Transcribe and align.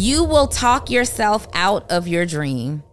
You 0.00 0.22
will 0.22 0.46
talk 0.46 0.90
yourself 0.90 1.48
out 1.54 1.90
of 1.90 2.06
your 2.06 2.24
dream 2.24 2.84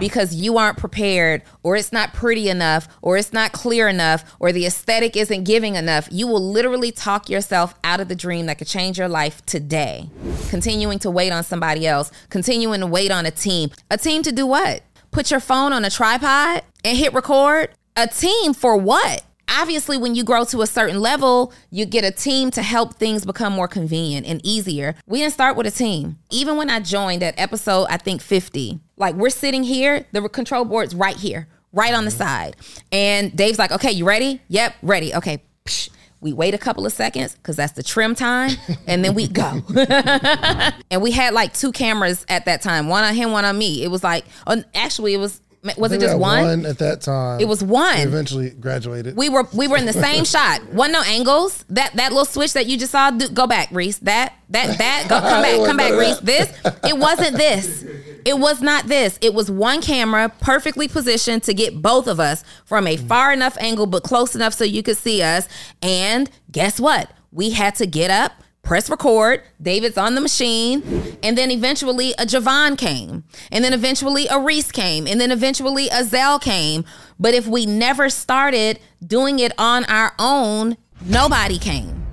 because 0.00 0.34
you 0.34 0.58
aren't 0.58 0.78
prepared 0.78 1.44
or 1.62 1.76
it's 1.76 1.92
not 1.92 2.12
pretty 2.12 2.48
enough 2.48 2.88
or 3.02 3.16
it's 3.16 3.32
not 3.32 3.52
clear 3.52 3.86
enough 3.86 4.34
or 4.40 4.50
the 4.50 4.66
aesthetic 4.66 5.16
isn't 5.16 5.44
giving 5.44 5.76
enough, 5.76 6.08
you 6.10 6.26
will 6.26 6.42
literally 6.42 6.90
talk 6.90 7.30
yourself 7.30 7.76
out 7.84 8.00
of 8.00 8.08
the 8.08 8.16
dream 8.16 8.46
that 8.46 8.58
could 8.58 8.66
change 8.66 8.98
your 8.98 9.08
life 9.08 9.46
today. 9.46 10.10
Continuing 10.48 10.98
to 10.98 11.08
wait 11.08 11.30
on 11.30 11.44
somebody 11.44 11.86
else, 11.86 12.10
continuing 12.30 12.80
to 12.80 12.86
wait 12.88 13.12
on 13.12 13.24
a 13.24 13.30
team. 13.30 13.70
A 13.92 13.96
team 13.96 14.24
to 14.24 14.32
do 14.32 14.48
what? 14.48 14.82
Put 15.12 15.30
your 15.30 15.38
phone 15.38 15.72
on 15.72 15.84
a 15.84 15.90
tripod 15.90 16.64
and 16.84 16.98
hit 16.98 17.12
record? 17.12 17.70
A 17.94 18.08
team 18.08 18.54
for 18.54 18.76
what? 18.76 19.22
Obviously 19.50 19.98
when 19.98 20.14
you 20.14 20.24
grow 20.24 20.44
to 20.44 20.62
a 20.62 20.66
certain 20.66 21.00
level 21.00 21.52
you 21.70 21.84
get 21.84 22.04
a 22.04 22.10
team 22.10 22.50
to 22.50 22.62
help 22.62 22.94
things 22.94 23.24
become 23.24 23.52
more 23.52 23.68
convenient 23.68 24.26
and 24.26 24.40
easier 24.44 24.94
we 25.06 25.18
didn't 25.18 25.32
start 25.32 25.56
with 25.56 25.66
a 25.66 25.70
team 25.70 26.16
even 26.30 26.56
when 26.56 26.70
i 26.70 26.78
joined 26.80 27.22
at 27.22 27.38
episode 27.38 27.86
i 27.90 27.96
think 27.96 28.22
50 28.22 28.80
like 28.96 29.14
we're 29.14 29.30
sitting 29.30 29.62
here 29.62 30.06
the 30.12 30.28
control 30.28 30.64
board's 30.64 30.94
right 30.94 31.16
here 31.16 31.48
right 31.72 31.94
on 31.94 32.04
the 32.04 32.10
mm-hmm. 32.10 32.18
side 32.18 32.56
and 32.92 33.36
dave's 33.36 33.58
like 33.58 33.72
okay 33.72 33.90
you 33.90 34.04
ready 34.04 34.40
yep 34.48 34.74
ready 34.82 35.14
okay 35.14 35.42
Psh. 35.64 35.90
We 36.22 36.34
wait 36.34 36.52
a 36.52 36.58
couple 36.58 36.84
of 36.84 36.92
seconds 36.92 37.34
because 37.34 37.56
that's 37.56 37.72
the 37.72 37.82
trim 37.82 38.14
time, 38.14 38.50
and 38.86 39.02
then 39.02 39.14
we 39.14 39.26
go. 39.26 39.62
and 40.90 41.00
we 41.00 41.12
had 41.12 41.32
like 41.32 41.54
two 41.54 41.72
cameras 41.72 42.26
at 42.28 42.44
that 42.44 42.60
time, 42.60 42.88
one 42.88 43.04
on 43.04 43.14
him, 43.14 43.32
one 43.32 43.46
on 43.46 43.56
me. 43.56 43.82
It 43.82 43.88
was 43.88 44.04
like, 44.04 44.26
actually, 44.74 45.14
it 45.14 45.16
was 45.16 45.40
was 45.76 45.92
it 45.92 46.00
just 46.00 46.18
one? 46.18 46.44
One 46.44 46.66
at 46.66 46.78
that 46.78 47.02
time. 47.02 47.40
It 47.40 47.46
was 47.46 47.62
one. 47.62 47.96
We 47.96 48.02
eventually 48.02 48.50
graduated. 48.50 49.16
We 49.16 49.28
were 49.28 49.46
we 49.52 49.68
were 49.68 49.76
in 49.76 49.86
the 49.86 49.92
same 49.92 50.24
shot. 50.26 50.64
One 50.72 50.92
no 50.92 51.02
angles. 51.02 51.64
That 51.68 51.94
that 51.94 52.12
little 52.12 52.24
switch 52.24 52.54
that 52.54 52.66
you 52.66 52.78
just 52.78 52.92
saw. 52.92 53.10
Do, 53.10 53.28
go 53.28 53.46
back, 53.46 53.68
Reese. 53.70 53.98
That 53.98 54.34
that 54.50 54.78
that. 54.78 55.06
Go, 55.08 55.20
come 55.20 55.42
back. 55.42 55.66
Come 55.66 55.76
back, 55.76 55.92
Reese. 55.92 56.18
This. 56.20 56.50
It 56.84 56.96
wasn't 56.96 57.36
this. 57.36 57.84
It 58.24 58.38
was 58.38 58.60
not 58.60 58.86
this. 58.86 59.18
It 59.20 59.34
was 59.34 59.50
one 59.50 59.80
camera, 59.80 60.28
perfectly 60.40 60.88
positioned 60.88 61.42
to 61.44 61.54
get 61.54 61.80
both 61.80 62.06
of 62.06 62.20
us 62.20 62.44
from 62.64 62.86
a 62.86 62.96
far 62.96 63.32
enough 63.32 63.56
angle, 63.58 63.86
but 63.86 64.02
close 64.02 64.34
enough 64.34 64.54
so 64.54 64.64
you 64.64 64.82
could 64.82 64.98
see 64.98 65.22
us. 65.22 65.48
And 65.82 66.30
guess 66.50 66.78
what? 66.78 67.10
We 67.32 67.50
had 67.50 67.74
to 67.76 67.86
get 67.86 68.10
up 68.10 68.32
press 68.70 68.88
record. 68.88 69.42
David's 69.60 69.98
on 69.98 70.14
the 70.14 70.20
machine. 70.20 70.80
And 71.24 71.36
then 71.36 71.50
eventually 71.50 72.12
a 72.12 72.24
Javon 72.24 72.78
came. 72.78 73.24
And 73.50 73.64
then 73.64 73.72
eventually 73.72 74.28
a 74.28 74.38
Reese 74.38 74.70
came. 74.70 75.08
And 75.08 75.20
then 75.20 75.32
eventually 75.32 75.88
a 75.88 76.04
Zell 76.04 76.38
came. 76.38 76.84
But 77.18 77.34
if 77.34 77.48
we 77.48 77.66
never 77.66 78.08
started 78.08 78.78
doing 79.04 79.40
it 79.40 79.50
on 79.58 79.84
our 79.86 80.12
own, 80.20 80.76
nobody 81.04 81.58
came. 81.58 82.06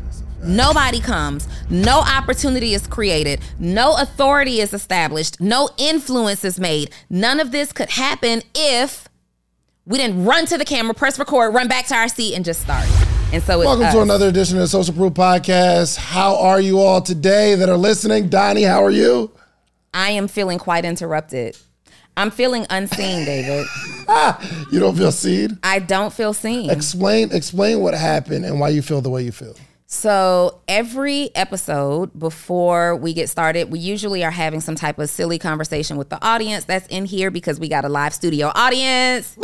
Nobody 0.44 1.00
comes. 1.00 1.48
No 1.70 2.00
opportunity 2.00 2.74
is 2.74 2.88
created. 2.88 3.40
No 3.60 3.96
authority 3.96 4.60
is 4.60 4.74
established. 4.74 5.40
No 5.40 5.70
influence 5.78 6.44
is 6.44 6.60
made. 6.60 6.90
None 7.08 7.40
of 7.40 7.52
this 7.52 7.72
could 7.72 7.92
happen 7.92 8.42
if 8.56 9.08
we 9.86 10.00
didn't 10.00 10.26
run 10.26 10.48
to 10.48 10.58
the 10.58 10.66
camera, 10.66 10.96
press 10.96 11.20
record, 11.20 11.54
run 11.54 11.68
back 11.68 11.86
to 11.90 11.96
our 11.96 12.08
seat, 12.08 12.34
and 12.34 12.44
just 12.44 12.62
start. 12.62 12.88
And 13.34 13.44
so, 13.44 13.60
welcome 13.60 13.84
us. 13.84 13.94
to 13.94 14.02
another 14.02 14.30
edition 14.30 14.56
of 14.56 14.62
the 14.62 14.68
Social 14.70 14.94
Proof 14.94 15.14
Podcast. 15.14 15.98
How 15.98 16.38
are 16.38 16.62
you 16.62 16.80
all 16.80 17.02
today 17.02 17.56
that 17.56 17.68
are 17.68 17.76
listening? 17.76 18.30
Donni, 18.30 18.66
how 18.66 18.82
are 18.82 18.90
you? 18.90 19.32
I 19.94 20.12
am 20.12 20.30
feeling 20.30 20.58
quite 20.58 20.86
interrupted. 20.86 21.58
I'm 22.16 22.32
feeling 22.32 22.66
unseen, 22.70 23.26
David. 23.26 23.68
you 24.72 24.80
don't 24.80 24.96
feel 24.96 25.12
seen? 25.12 25.60
I 25.62 25.80
don't 25.80 26.14
feel 26.14 26.34
seen. 26.34 26.70
Explain 26.70 27.34
explain 27.34 27.82
what 27.82 27.94
happened 27.94 28.46
and 28.46 28.62
why 28.62 28.70
you 28.70 28.82
feel 28.82 29.02
the 29.02 29.10
way 29.10 29.24
you 29.24 29.34
feel. 29.34 29.56
So 29.88 30.62
every 30.70 31.30
episode 31.36 32.18
before 32.18 32.96
we 32.96 33.14
get 33.14 33.30
started, 33.30 33.70
we 33.70 33.80
usually 33.80 34.24
are 34.24 34.32
having 34.32 34.62
some 34.62 34.76
type 34.76 35.00
of 35.00 35.10
silly 35.10 35.38
conversation 35.38 35.98
with 35.98 36.08
the 36.10 36.26
audience 36.26 36.64
that's 36.64 36.88
in 36.88 37.06
here 37.06 37.30
because 37.30 37.60
we 37.60 37.68
got 37.68 37.84
a 37.84 37.90
live 37.90 38.14
studio 38.14 38.54
audience. 38.56 39.38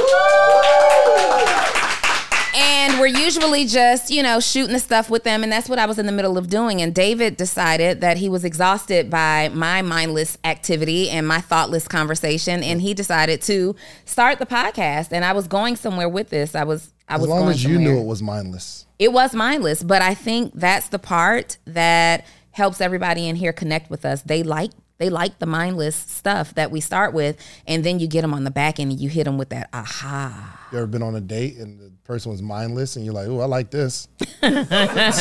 And 2.56 3.00
we're 3.00 3.08
usually 3.08 3.66
just, 3.66 4.12
you 4.12 4.22
know, 4.22 4.40
shooting 4.40 4.74
the 4.74 4.80
stuff 4.80 5.10
with 5.10 5.24
them. 5.24 5.44
And 5.44 5.52
that's 5.52 5.68
what 5.68 5.80
I 5.80 5.86
was 5.86 5.98
in 5.98 6.06
the 6.06 6.12
middle 6.12 6.38
of 6.38 6.50
doing. 6.50 6.82
And 6.82 6.94
David 6.94 7.36
decided 7.36 8.02
that 8.02 8.18
he 8.18 8.30
was 8.30 8.44
exhausted 8.44 9.10
by 9.10 9.50
my 9.50 9.82
mindless 9.82 10.38
activity 10.44 11.10
and 11.10 11.28
my 11.28 11.42
thoughtless 11.42 11.88
conversation. 11.88 12.62
And 12.62 12.82
he 12.82 12.94
decided 12.94 13.42
to 13.44 13.76
start 14.06 14.40
the 14.40 14.46
podcast. 14.46 15.12
And 15.12 15.26
I 15.26 15.34
was 15.34 15.48
going 15.48 15.76
somewhere 15.76 16.10
with 16.10 16.30
this. 16.30 16.54
I 16.54 16.64
was, 16.64 16.94
I 17.10 17.16
was 17.18 17.24
as 17.24 17.30
long 17.30 17.50
as 17.50 17.64
you 17.64 17.80
knew 17.80 18.00
it 18.00 18.06
was 18.06 18.22
mindless. 18.22 18.86
It 19.00 19.12
was 19.12 19.34
mindless. 19.34 19.82
But 19.82 20.02
I 20.02 20.14
think 20.14 20.54
that's 20.54 20.90
the 20.90 21.00
part 21.00 21.58
that 21.66 22.26
helps 22.52 22.82
everybody 22.82 23.28
in 23.28 23.36
here 23.36 23.52
connect 23.52 23.90
with 23.90 24.06
us. 24.06 24.22
They 24.22 24.44
like 24.44 24.72
they 25.00 25.10
like 25.10 25.40
the 25.40 25.46
mindless 25.46 25.96
stuff 25.96 26.54
that 26.54 26.72
we 26.72 26.80
start 26.80 27.14
with, 27.14 27.36
and 27.68 27.84
then 27.84 28.00
you 28.00 28.08
get 28.08 28.22
them 28.22 28.34
on 28.34 28.44
the 28.44 28.52
back 28.52 28.80
end 28.80 28.92
and 28.92 29.02
you 29.02 29.10
hit 29.10 29.26
them 29.26 29.38
with 29.38 29.50
that 29.50 29.68
aha. 29.74 30.63
You 30.74 30.80
ever 30.80 30.88
been 30.88 31.04
on 31.04 31.14
a 31.16 31.22
date 31.22 31.58
and 31.58 31.80
the 31.80 31.92
person 32.04 32.32
was 32.32 32.42
mindless 32.42 32.96
and 32.96 33.06
you're 33.06 33.14
like, 33.14 33.28
oh, 33.28 33.42
I 33.42 33.46
like 33.46 33.70
this. 33.70 34.08
That's 34.42 35.20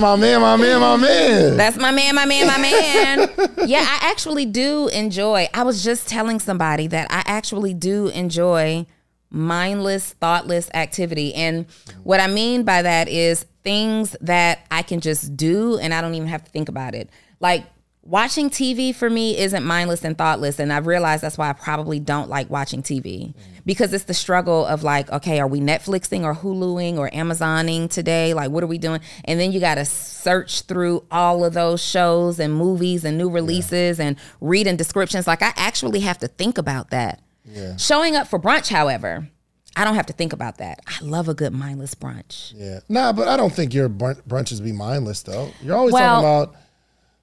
my 0.00 0.16
man, 0.16 0.40
my 0.40 0.56
man, 0.56 0.80
my 0.80 0.96
man. 0.96 1.58
That's 1.58 1.76
my 1.76 1.90
man, 1.90 2.14
my 2.14 2.24
man, 2.24 2.46
my 2.46 2.56
man. 2.56 3.28
yeah, 3.68 3.80
I 3.86 3.98
actually 4.10 4.46
do 4.46 4.88
enjoy. 4.88 5.48
I 5.52 5.64
was 5.64 5.84
just 5.84 6.08
telling 6.08 6.40
somebody 6.40 6.86
that 6.86 7.08
I 7.10 7.24
actually 7.26 7.74
do 7.74 8.08
enjoy 8.08 8.86
mindless, 9.28 10.14
thoughtless 10.14 10.70
activity. 10.72 11.34
And 11.34 11.66
what 12.04 12.20
I 12.20 12.26
mean 12.26 12.62
by 12.62 12.80
that 12.80 13.08
is 13.08 13.44
things 13.64 14.16
that 14.22 14.64
I 14.70 14.80
can 14.80 15.00
just 15.00 15.36
do 15.36 15.76
and 15.76 15.92
I 15.92 16.00
don't 16.00 16.14
even 16.14 16.28
have 16.28 16.42
to 16.44 16.50
think 16.50 16.70
about 16.70 16.94
it. 16.94 17.10
Like 17.38 17.66
watching 18.06 18.50
TV 18.50 18.94
for 18.94 19.08
me 19.08 19.38
isn't 19.38 19.64
mindless 19.64 20.04
and 20.04 20.16
thoughtless. 20.16 20.58
And 20.58 20.72
I've 20.72 20.86
realized 20.86 21.22
that's 21.22 21.38
why 21.38 21.48
I 21.48 21.52
probably 21.52 22.00
don't 22.00 22.28
like 22.28 22.50
watching 22.50 22.82
TV 22.82 23.28
mm. 23.28 23.34
because 23.64 23.92
it's 23.92 24.04
the 24.04 24.14
struggle 24.14 24.64
of 24.66 24.82
like, 24.82 25.10
okay, 25.10 25.40
are 25.40 25.46
we 25.46 25.60
Netflixing 25.60 26.22
or 26.22 26.34
Huluing 26.34 26.98
or 26.98 27.10
Amazoning 27.10 27.90
today? 27.90 28.34
Like, 28.34 28.50
what 28.50 28.62
are 28.62 28.68
we 28.68 28.78
doing? 28.78 29.00
And 29.24 29.40
then 29.40 29.52
you 29.52 29.60
got 29.60 29.76
to 29.76 29.84
search 29.84 30.62
through 30.62 31.04
all 31.10 31.44
of 31.44 31.54
those 31.54 31.82
shows 31.82 32.38
and 32.38 32.54
movies 32.54 33.04
and 33.04 33.16
new 33.16 33.30
releases 33.30 33.98
yeah. 33.98 34.06
and 34.06 34.16
reading 34.40 34.76
descriptions. 34.76 35.26
Like, 35.26 35.42
I 35.42 35.52
actually 35.56 36.00
have 36.00 36.18
to 36.18 36.28
think 36.28 36.58
about 36.58 36.90
that. 36.90 37.22
Yeah. 37.44 37.76
Showing 37.76 38.16
up 38.16 38.28
for 38.28 38.38
brunch, 38.38 38.68
however, 38.68 39.28
I 39.76 39.84
don't 39.84 39.96
have 39.96 40.06
to 40.06 40.12
think 40.12 40.32
about 40.32 40.58
that. 40.58 40.80
I 40.86 41.02
love 41.02 41.28
a 41.28 41.34
good 41.34 41.52
mindless 41.52 41.94
brunch. 41.94 42.52
Yeah. 42.56 42.80
Nah, 42.88 43.12
but 43.12 43.28
I 43.28 43.36
don't 43.36 43.52
think 43.52 43.74
your 43.74 43.88
brunches 43.88 44.62
be 44.62 44.72
mindless 44.72 45.22
though. 45.22 45.50
You're 45.60 45.76
always 45.76 45.92
well, 45.92 46.22
talking 46.22 46.52
about 46.52 46.63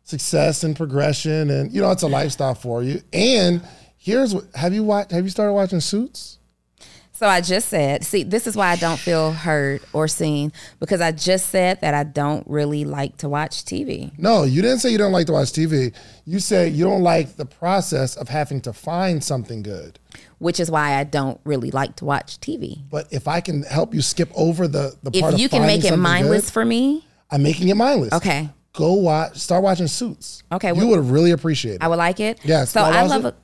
success 0.03 0.63
and 0.63 0.75
progression, 0.75 1.50
and 1.50 1.72
you 1.72 1.81
know 1.81 1.91
it's 1.91 2.03
a 2.03 2.07
lifestyle 2.07 2.56
for 2.56 2.84
you. 2.84 3.01
And 3.13 3.62
here's 3.97 4.34
what 4.34 4.45
have 4.56 4.73
you 4.73 4.84
watched? 4.84 5.12
Have 5.12 5.23
you 5.23 5.29
started 5.29 5.53
watching 5.53 5.79
Suits? 5.79 6.38
So 7.22 7.28
I 7.28 7.39
just 7.39 7.69
said, 7.69 8.03
see, 8.03 8.23
this 8.23 8.47
is 8.47 8.56
why 8.56 8.69
I 8.69 8.78
don't 8.78 8.97
feel 8.97 9.31
heard 9.31 9.84
or 9.94 10.07
seen 10.07 10.51
because 10.79 11.01
I 11.01 11.12
just 11.12 11.51
said 11.51 11.79
that 11.81 11.94
I 11.94 12.03
don't 12.03 12.44
really 12.47 12.84
like 12.84 13.17
to 13.17 13.29
watch 13.29 13.63
TV. 13.63 14.12
No, 14.17 14.41
you 14.41 14.63
didn't 14.63 14.79
say 14.79 14.89
you 14.89 14.97
don't 14.97 15.12
like 15.12 15.28
to 15.28 15.34
watch 15.34 15.50
TV. 15.50 15.94
You 16.25 16.39
said 16.39 16.73
you 16.73 16.83
don't 16.83 17.03
like 17.03 17.35
the 17.35 17.45
process 17.45 18.16
of 18.16 18.28
having 18.28 18.59
to 18.62 18.73
find 18.73 19.23
something 19.23 19.62
good. 19.62 20.00
Which 20.39 20.59
is 20.59 20.72
why 20.72 20.95
I 20.95 21.03
don't 21.03 21.39
really 21.44 21.69
like 21.69 21.95
to 21.97 22.06
watch 22.06 22.39
TV. 22.39 22.79
But 22.89 23.07
if 23.12 23.28
I 23.28 23.39
can 23.39 23.62
help 23.62 23.94
you 23.94 24.01
skip 24.01 24.31
over 24.33 24.68
the 24.68 24.95
the 25.03 25.12
if 25.13 25.22
part 25.22 25.38
you 25.38 25.47
can 25.47 25.68
make 25.68 25.85
it 25.85 25.95
mindless 25.97 26.45
good, 26.45 26.53
for 26.53 26.66
me, 26.66 27.06
I'm 27.29 27.44
making 27.44 27.68
it 27.69 27.75
mindless. 27.75 28.13
Okay 28.13 28.50
go 28.74 28.94
watch, 28.94 29.38
start 29.38 29.64
watching 29.64 29.88
Suits. 29.88 30.44
Okay, 30.52 30.72
well, 30.72 30.84
you 30.84 30.90
would 30.90 31.06
really 31.06 31.32
appreciate 31.32 31.76
it. 31.76 31.84
I 31.84 31.88
would 31.88 31.98
like 31.98 32.20
it. 32.20 32.40
Yeah. 32.44 32.66
So 32.66 32.82
I 32.82 33.04
love 33.04 33.26
a, 33.26 33.36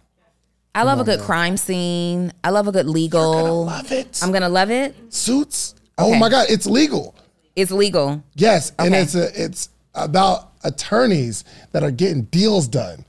I 0.74 0.84
love 0.84 1.00
a 1.00 1.04
good 1.04 1.20
man. 1.20 1.26
crime 1.26 1.58
scene. 1.58 2.34
I 2.44 2.50
love 2.52 2.68
a 2.68 2.72
good 2.72 2.88
legal. 2.88 3.34
You're 3.34 3.42
gonna 3.42 3.54
love 3.54 3.92
it. 3.92 4.20
I'm 4.22 4.32
gonna 4.32 4.50
love 4.50 4.72
it. 4.72 4.96
Suits. 5.14 5.76
Oh 5.98 6.08
okay. 6.08 6.16
Oh 6.16 6.20
my 6.20 6.30
god, 6.30 6.48
it's 6.50 6.66
legal. 6.66 7.16
It's 7.56 7.72
legal. 7.72 8.24
Yes, 8.36 8.72
okay. 8.74 8.86
and 8.86 8.96
it's 8.96 9.16
a, 9.16 9.44
it's 9.44 9.70
about 9.96 10.52
attorneys 10.64 11.44
that 11.72 11.84
are 11.84 11.92
getting 11.92 12.24
deals 12.24 12.68
done. 12.68 13.04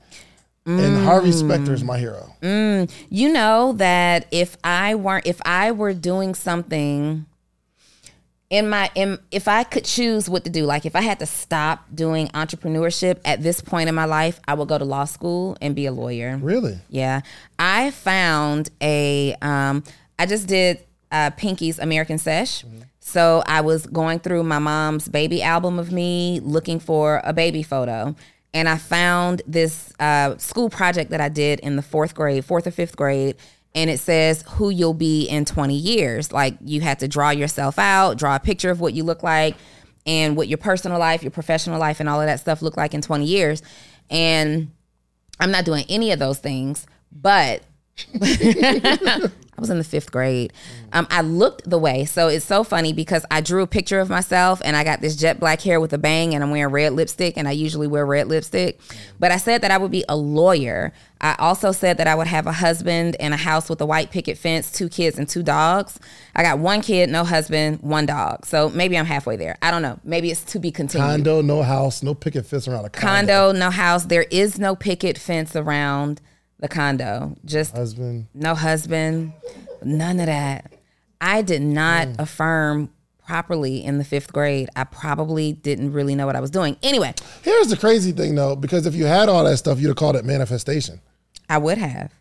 Mm. 0.65 0.79
And 0.79 1.05
Harvey 1.05 1.31
Specter 1.31 1.73
is 1.73 1.83
my 1.83 1.97
hero. 1.97 2.35
Mm. 2.41 2.91
You 3.09 3.31
know 3.31 3.73
that 3.73 4.27
if 4.31 4.57
I 4.63 4.95
weren't, 4.95 5.25
if 5.25 5.39
I 5.45 5.71
were 5.71 5.93
doing 5.93 6.35
something 6.35 7.25
in 8.49 8.67
my 8.69 8.89
in, 8.95 9.19
if 9.31 9.47
I 9.47 9.63
could 9.63 9.85
choose 9.85 10.29
what 10.29 10.43
to 10.43 10.49
do, 10.49 10.65
like 10.65 10.85
if 10.85 10.95
I 10.95 11.01
had 11.01 11.19
to 11.19 11.25
stop 11.25 11.85
doing 11.93 12.27
entrepreneurship 12.29 13.19
at 13.23 13.43
this 13.43 13.61
point 13.61 13.89
in 13.89 13.95
my 13.95 14.05
life, 14.05 14.39
I 14.47 14.55
would 14.55 14.67
go 14.67 14.77
to 14.77 14.85
law 14.85 15.05
school 15.05 15.55
and 15.61 15.75
be 15.75 15.85
a 15.85 15.91
lawyer. 15.91 16.37
Really? 16.37 16.79
Yeah. 16.89 17.21
I 17.59 17.91
found 17.91 18.69
a 18.81 19.35
um 19.41 19.83
I 20.17 20.25
just 20.25 20.47
did 20.47 20.83
uh 21.11 21.29
Pinky's 21.31 21.77
American 21.77 22.17
Sesh. 22.17 22.63
Mm-hmm. 22.63 22.81
So 22.99 23.43
I 23.47 23.61
was 23.61 23.85
going 23.87 24.19
through 24.19 24.43
my 24.43 24.59
mom's 24.59 25.07
baby 25.07 25.41
album 25.41 25.79
of 25.79 25.91
me 25.91 26.39
looking 26.43 26.79
for 26.79 27.21
a 27.23 27.33
baby 27.33 27.63
photo. 27.63 28.15
And 28.53 28.67
I 28.67 28.77
found 28.77 29.43
this 29.47 29.93
uh, 29.99 30.37
school 30.37 30.69
project 30.69 31.11
that 31.11 31.21
I 31.21 31.29
did 31.29 31.59
in 31.59 31.75
the 31.75 31.81
fourth 31.83 32.15
grade, 32.15 32.45
fourth 32.45 32.65
or 32.65 32.71
fifth 32.71 32.95
grade 32.95 33.35
and 33.75 33.89
it 33.89 33.99
says 33.99 34.43
who 34.47 34.69
you'll 34.69 34.93
be 34.93 35.25
in 35.25 35.45
20 35.45 35.75
years. 35.75 36.31
Like 36.31 36.57
you 36.63 36.81
had 36.81 36.99
to 36.99 37.07
draw 37.07 37.29
yourself 37.29 37.77
out, 37.77 38.17
draw 38.17 38.35
a 38.35 38.39
picture 38.39 38.71
of 38.71 38.79
what 38.81 38.93
you 38.93 39.03
look 39.03 39.23
like. 39.23 39.55
and 40.05 40.35
what 40.35 40.47
your 40.47 40.57
personal 40.57 40.97
life, 40.97 41.21
your 41.21 41.29
professional 41.29 41.79
life, 41.79 41.99
and 41.99 42.09
all 42.09 42.19
of 42.19 42.25
that 42.25 42.39
stuff 42.39 42.61
look 42.61 42.77
like 42.77 42.93
in 42.93 43.01
20 43.01 43.25
years. 43.25 43.61
And 44.09 44.71
I'm 45.39 45.51
not 45.51 45.65
doing 45.65 45.85
any 45.87 46.11
of 46.11 46.19
those 46.19 46.39
things, 46.39 46.87
but 47.11 47.61
I 49.59 49.61
was 49.61 49.69
in 49.69 49.77
the 49.77 49.83
fifth 49.83 50.09
grade. 50.09 50.53
Um, 50.93 51.05
I 51.09 51.19
looked 51.19 51.69
the 51.69 51.77
way. 51.77 52.05
So 52.05 52.29
it's 52.29 52.45
so 52.45 52.63
funny 52.63 52.93
because 52.93 53.25
I 53.29 53.41
drew 53.41 53.61
a 53.61 53.67
picture 53.67 53.99
of 53.99 54.09
myself 54.09 54.61
and 54.63 54.77
I 54.77 54.85
got 54.85 55.01
this 55.01 55.17
jet 55.17 55.37
black 55.37 55.59
hair 55.59 55.81
with 55.81 55.91
a 55.91 55.97
bang 55.97 56.33
and 56.33 56.41
I'm 56.41 56.49
wearing 56.49 56.71
red 56.71 56.93
lipstick 56.93 57.35
and 57.35 57.45
I 57.45 57.51
usually 57.51 57.85
wear 57.85 58.05
red 58.05 58.29
lipstick. 58.29 58.79
But 59.19 59.33
I 59.33 59.37
said 59.37 59.61
that 59.63 59.71
I 59.71 59.77
would 59.77 59.91
be 59.91 60.05
a 60.07 60.15
lawyer. 60.15 60.93
I 61.19 61.35
also 61.39 61.73
said 61.73 61.97
that 61.97 62.07
I 62.07 62.15
would 62.15 62.27
have 62.27 62.47
a 62.47 62.53
husband 62.53 63.17
and 63.19 63.33
a 63.33 63.37
house 63.37 63.69
with 63.69 63.81
a 63.81 63.85
white 63.85 64.11
picket 64.11 64.37
fence, 64.37 64.71
two 64.71 64.87
kids 64.87 65.19
and 65.19 65.27
two 65.27 65.43
dogs. 65.43 65.99
I 66.37 66.43
got 66.43 66.59
one 66.59 66.81
kid, 66.81 67.09
no 67.09 67.25
husband, 67.25 67.81
one 67.81 68.05
dog. 68.05 68.45
So 68.45 68.69
maybe 68.69 68.97
I'm 68.97 69.05
halfway 69.05 69.35
there. 69.35 69.57
I 69.61 69.71
don't 69.71 69.81
know. 69.81 69.99
Maybe 70.05 70.31
it's 70.31 70.45
to 70.45 70.59
be 70.59 70.71
continued. 70.71 71.05
Condo, 71.05 71.41
no 71.41 71.63
house, 71.63 72.01
no 72.01 72.13
picket 72.13 72.45
fence 72.45 72.65
around 72.65 72.85
a 72.85 72.89
condo. 72.89 73.51
Condo, 73.51 73.59
no 73.59 73.69
house. 73.71 74.05
There 74.05 74.25
is 74.31 74.57
no 74.57 74.77
picket 74.77 75.17
fence 75.17 75.53
around 75.53 76.21
the 76.59 76.67
condo. 76.67 77.35
Just 77.45 77.75
husband. 77.75 78.27
No 78.33 78.55
husband. 78.55 79.33
None 79.83 80.19
of 80.19 80.27
that. 80.27 80.73
I 81.21 81.41
did 81.41 81.61
not 81.61 82.07
mm. 82.07 82.19
affirm 82.19 82.89
properly 83.25 83.83
in 83.83 83.97
the 83.97 84.03
fifth 84.03 84.33
grade. 84.33 84.69
I 84.75 84.85
probably 84.85 85.53
didn't 85.53 85.93
really 85.93 86.15
know 86.15 86.25
what 86.25 86.35
I 86.35 86.39
was 86.39 86.49
doing. 86.49 86.77
Anyway. 86.81 87.13
Here's 87.43 87.67
the 87.67 87.77
crazy 87.77 88.11
thing 88.11 88.35
though, 88.35 88.55
because 88.55 88.85
if 88.85 88.95
you 88.95 89.05
had 89.05 89.29
all 89.29 89.43
that 89.43 89.57
stuff, 89.57 89.79
you'd 89.79 89.89
have 89.89 89.97
called 89.97 90.15
it 90.15 90.25
manifestation. 90.25 90.99
I 91.47 91.57
would 91.57 91.77
have. 91.77 92.11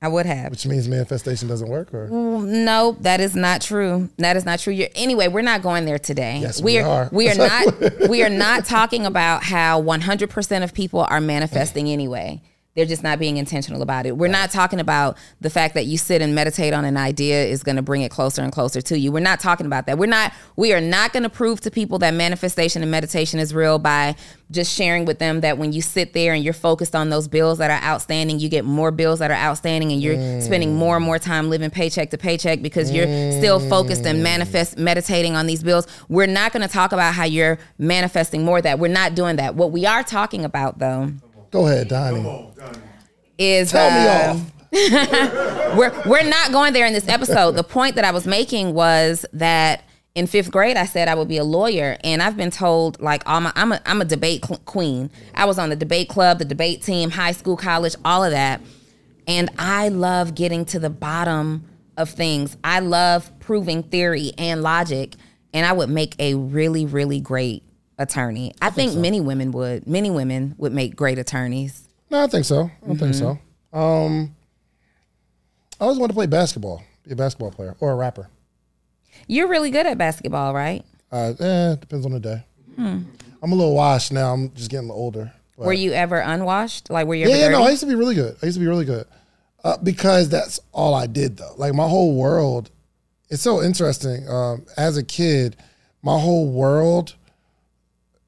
I 0.00 0.06
would 0.06 0.26
have. 0.26 0.50
Which 0.52 0.64
means 0.64 0.86
manifestation 0.86 1.48
doesn't 1.48 1.68
work, 1.68 1.92
or 1.92 2.08
no, 2.08 2.96
that 3.00 3.20
is 3.20 3.34
not 3.34 3.62
true. 3.62 4.08
That 4.18 4.36
is 4.36 4.44
not 4.44 4.60
true. 4.60 4.72
You're, 4.72 4.88
anyway, 4.94 5.26
we're 5.26 5.42
not 5.42 5.60
going 5.60 5.86
there 5.86 5.98
today. 5.98 6.38
Yes, 6.40 6.62
we, 6.62 6.74
we 6.74 6.78
are. 6.78 7.08
We 7.10 7.28
are 7.28 7.34
not. 7.34 8.08
we 8.08 8.22
are 8.22 8.30
not 8.30 8.64
talking 8.64 9.06
about 9.06 9.42
how 9.42 9.80
100 9.80 10.30
percent 10.30 10.62
of 10.62 10.72
people 10.72 11.00
are 11.00 11.20
manifesting 11.20 11.88
anyway. 11.88 12.40
They're 12.74 12.86
just 12.86 13.02
not 13.02 13.18
being 13.18 13.38
intentional 13.38 13.82
about 13.82 14.06
it. 14.06 14.16
We're 14.16 14.26
right. 14.26 14.32
not 14.32 14.50
talking 14.50 14.78
about 14.78 15.16
the 15.40 15.50
fact 15.50 15.74
that 15.74 15.86
you 15.86 15.98
sit 15.98 16.22
and 16.22 16.32
meditate 16.32 16.72
on 16.72 16.84
an 16.84 16.96
idea 16.96 17.44
is 17.44 17.64
going 17.64 17.74
to 17.74 17.82
bring 17.82 18.02
it 18.02 18.10
closer 18.10 18.40
and 18.42 18.52
closer 18.52 18.80
to 18.82 18.96
you. 18.96 19.10
We're 19.10 19.18
not 19.18 19.40
talking 19.40 19.66
about 19.66 19.86
that. 19.86 19.98
We're 19.98 20.06
not 20.06 20.32
we 20.54 20.72
are 20.72 20.80
not 20.80 21.12
going 21.12 21.24
to 21.24 21.28
prove 21.28 21.60
to 21.62 21.72
people 21.72 21.98
that 21.98 22.14
manifestation 22.14 22.82
and 22.82 22.90
meditation 22.90 23.40
is 23.40 23.52
real 23.52 23.80
by 23.80 24.14
just 24.50 24.72
sharing 24.72 25.04
with 25.04 25.18
them 25.18 25.40
that 25.40 25.58
when 25.58 25.72
you 25.72 25.82
sit 25.82 26.12
there 26.12 26.32
and 26.32 26.42
you're 26.44 26.54
focused 26.54 26.94
on 26.94 27.10
those 27.10 27.26
bills 27.26 27.58
that 27.58 27.70
are 27.70 27.82
outstanding, 27.86 28.38
you 28.38 28.48
get 28.48 28.64
more 28.64 28.90
bills 28.90 29.18
that 29.18 29.30
are 29.30 29.34
outstanding 29.34 29.92
and 29.92 30.00
you're 30.00 30.16
mm. 30.16 30.42
spending 30.42 30.74
more 30.74 30.96
and 30.96 31.04
more 31.04 31.18
time 31.18 31.50
living 31.50 31.70
paycheck 31.70 32.10
to 32.10 32.18
paycheck 32.18 32.62
because 32.62 32.90
you're 32.90 33.06
mm. 33.06 33.38
still 33.38 33.60
focused 33.68 34.06
and 34.06 34.22
manifest 34.22 34.78
meditating 34.78 35.36
on 35.36 35.46
these 35.46 35.62
bills. 35.62 35.86
We're 36.08 36.26
not 36.26 36.52
going 36.52 36.66
to 36.66 36.72
talk 36.72 36.92
about 36.92 37.14
how 37.14 37.24
you're 37.24 37.58
manifesting 37.76 38.44
more 38.44 38.62
that. 38.62 38.78
We're 38.78 38.88
not 38.88 39.14
doing 39.14 39.36
that. 39.36 39.54
What 39.54 39.72
we 39.72 39.84
are 39.84 40.02
talking 40.02 40.44
about 40.44 40.78
though 40.78 41.12
Go 41.50 41.66
ahead, 41.66 41.88
Donni. 41.88 42.24
On, 42.24 42.52
Donni. 42.54 42.82
Is 43.38 43.70
tell 43.70 43.88
uh, 43.88 44.34
me 44.34 44.40
off. 44.40 44.52
we're 45.76 46.02
we're 46.06 46.28
not 46.28 46.52
going 46.52 46.72
there 46.72 46.86
in 46.86 46.92
this 46.92 47.08
episode. 47.08 47.52
The 47.52 47.64
point 47.64 47.94
that 47.94 48.04
I 48.04 48.10
was 48.10 48.26
making 48.26 48.74
was 48.74 49.24
that 49.32 49.84
in 50.14 50.26
fifth 50.26 50.50
grade, 50.50 50.76
I 50.76 50.84
said 50.84 51.08
I 51.08 51.14
would 51.14 51.28
be 51.28 51.38
a 51.38 51.44
lawyer, 51.44 51.96
and 52.04 52.22
I've 52.22 52.36
been 52.36 52.50
told 52.50 53.00
like 53.00 53.22
all 53.26 53.40
my, 53.40 53.52
I'm 53.54 53.72
a 53.72 53.80
I'm 53.86 54.00
a 54.02 54.04
debate 54.04 54.44
queen. 54.66 55.10
I 55.34 55.46
was 55.46 55.58
on 55.58 55.70
the 55.70 55.76
debate 55.76 56.08
club, 56.08 56.38
the 56.38 56.44
debate 56.44 56.82
team, 56.82 57.10
high 57.10 57.32
school, 57.32 57.56
college, 57.56 57.94
all 58.04 58.24
of 58.24 58.32
that, 58.32 58.60
and 59.26 59.48
I 59.58 59.88
love 59.88 60.34
getting 60.34 60.64
to 60.66 60.78
the 60.78 60.90
bottom 60.90 61.64
of 61.96 62.10
things. 62.10 62.56
I 62.62 62.80
love 62.80 63.30
proving 63.40 63.84
theory 63.84 64.32
and 64.36 64.62
logic, 64.62 65.14
and 65.54 65.64
I 65.64 65.72
would 65.72 65.88
make 65.88 66.14
a 66.18 66.34
really 66.34 66.84
really 66.84 67.20
great 67.20 67.62
attorney. 67.98 68.52
I, 68.60 68.66
I 68.66 68.70
think, 68.70 68.90
think 68.90 68.92
so. 68.92 69.00
many 69.00 69.20
women 69.20 69.52
would. 69.52 69.86
Many 69.86 70.10
women 70.10 70.54
would 70.58 70.72
make 70.72 70.96
great 70.96 71.18
attorneys. 71.18 71.88
No, 72.10 72.22
I 72.22 72.26
think 72.26 72.44
so. 72.44 72.62
I 72.62 72.86
mm-hmm. 72.86 72.94
think 72.94 73.14
so. 73.14 73.38
Um, 73.72 74.34
I 75.80 75.84
always 75.84 75.98
wanted 75.98 76.12
to 76.12 76.14
play 76.14 76.26
basketball, 76.26 76.82
be 77.04 77.12
a 77.12 77.16
basketball 77.16 77.50
player 77.50 77.76
or 77.80 77.92
a 77.92 77.94
rapper. 77.94 78.28
You're 79.26 79.48
really 79.48 79.70
good 79.70 79.86
at 79.86 79.98
basketball, 79.98 80.54
right? 80.54 80.84
Uh, 81.12 81.34
eh, 81.38 81.76
depends 81.76 82.06
on 82.06 82.12
the 82.12 82.20
day. 82.20 82.44
Hmm. 82.76 83.02
I'm 83.42 83.52
a 83.52 83.54
little 83.54 83.74
washed 83.74 84.12
now. 84.12 84.32
I'm 84.32 84.52
just 84.54 84.70
getting 84.70 84.90
older. 84.90 85.32
Were 85.56 85.72
you 85.72 85.92
ever 85.92 86.18
unwashed? 86.18 86.88
Like, 86.88 87.08
were 87.08 87.16
you? 87.16 87.28
Yeah, 87.28 87.36
yeah. 87.36 87.48
No, 87.48 87.64
I 87.64 87.70
used 87.70 87.80
to 87.80 87.88
be 87.88 87.96
really 87.96 88.14
good. 88.14 88.36
I 88.40 88.46
used 88.46 88.56
to 88.56 88.60
be 88.60 88.68
really 88.68 88.84
good 88.84 89.06
uh, 89.64 89.76
because 89.78 90.28
that's 90.28 90.60
all 90.72 90.94
I 90.94 91.06
did 91.06 91.36
though. 91.36 91.54
Like 91.56 91.74
my 91.74 91.88
whole 91.88 92.14
world. 92.14 92.70
It's 93.30 93.42
so 93.42 93.62
interesting. 93.62 94.28
Um, 94.28 94.64
as 94.76 94.96
a 94.96 95.02
kid, 95.02 95.56
my 96.02 96.18
whole 96.18 96.48
world 96.50 97.14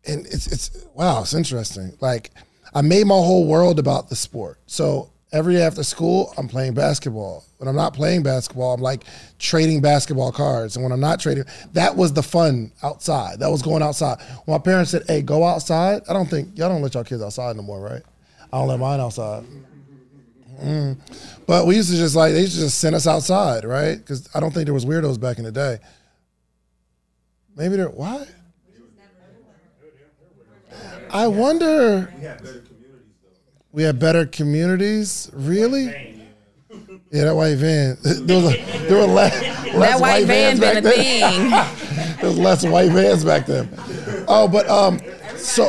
and 0.07 0.27
it's 0.27 0.47
it's 0.47 0.87
wow, 0.95 1.23
it's 1.23 1.35
interesting. 1.35 1.97
Like 2.01 2.31
I 2.75 2.83
made 2.83 3.07
my 3.07 3.15
whole 3.15 3.47
world 3.47 3.79
about 3.79 4.09
the 4.09 4.17
sport. 4.17 4.59
So 4.67 5.11
every 5.33 5.61
after 5.61 5.83
school, 5.83 6.33
I'm 6.37 6.49
playing 6.49 6.75
basketball. 6.75 7.45
When 7.59 7.69
I'm 7.69 7.77
not 7.77 7.95
playing 7.95 8.23
basketball, 8.23 8.75
I'm 8.75 8.81
like 8.81 9.05
trading 9.39 9.81
basketball 9.81 10.33
cards. 10.33 10.77
And 10.77 10.83
when 10.83 10.93
I'm 10.93 11.01
not 11.01 11.21
trading, 11.21 11.45
that 11.73 11.95
was 11.95 12.13
the 12.13 12.23
fun 12.23 12.73
outside. 12.83 13.41
That 13.41 13.51
was 13.51 13.63
going 13.63 13.83
outside. 13.83 14.19
When 14.45 14.57
my 14.57 14.63
parents 14.63 14.91
said, 14.91 15.03
"Hey, 15.07 15.23
go 15.23 15.45
outside," 15.45 16.03
I 16.09 16.13
don't 16.13 16.29
think 16.29 16.57
y'all 16.57 16.69
don't 16.69 16.83
let 16.83 16.95
y'all 16.95 17.05
kids 17.05 17.23
outside 17.23 17.57
no 17.57 17.63
more, 17.63 17.81
right? 17.81 18.03
I 18.53 18.59
don't 18.59 18.69
let 18.69 18.81
mine 18.81 19.01
outside. 19.01 19.45
Mm. 20.63 20.99
But 21.47 21.67
we 21.67 21.77
used 21.77 21.91
to 21.91 21.97
just 21.97 22.15
like 22.15 22.33
they 22.33 22.41
used 22.41 22.55
to 22.57 22.61
just 22.61 22.79
send 22.79 22.95
us 22.95 23.07
outside, 23.07 23.65
right? 23.65 23.97
Because 23.97 24.29
I 24.35 24.41
don't 24.41 24.53
think 24.53 24.67
there 24.67 24.75
was 24.75 24.85
weirdos 24.85 25.21
back 25.21 25.39
in 25.39 25.45
the 25.45 25.53
day. 25.53 25.79
Maybe 27.57 27.77
there. 27.77 27.89
What? 27.89 28.29
I 31.13 31.27
wonder. 31.27 32.13
We 32.17 32.23
had 32.23 32.39
better 32.39 32.61
communities, 32.61 33.15
though. 33.23 33.31
We 33.73 33.83
had 33.83 33.99
better 33.99 34.27
communities, 34.27 35.31
really. 35.33 36.17
Yeah, 37.13 37.25
that 37.25 37.35
white 37.35 37.57
van. 37.57 37.97
There 38.03 38.41
was 38.41 38.55
a, 38.55 38.89
there 38.89 38.97
were 38.99 39.13
less, 39.13 39.43
less 39.75 39.75
that 39.75 40.01
white, 40.01 40.01
white 40.01 40.27
van 40.27 40.61
been 40.61 40.87
a 40.87 40.91
thing. 40.91 41.51
there 41.51 42.29
was 42.31 42.39
less 42.39 42.65
white 42.65 42.93
vans 42.93 43.25
back 43.25 43.47
then. 43.47 43.69
Oh, 44.29 44.47
but 44.47 44.69
um, 44.69 45.01
so 45.37 45.69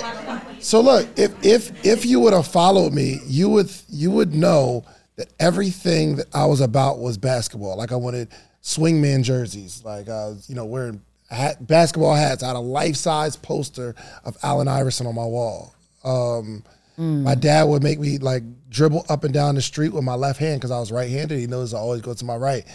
so 0.59 0.81
look, 0.81 1.07
if 1.17 1.33
if 1.43 1.85
if 1.85 2.05
you 2.05 2.19
would 2.19 2.33
have 2.33 2.45
followed 2.45 2.93
me, 2.93 3.19
you 3.25 3.49
would 3.49 3.71
you 3.89 4.11
would 4.11 4.35
know 4.35 4.85
that 5.15 5.33
everything 5.39 6.17
that 6.17 6.27
I 6.33 6.45
was 6.45 6.61
about 6.61 6.99
was 6.99 7.17
basketball. 7.17 7.75
Like 7.77 7.91
I 7.91 7.95
wanted 7.95 8.29
swingman 8.61 9.23
jerseys. 9.23 9.83
Like 9.83 10.07
I 10.07 10.27
was, 10.27 10.47
you 10.47 10.55
know, 10.55 10.65
wearing 10.65 11.01
hat, 11.31 11.65
basketball 11.65 12.15
hats. 12.15 12.43
I 12.43 12.47
had 12.47 12.55
a 12.55 12.59
life 12.59 12.95
size 12.95 13.35
poster 13.35 13.95
of 14.23 14.37
Allen 14.43 14.67
Iverson 14.67 15.07
on 15.07 15.15
my 15.15 15.25
wall. 15.25 15.73
Um, 16.03 16.63
mm. 16.97 17.23
My 17.23 17.35
dad 17.35 17.63
would 17.63 17.83
make 17.83 17.99
me 17.99 18.17
like 18.17 18.43
dribble 18.69 19.05
up 19.09 19.23
and 19.23 19.33
down 19.33 19.55
the 19.55 19.61
street 19.61 19.93
with 19.93 20.03
my 20.03 20.15
left 20.15 20.39
hand 20.39 20.59
because 20.59 20.71
I 20.71 20.79
was 20.79 20.91
right 20.91 21.09
handed. 21.09 21.39
He 21.39 21.47
knows 21.47 21.73
I 21.73 21.79
always 21.79 22.01
go 22.01 22.13
to 22.13 22.25
my 22.25 22.35
right. 22.35 22.65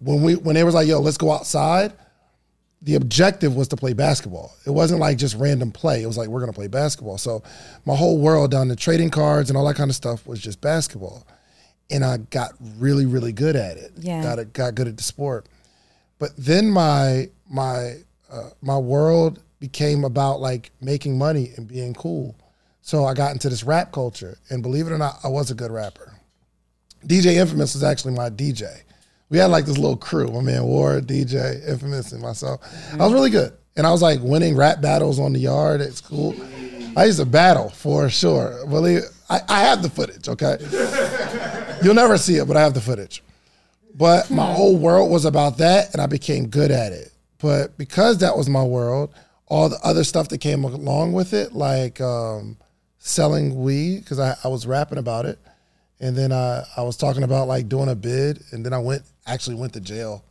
When 0.00 0.22
we 0.22 0.36
when 0.36 0.54
they 0.54 0.64
was 0.64 0.74
like, 0.74 0.86
"Yo, 0.88 1.00
let's 1.00 1.16
go 1.16 1.32
outside," 1.32 1.92
the 2.82 2.96
objective 2.96 3.56
was 3.56 3.68
to 3.68 3.76
play 3.76 3.92
basketball. 3.92 4.52
It 4.66 4.70
wasn't 4.70 5.00
like 5.00 5.16
just 5.16 5.36
random 5.36 5.72
play. 5.72 6.02
It 6.02 6.06
was 6.06 6.18
like 6.18 6.28
we're 6.28 6.40
gonna 6.40 6.52
play 6.52 6.68
basketball. 6.68 7.18
So 7.18 7.42
my 7.86 7.94
whole 7.94 8.18
world 8.18 8.50
down 8.50 8.68
to 8.68 8.76
trading 8.76 9.10
cards 9.10 9.50
and 9.50 9.56
all 9.56 9.66
that 9.66 9.76
kind 9.76 9.90
of 9.90 9.96
stuff 9.96 10.26
was 10.26 10.40
just 10.40 10.60
basketball, 10.60 11.26
and 11.90 12.04
I 12.04 12.18
got 12.18 12.52
really 12.78 13.06
really 13.06 13.32
good 13.32 13.56
at 13.56 13.76
it. 13.78 13.92
Yeah, 13.96 14.22
got 14.22 14.52
got 14.52 14.74
good 14.74 14.88
at 14.88 14.96
the 14.96 15.02
sport. 15.02 15.46
But 16.22 16.36
then 16.36 16.70
my 16.70 17.30
my 17.50 17.96
uh, 18.30 18.50
my 18.60 18.78
world 18.78 19.42
became 19.58 20.04
about 20.04 20.40
like 20.40 20.70
making 20.80 21.18
money 21.18 21.50
and 21.56 21.66
being 21.66 21.94
cool. 21.94 22.36
So 22.80 23.06
I 23.06 23.12
got 23.12 23.32
into 23.32 23.48
this 23.48 23.64
rap 23.64 23.90
culture, 23.90 24.38
and 24.48 24.62
believe 24.62 24.86
it 24.86 24.92
or 24.92 24.98
not, 24.98 25.18
I 25.24 25.28
was 25.28 25.50
a 25.50 25.54
good 25.56 25.72
rapper. 25.72 26.14
DJ 27.04 27.34
Infamous 27.38 27.74
was 27.74 27.82
actually 27.82 28.14
my 28.14 28.30
DJ. 28.30 28.82
We 29.30 29.38
had 29.38 29.46
like 29.46 29.66
this 29.66 29.78
little 29.78 29.96
crew. 29.96 30.28
My 30.28 30.42
man 30.42 30.62
Ward, 30.62 31.08
DJ 31.08 31.68
Infamous, 31.68 32.12
and 32.12 32.22
myself. 32.22 32.60
I 32.92 32.98
was 32.98 33.12
really 33.12 33.30
good, 33.30 33.54
and 33.74 33.84
I 33.84 33.90
was 33.90 34.00
like 34.00 34.20
winning 34.22 34.54
rap 34.54 34.80
battles 34.80 35.18
on 35.18 35.32
the 35.32 35.40
yard 35.40 35.80
at 35.80 35.92
school. 35.92 36.36
I 36.96 37.06
used 37.06 37.18
to 37.18 37.26
battle 37.26 37.70
for 37.70 38.08
sure. 38.08 38.64
Believe 38.68 39.02
I, 39.28 39.40
I 39.48 39.60
have 39.62 39.82
the 39.82 39.90
footage. 39.90 40.28
Okay, 40.28 40.58
you'll 41.82 41.94
never 41.94 42.16
see 42.16 42.36
it, 42.36 42.46
but 42.46 42.56
I 42.56 42.60
have 42.60 42.74
the 42.74 42.80
footage. 42.80 43.24
But 43.94 44.30
my 44.30 44.46
hmm. 44.46 44.52
whole 44.52 44.76
world 44.76 45.10
was 45.10 45.24
about 45.24 45.58
that, 45.58 45.92
and 45.92 46.00
I 46.00 46.06
became 46.06 46.48
good 46.48 46.70
at 46.70 46.92
it. 46.92 47.12
But 47.38 47.76
because 47.76 48.18
that 48.18 48.36
was 48.36 48.48
my 48.48 48.62
world, 48.62 49.12
all 49.46 49.68
the 49.68 49.78
other 49.82 50.04
stuff 50.04 50.28
that 50.28 50.38
came 50.38 50.64
along 50.64 51.12
with 51.12 51.34
it, 51.34 51.52
like 51.52 52.00
um, 52.00 52.56
selling 52.98 53.62
weed, 53.62 54.00
because 54.00 54.18
I, 54.18 54.36
I 54.44 54.48
was 54.48 54.66
rapping 54.66 54.98
about 54.98 55.26
it, 55.26 55.38
and 56.00 56.16
then 56.16 56.32
I, 56.32 56.64
I 56.76 56.82
was 56.82 56.96
talking 56.96 57.22
about 57.22 57.48
like 57.48 57.68
doing 57.68 57.88
a 57.88 57.94
bid, 57.94 58.42
and 58.52 58.64
then 58.64 58.72
I 58.72 58.78
went 58.78 59.02
actually 59.26 59.56
went 59.56 59.72
to 59.74 59.80
jail. 59.80 60.24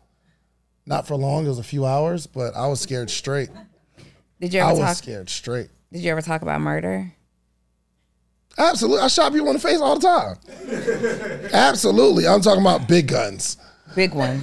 Not 0.86 1.06
for 1.06 1.16
long; 1.16 1.46
it 1.46 1.50
was 1.50 1.60
a 1.60 1.64
few 1.64 1.86
hours, 1.86 2.26
but 2.26 2.56
I 2.56 2.68
was 2.68 2.82
scared 2.82 3.10
straight. 3.10 3.50
Did 4.40 4.54
you 4.54 4.62
ever 4.62 4.70
I 4.70 4.74
talk? 4.74 4.88
was 4.88 4.98
scared 4.98 5.30
straight. 5.30 5.70
Did 5.92 6.02
you 6.02 6.12
ever 6.12 6.22
talk 6.22 6.42
about 6.42 6.62
murder? 6.62 7.14
Absolutely. 8.58 9.00
I 9.02 9.08
shot 9.08 9.34
people 9.34 9.48
in 9.48 9.54
the 9.54 9.60
face 9.60 9.80
all 9.80 9.98
the 9.98 10.08
time. 10.08 11.50
Absolutely. 11.54 12.28
I'm 12.28 12.42
talking 12.42 12.62
about 12.62 12.88
big 12.88 13.08
guns. 13.08 13.58
Big 13.96 14.14
one. 14.14 14.42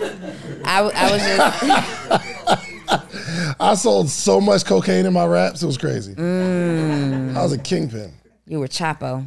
I, 0.64 0.80
I 0.80 1.12
was 1.12 1.22
just. 1.22 2.74
I 3.60 3.74
sold 3.74 4.08
so 4.08 4.40
much 4.40 4.64
cocaine 4.64 5.04
in 5.06 5.12
my 5.12 5.26
raps, 5.26 5.62
it 5.62 5.66
was 5.66 5.76
crazy. 5.78 6.14
Mm. 6.14 7.36
I 7.36 7.42
was 7.42 7.52
a 7.52 7.58
kingpin. 7.58 8.12
You 8.46 8.60
were 8.60 8.68
Chapo. 8.68 9.26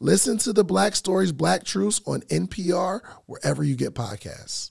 Listen 0.00 0.38
to 0.38 0.52
the 0.52 0.62
Black 0.62 0.94
Stories, 0.94 1.32
Black 1.32 1.64
Truths 1.64 2.00
on 2.06 2.20
NPR, 2.30 3.00
wherever 3.26 3.64
you 3.64 3.74
get 3.74 3.94
podcasts. 3.94 4.70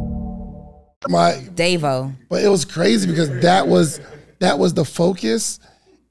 my 1.07 1.33
Davo. 1.53 2.13
But 2.29 2.43
it 2.43 2.49
was 2.49 2.65
crazy 2.65 3.07
because 3.07 3.29
that 3.41 3.67
was 3.67 3.99
that 4.39 4.59
was 4.59 4.73
the 4.73 4.85
focus, 4.85 5.59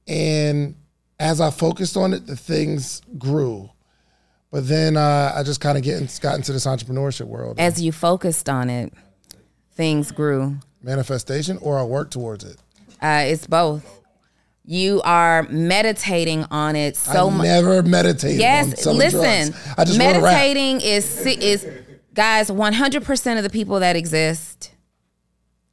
and 0.07 0.75
as 1.19 1.41
I 1.41 1.51
focused 1.51 1.97
on 1.97 2.15
it, 2.15 2.27
the 2.27 2.37
things 2.37 3.03
grew. 3.19 3.71
But 4.51 4.67
then 4.67 4.97
uh, 4.97 5.33
I 5.35 5.43
just 5.43 5.61
kind 5.61 5.79
of 5.79 5.85
get 5.85 6.19
got 6.21 6.37
into 6.37 6.53
this 6.53 6.67
entrepreneurship 6.67 7.27
world. 7.27 7.61
As 7.61 7.81
you 7.81 7.93
focused 7.93 8.49
on 8.49 8.69
it, 8.69 8.93
things 9.73 10.11
grew. 10.11 10.57
Manifestation, 10.83 11.59
or 11.59 11.79
I 11.79 11.85
work 11.85 12.11
towards 12.11 12.45
it. 12.45 12.57
Uh, 13.01 13.25
it's 13.27 13.47
both. 13.47 14.01
You 14.65 15.03
are 15.05 15.45
meditating 15.45 16.47
on 16.51 16.77
it 16.77 16.97
so 16.97 17.31
much. 17.31 17.45
Never 17.45 17.83
meditated. 17.83 18.41
Yes, 18.41 18.87
listen. 18.87 19.53
Drugs. 19.53 19.75
I 19.77 19.85
just 19.85 19.99
meditating 19.99 20.81
is 20.81 21.27
is 21.27 21.67
guys. 22.15 22.51
One 22.53 22.73
hundred 22.73 23.05
percent 23.05 23.39
of 23.39 23.45
the 23.45 23.51
people 23.51 23.81
that 23.81 23.97
exist 23.97 24.73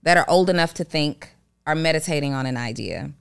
that 0.08 0.16
are 0.16 0.24
old 0.30 0.50
enough 0.50 0.74
to 0.74 0.86
think 0.86 1.32
are 1.66 1.76
meditating 1.76 2.34
on 2.34 2.46
an 2.46 2.56
idea. 2.56 3.12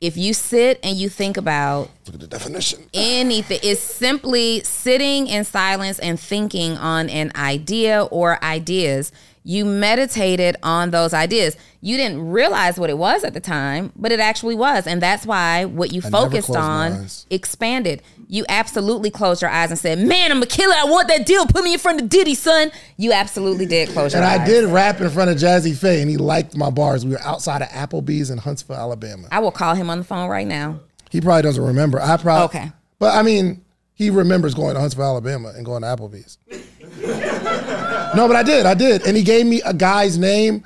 If 0.00 0.16
you 0.16 0.32
sit 0.32 0.80
and 0.82 0.96
you 0.96 1.10
think 1.10 1.36
about 1.36 1.90
look 2.06 2.14
at 2.14 2.20
the 2.20 2.26
definition, 2.26 2.84
anything, 2.94 3.60
it's 3.62 3.82
simply 3.82 4.60
sitting 4.64 5.26
in 5.26 5.44
silence 5.44 5.98
and 5.98 6.18
thinking 6.18 6.78
on 6.78 7.10
an 7.10 7.30
idea 7.36 8.04
or 8.04 8.42
ideas. 8.42 9.12
You 9.42 9.64
meditated 9.64 10.56
on 10.62 10.90
those 10.90 11.14
ideas. 11.14 11.56
You 11.80 11.96
didn't 11.96 12.30
realize 12.30 12.78
what 12.78 12.90
it 12.90 12.98
was 12.98 13.24
at 13.24 13.32
the 13.32 13.40
time, 13.40 13.90
but 13.96 14.12
it 14.12 14.20
actually 14.20 14.54
was. 14.54 14.86
And 14.86 15.00
that's 15.00 15.24
why 15.24 15.64
what 15.64 15.92
you 15.92 16.02
I 16.04 16.10
focused 16.10 16.54
on 16.54 17.06
expanded. 17.30 18.02
You 18.28 18.44
absolutely 18.50 19.10
closed 19.10 19.40
your 19.40 19.50
eyes 19.50 19.70
and 19.70 19.78
said, 19.78 19.98
Man, 19.98 20.30
I'm 20.30 20.42
a 20.42 20.46
killer. 20.46 20.74
I 20.76 20.84
want 20.84 21.08
that 21.08 21.24
deal. 21.24 21.46
Put 21.46 21.64
me 21.64 21.72
in 21.72 21.78
front 21.78 22.02
of 22.02 22.10
Diddy, 22.10 22.34
son. 22.34 22.70
You 22.98 23.12
absolutely 23.12 23.64
did 23.64 23.88
close 23.88 24.12
your 24.12 24.22
and 24.22 24.30
eyes. 24.30 24.40
And 24.40 24.42
I 24.42 24.46
did 24.46 24.64
rap 24.66 25.00
in 25.00 25.08
front 25.08 25.30
of 25.30 25.38
Jazze 25.38 25.76
Pha, 25.76 26.00
and 26.00 26.10
he 26.10 26.18
liked 26.18 26.54
my 26.54 26.70
bars. 26.70 27.06
We 27.06 27.12
were 27.12 27.22
outside 27.22 27.62
of 27.62 27.68
Applebee's 27.68 28.30
in 28.30 28.38
Huntsville, 28.38 28.76
Alabama. 28.76 29.28
I 29.32 29.38
will 29.38 29.50
call 29.50 29.74
him 29.74 29.88
on 29.88 29.98
the 29.98 30.04
phone 30.04 30.28
right 30.28 30.46
now. 30.46 30.80
He 31.10 31.20
probably 31.20 31.42
doesn't 31.42 31.64
remember. 31.64 32.00
I 32.00 32.18
probably. 32.18 32.60
Okay. 32.60 32.72
But 32.98 33.16
I 33.16 33.22
mean, 33.22 33.64
he 33.94 34.10
remembers 34.10 34.54
going 34.54 34.74
to 34.74 34.80
Huntsville, 34.80 35.06
Alabama 35.06 35.52
and 35.56 35.64
going 35.64 35.82
to 35.82 35.88
Applebee's. 35.88 36.38
no, 38.14 38.26
but 38.26 38.36
I 38.36 38.42
did. 38.42 38.66
I 38.66 38.74
did. 38.74 39.06
And 39.06 39.16
he 39.16 39.22
gave 39.22 39.46
me 39.46 39.62
a 39.62 39.74
guy's 39.74 40.18
name 40.18 40.64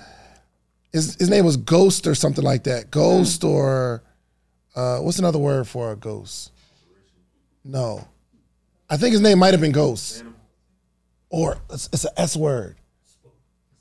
his, 0.94 1.16
his 1.16 1.28
name 1.28 1.44
was 1.44 1.56
Ghost 1.56 2.06
or 2.06 2.14
something 2.14 2.44
like 2.44 2.62
that. 2.64 2.90
Ghost 2.90 3.42
mm. 3.42 3.50
or 3.50 4.02
uh, 4.76 4.98
what's 4.98 5.18
another 5.18 5.40
word 5.40 5.66
for 5.66 5.90
a 5.90 5.96
ghost? 5.96 6.52
No, 7.64 8.06
I 8.88 8.96
think 8.96 9.12
his 9.12 9.20
name 9.20 9.40
might 9.40 9.52
have 9.52 9.60
been 9.60 9.72
Ghost, 9.72 10.22
or 11.30 11.58
it's, 11.70 11.88
it's 11.92 12.04
an 12.04 12.12
S 12.16 12.36
word. 12.36 12.76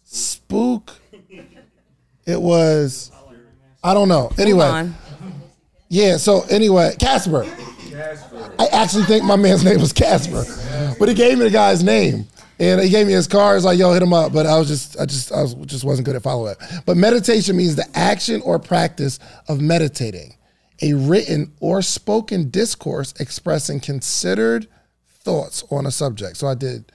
Spook. 0.04 0.92
It 2.26 2.42
was. 2.42 3.12
I 3.84 3.94
don't 3.94 4.08
know. 4.08 4.32
Anyway. 4.40 4.90
Yeah. 5.90 6.18
So 6.18 6.44
anyway, 6.50 6.96
Casper. 6.98 7.46
I 8.58 8.68
actually 8.72 9.04
think 9.04 9.24
my 9.24 9.36
man's 9.36 9.64
name 9.64 9.80
was 9.80 9.94
Casper, 9.94 10.46
but 10.98 11.10
he 11.10 11.14
gave 11.14 11.38
me 11.38 11.44
the 11.44 11.52
guy's 11.52 11.84
name. 11.84 12.28
And 12.64 12.82
he 12.82 12.90
gave 12.90 13.08
me 13.08 13.14
his 13.14 13.28
card. 13.28 13.62
Like, 13.64 13.78
"Yo, 13.78 13.92
hit 13.92 14.02
him 14.02 14.14
up." 14.14 14.32
But 14.32 14.46
I 14.46 14.58
was 14.58 14.68
just, 14.68 15.00
I 15.00 15.06
just, 15.06 15.32
I 15.32 15.42
was 15.42 15.54
just 15.66 15.84
wasn't 15.84 16.06
good 16.06 16.16
at 16.16 16.24
follow 16.24 16.46
up. 16.46 16.58
But 16.86 16.98
meditation 16.98 17.58
means 17.58 17.76
the 17.76 17.88
action 17.94 18.42
or 18.42 18.58
practice 18.60 19.20
of 19.48 19.60
meditating, 19.60 20.38
a 20.82 20.94
written 20.94 21.52
or 21.60 21.82
spoken 21.82 22.50
discourse 22.50 23.14
expressing 23.20 23.80
considered 23.80 24.68
thoughts 25.06 25.64
on 25.70 25.86
a 25.86 25.92
subject. 25.92 26.38
So 26.38 26.48
I 26.48 26.56
did 26.56 26.92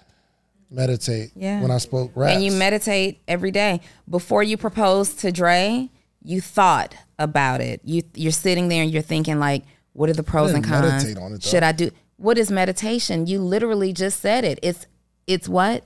meditate 0.71 1.33
yeah. 1.35 1.61
when 1.61 1.71
I 1.71 1.79
spoke 1.79 2.13
raps. 2.15 2.35
And 2.35 2.45
you 2.45 2.53
meditate 2.53 3.21
every 3.27 3.51
day. 3.51 3.81
Before 4.09 4.43
you 4.43 4.57
proposed 4.57 5.19
to 5.21 5.33
Dre, 5.33 5.91
you 6.23 6.41
thought 6.41 6.95
about 7.19 7.61
it. 7.61 7.81
You 7.85 8.03
you're 8.15 8.33
sitting 8.33 8.69
there 8.69 8.83
and 8.83 8.91
you're 8.91 9.03
thinking 9.03 9.39
like, 9.39 9.65
what 9.93 10.09
are 10.09 10.15
the 10.15 10.23
pros 10.23 10.53
and 10.53 10.65
cons? 10.65 11.05
It, 11.05 11.43
Should 11.43 11.63
I 11.63 11.73
do? 11.73 11.91
What 12.17 12.39
is 12.39 12.51
meditation? 12.51 13.27
You 13.27 13.41
literally 13.41 13.93
just 13.93 14.21
said 14.21 14.45
it. 14.45 14.59
It's 14.63 14.87
it's 15.29 15.49
what? 15.49 15.85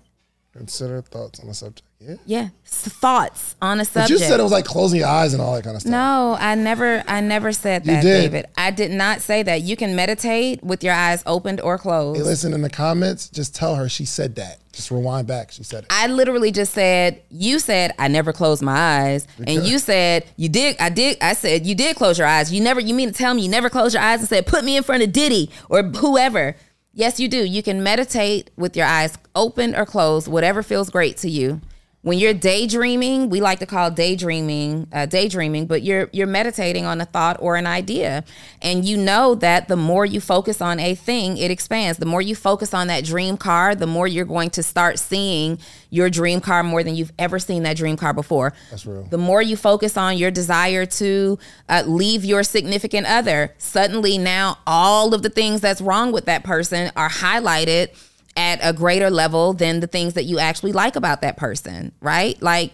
Consider 0.52 1.00
thoughts 1.02 1.40
on 1.40 1.49
the 1.49 1.54
subject. 1.54 1.88
Yeah. 1.99 2.16
Yeah. 2.26 2.49
thoughts 2.64 3.54
on 3.62 3.80
a 3.80 3.84
subject. 3.84 4.04
But 4.04 4.11
you 4.11 4.18
said 4.18 4.40
it 4.40 4.42
was 4.42 4.52
like 4.52 4.64
closing 4.64 4.99
your 4.99 5.08
eyes 5.08 5.32
and 5.32 5.42
all 5.42 5.54
that 5.54 5.64
kind 5.64 5.76
of 5.76 5.82
stuff. 5.82 5.90
No, 5.90 6.37
I 6.38 6.54
never 6.56 7.02
I 7.06 7.20
never 7.20 7.52
said 7.52 7.84
that, 7.84 8.02
David. 8.02 8.46
I 8.56 8.70
did 8.70 8.90
not 8.90 9.20
say 9.20 9.42
that. 9.44 9.62
You 9.62 9.76
can 9.76 9.94
meditate 9.94 10.62
with 10.62 10.82
your 10.84 10.94
eyes 10.94 11.22
opened 11.26 11.61
or 11.61 11.78
closed. 11.78 12.18
Hey, 12.18 12.25
listen 12.25 12.52
in 12.52 12.62
the 12.62 12.70
comments, 12.70 13.28
just 13.28 13.54
tell 13.54 13.76
her 13.76 13.88
she 13.88 14.04
said 14.04 14.34
that. 14.37 14.58
Just 14.72 14.90
rewind 14.90 15.26
back. 15.26 15.52
She 15.52 15.64
said 15.64 15.84
it. 15.84 15.87
I 15.90 16.06
literally 16.06 16.50
just 16.50 16.72
said, 16.72 17.22
you 17.30 17.58
said 17.58 17.94
I 17.99 18.08
never 18.08 18.32
closed 18.32 18.62
my 18.62 18.76
eyes. 18.76 19.26
And 19.46 19.64
you 19.64 19.78
said 19.78 20.26
you 20.37 20.49
did 20.49 20.76
I 20.80 20.88
did 20.88 21.18
I 21.22 21.34
said 21.34 21.64
you 21.66 21.75
did 21.75 21.96
close 21.96 22.18
your 22.18 22.26
eyes. 22.26 22.52
You 22.52 22.62
never 22.62 22.80
you 22.80 22.94
mean 22.94 23.08
to 23.08 23.14
tell 23.14 23.32
me 23.32 23.42
you 23.42 23.49
never 23.49 23.70
closed 23.70 23.94
your 23.94 24.02
eyes 24.02 24.20
and 24.20 24.28
said, 24.28 24.46
put 24.46 24.64
me 24.64 24.76
in 24.76 24.82
front 24.82 25.02
of 25.02 25.12
Diddy 25.12 25.50
or 25.70 25.82
whoever. 25.82 26.56
Yes, 26.94 27.18
you 27.18 27.28
do. 27.28 27.42
You 27.44 27.62
can 27.62 27.82
meditate 27.82 28.50
with 28.56 28.76
your 28.76 28.87
eyes 28.87 29.16
open 29.34 29.75
or 29.75 29.87
closed, 29.87 30.28
whatever 30.28 30.62
feels 30.62 30.90
great 30.90 31.16
to 31.18 31.30
you 31.30 31.61
when 32.02 32.18
you're 32.18 32.35
daydreaming, 32.35 33.30
we 33.30 33.40
like 33.40 33.61
to 33.61 33.66
call 33.66 33.88
daydreaming 33.90 34.88
uh, 34.92 35.06
daydreaming, 35.06 35.66
but 35.66 35.82
you're 35.82 36.11
you're 36.12 36.26
meditating 36.26 36.85
on 36.85 37.00
a 37.00 37.04
thought 37.04 37.37
or 37.38 37.54
an 37.54 37.66
idea, 37.66 38.25
and 38.61 38.85
you 38.85 38.97
know 38.97 39.37
that 39.37 39.68
the 39.68 39.76
more 39.76 40.04
you 40.04 40.21
focus 40.21 40.61
on 40.61 40.80
a 40.80 40.97
thing, 40.97 41.37
it 41.37 41.52
expands. 41.52 41.99
The 41.99 42.06
more 42.06 42.21
you 42.21 42.35
focus 42.35 42.75
on 42.75 42.88
that 42.88 43.04
dream 43.04 43.37
car, 43.37 43.76
the 43.76 43.87
more 43.87 44.09
you're 44.09 44.25
going 44.25 44.50
to 44.50 44.64
start 44.64 44.99
seeing 44.99 45.61
your 45.90 46.11
dream 46.11 46.40
car 46.40 46.64
more 46.64 46.82
than 46.82 46.97
you've 46.97 47.12
ever 47.21 47.38
seen 47.38 47.62
that 47.62 47.76
dream 47.76 47.97
car 47.97 48.12
before. 48.12 48.52
That's 48.71 48.85
real. 48.85 49.04
The 49.04 49.18
more 49.18 49.40
you 49.40 49.56
focus 49.56 49.97
on 49.97 50.18
your 50.18 50.32
desire 50.32 50.87
to 50.87 51.38
uh, 51.68 51.85
leave 51.87 52.25
your 52.25 52.42
significant 52.42 53.06
other, 53.06 53.54
suddenly 53.59 54.18
now 54.18 54.59
all 54.66 55.14
of 55.14 55.23
the 55.23 55.30
things 55.30 55.61
that's 55.61 55.80
wrong 55.80 56.11
with 56.11 56.25
that 56.25 56.42
person 56.42 56.90
are 56.97 57.11
highlighted 57.11 57.90
at 58.36 58.58
a 58.62 58.72
greater 58.72 59.10
level 59.10 59.52
than 59.52 59.80
the 59.80 59.86
things 59.86 60.14
that 60.14 60.24
you 60.24 60.38
actually 60.38 60.72
like 60.72 60.96
about 60.96 61.20
that 61.22 61.36
person, 61.36 61.92
right? 62.00 62.40
Like 62.42 62.72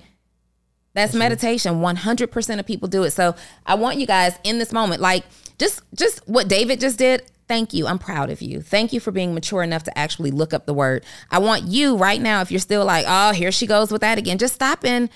that's 0.94 1.14
meditation. 1.14 1.80
100% 1.80 2.58
of 2.58 2.66
people 2.66 2.88
do 2.88 3.04
it. 3.04 3.12
So 3.12 3.34
I 3.66 3.74
want 3.74 3.98
you 3.98 4.06
guys 4.06 4.38
in 4.44 4.58
this 4.58 4.72
moment, 4.72 5.00
like 5.00 5.24
just 5.58 5.82
just 5.94 6.26
what 6.28 6.48
David 6.48 6.80
just 6.80 6.98
did. 6.98 7.22
Thank 7.46 7.72
you. 7.72 7.86
I'm 7.86 7.98
proud 7.98 8.30
of 8.30 8.42
you. 8.42 8.60
Thank 8.60 8.92
you 8.92 9.00
for 9.00 9.10
being 9.10 9.32
mature 9.32 9.62
enough 9.62 9.82
to 9.84 9.98
actually 9.98 10.30
look 10.30 10.52
up 10.52 10.66
the 10.66 10.74
word. 10.74 11.04
I 11.30 11.38
want 11.38 11.64
you 11.64 11.96
right 11.96 12.20
now, 12.20 12.42
if 12.42 12.50
you're 12.50 12.60
still 12.60 12.84
like, 12.84 13.06
oh, 13.08 13.32
here 13.32 13.50
she 13.50 13.66
goes 13.66 13.90
with 13.90 14.02
that 14.02 14.18
again, 14.18 14.36
just 14.36 14.54
stop 14.54 14.84
and 14.84 15.08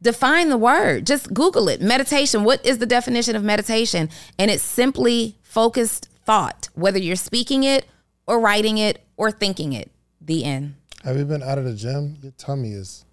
define 0.00 0.48
the 0.48 0.56
word. 0.56 1.06
Just 1.06 1.34
Google 1.34 1.68
it. 1.68 1.80
Meditation. 1.80 2.44
What 2.44 2.64
is 2.64 2.78
the 2.78 2.86
definition 2.86 3.34
of 3.34 3.42
meditation? 3.42 4.10
And 4.38 4.50
it's 4.50 4.62
simply 4.62 5.38
focused 5.42 6.08
thought, 6.24 6.68
whether 6.74 6.98
you're 6.98 7.16
speaking 7.16 7.64
it 7.64 7.86
or 8.26 8.38
writing 8.38 8.78
it 8.78 9.04
or 9.22 9.30
thinking 9.30 9.72
it. 9.72 9.88
The 10.20 10.44
end. 10.44 10.74
Have 11.04 11.16
you 11.16 11.24
been 11.24 11.44
out 11.44 11.56
of 11.56 11.64
the 11.64 11.74
gym? 11.74 12.18
Your 12.22 12.32
tummy 12.32 12.72
is. 12.72 13.04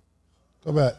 Go 0.66 0.72
back. 0.72 0.96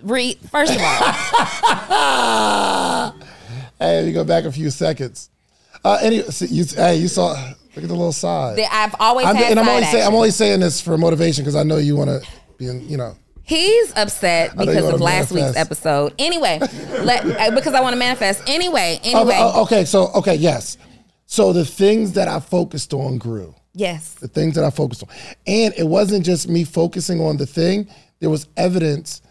Read 0.00 0.38
first 0.48 0.76
of 0.76 0.80
all. 0.80 0.92
hey, 3.80 4.06
you 4.06 4.12
go 4.12 4.22
back 4.22 4.44
a 4.44 4.52
few 4.52 4.70
seconds. 4.70 5.28
Uh, 5.84 5.98
anyway, 6.00 6.30
so 6.30 6.44
you, 6.44 6.64
hey, 6.64 6.98
you 6.98 7.08
saw. 7.08 7.30
Look 7.74 7.84
at 7.84 7.88
the 7.88 7.94
little 7.94 8.12
side. 8.12 8.60
I've 8.70 8.94
always 9.00 9.26
I'm, 9.26 9.34
had 9.34 9.50
and 9.50 9.58
I'm 9.58 9.68
only 9.68 9.82
saying 9.84 10.06
I'm 10.06 10.14
only 10.14 10.30
saying 10.30 10.60
this 10.60 10.80
for 10.80 10.96
motivation 10.96 11.42
because 11.42 11.56
I 11.56 11.64
know 11.64 11.78
you 11.78 11.96
want 11.96 12.10
to 12.10 12.22
be 12.58 12.68
in. 12.68 12.88
You 12.88 12.96
know, 12.96 13.16
He's 13.42 13.92
upset 13.96 14.56
because 14.56 14.88
of 14.88 15.00
last 15.00 15.32
week's 15.32 15.56
episode. 15.56 16.14
Anyway, 16.20 16.60
let, 17.02 17.26
uh, 17.26 17.50
because 17.56 17.74
I 17.74 17.80
want 17.80 17.94
to 17.94 17.98
manifest. 17.98 18.48
Anyway, 18.48 19.00
Oh, 19.06 19.20
anyway. 19.20 19.36
oh, 19.36 19.62
okay. 19.62 19.84
So 19.84 20.12
okay, 20.14 20.36
yes. 20.36 20.78
So 21.26 21.52
the 21.52 21.64
things 21.64 22.12
that 22.12 22.28
I 22.28 22.38
focused 22.38 22.92
on 22.92 23.18
grew. 23.18 23.52
Yes. 23.72 24.14
the 24.14 24.28
things 24.28 24.56
that 24.56 24.64
I 24.64 24.70
focused 24.70 25.02
on. 25.02 25.08
And 25.46 25.72
it 25.76 25.86
wasn't 25.86 26.24
just 26.24 26.48
me 26.48 26.64
focusing 26.64 27.20
on 27.20 27.36
the 27.36 27.46
thing, 27.46 27.88
there 28.18 28.30
was 28.30 28.48
evidence 28.56 29.22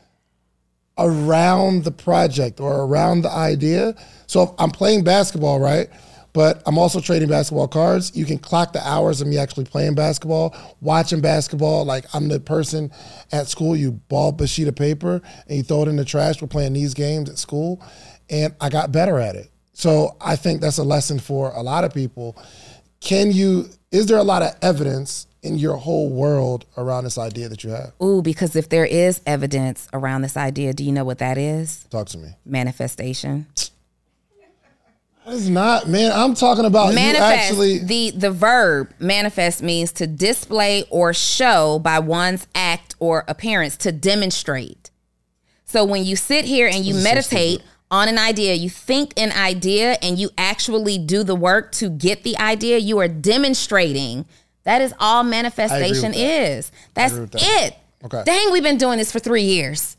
around 0.98 1.84
the 1.84 1.92
project 1.92 2.60
or 2.60 2.84
around 2.84 3.22
the 3.22 3.32
idea. 3.32 3.96
So 4.28 4.56
I'm 4.60 4.72
playing 4.72 5.04
basketball, 5.04 5.60
right? 5.60 5.90
But 6.34 6.62
I'm 6.66 6.78
also 6.78 7.00
trading 7.00 7.30
basketball 7.30 7.68
cards. 7.68 8.16
You 8.16 8.26
can 8.26 8.38
clock 8.38 8.74
the 8.74 8.88
hours 8.88 9.20
of 9.20 9.28
me 9.28 9.38
actually 9.38 9.66
playing 9.66 9.96
basketball, 9.96 10.56
watching 10.82 11.22
basketball. 11.22 11.86
Like 11.86 12.06
I'm 12.14 12.28
the 12.28 12.40
person 12.40 12.92
at 13.32 13.48
school, 13.48 13.76
you 13.76 13.94
ball 13.94 14.30
up 14.30 14.42
a 14.42 14.48
sheet 14.48 14.68
of 14.68 14.76
paper 14.76 15.22
and 15.48 15.58
you 15.58 15.64
throw 15.64 15.84
it 15.84 15.88
in 15.88 15.96
the 15.96 16.06
trash. 16.06 16.42
We're 16.42 16.48
playing 16.48 16.74
these 16.74 16.94
games 16.94 17.30
at 17.30 17.38
school. 17.38 17.82
And 18.30 18.54
I 18.62 18.70
got 18.70 18.92
better 18.92 19.20
at 19.20 19.36
it. 19.36 19.50
So 19.74 20.18
I 20.22 20.36
think 20.36 20.62
that's 20.62 20.78
a 20.78 20.84
lesson 20.84 21.18
for 21.20 21.52
a 21.52 21.62
lot 21.62 21.84
of 21.84 21.94
people 21.94 22.38
can 23.00 23.32
you 23.32 23.70
is 23.92 24.06
there 24.06 24.18
a 24.18 24.24
lot 24.24 24.42
of 24.42 24.56
evidence 24.62 25.28
in 25.42 25.58
your 25.58 25.78
whole 25.78 26.10
world 26.10 26.66
around 26.78 27.06
this 27.06 27.18
idea 27.18 27.48
that 27.50 27.64
you 27.64 27.70
have 27.70 27.94
Ooh, 28.02 28.22
because 28.22 28.56
if 28.56 28.70
there 28.70 28.86
is 28.86 29.22
evidence 29.26 29.88
around 29.94 30.22
this 30.22 30.36
idea, 30.36 30.74
do 30.74 30.84
you 30.84 30.92
know 30.92 31.06
what 31.06 31.20
that 31.20 31.38
is? 31.38 31.86
talk 31.90 32.08
to 32.10 32.18
me 32.18 32.30
Manifestation. 32.46 33.48
it's 35.28 35.48
not 35.48 35.88
man 35.88 36.12
i'm 36.12 36.34
talking 36.34 36.66
about 36.66 36.94
manifest 36.94 37.30
you 37.30 37.36
actually 37.40 37.78
the 37.80 38.12
the 38.12 38.32
verb 38.32 38.92
manifest 39.00 39.62
means 39.62 39.92
to 39.92 40.08
display 40.08 40.84
or 40.90 41.14
show 41.14 41.78
by 41.80 42.00
one's 42.00 42.48
act 42.56 42.96
or 43.00 43.24
appearance 43.28 43.78
to 43.78 43.92
demonstrate 43.92 44.90
so 45.66 45.86
when 45.86 46.04
you 46.04 46.16
sit 46.16 46.46
here 46.46 46.68
and 46.68 46.84
you 46.84 46.96
so 46.96 47.04
meditate 47.04 47.60
stupid. 47.60 47.66
On 47.92 48.08
an 48.08 48.18
idea 48.18 48.54
you 48.54 48.70
think 48.70 49.14
an 49.18 49.32
idea 49.32 49.98
and 50.02 50.20
you 50.20 50.30
actually 50.38 50.98
do 50.98 51.24
the 51.24 51.36
work 51.36 51.72
to 51.72 51.90
get 51.90 52.24
the 52.24 52.38
idea 52.38 52.78
you 52.78 53.00
are 53.00 53.08
demonstrating 53.08 54.26
that 54.64 54.82
is 54.82 54.94
all 55.00 55.24
manifestation 55.24 56.12
that. 56.12 56.20
is 56.20 56.72
that's 56.94 57.14
that. 57.18 57.36
it 57.36 57.76
Okay. 58.02 58.24
dang 58.26 58.52
we've 58.52 58.64
been 58.64 58.78
doing 58.78 58.98
this 58.98 59.12
for 59.12 59.20
three 59.20 59.44
years 59.44 59.98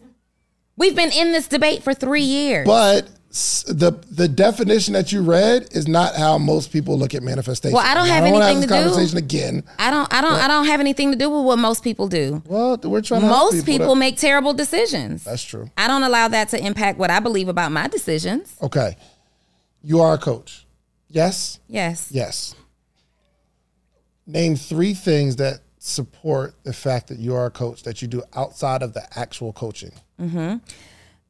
we've 0.77 0.97
been 0.97 1.11
in 1.13 1.33
this 1.33 1.49
debate 1.49 1.83
for 1.83 1.93
three 1.93 2.23
years 2.23 2.67
but 2.67 3.09
the 3.31 3.93
the 4.11 4.27
definition 4.27 4.93
that 4.95 5.13
you 5.13 5.23
read 5.23 5.69
is 5.71 5.87
not 5.87 6.17
how 6.17 6.37
most 6.37 6.73
people 6.73 6.99
look 6.99 7.15
at 7.15 7.23
manifestation 7.23 7.77
Well, 7.77 7.87
I 7.87 7.95
don't 7.95 8.09
have 8.09 8.25
don't 8.25 8.35
anything 8.43 8.63
to 8.63 8.67
this 8.67 8.77
do. 8.77 8.83
conversation 8.89 9.19
again 9.19 9.63
I 9.79 9.91
don't 9.93 10.13
I 10.13 10.21
don't 10.21 10.33
I 10.35 10.49
don't 10.49 10.67
have 10.67 10.81
anything 10.81 11.13
to 11.13 11.17
do 11.17 11.31
with 11.31 11.45
what 11.45 11.57
most 11.61 11.85
people 11.85 12.09
do. 12.09 12.43
well 12.47 12.77
we're 12.83 13.01
trying 13.03 13.23
Most 13.27 13.65
people 13.65 13.95
that- 13.95 14.01
make 14.01 14.17
terrible 14.17 14.53
decisions. 14.53 15.23
that's 15.23 15.45
true 15.45 15.71
I 15.79 15.87
don't 15.87 16.03
allow 16.03 16.27
that 16.27 16.49
to 16.49 16.59
impact 16.65 16.99
what 16.99 17.11
I 17.11 17.21
believe 17.21 17.47
about 17.49 17.71
my 17.71 17.87
decisions. 17.87 18.57
okay 18.61 18.97
you 19.83 20.01
are 20.01 20.15
a 20.15 20.19
coach 20.19 20.67
yes 21.09 21.61
Yes. 21.69 22.09
yes 22.11 22.57
name 24.27 24.57
three 24.57 24.95
things 24.95 25.37
that 25.37 25.61
support 25.79 26.55
the 26.65 26.73
fact 26.73 27.09
that 27.09 27.19
you 27.19 27.35
are 27.35 27.47
a 27.47 27.51
coach 27.51 27.85
that 27.85 28.03
you 28.03 28.09
do 28.09 28.23
outside 28.35 28.83
of 28.83 28.93
the 28.93 29.03
actual 29.19 29.53
coaching 29.53 29.93
mm-hmm. 30.21 30.57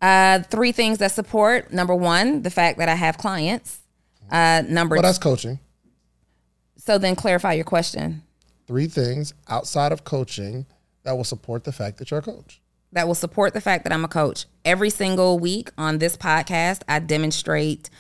Uh, 0.01 0.41
three 0.45 0.73
things 0.73 0.99
that 0.99 1.13
support. 1.13 1.73
Number 1.73 1.95
one, 1.95 2.43
the 2.43 2.51
fact 2.51 2.79
that 2.79 2.89
I 2.89 2.95
have 2.95 3.19
clients. 3.19 3.81
Uh, 4.31 4.63
number 4.69 4.95
well 4.95 5.03
that's 5.03 5.19
coaching 5.19 5.59
so 6.77 6.99
then 6.99 7.17
clarify 7.17 7.53
your 7.53 7.65
question. 7.65 8.23
three 8.67 8.87
things 8.87 9.35
outside 9.49 9.91
of 9.91 10.05
coaching 10.05 10.67
that 11.03 11.13
will 11.17 11.25
support 11.25 11.65
the 11.65 11.73
fact 11.73 11.99
that 11.99 12.11
you're 12.11 12.21
a 12.21 12.23
coach. 12.23 12.61
that 12.93 13.07
will 13.09 13.15
support 13.17 13.55
the 13.55 13.61
fact 13.61 13.85
that 13.85 13.93
I'm 13.93 14.05
a 14.05 14.09
coach. 14.09 14.47
Every 14.65 14.91
single 14.91 15.39
week 15.41 15.71
on 15.77 15.99
this 15.99 16.17
podcast, 16.17 16.83
I 16.89 17.01
demonstrate 17.01 17.91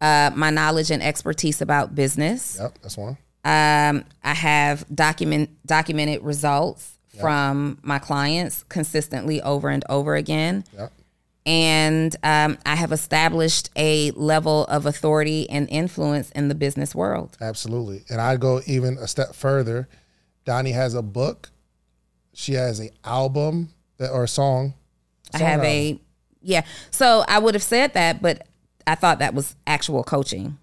uh, 0.00 0.30
my 0.34 0.50
knowledge 0.50 0.90
and 0.90 1.02
expertise 1.02 1.60
about 1.60 1.94
business. 1.94 2.56
Yep, 2.60 2.78
that's 2.82 2.96
one. 2.96 3.18
Um, 3.44 4.04
I 4.22 4.32
have 4.34 4.84
document 4.94 5.50
documented 5.66 6.22
results 6.22 6.98
from 7.20 7.78
my 7.82 7.98
clients 7.98 8.64
consistently 8.70 9.40
over 9.42 9.68
and 9.68 9.84
over 9.88 10.16
again. 10.16 10.64
Yep. 10.76 10.92
And 11.46 12.16
um, 12.22 12.56
I 12.64 12.74
have 12.74 12.90
established 12.90 13.68
a 13.76 14.10
level 14.12 14.64
of 14.64 14.86
authority 14.86 15.48
and 15.50 15.68
influence 15.70 16.30
in 16.30 16.48
the 16.48 16.54
business 16.54 16.94
world. 16.94 17.36
Absolutely. 17.40 18.04
And 18.08 18.20
I'd 18.20 18.40
go 18.40 18.62
even 18.66 18.96
a 18.98 19.06
step 19.06 19.34
further. 19.34 19.88
Donni 20.46 20.72
has 20.72 20.94
a 20.94 21.02
book. 21.02 21.50
She 22.32 22.54
has 22.54 22.80
an 22.80 22.90
album 23.04 23.70
that, 23.98 24.10
or 24.10 24.24
a 24.24 24.28
song. 24.28 24.74
I 25.34 25.38
have 25.38 25.60
album. 25.60 25.66
a, 25.66 26.00
yeah. 26.42 26.62
So 26.90 27.24
I 27.28 27.38
would 27.38 27.54
have 27.54 27.62
said 27.62 27.94
that, 27.94 28.22
but 28.22 28.46
I 28.86 28.94
thought 28.94 29.18
that 29.18 29.34
was 29.34 29.54
actual 29.66 30.02
coaching. 30.02 30.58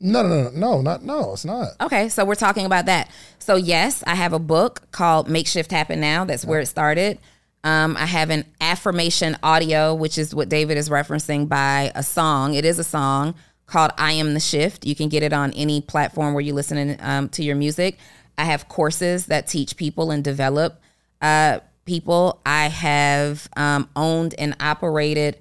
No, 0.00 0.22
no, 0.22 0.28
no, 0.28 0.50
no, 0.50 0.50
no, 0.50 0.80
not 0.80 1.04
no. 1.04 1.32
It's 1.32 1.44
not. 1.44 1.68
Okay, 1.80 2.08
so 2.08 2.24
we're 2.24 2.34
talking 2.34 2.66
about 2.66 2.86
that. 2.86 3.08
So 3.38 3.54
yes, 3.54 4.02
I 4.06 4.16
have 4.16 4.32
a 4.32 4.38
book 4.38 4.90
called 4.90 5.28
Makeshift 5.28 5.70
Happen 5.70 6.00
Now. 6.00 6.24
That's 6.24 6.44
where 6.44 6.60
it 6.60 6.66
started. 6.66 7.18
Um, 7.64 7.96
I 7.96 8.06
have 8.06 8.30
an 8.30 8.44
affirmation 8.60 9.36
audio, 9.42 9.94
which 9.94 10.18
is 10.18 10.34
what 10.34 10.48
David 10.48 10.76
is 10.76 10.88
referencing 10.88 11.48
by 11.48 11.92
a 11.94 12.02
song. 12.02 12.54
It 12.54 12.64
is 12.64 12.78
a 12.78 12.84
song 12.84 13.34
called 13.66 13.92
"I 13.96 14.12
Am 14.12 14.34
the 14.34 14.40
Shift." 14.40 14.84
You 14.84 14.96
can 14.96 15.08
get 15.08 15.22
it 15.22 15.32
on 15.32 15.52
any 15.52 15.80
platform 15.80 16.34
where 16.34 16.40
you're 16.40 16.56
listening 16.56 16.96
um, 17.00 17.28
to 17.30 17.44
your 17.44 17.56
music. 17.56 17.98
I 18.36 18.44
have 18.44 18.68
courses 18.68 19.26
that 19.26 19.46
teach 19.46 19.76
people 19.76 20.10
and 20.10 20.24
develop 20.24 20.80
uh, 21.20 21.60
people. 21.84 22.40
I 22.44 22.68
have 22.68 23.48
um, 23.56 23.88
owned 23.94 24.34
and 24.38 24.56
operated 24.58 25.38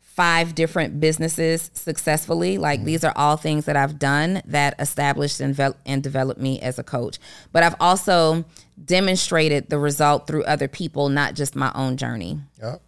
five 0.00 0.54
different 0.54 1.00
businesses 1.00 1.70
successfully. 1.74 2.56
Like 2.58 2.84
these 2.84 3.02
are 3.02 3.12
all 3.16 3.36
things 3.36 3.64
that 3.64 3.76
I've 3.76 3.98
done 3.98 4.42
that 4.44 4.74
established 4.78 5.40
and, 5.40 5.54
vel- 5.54 5.76
and 5.84 6.02
developed 6.02 6.40
me 6.40 6.60
as 6.60 6.78
a 6.78 6.84
coach. 6.84 7.18
But 7.50 7.64
I've 7.64 7.74
also 7.80 8.44
demonstrated 8.82 9.68
the 9.70 9.78
result 9.78 10.26
through 10.26 10.44
other 10.44 10.68
people, 10.68 11.08
not 11.08 11.34
just 11.34 11.54
my 11.54 11.70
own 11.74 11.96
journey. 11.96 12.40
Yep. 12.60 12.82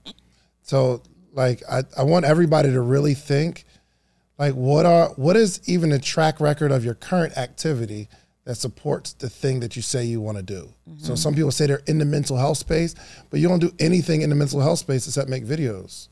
So 0.62 1.02
like 1.32 1.62
I, 1.70 1.82
I 1.96 2.02
want 2.02 2.24
everybody 2.24 2.70
to 2.72 2.80
really 2.80 3.14
think 3.14 3.64
like 4.38 4.54
what 4.54 4.86
are 4.86 5.10
what 5.10 5.36
is 5.36 5.60
even 5.68 5.92
a 5.92 5.98
track 5.98 6.40
record 6.40 6.72
of 6.72 6.84
your 6.84 6.94
current 6.94 7.36
activity 7.36 8.08
that 8.44 8.54
supports 8.54 9.12
the 9.14 9.28
thing 9.28 9.60
that 9.60 9.74
you 9.74 9.82
say 9.82 10.04
you 10.04 10.20
want 10.20 10.36
to 10.36 10.42
do. 10.42 10.72
So 10.98 11.12
mm-hmm. 11.12 11.14
some 11.16 11.34
people 11.34 11.50
say 11.50 11.66
they're 11.66 11.82
in 11.88 11.98
the 11.98 12.04
mental 12.04 12.36
health 12.36 12.58
space, 12.58 12.94
but 13.28 13.40
you 13.40 13.48
don't 13.48 13.58
do 13.58 13.72
anything 13.80 14.22
in 14.22 14.30
the 14.30 14.36
mental 14.36 14.60
health 14.60 14.78
space 14.78 15.06
except 15.06 15.28
make 15.28 15.44
videos. 15.44 16.08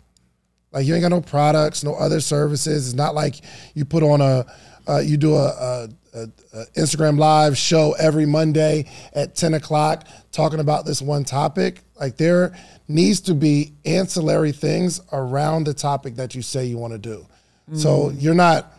Like 0.72 0.84
you 0.84 0.94
ain't 0.94 1.02
got 1.02 1.10
no 1.10 1.20
products, 1.20 1.84
no 1.84 1.94
other 1.94 2.20
services. 2.20 2.88
It's 2.88 2.96
not 2.96 3.14
like 3.14 3.36
you 3.74 3.84
put 3.84 4.02
on 4.02 4.20
a, 4.20 4.44
uh, 4.88 4.98
you 4.98 5.16
do 5.16 5.34
a, 5.34 5.46
a, 5.46 5.88
a, 6.14 6.22
a, 6.52 6.66
Instagram 6.76 7.18
live 7.18 7.56
show 7.56 7.94
every 7.98 8.26
Monday 8.26 8.90
at 9.14 9.34
10 9.34 9.54
o'clock 9.54 10.06
talking 10.32 10.60
about 10.60 10.84
this 10.84 11.00
one 11.00 11.24
topic. 11.24 11.80
Like 11.98 12.16
there 12.16 12.56
needs 12.88 13.20
to 13.22 13.34
be 13.34 13.72
ancillary 13.84 14.52
things 14.52 15.00
around 15.12 15.64
the 15.64 15.74
topic 15.74 16.16
that 16.16 16.34
you 16.34 16.42
say 16.42 16.66
you 16.66 16.78
want 16.78 16.92
to 16.92 16.98
do. 16.98 17.26
Mm. 17.70 17.78
So 17.78 18.10
you're 18.10 18.34
not, 18.34 18.72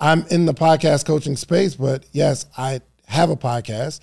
I'm 0.00 0.24
in 0.28 0.46
the 0.46 0.54
podcast 0.54 1.06
coaching 1.06 1.36
space, 1.36 1.74
but 1.74 2.04
yes, 2.12 2.46
I 2.56 2.80
have 3.06 3.30
a 3.30 3.36
podcast. 3.36 4.00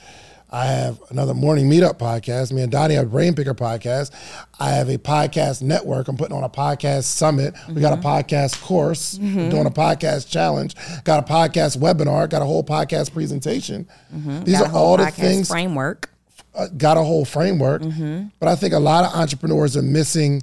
I 0.52 0.66
have 0.66 1.00
another 1.12 1.36
morning 1.36 1.70
meetup 1.70 2.00
podcast. 2.00 2.52
Me 2.52 2.64
and 2.64 2.72
Donni 2.72 2.96
have 2.96 3.06
a 3.06 3.10
Brain 3.10 3.36
Picker 3.36 3.54
podcast. 3.54 4.12
I 4.60 4.72
have 4.72 4.90
a 4.90 4.98
podcast 4.98 5.62
network. 5.62 6.08
I'm 6.08 6.18
putting 6.18 6.36
on 6.36 6.44
a 6.44 6.50
podcast 6.50 7.04
summit. 7.04 7.54
Mm-hmm. 7.54 7.76
We 7.76 7.82
got 7.82 7.94
a 7.94 7.98
mm-hmm. 7.98 8.08
podcast 8.08 8.60
course. 8.62 9.18
Mm-hmm. 9.18 9.50
doing 9.50 9.68
a 9.68 9.72
podcast 9.72 10.28
challenge. 10.30 10.76
Got 11.04 11.30
a 11.30 11.32
podcast 11.32 11.78
webinar. 11.78 12.28
Got 12.30 12.42
a 12.42 12.46
whole 12.46 12.64
podcast 12.64 13.14
presentation. 13.14 13.88
Mm-hmm. 14.14 14.44
These 14.44 14.60
got 14.60 14.72
are 14.72 14.76
all 14.76 14.98
the 14.98 15.12
things. 15.12 15.50
Framework. 15.50 16.10
Uh, 16.56 16.68
got 16.70 16.98
a 16.98 17.04
whole 17.04 17.26
framework. 17.26 17.84
Mm-hmm. 17.84 18.30
But 18.40 18.50
I 18.50 18.56
think 18.56 18.74
a 18.74 18.80
lot 18.80 19.06
of 19.06 19.14
entrepreneurs 19.14 19.78
are 19.78 19.84
missing. 19.84 20.42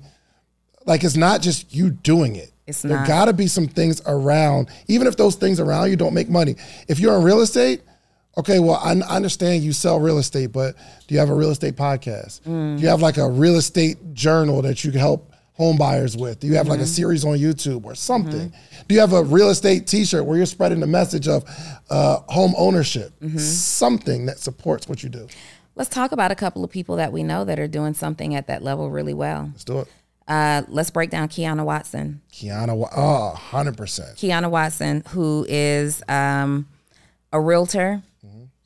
Like 0.84 1.02
it's 1.02 1.16
not 1.16 1.42
just 1.42 1.74
you 1.74 1.90
doing 1.90 2.36
it. 2.36 2.52
It's 2.68 2.82
there 2.82 3.04
got 3.06 3.26
to 3.26 3.32
be 3.32 3.46
some 3.46 3.68
things 3.68 4.02
around, 4.06 4.70
even 4.88 5.06
if 5.06 5.16
those 5.16 5.36
things 5.36 5.60
around 5.60 5.90
you 5.90 5.96
don't 5.96 6.14
make 6.14 6.28
money. 6.28 6.56
If 6.88 6.98
you're 6.98 7.16
in 7.16 7.22
real 7.22 7.40
estate, 7.40 7.82
Okay, 8.38 8.58
well, 8.58 8.78
I, 8.82 8.92
understand 9.14 9.62
you 9.62 9.72
sell 9.72 9.98
real 9.98 10.18
estate, 10.18 10.52
but 10.52 10.76
do 11.06 11.14
you 11.14 11.20
have 11.20 11.30
a 11.30 11.34
real 11.34 11.50
estate 11.50 11.74
podcast? 11.74 12.42
Mm. 12.42 12.76
Do 12.76 12.82
you 12.82 12.88
have 12.88 13.00
like 13.00 13.16
a 13.16 13.28
real 13.28 13.56
estate 13.56 14.12
journal 14.12 14.60
that 14.62 14.84
you 14.84 14.90
can 14.90 15.00
help 15.00 15.32
home 15.54 15.78
buyers 15.78 16.16
with? 16.18 16.40
Do 16.40 16.46
you 16.46 16.54
have 16.54 16.64
mm-hmm. 16.64 16.72
like 16.72 16.80
a 16.80 16.82
mm-hmm. 16.82 16.88
series 16.88 17.24
on 17.24 17.38
YouTube 17.38 17.86
or 17.86 17.94
something? 17.94 18.50
Mm-hmm. 18.50 18.82
Do 18.88 18.94
you 18.94 19.00
have 19.00 19.14
a 19.14 19.22
real 19.22 19.48
estate 19.48 19.86
T-shirt 19.86 20.24
where 20.26 20.36
you're 20.36 20.44
spreading 20.44 20.80
the 20.80 20.86
message 20.86 21.28
of 21.28 21.44
uh, 21.88 22.18
home 22.28 22.52
ownership? 22.58 23.18
Mm-hmm. 23.20 23.38
Something 23.38 24.26
that 24.26 24.38
supports 24.38 24.86
what 24.86 25.02
you 25.02 25.08
do. 25.08 25.28
Let's 25.74 25.90
talk 25.90 26.12
about 26.12 26.30
a 26.30 26.34
couple 26.34 26.62
of 26.62 26.70
people 26.70 26.96
that 26.96 27.12
we 27.12 27.22
know 27.22 27.44
that 27.44 27.58
are 27.58 27.68
doing 27.68 27.94
something 27.94 28.34
at 28.34 28.48
that 28.48 28.62
level 28.62 28.90
really 28.90 29.14
well. 29.14 29.48
Let's 29.52 29.64
do 29.64 29.78
it. 29.80 29.88
Uh, 30.28 30.62
let's 30.68 30.90
break 30.90 31.08
down 31.08 31.28
Quiana 31.28 31.64
Watson. 31.64 32.20
Quiana, 32.32 32.88
oh, 32.96 33.40
100%. 33.50 33.76
Quiana 34.16 34.50
Watson, 34.50 35.04
who 35.08 35.46
is 35.48 36.02
um, 36.08 36.66
a 37.32 37.40
realtor 37.40 38.02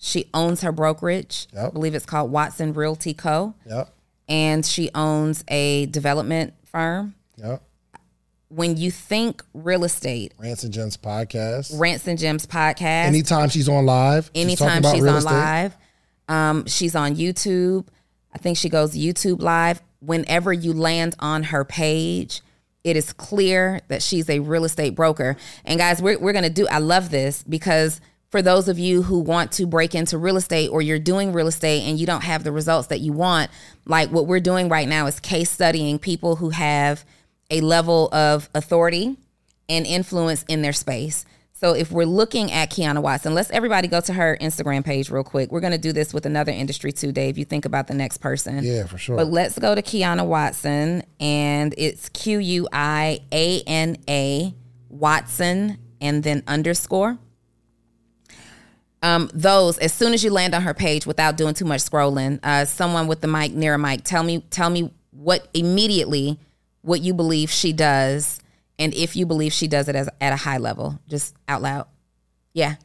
she 0.02 0.30
owns 0.32 0.62
her 0.62 0.72
brokerage. 0.72 1.46
Yep. 1.52 1.64
I 1.64 1.70
believe 1.70 1.94
it's 1.94 2.06
called 2.06 2.32
Watson 2.32 2.72
Realty 2.72 3.12
Co. 3.12 3.54
Yep. 3.66 3.94
And 4.28 4.64
she 4.64 4.90
owns 4.94 5.44
a 5.48 5.86
development 5.86 6.54
firm. 6.64 7.14
Yep. 7.36 7.62
When 8.48 8.76
you 8.78 8.90
think 8.90 9.44
real 9.52 9.84
estate, 9.84 10.32
Rants 10.38 10.64
and 10.64 10.72
Gems 10.72 10.96
podcast, 10.96 11.78
Rants 11.78 12.08
and 12.08 12.18
Gems 12.18 12.46
podcast. 12.46 13.04
Anytime 13.04 13.50
she's 13.50 13.68
on 13.68 13.86
live, 13.86 14.30
anytime 14.34 14.82
she's, 14.82 14.92
she's 14.92 15.06
on 15.06 15.16
estate. 15.16 15.30
live, 15.30 15.76
um, 16.28 16.66
she's 16.66 16.96
on 16.96 17.14
YouTube. 17.14 17.86
I 18.32 18.38
think 18.38 18.56
she 18.56 18.68
goes 18.68 18.96
YouTube 18.96 19.42
live. 19.42 19.82
Whenever 20.00 20.52
you 20.52 20.72
land 20.72 21.14
on 21.20 21.44
her 21.44 21.64
page, 21.64 22.40
it 22.82 22.96
is 22.96 23.12
clear 23.12 23.80
that 23.88 24.02
she's 24.02 24.30
a 24.30 24.38
real 24.38 24.64
estate 24.64 24.94
broker. 24.94 25.36
And 25.64 25.78
guys, 25.78 26.00
we're, 26.00 26.18
we're 26.18 26.32
going 26.32 26.44
to 26.44 26.50
do, 26.50 26.66
I 26.68 26.78
love 26.78 27.10
this 27.10 27.42
because 27.42 28.00
for 28.30 28.42
those 28.42 28.68
of 28.68 28.78
you 28.78 29.02
who 29.02 29.18
want 29.18 29.52
to 29.52 29.66
break 29.66 29.94
into 29.94 30.16
real 30.16 30.36
estate 30.36 30.68
or 30.68 30.80
you're 30.80 31.00
doing 31.00 31.32
real 31.32 31.48
estate 31.48 31.82
and 31.82 31.98
you 31.98 32.06
don't 32.06 32.22
have 32.22 32.44
the 32.44 32.52
results 32.52 32.86
that 32.88 33.00
you 33.00 33.12
want, 33.12 33.50
like 33.86 34.10
what 34.10 34.26
we're 34.26 34.40
doing 34.40 34.68
right 34.68 34.88
now 34.88 35.06
is 35.06 35.18
case 35.18 35.50
studying 35.50 35.98
people 35.98 36.36
who 36.36 36.50
have 36.50 37.04
a 37.50 37.60
level 37.60 38.08
of 38.14 38.48
authority 38.54 39.16
and 39.68 39.84
influence 39.84 40.44
in 40.44 40.62
their 40.62 40.72
space. 40.72 41.24
So 41.52 41.74
if 41.74 41.90
we're 41.92 42.06
looking 42.06 42.50
at 42.52 42.70
Quiana 42.70 43.02
Watson, 43.02 43.34
let's 43.34 43.50
everybody 43.50 43.86
go 43.86 44.00
to 44.00 44.14
her 44.14 44.38
Instagram 44.40 44.82
page 44.82 45.10
real 45.10 45.24
quick. 45.24 45.52
We're 45.52 45.60
going 45.60 45.72
to 45.72 45.78
do 45.78 45.92
this 45.92 46.14
with 46.14 46.24
another 46.24 46.52
industry 46.52 46.90
too, 46.90 47.12
Dave. 47.12 47.36
You 47.36 47.44
think 47.44 47.66
about 47.66 47.86
the 47.86 47.94
next 47.94 48.18
person. 48.18 48.64
Yeah, 48.64 48.86
for 48.86 48.96
sure. 48.96 49.16
But 49.16 49.26
let's 49.26 49.58
go 49.58 49.74
to 49.74 49.82
Quiana 49.82 50.24
Watson, 50.24 51.02
and 51.18 51.74
it's 51.76 52.08
Q 52.10 52.38
U 52.38 52.68
I 52.72 53.20
A 53.30 53.60
N 53.66 53.98
A 54.08 54.54
Watson, 54.88 55.76
and 56.00 56.22
then 56.22 56.42
underscore 56.46 57.18
um, 59.02 59.30
those 59.32 59.78
as 59.78 59.92
soon 59.92 60.12
as 60.12 60.22
you 60.22 60.30
land 60.30 60.54
on 60.54 60.62
her 60.62 60.74
page 60.74 61.06
without 61.06 61.36
doing 61.36 61.54
too 61.54 61.64
much 61.64 61.80
scrolling 61.80 62.38
uh, 62.42 62.64
someone 62.64 63.06
with 63.06 63.20
the 63.20 63.28
mic 63.28 63.52
near 63.52 63.74
a 63.74 63.78
mic 63.78 64.04
tell 64.04 64.22
me 64.22 64.40
tell 64.50 64.70
me 64.70 64.92
what 65.10 65.48
immediately 65.54 66.38
what 66.82 67.00
you 67.00 67.14
believe 67.14 67.50
she 67.50 67.72
does 67.72 68.40
and 68.80 68.94
if 68.94 69.14
you 69.14 69.26
believe 69.26 69.52
she 69.52 69.68
does 69.68 69.88
it 69.88 69.94
as 69.94 70.08
at 70.20 70.32
a 70.32 70.36
high 70.36 70.56
level 70.56 70.98
just 71.06 71.36
out 71.46 71.62
loud. 71.62 71.86
Yeah. 72.54 72.76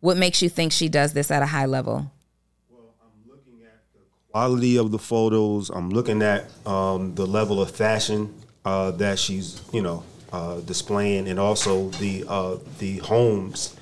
What 0.00 0.18
makes 0.18 0.42
you 0.42 0.48
think 0.50 0.72
she 0.72 0.88
does 0.88 1.14
this 1.14 1.30
at 1.30 1.42
a 1.42 1.46
high 1.46 1.64
level? 1.64 2.12
Well 2.70 2.94
i'm 3.00 3.28
looking 3.28 3.64
at 3.64 3.80
the 3.94 4.00
quality 4.30 4.76
of 4.76 4.90
the 4.90 4.98
photos. 4.98 5.70
I'm 5.70 5.88
looking 5.90 6.22
at 6.22 6.44
um, 6.66 7.14
the 7.14 7.26
level 7.26 7.60
of 7.62 7.70
fashion 7.70 8.34
uh, 8.64 8.90
that 8.92 9.18
she's 9.18 9.62
you 9.72 9.80
know 9.80 10.04
uh, 10.32 10.60
displaying, 10.60 11.28
and 11.28 11.38
also 11.38 11.88
the 11.90 12.24
uh, 12.28 12.56
the 12.78 12.98
homes, 12.98 13.76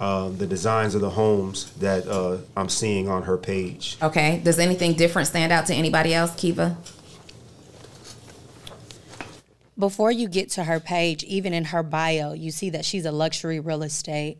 uh, 0.00 0.28
the 0.30 0.46
designs 0.46 0.94
of 0.94 1.00
the 1.00 1.10
homes 1.10 1.70
that 1.74 2.06
uh, 2.06 2.38
I'm 2.56 2.68
seeing 2.68 3.08
on 3.08 3.24
her 3.24 3.36
page. 3.36 3.96
Okay. 4.02 4.40
Does 4.42 4.58
anything 4.58 4.94
different 4.94 5.28
stand 5.28 5.52
out 5.52 5.66
to 5.66 5.74
anybody 5.74 6.14
else, 6.14 6.34
Kiva? 6.34 6.76
Before 9.78 10.12
you 10.12 10.28
get 10.28 10.50
to 10.50 10.64
her 10.64 10.78
page, 10.78 11.24
even 11.24 11.54
in 11.54 11.66
her 11.66 11.82
bio, 11.82 12.34
you 12.34 12.50
see 12.50 12.68
that 12.70 12.84
she's 12.84 13.06
a 13.06 13.12
luxury 13.12 13.60
real 13.60 13.82
estate. 13.82 14.38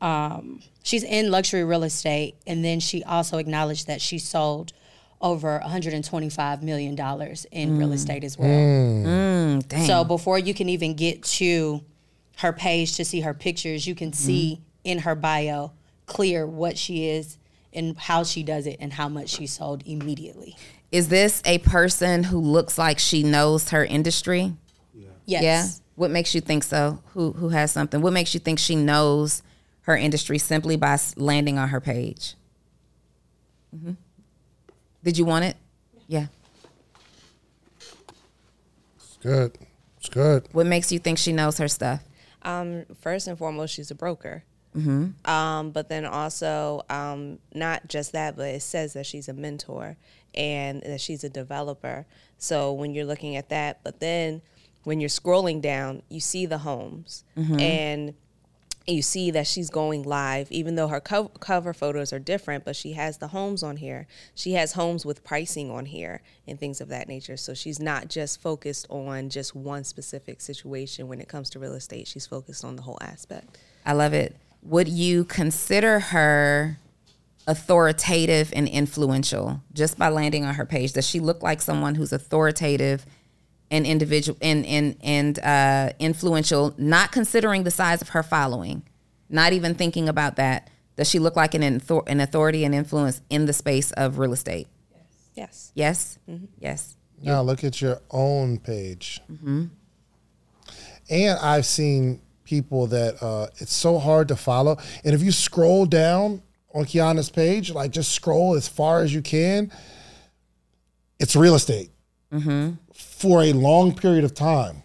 Um, 0.00 0.62
she's 0.82 1.04
in 1.04 1.30
luxury 1.30 1.62
real 1.62 1.84
estate, 1.84 2.34
and 2.44 2.64
then 2.64 2.80
she 2.80 3.04
also 3.04 3.38
acknowledged 3.38 3.86
that 3.86 4.00
she 4.00 4.18
sold 4.18 4.72
over 5.24 5.58
125 5.60 6.62
million 6.62 6.94
dollars 6.94 7.46
in 7.50 7.70
mm. 7.70 7.78
real 7.78 7.92
estate 7.92 8.22
as 8.22 8.38
well. 8.38 8.48
Mm. 8.48 9.62
Mm, 9.64 9.86
so 9.86 10.04
before 10.04 10.38
you 10.38 10.52
can 10.52 10.68
even 10.68 10.94
get 10.94 11.22
to 11.24 11.82
her 12.36 12.52
page 12.52 12.96
to 12.96 13.04
see 13.04 13.22
her 13.22 13.32
pictures, 13.32 13.86
you 13.86 13.94
can 13.94 14.10
mm-hmm. 14.10 14.22
see 14.26 14.60
in 14.84 15.00
her 15.00 15.14
bio 15.14 15.72
clear 16.04 16.46
what 16.46 16.76
she 16.76 17.08
is 17.08 17.38
and 17.72 17.96
how 17.96 18.22
she 18.22 18.42
does 18.42 18.66
it 18.66 18.76
and 18.78 18.92
how 18.92 19.08
much 19.08 19.30
she 19.30 19.46
sold 19.46 19.82
immediately. 19.86 20.56
Is 20.92 21.08
this 21.08 21.42
a 21.46 21.58
person 21.58 22.24
who 22.24 22.38
looks 22.38 22.76
like 22.76 22.98
she 22.98 23.22
knows 23.22 23.70
her 23.70 23.84
industry? 23.84 24.52
Yeah. 24.92 25.08
Yes. 25.24 25.42
Yeah. 25.42 25.66
What 25.96 26.10
makes 26.10 26.34
you 26.34 26.42
think 26.42 26.64
so? 26.64 27.00
Who 27.14 27.32
who 27.32 27.48
has 27.48 27.72
something? 27.72 28.02
What 28.02 28.12
makes 28.12 28.34
you 28.34 28.40
think 28.40 28.58
she 28.58 28.76
knows 28.76 29.42
her 29.82 29.96
industry 29.96 30.38
simply 30.38 30.76
by 30.76 30.98
landing 31.16 31.58
on 31.58 31.70
her 31.70 31.80
page? 31.80 32.34
Mm-hmm. 33.74 33.92
Did 35.04 35.18
you 35.18 35.24
want 35.24 35.44
it? 35.44 35.56
Yeah. 36.08 36.26
It's 38.96 39.18
good. 39.22 39.56
It's 39.98 40.08
good. 40.08 40.48
What 40.52 40.66
makes 40.66 40.90
you 40.90 40.98
think 40.98 41.18
she 41.18 41.32
knows 41.32 41.58
her 41.58 41.68
stuff? 41.68 42.02
Um, 42.42 42.84
first 43.00 43.28
and 43.28 43.38
foremost, 43.38 43.74
she's 43.74 43.90
a 43.90 43.94
broker. 43.94 44.44
Mm-hmm. 44.76 45.30
Um, 45.30 45.70
but 45.70 45.88
then 45.88 46.04
also, 46.04 46.82
um, 46.90 47.38
not 47.54 47.86
just 47.86 48.12
that, 48.12 48.36
but 48.36 48.48
it 48.48 48.62
says 48.62 48.94
that 48.94 49.06
she's 49.06 49.28
a 49.28 49.32
mentor 49.32 49.96
and 50.34 50.82
that 50.82 51.00
she's 51.00 51.22
a 51.22 51.28
developer. 51.28 52.06
So 52.38 52.72
when 52.72 52.92
you're 52.92 53.04
looking 53.04 53.36
at 53.36 53.50
that, 53.50 53.80
but 53.84 54.00
then 54.00 54.42
when 54.84 55.00
you're 55.00 55.08
scrolling 55.08 55.60
down, 55.60 56.02
you 56.08 56.20
see 56.20 56.46
the 56.46 56.58
homes 56.58 57.24
mm-hmm. 57.36 57.60
and 57.60 58.14
you 58.86 59.02
see 59.02 59.30
that 59.30 59.46
she's 59.46 59.70
going 59.70 60.02
live, 60.02 60.50
even 60.52 60.74
though 60.74 60.88
her 60.88 61.00
co- 61.00 61.28
cover 61.40 61.72
photos 61.72 62.12
are 62.12 62.18
different, 62.18 62.64
but 62.64 62.76
she 62.76 62.92
has 62.92 63.18
the 63.18 63.28
homes 63.28 63.62
on 63.62 63.78
here. 63.78 64.06
She 64.34 64.52
has 64.52 64.72
homes 64.72 65.06
with 65.06 65.24
pricing 65.24 65.70
on 65.70 65.86
here 65.86 66.22
and 66.46 66.60
things 66.60 66.80
of 66.80 66.88
that 66.88 67.08
nature. 67.08 67.36
So 67.36 67.54
she's 67.54 67.80
not 67.80 68.08
just 68.08 68.40
focused 68.40 68.86
on 68.90 69.30
just 69.30 69.54
one 69.54 69.84
specific 69.84 70.40
situation 70.40 71.08
when 71.08 71.20
it 71.20 71.28
comes 71.28 71.48
to 71.50 71.58
real 71.58 71.72
estate. 71.72 72.06
She's 72.08 72.26
focused 72.26 72.64
on 72.64 72.76
the 72.76 72.82
whole 72.82 72.98
aspect. 73.00 73.58
I 73.86 73.94
love 73.94 74.12
it. 74.12 74.36
Would 74.62 74.88
you 74.88 75.24
consider 75.24 76.00
her 76.00 76.78
authoritative 77.46 78.52
and 78.54 78.68
influential 78.68 79.60
just 79.72 79.98
by 79.98 80.08
landing 80.08 80.44
on 80.44 80.54
her 80.54 80.66
page? 80.66 80.92
Does 80.92 81.06
she 81.06 81.20
look 81.20 81.42
like 81.42 81.62
someone 81.62 81.94
who's 81.94 82.12
authoritative 82.12 83.06
and 83.70 83.86
individual 83.86 84.38
and 84.40 84.64
and 84.66 84.96
and 85.02 85.38
uh, 85.40 85.90
influential, 85.98 86.74
not 86.78 87.12
considering 87.12 87.64
the 87.64 87.70
size 87.70 88.02
of 88.02 88.10
her 88.10 88.22
following, 88.22 88.82
not 89.28 89.52
even 89.52 89.74
thinking 89.74 90.08
about 90.08 90.36
that. 90.36 90.70
Does 90.96 91.08
she 91.08 91.18
look 91.18 91.36
like 91.36 91.54
an 91.54 91.62
an 91.62 92.20
authority 92.20 92.64
and 92.64 92.74
influence 92.74 93.20
in 93.30 93.46
the 93.46 93.52
space 93.52 93.90
of 93.92 94.18
real 94.18 94.32
estate? 94.32 94.68
Yes. 95.34 95.72
Yes. 95.74 96.18
Mm-hmm. 96.28 96.46
Yes. 96.60 96.96
Now 97.20 97.42
look 97.42 97.64
at 97.64 97.80
your 97.80 98.00
own 98.10 98.58
page. 98.58 99.20
Mm-hmm. 99.30 99.64
And 101.10 101.38
I've 101.38 101.66
seen 101.66 102.20
people 102.44 102.86
that 102.88 103.22
uh, 103.22 103.48
it's 103.56 103.74
so 103.74 103.98
hard 103.98 104.28
to 104.28 104.36
follow. 104.36 104.78
And 105.04 105.14
if 105.14 105.22
you 105.22 105.32
scroll 105.32 105.86
down 105.86 106.42
on 106.74 106.84
Quiana's 106.84 107.30
page, 107.30 107.72
like 107.72 107.90
just 107.90 108.12
scroll 108.12 108.54
as 108.54 108.68
far 108.68 109.02
as 109.02 109.12
you 109.12 109.22
can, 109.22 109.72
it's 111.18 111.34
real 111.34 111.54
estate. 111.54 111.90
For 113.04 113.42
a 113.42 113.52
long 113.52 113.94
period 113.94 114.24
of 114.24 114.34
time. 114.34 114.82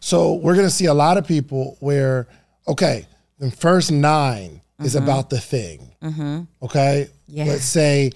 So 0.00 0.34
we're 0.34 0.54
going 0.54 0.66
to 0.66 0.74
see 0.74 0.86
a 0.86 0.94
lot 0.94 1.16
of 1.16 1.26
people 1.26 1.76
where, 1.80 2.28
okay, 2.68 3.06
the 3.38 3.50
first 3.50 3.90
9 3.90 4.60
is 4.80 4.94
mm-hmm. 4.94 5.04
about 5.04 5.30
the 5.30 5.40
thing. 5.40 5.92
Mm-hmm. 6.02 6.42
Okay, 6.62 7.08
Yeah. 7.26 7.44
let's 7.44 7.64
say 7.64 8.12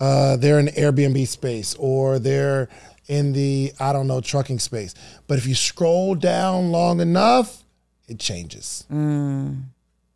uh, 0.00 0.36
they're 0.36 0.58
in 0.58 0.66
Airbnb 0.68 1.26
space 1.28 1.74
or 1.74 2.18
they're 2.18 2.68
in 3.08 3.32
the 3.32 3.72
I 3.80 3.92
don't 3.92 4.06
know 4.06 4.20
trucking 4.20 4.58
space. 4.58 4.94
But 5.26 5.38
if 5.38 5.46
you 5.46 5.54
scroll 5.54 6.14
down 6.14 6.70
long 6.70 7.00
enough, 7.00 7.64
it 8.08 8.18
changes. 8.18 8.84
Mm. 8.90 9.64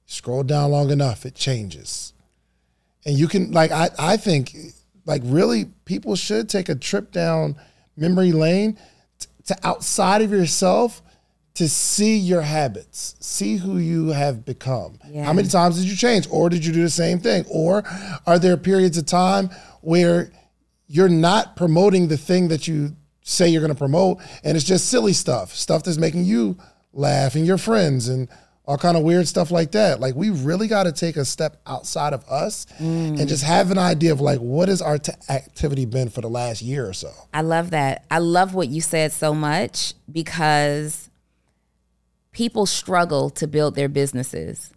Scroll 0.07 0.45
down 0.45 0.71
long 0.71 0.91
enough, 0.91 1.27
it 1.27 1.35
changes. 1.35 2.13
And 3.05 3.17
you 3.17 3.29
can 3.29 3.53
like 3.53 3.71
I 3.71 3.91
I 3.99 4.17
think 4.17 4.57
like 5.05 5.23
really 5.25 5.67
people 5.85 6.17
should 6.17 6.49
take 6.49 6.69
a 6.69 6.75
trip 6.75 7.13
down 7.13 7.57
memory 7.97 8.33
lane 8.33 8.79
t- 9.19 9.27
to 9.47 9.57
outside 9.67 10.23
of 10.23 10.31
yourself 10.31 11.03
to 11.57 11.69
see 11.71 12.19
your 12.19 12.43
habits, 12.43 13.17
see 13.19 13.57
who 13.57 13.79
you 13.79 14.09
have 14.09 14.45
become. 14.45 14.99
Yeah. 15.09 15.25
How 15.25 15.33
many 15.33 15.49
times 15.49 15.81
did 15.81 15.89
you 15.89 15.97
change 15.97 16.29
or 16.31 16.51
did 16.51 16.65
you 16.67 16.73
do 16.73 16.83
the 16.83 16.91
same 16.91 17.19
thing? 17.19 17.47
Or 17.51 17.83
are 18.27 18.39
there 18.39 18.59
periods 18.59 18.99
of 18.99 19.07
time 19.07 19.49
where 19.81 20.31
you're 20.87 21.09
not 21.09 21.57
promoting 21.57 22.09
the 22.09 22.19
thing 22.19 22.49
that 22.49 22.69
you 22.69 22.95
say 23.23 23.49
you're 23.49 23.63
going 23.63 23.73
to 23.73 23.79
promote 23.79 24.19
and 24.45 24.55
it's 24.55 24.67
just 24.67 24.89
silly 24.91 25.15
stuff, 25.15 25.55
stuff 25.55 25.83
that's 25.83 25.97
making 25.97 26.27
you 26.27 26.59
laugh 26.93 27.35
and 27.35 27.47
your 27.47 27.59
friends 27.59 28.09
and 28.09 28.29
all 28.67 28.77
kind 28.77 28.97
of 28.97 29.05
weird 29.05 29.29
stuff 29.29 29.51
like 29.51 29.71
that. 29.73 30.01
Like 30.01 30.17
we 30.17 30.31
really 30.31 30.67
got 30.67 30.85
to 30.85 30.93
take 30.93 31.17
a 31.17 31.25
step 31.25 31.61
outside 31.67 32.13
of 32.13 32.25
us 32.29 32.67
and 32.79 33.17
mm. 33.17 33.29
just 33.29 33.45
have 33.45 33.71
an 33.71 33.79
idea 33.79 34.13
of 34.13 34.21
like 34.21 34.41
what 34.41 34.69
has 34.69 34.83
our 34.83 34.99
t- 34.99 35.13
activity 35.29 35.85
been 35.85 36.09
for 36.09 36.21
the 36.21 36.29
last 36.29 36.63
year 36.63 36.89
or 36.89 36.93
so. 36.93 37.13
I 37.33 37.43
love 37.43 37.71
that. 37.71 38.05
I 38.11 38.19
love 38.19 38.55
what 38.55 38.69
you 38.69 38.81
said 38.81 39.13
so 39.13 39.33
much 39.33 39.95
because 40.11 41.09
people 42.33 42.67
struggle 42.67 43.31
to 43.31 43.47
build 43.47 43.77
their 43.77 43.89
businesses. 43.89 44.73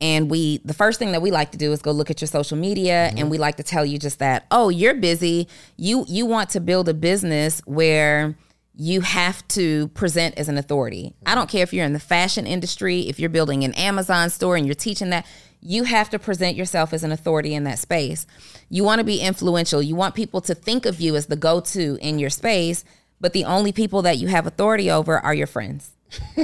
And 0.00 0.30
we, 0.30 0.58
the 0.58 0.74
first 0.74 0.98
thing 0.98 1.12
that 1.12 1.22
we 1.22 1.30
like 1.30 1.52
to 1.52 1.58
do 1.58 1.72
is 1.72 1.82
go 1.82 1.90
look 1.90 2.10
at 2.10 2.20
your 2.20 2.28
social 2.28 2.56
media, 2.56 3.08
mm-hmm. 3.08 3.18
and 3.18 3.30
we 3.30 3.38
like 3.38 3.56
to 3.56 3.62
tell 3.62 3.86
you 3.86 3.98
just 3.98 4.18
that. 4.18 4.46
Oh, 4.50 4.68
you're 4.68 4.94
busy. 4.94 5.48
You 5.76 6.04
you 6.08 6.26
want 6.26 6.50
to 6.50 6.60
build 6.60 6.88
a 6.88 6.94
business 6.94 7.62
where 7.64 8.36
you 8.76 9.02
have 9.02 9.46
to 9.48 9.88
present 9.88 10.36
as 10.36 10.48
an 10.48 10.58
authority. 10.58 11.14
I 11.24 11.34
don't 11.34 11.48
care 11.48 11.62
if 11.62 11.72
you're 11.72 11.84
in 11.86 11.92
the 11.92 12.00
fashion 12.00 12.46
industry, 12.46 13.02
if 13.02 13.20
you're 13.20 13.30
building 13.30 13.62
an 13.62 13.72
Amazon 13.74 14.30
store 14.30 14.56
and 14.56 14.66
you're 14.66 14.74
teaching 14.74 15.10
that, 15.10 15.26
you 15.60 15.84
have 15.84 16.10
to 16.10 16.18
present 16.18 16.56
yourself 16.56 16.92
as 16.92 17.04
an 17.04 17.12
authority 17.12 17.54
in 17.54 17.64
that 17.64 17.78
space. 17.78 18.26
You 18.68 18.84
want 18.84 18.98
to 18.98 19.04
be 19.04 19.20
influential. 19.20 19.80
You 19.80 19.94
want 19.94 20.14
people 20.14 20.40
to 20.42 20.54
think 20.54 20.86
of 20.86 21.00
you 21.00 21.16
as 21.16 21.26
the 21.26 21.36
go 21.36 21.60
to 21.60 21.98
in 22.02 22.18
your 22.18 22.30
space, 22.30 22.84
but 23.20 23.32
the 23.32 23.44
only 23.44 23.72
people 23.72 24.02
that 24.02 24.18
you 24.18 24.28
have 24.28 24.46
authority 24.46 24.90
over 24.90 25.18
are 25.18 25.34
your 25.34 25.46
friends. 25.46 25.92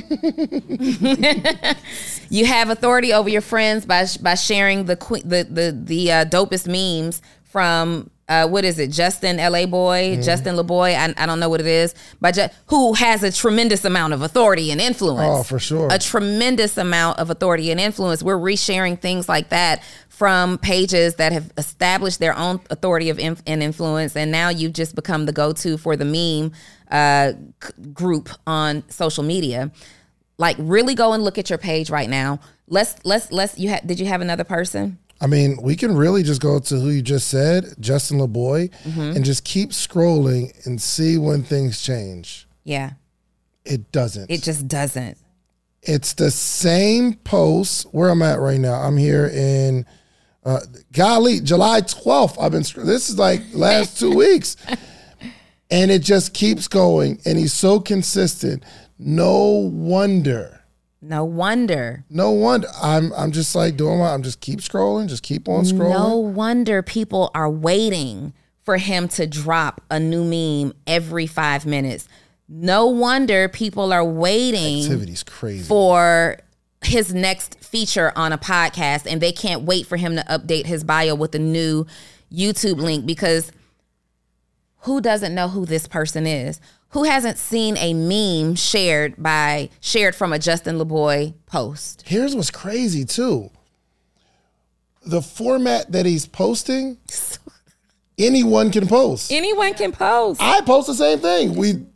you 2.30 2.46
have 2.46 2.70
authority 2.70 3.12
over 3.12 3.28
your 3.28 3.40
friends 3.40 3.86
by 3.86 4.06
by 4.20 4.34
sharing 4.34 4.86
the 4.86 4.96
the 5.24 5.44
the 5.48 5.80
the 5.84 6.10
uh, 6.10 6.24
dopest 6.24 6.66
memes 6.66 7.22
from 7.44 8.10
uh, 8.30 8.46
what 8.46 8.64
is 8.64 8.78
it? 8.78 8.90
Justin 8.92 9.38
Laboy, 9.38 10.24
Justin 10.24 10.54
Laboy. 10.56 10.94
I, 10.96 11.12
I 11.22 11.26
don't 11.26 11.40
know 11.40 11.48
what 11.48 11.60
it 11.60 11.66
is, 11.66 11.94
but 12.20 12.34
ju- 12.34 12.46
who 12.68 12.94
has 12.94 13.22
a 13.24 13.32
tremendous 13.32 13.84
amount 13.84 14.12
of 14.14 14.22
authority 14.22 14.70
and 14.70 14.80
influence. 14.80 15.40
Oh, 15.40 15.42
for 15.42 15.58
sure. 15.58 15.88
A 15.90 15.98
tremendous 15.98 16.78
amount 16.78 17.18
of 17.18 17.28
authority 17.28 17.70
and 17.72 17.80
influence. 17.80 18.22
We're 18.22 18.38
resharing 18.38 18.98
things 18.98 19.28
like 19.28 19.48
that 19.48 19.82
from 20.08 20.58
pages 20.58 21.16
that 21.16 21.32
have 21.32 21.50
established 21.58 22.20
their 22.20 22.36
own 22.38 22.60
authority 22.70 23.10
of 23.10 23.18
inf- 23.18 23.42
and 23.46 23.62
influence, 23.62 24.14
and 24.16 24.30
now 24.30 24.48
you've 24.48 24.74
just 24.74 24.94
become 24.94 25.26
the 25.26 25.32
go-to 25.32 25.76
for 25.76 25.96
the 25.96 26.04
meme 26.04 26.52
uh, 26.90 27.32
c- 27.64 27.72
group 27.92 28.28
on 28.46 28.88
social 28.90 29.24
media. 29.24 29.72
Like, 30.38 30.56
really 30.58 30.94
go 30.94 31.12
and 31.14 31.22
look 31.24 31.36
at 31.36 31.50
your 31.50 31.58
page 31.58 31.90
right 31.90 32.08
now. 32.08 32.38
Let's 32.68 32.94
let's 33.04 33.32
let's. 33.32 33.58
You 33.58 33.70
ha- 33.70 33.80
did 33.84 33.98
you 33.98 34.06
have 34.06 34.20
another 34.20 34.44
person? 34.44 34.98
I 35.20 35.26
mean, 35.26 35.58
we 35.62 35.76
can 35.76 35.94
really 35.94 36.22
just 36.22 36.40
go 36.40 36.58
to 36.58 36.80
who 36.80 36.88
you 36.90 37.02
just 37.02 37.28
said, 37.28 37.74
Justin 37.78 38.18
Laboy, 38.18 38.70
and 38.84 39.24
just 39.24 39.44
keep 39.44 39.70
scrolling 39.70 40.66
and 40.66 40.80
see 40.80 41.18
when 41.18 41.42
things 41.42 41.82
change. 41.82 42.46
Yeah, 42.64 42.92
It 43.64 43.92
doesn't. 43.92 44.30
it 44.30 44.42
just 44.42 44.66
doesn't. 44.66 45.18
it's 45.82 46.14
the 46.14 46.30
same 46.30 47.14
post 47.14 47.84
where 47.92 48.08
I'm 48.10 48.22
at 48.22 48.38
right 48.38 48.60
now. 48.60 48.74
I'm 48.80 48.96
here 48.96 49.26
in 49.26 49.84
uh, 50.44 50.60
golly, 50.92 51.40
July 51.40 51.80
12th. 51.82 52.36
I've 52.40 52.52
been 52.52 52.64
this 52.86 53.10
is 53.10 53.18
like 53.18 53.42
last 53.52 53.98
two 53.98 54.14
weeks. 54.16 54.56
And 55.70 55.90
it 55.90 56.02
just 56.02 56.34
keeps 56.34 56.66
going 56.66 57.20
and 57.24 57.38
he's 57.38 57.52
so 57.52 57.78
consistent. 57.78 58.64
No 58.98 59.70
wonder. 59.72 60.59
No 61.02 61.24
wonder. 61.24 62.04
No 62.10 62.30
wonder. 62.30 62.68
I'm 62.80 63.12
I'm 63.14 63.32
just 63.32 63.54
like 63.54 63.76
doing 63.76 63.98
my 63.98 64.12
I'm 64.12 64.22
just 64.22 64.40
keep 64.40 64.60
scrolling, 64.60 65.08
just 65.08 65.22
keep 65.22 65.48
on 65.48 65.64
scrolling. 65.64 65.90
No 65.90 66.16
wonder 66.16 66.82
people 66.82 67.30
are 67.34 67.48
waiting 67.48 68.34
for 68.62 68.76
him 68.76 69.08
to 69.08 69.26
drop 69.26 69.80
a 69.90 69.98
new 69.98 70.24
meme 70.24 70.74
every 70.86 71.26
five 71.26 71.64
minutes. 71.64 72.06
No 72.48 72.86
wonder 72.86 73.48
people 73.48 73.92
are 73.92 74.04
waiting 74.04 74.82
Activity's 74.82 75.22
crazy. 75.22 75.64
for 75.64 76.38
his 76.82 77.14
next 77.14 77.58
feature 77.64 78.12
on 78.16 78.32
a 78.32 78.38
podcast 78.38 79.10
and 79.10 79.20
they 79.20 79.32
can't 79.32 79.62
wait 79.62 79.86
for 79.86 79.96
him 79.96 80.16
to 80.16 80.22
update 80.24 80.66
his 80.66 80.82
bio 80.84 81.14
with 81.14 81.34
a 81.34 81.38
new 81.38 81.86
YouTube 82.32 82.78
link 82.78 83.06
because 83.06 83.52
who 84.80 85.00
doesn't 85.00 85.34
know 85.34 85.48
who 85.48 85.64
this 85.66 85.86
person 85.86 86.26
is? 86.26 86.60
Who 86.90 87.04
hasn't 87.04 87.38
seen 87.38 87.76
a 87.76 87.94
meme 87.94 88.56
shared 88.56 89.14
by 89.16 89.70
shared 89.80 90.14
from 90.14 90.32
a 90.32 90.38
Justin 90.38 90.76
Laboy 90.76 91.34
post? 91.46 92.02
Here's 92.06 92.34
what's 92.34 92.50
crazy 92.50 93.04
too. 93.04 93.50
The 95.06 95.22
format 95.22 95.92
that 95.92 96.04
he's 96.04 96.26
posting, 96.26 96.98
anyone 98.18 98.70
can 98.72 98.86
post. 98.88 99.30
Anyone 99.32 99.74
can 99.74 99.92
post. 99.92 100.40
I 100.42 100.60
post 100.62 100.88
the 100.88 100.94
same 100.94 101.20
thing. 101.20 101.54
We 101.54 101.86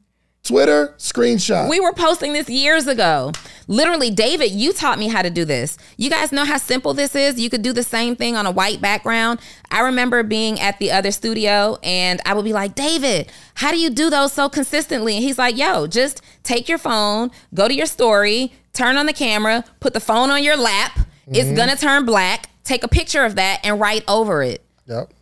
Twitter 0.44 0.94
screenshot. 0.98 1.68
We 1.68 1.80
were 1.80 1.92
posting 1.92 2.32
this 2.32 2.48
years 2.48 2.86
ago. 2.86 3.32
Literally, 3.66 4.10
David, 4.10 4.50
you 4.50 4.72
taught 4.72 4.98
me 4.98 5.08
how 5.08 5.22
to 5.22 5.30
do 5.30 5.44
this. 5.44 5.78
You 5.96 6.10
guys 6.10 6.32
know 6.32 6.44
how 6.44 6.58
simple 6.58 6.94
this 6.94 7.14
is? 7.14 7.40
You 7.40 7.48
could 7.50 7.62
do 7.62 7.72
the 7.72 7.82
same 7.82 8.16
thing 8.16 8.36
on 8.36 8.46
a 8.46 8.50
white 8.50 8.80
background. 8.80 9.40
I 9.70 9.80
remember 9.80 10.22
being 10.22 10.60
at 10.60 10.78
the 10.78 10.90
other 10.90 11.10
studio 11.10 11.78
and 11.82 12.20
I 12.26 12.34
would 12.34 12.44
be 12.44 12.52
like, 12.52 12.74
David, 12.74 13.30
how 13.54 13.70
do 13.70 13.78
you 13.78 13.90
do 13.90 14.10
those 14.10 14.32
so 14.32 14.48
consistently? 14.48 15.14
And 15.14 15.24
he's 15.24 15.38
like, 15.38 15.56
yo, 15.56 15.86
just 15.86 16.22
take 16.42 16.68
your 16.68 16.78
phone, 16.78 17.30
go 17.54 17.68
to 17.68 17.74
your 17.74 17.86
story, 17.86 18.52
turn 18.72 18.96
on 18.96 19.06
the 19.06 19.12
camera, 19.12 19.64
put 19.80 19.94
the 19.94 20.00
phone 20.00 20.30
on 20.30 20.42
your 20.42 20.56
lap. 20.56 20.98
It's 21.26 21.46
mm-hmm. 21.46 21.56
gonna 21.56 21.76
turn 21.76 22.04
black. 22.04 22.50
Take 22.64 22.84
a 22.84 22.88
picture 22.88 23.24
of 23.24 23.36
that 23.36 23.60
and 23.64 23.80
write 23.80 24.04
over 24.08 24.42
it. 24.42 24.64
yep. 24.86 25.12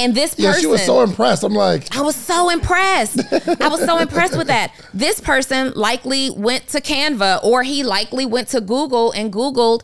And 0.00 0.14
this 0.14 0.34
person 0.34 0.44
Yeah, 0.44 0.58
she 0.58 0.66
was 0.66 0.82
so 0.82 1.02
impressed. 1.02 1.44
I'm 1.44 1.52
like, 1.52 1.94
I 1.94 2.00
was 2.00 2.16
so 2.16 2.48
impressed. 2.48 3.20
I 3.60 3.68
was 3.68 3.84
so 3.84 3.98
impressed 3.98 4.36
with 4.36 4.46
that. 4.46 4.72
This 4.94 5.20
person 5.20 5.72
likely 5.76 6.30
went 6.30 6.68
to 6.68 6.80
Canva 6.80 7.44
or 7.44 7.62
he 7.62 7.84
likely 7.84 8.26
went 8.26 8.48
to 8.48 8.60
Google 8.60 9.12
and 9.12 9.32
Googled 9.32 9.82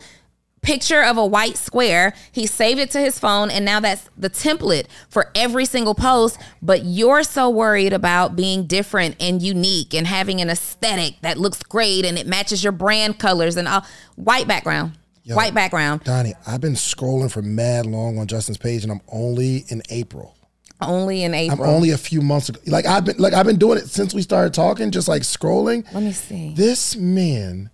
picture 0.62 1.02
of 1.02 1.16
a 1.16 1.24
white 1.24 1.56
square. 1.56 2.12
He 2.32 2.46
saved 2.46 2.80
it 2.80 2.90
to 2.90 3.00
his 3.00 3.18
phone 3.18 3.50
and 3.50 3.64
now 3.64 3.78
that's 3.78 4.08
the 4.16 4.30
template 4.30 4.86
for 5.08 5.30
every 5.34 5.64
single 5.64 5.94
post. 5.94 6.38
But 6.60 6.84
you're 6.84 7.22
so 7.22 7.48
worried 7.48 7.92
about 7.92 8.36
being 8.36 8.66
different 8.66 9.16
and 9.20 9.40
unique 9.40 9.94
and 9.94 10.06
having 10.06 10.40
an 10.40 10.50
aesthetic 10.50 11.20
that 11.20 11.38
looks 11.38 11.62
great 11.62 12.04
and 12.04 12.18
it 12.18 12.26
matches 12.26 12.64
your 12.64 12.72
brand 12.72 13.18
colors 13.18 13.56
and 13.56 13.68
all 13.68 13.84
white 14.16 14.48
background. 14.48 14.98
White 15.34 15.54
background. 15.54 16.04
Donni, 16.04 16.34
I've 16.46 16.60
been 16.60 16.74
scrolling 16.74 17.30
for 17.30 17.42
mad 17.42 17.86
long 17.86 18.18
on 18.18 18.26
Justin's 18.26 18.58
page, 18.58 18.82
and 18.84 18.92
I'm 18.92 19.00
only 19.10 19.64
in 19.68 19.82
April. 19.90 20.36
Only 20.80 21.24
in 21.24 21.34
April. 21.34 21.64
I'm 21.64 21.68
only 21.74 21.90
a 21.90 21.98
few 21.98 22.20
months 22.20 22.48
ago. 22.50 22.60
Like 22.66 22.86
I've 22.86 23.04
been, 23.04 23.16
like 23.18 23.32
I've 23.32 23.46
been 23.46 23.56
doing 23.58 23.78
it 23.78 23.88
since 23.88 24.12
we 24.14 24.22
started 24.22 24.52
talking, 24.54 24.90
just 24.90 25.08
like 25.08 25.22
scrolling. 25.22 25.84
Let 25.92 26.02
me 26.02 26.12
see. 26.12 26.52
This 26.54 26.94
man, 26.96 27.70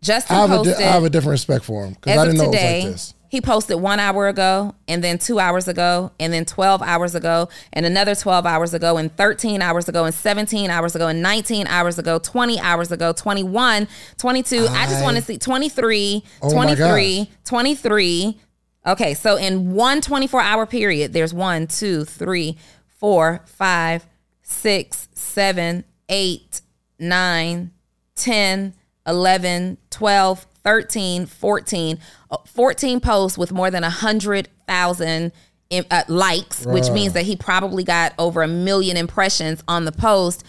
Justin 0.00 0.36
I 0.36 0.46
have, 0.46 0.50
a 0.60 0.64
di- 0.64 0.74
I 0.74 0.80
have 0.92 1.04
a 1.04 1.10
different 1.10 1.32
respect 1.32 1.64
for 1.64 1.84
him 1.84 1.92
because 1.92 2.16
I 2.18 2.24
didn't 2.24 2.38
know 2.38 2.50
today, 2.50 2.80
it 2.80 2.84
was 2.84 2.84
like 2.84 2.92
this. 2.94 3.14
He 3.32 3.40
posted 3.40 3.80
one 3.80 3.98
hour 3.98 4.28
ago, 4.28 4.74
and 4.86 5.02
then 5.02 5.16
two 5.16 5.38
hours 5.38 5.66
ago, 5.66 6.12
and 6.20 6.34
then 6.34 6.44
12 6.44 6.82
hours 6.82 7.14
ago, 7.14 7.48
and 7.72 7.86
another 7.86 8.14
12 8.14 8.44
hours 8.44 8.74
ago, 8.74 8.98
and 8.98 9.10
13 9.16 9.62
hours 9.62 9.88
ago, 9.88 10.04
and 10.04 10.14
17 10.14 10.68
hours 10.68 10.94
ago, 10.94 11.08
and 11.08 11.22
19 11.22 11.66
hours 11.66 11.98
ago, 11.98 12.18
20 12.18 12.60
hours 12.60 12.92
ago, 12.92 13.14
21, 13.14 13.88
22. 14.18 14.66
I, 14.68 14.84
just 14.84 15.02
want 15.02 15.16
to 15.16 15.22
see 15.22 15.38
23, 15.38 16.22
Oh 16.42 16.52
23, 16.52 17.30
23. 17.46 18.38
Okay, 18.84 19.14
so 19.14 19.38
in 19.38 19.72
one 19.72 20.02
24 20.02 20.42
hour 20.42 20.66
period, 20.66 21.14
there's 21.14 21.32
one, 21.32 21.66
two, 21.66 22.04
three, 22.04 22.58
four, 22.98 23.40
five, 23.46 24.06
six, 24.42 25.08
seven, 25.14 25.84
eight, 26.10 26.60
nine, 26.98 27.70
10, 28.16 28.74
11, 29.06 29.78
12, 29.88 30.46
13, 30.62 31.26
14, 31.26 31.98
uh, 31.98 31.98
14 32.46 33.00
posts 33.00 33.38
with 33.38 33.52
more 33.52 33.70
than 33.70 33.82
100,000 33.82 35.32
uh, 35.72 36.02
likes, 36.08 36.66
which 36.66 36.90
means 36.90 37.14
that 37.14 37.24
he 37.24 37.36
probably 37.36 37.84
got 37.84 38.12
over 38.18 38.42
a 38.42 38.48
million 38.48 38.96
impressions 38.96 39.62
on 39.68 39.84
the 39.84 39.92
post. 39.92 40.44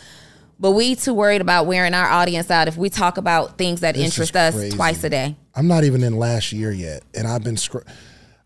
But 0.60 0.72
we 0.72 0.96
too 0.96 1.14
worried 1.14 1.42
about 1.42 1.66
wearing 1.66 1.94
our 1.94 2.08
audience 2.08 2.50
out 2.52 2.68
if 2.68 2.78
we 2.78 2.90
talk 2.90 3.18
about 3.18 3.58
things 3.58 3.82
that 3.82 3.96
This 3.96 4.06
interest 4.06 4.36
us 4.36 4.74
twice 4.74 5.04
a 5.04 5.10
day. 5.10 5.36
I'm 5.56 5.68
not 5.68 5.84
even 5.84 6.04
in 6.04 6.18
last 6.18 6.54
year 6.54 6.72
yet, 6.72 7.04
and 7.14 7.28
I've 7.28 7.44
been. 7.44 7.58
Scr- 7.58 7.80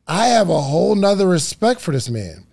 I 0.07 0.27
have 0.27 0.49
a 0.49 0.59
whole 0.59 0.95
nother 0.95 1.27
respect 1.27 1.81
for 1.81 1.91
this 1.91 2.09
man. 2.09 2.45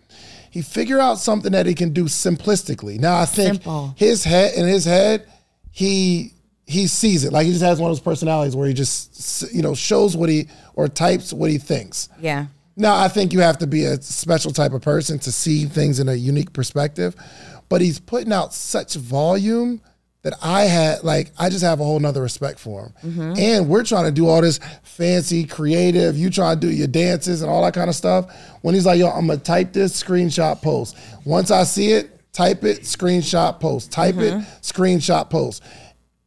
He 0.50 0.62
figure 0.62 1.00
out 1.00 1.18
something 1.18 1.52
that 1.52 1.66
he 1.66 1.74
can 1.74 1.92
do 1.92 2.04
simplistically. 2.04 2.98
Now 2.98 3.18
I 3.18 3.26
think 3.26 3.54
Simple. 3.54 3.94
his 3.96 4.24
head 4.24 4.54
in 4.54 4.66
his 4.66 4.84
head, 4.84 5.26
he 5.70 6.32
he 6.66 6.86
sees 6.86 7.24
it 7.24 7.32
like 7.32 7.44
he 7.46 7.52
just 7.52 7.64
has 7.64 7.80
one 7.80 7.90
of 7.90 7.96
those 7.96 8.02
personalities 8.02 8.56
where 8.56 8.66
he 8.66 8.72
just 8.72 9.52
you 9.52 9.62
know 9.62 9.74
shows 9.74 10.16
what 10.16 10.28
he 10.28 10.48
or 10.74 10.88
types 10.88 11.32
what 11.32 11.50
he 11.50 11.58
thinks. 11.58 12.08
Yeah. 12.20 12.46
Now, 12.76 12.96
I 12.96 13.08
think 13.08 13.32
you 13.32 13.40
have 13.40 13.58
to 13.58 13.66
be 13.66 13.84
a 13.84 14.00
special 14.02 14.50
type 14.50 14.72
of 14.72 14.82
person 14.82 15.18
to 15.20 15.30
see 15.30 15.66
things 15.66 16.00
in 16.00 16.08
a 16.08 16.14
unique 16.14 16.52
perspective, 16.52 17.14
but 17.68 17.80
he's 17.80 18.00
putting 18.00 18.32
out 18.32 18.52
such 18.52 18.94
volume 18.94 19.80
that 20.22 20.34
I 20.42 20.62
had, 20.62 21.04
like, 21.04 21.30
I 21.38 21.50
just 21.50 21.62
have 21.62 21.80
a 21.80 21.84
whole 21.84 22.00
nother 22.00 22.22
respect 22.22 22.58
for 22.58 22.84
him. 22.84 22.94
Mm-hmm. 23.04 23.34
And 23.38 23.68
we're 23.68 23.84
trying 23.84 24.06
to 24.06 24.10
do 24.10 24.26
all 24.26 24.40
this 24.40 24.58
fancy, 24.82 25.44
creative, 25.44 26.16
you 26.16 26.30
trying 26.30 26.58
to 26.58 26.66
do 26.66 26.72
your 26.72 26.86
dances 26.88 27.42
and 27.42 27.50
all 27.50 27.62
that 27.62 27.74
kind 27.74 27.90
of 27.90 27.94
stuff. 27.94 28.34
When 28.62 28.74
he's 28.74 28.86
like, 28.86 28.98
yo, 28.98 29.08
I'm 29.08 29.26
gonna 29.26 29.38
type 29.38 29.74
this 29.74 30.02
screenshot 30.02 30.62
post. 30.62 30.96
Once 31.24 31.50
I 31.50 31.64
see 31.64 31.92
it, 31.92 32.32
type 32.32 32.64
it, 32.64 32.80
screenshot 32.80 33.60
post. 33.60 33.92
Type 33.92 34.16
it, 34.16 34.32
mm-hmm. 34.32 34.40
screenshot 34.62 35.28
post. 35.28 35.62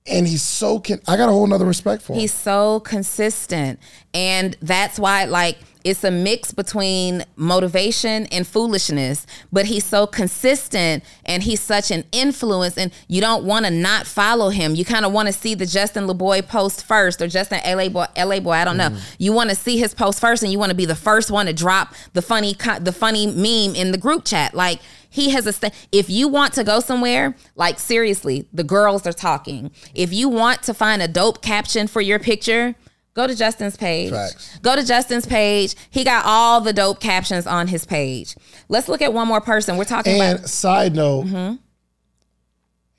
And 0.10 0.28
he's 0.28 0.44
so, 0.44 0.80
can- 0.80 1.02
I 1.08 1.18
got 1.18 1.30
a 1.30 1.32
whole 1.32 1.48
nother 1.48 1.66
respect 1.66 2.02
for 2.02 2.14
him. 2.14 2.20
He's 2.20 2.34
so 2.34 2.80
consistent. 2.82 3.80
And 4.14 4.56
that's 4.62 4.98
why, 4.98 5.26
like, 5.26 5.58
it's 5.84 6.04
a 6.04 6.12
mix 6.12 6.52
between 6.52 7.24
motivation 7.38 8.26
and 8.28 8.46
foolishness, 8.46 9.26
but 9.54 9.66
he's 9.68 9.86
so 9.86 10.06
consistent 10.06 11.04
and 11.24 11.44
he's 11.44 11.62
such 11.62 11.92
an 11.92 12.04
influence. 12.12 12.78
And 12.78 12.92
you 13.08 13.22
don't 13.22 13.46
want 13.46 13.66
to 13.66 13.72
not 13.72 14.06
follow 14.06 14.50
him. 14.50 14.76
You 14.76 14.84
kind 14.84 15.06
of 15.06 15.14
want 15.14 15.28
to 15.28 15.34
see 15.34 15.56
the 15.56 15.66
Justin 15.66 16.06
Laboy 16.08 16.46
post 16.46 16.86
first 16.86 17.22
or 17.22 17.28
Justin 17.28 17.62
LA 17.66 17.88
Boy, 17.90 18.06
LA 18.18 18.40
Boy, 18.42 18.52
I 18.52 18.66
don't 18.66 18.76
know. 18.78 18.90
Mm. 18.90 19.16
You 19.18 19.32
want 19.32 19.50
to 19.50 19.56
see 19.56 19.78
his 19.78 19.94
post 19.94 20.20
first 20.20 20.44
and 20.44 20.52
you 20.52 20.60
want 20.60 20.72
to 20.72 20.76
be 20.76 20.86
the 20.86 20.96
first 20.96 21.32
one 21.32 21.46
to 21.46 21.54
drop 21.54 21.94
the 22.14 22.22
funny, 22.22 22.54
co- 22.54 22.80
the 22.80 22.92
funny 22.92 23.28
meme 23.28 23.76
in 23.76 23.92
the 23.92 23.98
group 23.98 24.26
chat. 24.26 24.54
Like, 24.54 24.82
he 25.18 25.32
has 25.32 25.48
a 25.48 25.52
st- 25.54 25.74
if 25.92 26.10
you 26.10 26.28
want 26.28 26.54
to 26.54 26.64
go 26.64 26.80
somewhere 26.80 27.36
like 27.56 27.80
seriously 27.80 28.48
the 28.54 28.64
girls 28.64 29.06
are 29.06 29.14
talking. 29.14 29.72
If 29.94 30.14
you 30.14 30.30
want 30.30 30.64
to 30.64 30.74
find 30.74 31.02
a 31.02 31.08
dope 31.08 31.42
caption 31.42 31.88
for 31.88 32.02
your 32.02 32.20
picture 32.20 32.76
go 33.16 33.26
to 33.26 33.36
justin's 33.36 33.76
page. 33.76 34.12
Facts. 34.12 34.60
go 34.60 34.76
to 34.76 34.86
justin's 34.86 35.26
page. 35.26 35.76
He 35.90 36.04
got 36.04 36.24
all 36.26 36.62
the 36.62 36.72
dope 36.72 37.00
captions 37.00 37.48
on 37.48 37.68
his 37.68 37.84
page. 37.84 38.36
Let's 38.70 38.88
look 38.88 39.02
at 39.02 39.12
one 39.12 39.28
more 39.28 39.42
person. 39.42 39.76
We're 39.76 39.86
talking 39.86 40.22
And 40.22 40.38
about 40.38 40.50
side 40.50 40.96
note, 40.96 41.26
mm-hmm. 41.26 41.56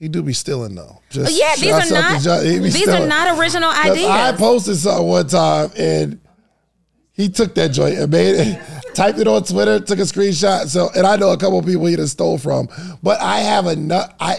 he 0.00 0.09
do 0.09 0.22
be 0.22 0.33
stealing 0.33 0.74
though. 0.74 1.00
Just 1.11 1.38
yeah 1.38 1.54
these 1.54 1.72
are 1.72 1.94
not 1.94 2.20
Ju- 2.20 2.50
he 2.50 2.59
be 2.59 2.70
these 2.70 2.88
are 2.88 3.07
not 3.07 3.38
original 3.38 3.70
ideas 3.70 4.11
I 4.11 4.33
posted 4.33 4.76
something 4.76 5.07
one 5.07 5.28
time 5.28 5.70
and 5.76 6.20
he 7.12 7.28
took 7.28 7.54
that 7.57 7.72
joint 7.72 7.98
and 7.98 8.12
made 8.12 8.37
it, 8.37 8.61
typed 8.94 9.18
it 9.18 9.29
on 9.29 9.44
Twitter, 9.44 9.81
took 9.81 9.98
a 9.98 10.03
screenshot. 10.03 10.66
So, 10.66 10.90
and 10.96 11.07
I 11.07 11.16
know 11.16 11.31
a 11.31 11.38
couple 11.38 11.59
of 11.59 11.66
people 11.66 11.87
he 11.87 11.96
done 11.96 12.07
stole 12.07 12.38
from, 12.38 12.68
but 13.03 13.20
I 13.20 13.38
have 13.40 13.66
a 13.66 13.77
nut. 13.77 14.14
I. 14.20 14.38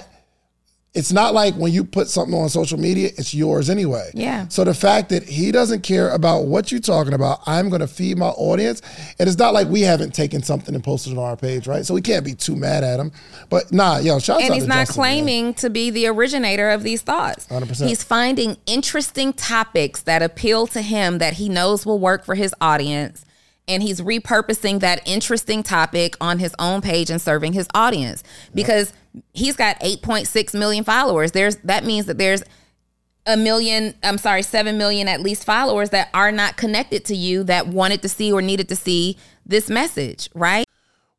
It's 0.95 1.11
not 1.13 1.35
like 1.35 1.53
when 1.53 1.71
you 1.71 1.83
put 1.85 2.07
something 2.09 2.33
on 2.33 2.49
social 2.49 2.79
media, 2.79 3.09
it's 3.15 3.31
yours 3.31 3.69
anyway. 3.69 4.09
Yeah. 4.15 4.47
So 4.47 4.63
the 4.63 4.73
fact 4.73 5.09
that 5.09 5.21
he 5.21 5.51
doesn't 5.51 5.83
care 5.83 6.09
about 6.09 6.45
what 6.45 6.71
you're 6.71 6.81
talking 6.81 7.13
about, 7.13 7.41
I'm 7.45 7.69
going 7.69 7.81
to 7.81 7.87
feed 7.87 8.17
my 8.17 8.29
audience, 8.29 8.81
and 9.19 9.29
it's 9.29 9.37
not 9.37 9.53
like 9.53 9.67
we 9.67 9.81
haven't 9.81 10.15
taken 10.15 10.41
something 10.41 10.73
and 10.73 10.83
posted 10.83 11.13
it 11.13 11.19
on 11.19 11.23
our 11.23 11.37
page, 11.37 11.67
right? 11.67 11.85
So 11.85 11.93
we 11.93 12.01
can't 12.01 12.25
be 12.25 12.33
too 12.33 12.55
mad 12.55 12.83
at 12.83 12.99
him. 12.99 13.11
But 13.49 13.71
nah, 13.71 13.99
yo, 13.99 14.17
shout 14.17 14.41
and 14.41 14.51
he's 14.51 14.65
not 14.65 14.87
Justin, 14.87 15.01
man. 15.01 15.13
claiming 15.13 15.53
to 15.53 15.69
be 15.69 15.91
the 15.91 16.07
originator 16.07 16.71
of 16.71 16.81
these 16.81 17.03
thoughts. 17.03 17.45
100%. 17.47 17.87
He's 17.87 18.03
finding 18.03 18.57
interesting 18.65 19.31
topics 19.31 20.01
that 20.01 20.23
appeal 20.23 20.65
to 20.67 20.81
him 20.81 21.19
that 21.19 21.33
he 21.33 21.49
knows 21.49 21.85
will 21.85 21.99
work 21.99 22.25
for 22.25 22.33
his 22.33 22.53
audience. 22.59 23.25
And 23.69 23.81
he's 23.83 24.01
repurposing 24.01 24.81
that 24.81 25.07
interesting 25.07 25.63
topic 25.63 26.15
on 26.19 26.39
his 26.39 26.53
own 26.59 26.81
page 26.81 27.09
and 27.09 27.21
serving 27.21 27.53
his 27.53 27.67
audience 27.73 28.23
because 28.53 28.91
he's 29.33 29.55
got 29.55 29.79
8.6 29.79 30.57
million 30.57 30.83
followers. 30.83 31.31
There's 31.31 31.55
that 31.57 31.85
means 31.85 32.07
that 32.07 32.17
there's 32.17 32.43
a 33.25 33.37
million, 33.37 33.93
I'm 34.03 34.17
sorry, 34.17 34.41
7 34.41 34.77
million 34.77 35.07
at 35.07 35.21
least 35.21 35.45
followers 35.45 35.91
that 35.91 36.09
are 36.13 36.31
not 36.31 36.57
connected 36.57 37.05
to 37.05 37.15
you 37.15 37.43
that 37.43 37.67
wanted 37.67 38.01
to 38.01 38.09
see 38.09 38.31
or 38.31 38.41
needed 38.41 38.67
to 38.69 38.75
see 38.75 39.17
this 39.45 39.69
message, 39.69 40.29
right? 40.33 40.65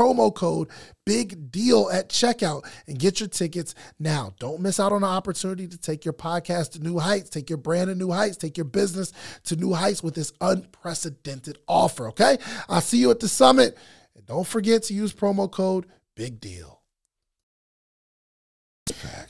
promo 0.00 0.34
code 0.34 0.68
big 1.04 1.50
deal 1.50 1.90
at 1.92 2.08
checkout 2.08 2.64
and 2.86 2.98
get 2.98 3.20
your 3.20 3.28
tickets 3.28 3.74
now. 3.98 4.32
Don't 4.38 4.60
miss 4.60 4.80
out 4.80 4.92
on 4.92 5.02
the 5.02 5.06
opportunity 5.06 5.66
to 5.68 5.76
take 5.76 6.04
your 6.06 6.14
podcast 6.14 6.72
to 6.72 6.78
new 6.78 6.98
heights, 6.98 7.28
take 7.28 7.50
your 7.50 7.58
brand 7.58 7.88
to 7.88 7.94
new 7.94 8.10
heights, 8.10 8.38
take 8.38 8.56
your 8.56 8.64
business 8.64 9.12
to 9.44 9.56
new 9.56 9.74
heights 9.74 10.02
with 10.02 10.14
this 10.14 10.32
unprecedented 10.40 11.58
offer, 11.68 12.08
okay? 12.08 12.38
I'll 12.68 12.80
see 12.80 12.98
you 12.98 13.10
at 13.10 13.20
the 13.20 13.28
summit. 13.28 13.76
And 14.16 14.24
don't 14.24 14.46
forget 14.46 14.84
to 14.84 14.94
use 14.94 15.12
promo 15.12 15.50
code 15.50 15.86
big 16.16 16.40
deal. 16.40 16.80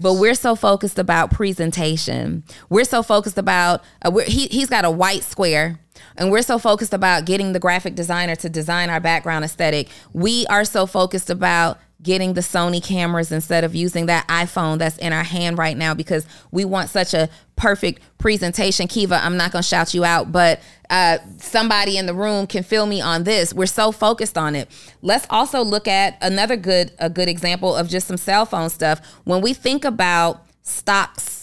But 0.01 0.15
we're 0.15 0.35
so 0.35 0.55
focused 0.55 0.99
about 0.99 1.33
presentation. 1.33 2.45
We're 2.69 2.85
so 2.85 3.03
focused 3.03 3.39
about 3.39 3.83
uh, 4.03 4.11
he 4.19 4.47
he's 4.47 4.71
got 4.71 4.85
a 4.85 4.91
white 4.91 5.23
square 5.23 5.81
and 6.21 6.31
we're 6.31 6.43
so 6.43 6.59
focused 6.59 6.93
about 6.93 7.25
getting 7.25 7.55
the 7.55 7.59
graphic 7.59 7.95
designer 7.95 8.37
to 8.37 8.51
design 8.51 8.91
our 8.91 9.01
background 9.01 9.43
aesthetic. 9.43 9.89
We 10.13 10.47
are 10.47 10.67
so 10.67 10.87
focused 10.87 11.31
about 11.31 11.79
getting 12.03 12.35
the 12.35 12.43
Sony 12.43 12.83
cameras 12.83 13.33
instead 13.33 13.65
of 13.65 13.75
using 13.75 14.07
that 14.07 14.29
iPhone 14.29 14.79
that's 14.79 14.99
in 14.99 15.15
our 15.15 15.25
hand 15.25 15.57
right 15.57 15.77
now 15.77 15.95
because 15.95 16.27
we 16.51 16.65
want 16.65 16.91
such 16.91 17.15
a 17.15 17.31
perfect 17.57 18.03
presentation. 18.19 18.87
Kiva, 18.87 19.17
I'm 19.23 19.39
not 19.39 19.51
going 19.51 19.63
to 19.63 19.69
shout 19.69 19.95
you 19.95 20.05
out, 20.05 20.31
but 20.31 20.61
uh, 20.91 21.19
somebody 21.39 21.97
in 21.97 22.05
the 22.05 22.15
room 22.15 22.47
can 22.47 22.63
fill 22.65 22.87
me 22.87 23.01
on 23.01 23.25
this. 23.25 23.55
We're 23.55 23.67
so 23.67 23.91
focused 23.91 24.37
on 24.37 24.55
it. 24.55 24.69
Let's 25.01 25.27
also 25.31 25.63
look 25.63 25.89
at 25.89 26.19
another 26.21 26.57
good 26.57 26.93
a 26.99 27.09
good 27.09 27.29
example 27.29 27.75
of 27.75 27.89
just 27.89 28.07
some 28.07 28.19
cell 28.19 28.45
phone 28.45 28.69
stuff. 28.69 29.01
When 29.25 29.41
we 29.41 29.55
think 29.55 29.87
about 29.87 30.45
stocks, 30.63 31.40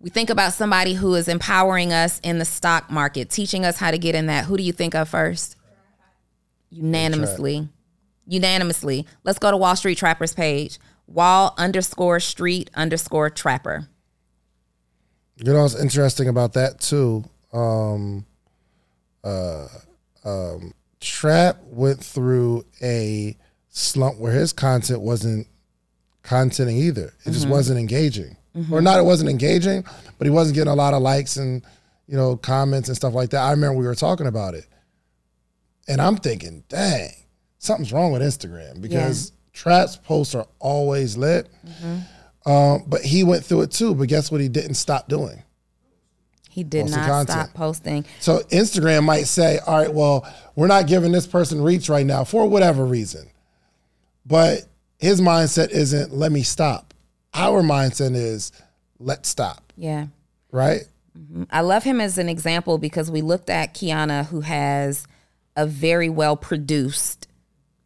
we 0.00 0.10
think 0.10 0.30
about 0.30 0.52
somebody 0.52 0.94
who 0.94 1.14
is 1.14 1.28
empowering 1.28 1.92
us 1.92 2.20
in 2.20 2.38
the 2.38 2.44
stock 2.44 2.90
market, 2.90 3.30
teaching 3.30 3.64
us 3.64 3.78
how 3.78 3.90
to 3.90 3.98
get 3.98 4.14
in 4.14 4.26
that. 4.26 4.44
Who 4.44 4.56
do 4.56 4.62
you 4.62 4.72
think 4.72 4.94
of 4.94 5.08
first? 5.08 5.56
Unanimously 6.70 7.68
unanimously. 8.26 9.06
Let's 9.24 9.38
go 9.38 9.50
to 9.50 9.56
Wall 9.56 9.76
Street 9.76 9.96
Trapper's 9.96 10.34
page. 10.34 10.78
Wall 11.06 11.54
underscore 11.56 12.20
street 12.20 12.70
underscore 12.74 13.30
trapper. 13.30 13.88
You 15.36 15.52
know 15.52 15.62
what's 15.62 15.78
interesting 15.78 16.28
about 16.28 16.54
that 16.54 16.80
too? 16.80 17.24
Um, 17.52 18.26
uh, 19.22 19.68
um, 20.24 20.72
Trap 21.00 21.58
went 21.66 22.02
through 22.02 22.64
a 22.82 23.36
slump 23.68 24.18
where 24.18 24.32
his 24.32 24.52
content 24.52 25.00
wasn't 25.00 25.46
contenting 26.22 26.76
either. 26.78 27.04
It 27.04 27.12
mm-hmm. 27.12 27.32
just 27.32 27.48
wasn't 27.48 27.78
engaging, 27.78 28.35
mm-hmm. 28.56 28.72
or 28.72 28.80
not. 28.80 28.98
It 28.98 29.04
wasn't 29.04 29.30
engaging, 29.30 29.84
but 30.18 30.26
he 30.26 30.30
wasn't 30.30 30.54
getting 30.54 30.72
a 30.72 30.76
lot 30.76 30.94
of 30.94 31.02
likes 31.02 31.36
and 31.36 31.62
you 32.06 32.16
know 32.16 32.36
comments 32.36 32.88
and 32.88 32.96
stuff 32.96 33.14
like 33.14 33.30
that. 33.30 33.42
I 33.42 33.50
remember 33.50 33.78
we 33.78 33.86
were 33.86 33.94
talking 33.94 34.26
about 34.26 34.54
it, 34.54 34.66
and 35.86 36.00
I'm 36.00 36.16
thinking, 36.16 36.64
dang 36.68 37.10
something's 37.66 37.92
wrong 37.92 38.12
with 38.12 38.22
Instagram 38.22 38.80
because 38.80 39.30
yeah. 39.30 39.36
Trap's 39.52 39.96
posts 39.96 40.34
are 40.34 40.46
always 40.58 41.16
lit. 41.16 41.48
Mm-hmm. 41.66 42.50
Um, 42.50 42.84
but 42.86 43.02
he 43.02 43.24
went 43.24 43.44
through 43.44 43.62
it 43.62 43.72
too. 43.72 43.94
But 43.94 44.08
guess 44.08 44.30
what? 44.30 44.40
He 44.40 44.48
didn't 44.48 44.74
stop 44.74 45.08
doing. 45.08 45.42
He 46.48 46.62
did 46.62 46.88
not 46.88 47.06
content. 47.06 47.30
stop 47.30 47.54
posting. 47.54 48.06
So 48.20 48.38
Instagram 48.50 49.04
might 49.04 49.26
say, 49.26 49.58
"All 49.58 49.78
right, 49.78 49.92
well, 49.92 50.26
we're 50.54 50.68
not 50.68 50.86
giving 50.86 51.12
this 51.12 51.26
person 51.26 51.60
reach 51.60 51.88
right 51.88 52.06
now 52.06 52.24
for 52.24 52.48
whatever 52.48 52.86
reason," 52.86 53.28
but 54.24 54.62
his 54.98 55.20
mindset 55.20 55.70
isn't 55.70 56.14
"Let 56.14 56.32
me 56.32 56.42
stop." 56.42 56.94
Our 57.34 57.62
mindset 57.62 58.14
is 58.14 58.52
"Let's 58.98 59.28
stop." 59.28 59.72
Yeah. 59.76 60.06
Right. 60.50 60.82
Mm-hmm. 61.18 61.44
I 61.50 61.60
love 61.60 61.84
him 61.84 62.00
as 62.00 62.18
an 62.18 62.28
example 62.28 62.78
because 62.78 63.10
we 63.10 63.22
looked 63.22 63.50
at 63.50 63.74
Quiana, 63.74 64.26
who 64.26 64.42
has 64.42 65.06
a 65.56 65.66
very 65.66 66.08
well 66.08 66.36
produced 66.36 67.28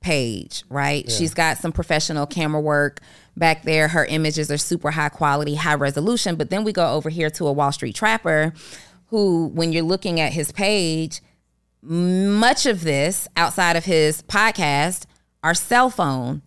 page, 0.00 0.64
right? 0.68 1.04
Yeah. 1.06 1.14
She's 1.14 1.34
got 1.34 1.58
some 1.58 1.72
professional 1.72 2.26
camera 2.26 2.60
work 2.60 3.00
back 3.36 3.62
there. 3.62 3.88
Her 3.88 4.04
images 4.04 4.50
are 4.50 4.58
super 4.58 4.90
high 4.90 5.08
quality, 5.08 5.54
high 5.54 5.74
resolution. 5.74 6.36
But 6.36 6.50
then 6.50 6.64
we 6.64 6.72
go 6.72 6.92
over 6.92 7.08
here 7.08 7.30
to 7.30 7.46
a 7.46 7.52
Wall 7.52 7.72
Street 7.72 7.94
Trapper 7.94 8.52
who, 9.06 9.48
when 9.48 9.72
you're 9.72 9.82
looking 9.82 10.20
at 10.20 10.32
his 10.32 10.52
page, 10.52 11.20
much 11.82 12.66
of 12.66 12.82
this 12.82 13.26
outside 13.36 13.76
of 13.76 13.84
his 13.84 14.22
podcast 14.22 15.04
are 15.42 15.54
cell 15.54 15.90
phone 15.90 16.42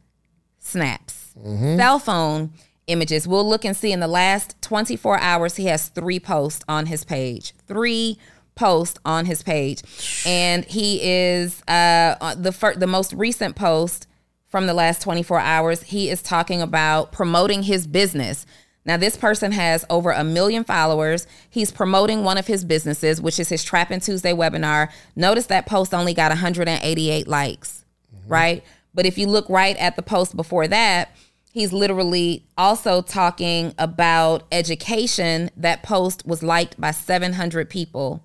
snaps, 0.60 1.34
mm-hmm. 1.38 1.78
cell 1.78 2.00
phone 2.00 2.52
images. 2.88 3.28
We'll 3.28 3.48
look 3.48 3.66
and 3.66 3.76
see 3.76 3.92
in 3.92 4.00
the 4.00 4.08
last 4.08 4.62
24 4.62 5.20
hours, 5.20 5.56
he 5.56 5.66
has 5.66 5.90
three 5.90 6.20
posts 6.20 6.64
on 6.68 6.88
his 6.88 7.04
page. 7.04 7.54
Three 7.68 8.18
posts 8.56 9.00
on 9.06 9.26
his 9.26 9.42
page, 9.42 9.82
and 10.26 10.64
he 10.66 11.00
is 11.02 11.62
uh, 11.68 12.36
the 12.36 12.52
fir- 12.52 12.76
the 12.76 12.88
most 12.88 13.14
recent 13.14 13.56
post 13.56 14.08
from 14.46 14.68
the 14.68 14.74
last 14.74 15.02
24 15.02 15.40
hours. 15.40 15.84
He 15.84 16.10
is 16.10 16.22
talking 16.22 16.62
about 16.62 17.12
promoting 17.12 17.64
his 17.64 17.88
business. 17.88 18.46
Now, 18.86 18.98
this 18.98 19.16
person 19.16 19.54
has 19.54 19.86
over 19.90 20.12
a 20.12 20.24
million 20.24 20.64
followers. 20.64 21.26
He's 21.50 21.72
promoting 21.72 22.24
one 22.24 22.38
of 22.38 22.48
his 22.48 22.66
businesses, 22.66 23.22
which 23.22 23.40
is 23.40 23.50
his 23.50 23.64
Trapping 23.64 24.02
Tuesday 24.02 24.34
webinar. 24.34 24.90
Notice 25.16 25.46
that 25.48 25.66
post 25.66 25.94
only 25.94 26.14
got 26.14 26.32
188 26.32 27.28
likes, 27.28 27.86
mm-hmm. 28.14 28.32
right? 28.32 28.64
But 28.94 29.06
if 29.06 29.18
you 29.18 29.28
look 29.28 29.50
right 29.50 29.78
at 29.78 29.96
the 29.96 30.02
post 30.02 30.36
before 30.36 30.68
that, 30.68 31.16
he's 31.54 31.72
literally 31.72 32.46
also 32.58 33.02
talking 33.02 33.74
about 33.78 34.44
education. 34.52 35.52
That 35.56 35.84
post 35.84 36.26
was 36.26 36.44
liked 36.44 36.82
by 36.82 36.92
700 36.92 37.70
people. 37.70 38.24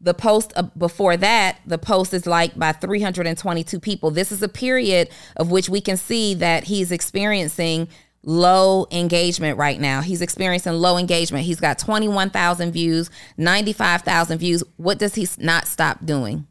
The 0.00 0.14
post 0.14 0.52
uh, 0.54 0.62
before 0.76 1.16
that, 1.16 1.58
the 1.66 1.78
post 1.78 2.14
is 2.14 2.26
liked 2.26 2.56
by 2.56 2.70
322 2.72 3.80
people. 3.80 4.12
This 4.12 4.30
is 4.30 4.42
a 4.42 4.48
period 4.48 5.08
of 5.34 5.50
which 5.50 5.68
we 5.68 5.80
can 5.80 5.96
see 5.96 6.34
that 6.34 6.64
he's 6.64 6.92
experiencing 6.92 7.88
low 8.22 8.86
engagement 8.92 9.58
right 9.58 9.80
now. 9.80 10.02
He's 10.02 10.22
experiencing 10.22 10.74
low 10.74 10.98
engagement. 10.98 11.46
He's 11.46 11.60
got 11.60 11.78
21,000 11.78 12.70
views, 12.70 13.10
95,000 13.38 14.38
views. 14.38 14.62
What 14.76 14.98
does 14.98 15.14
he 15.14 15.26
not 15.38 15.66
stop 15.66 16.04
doing? 16.04 16.46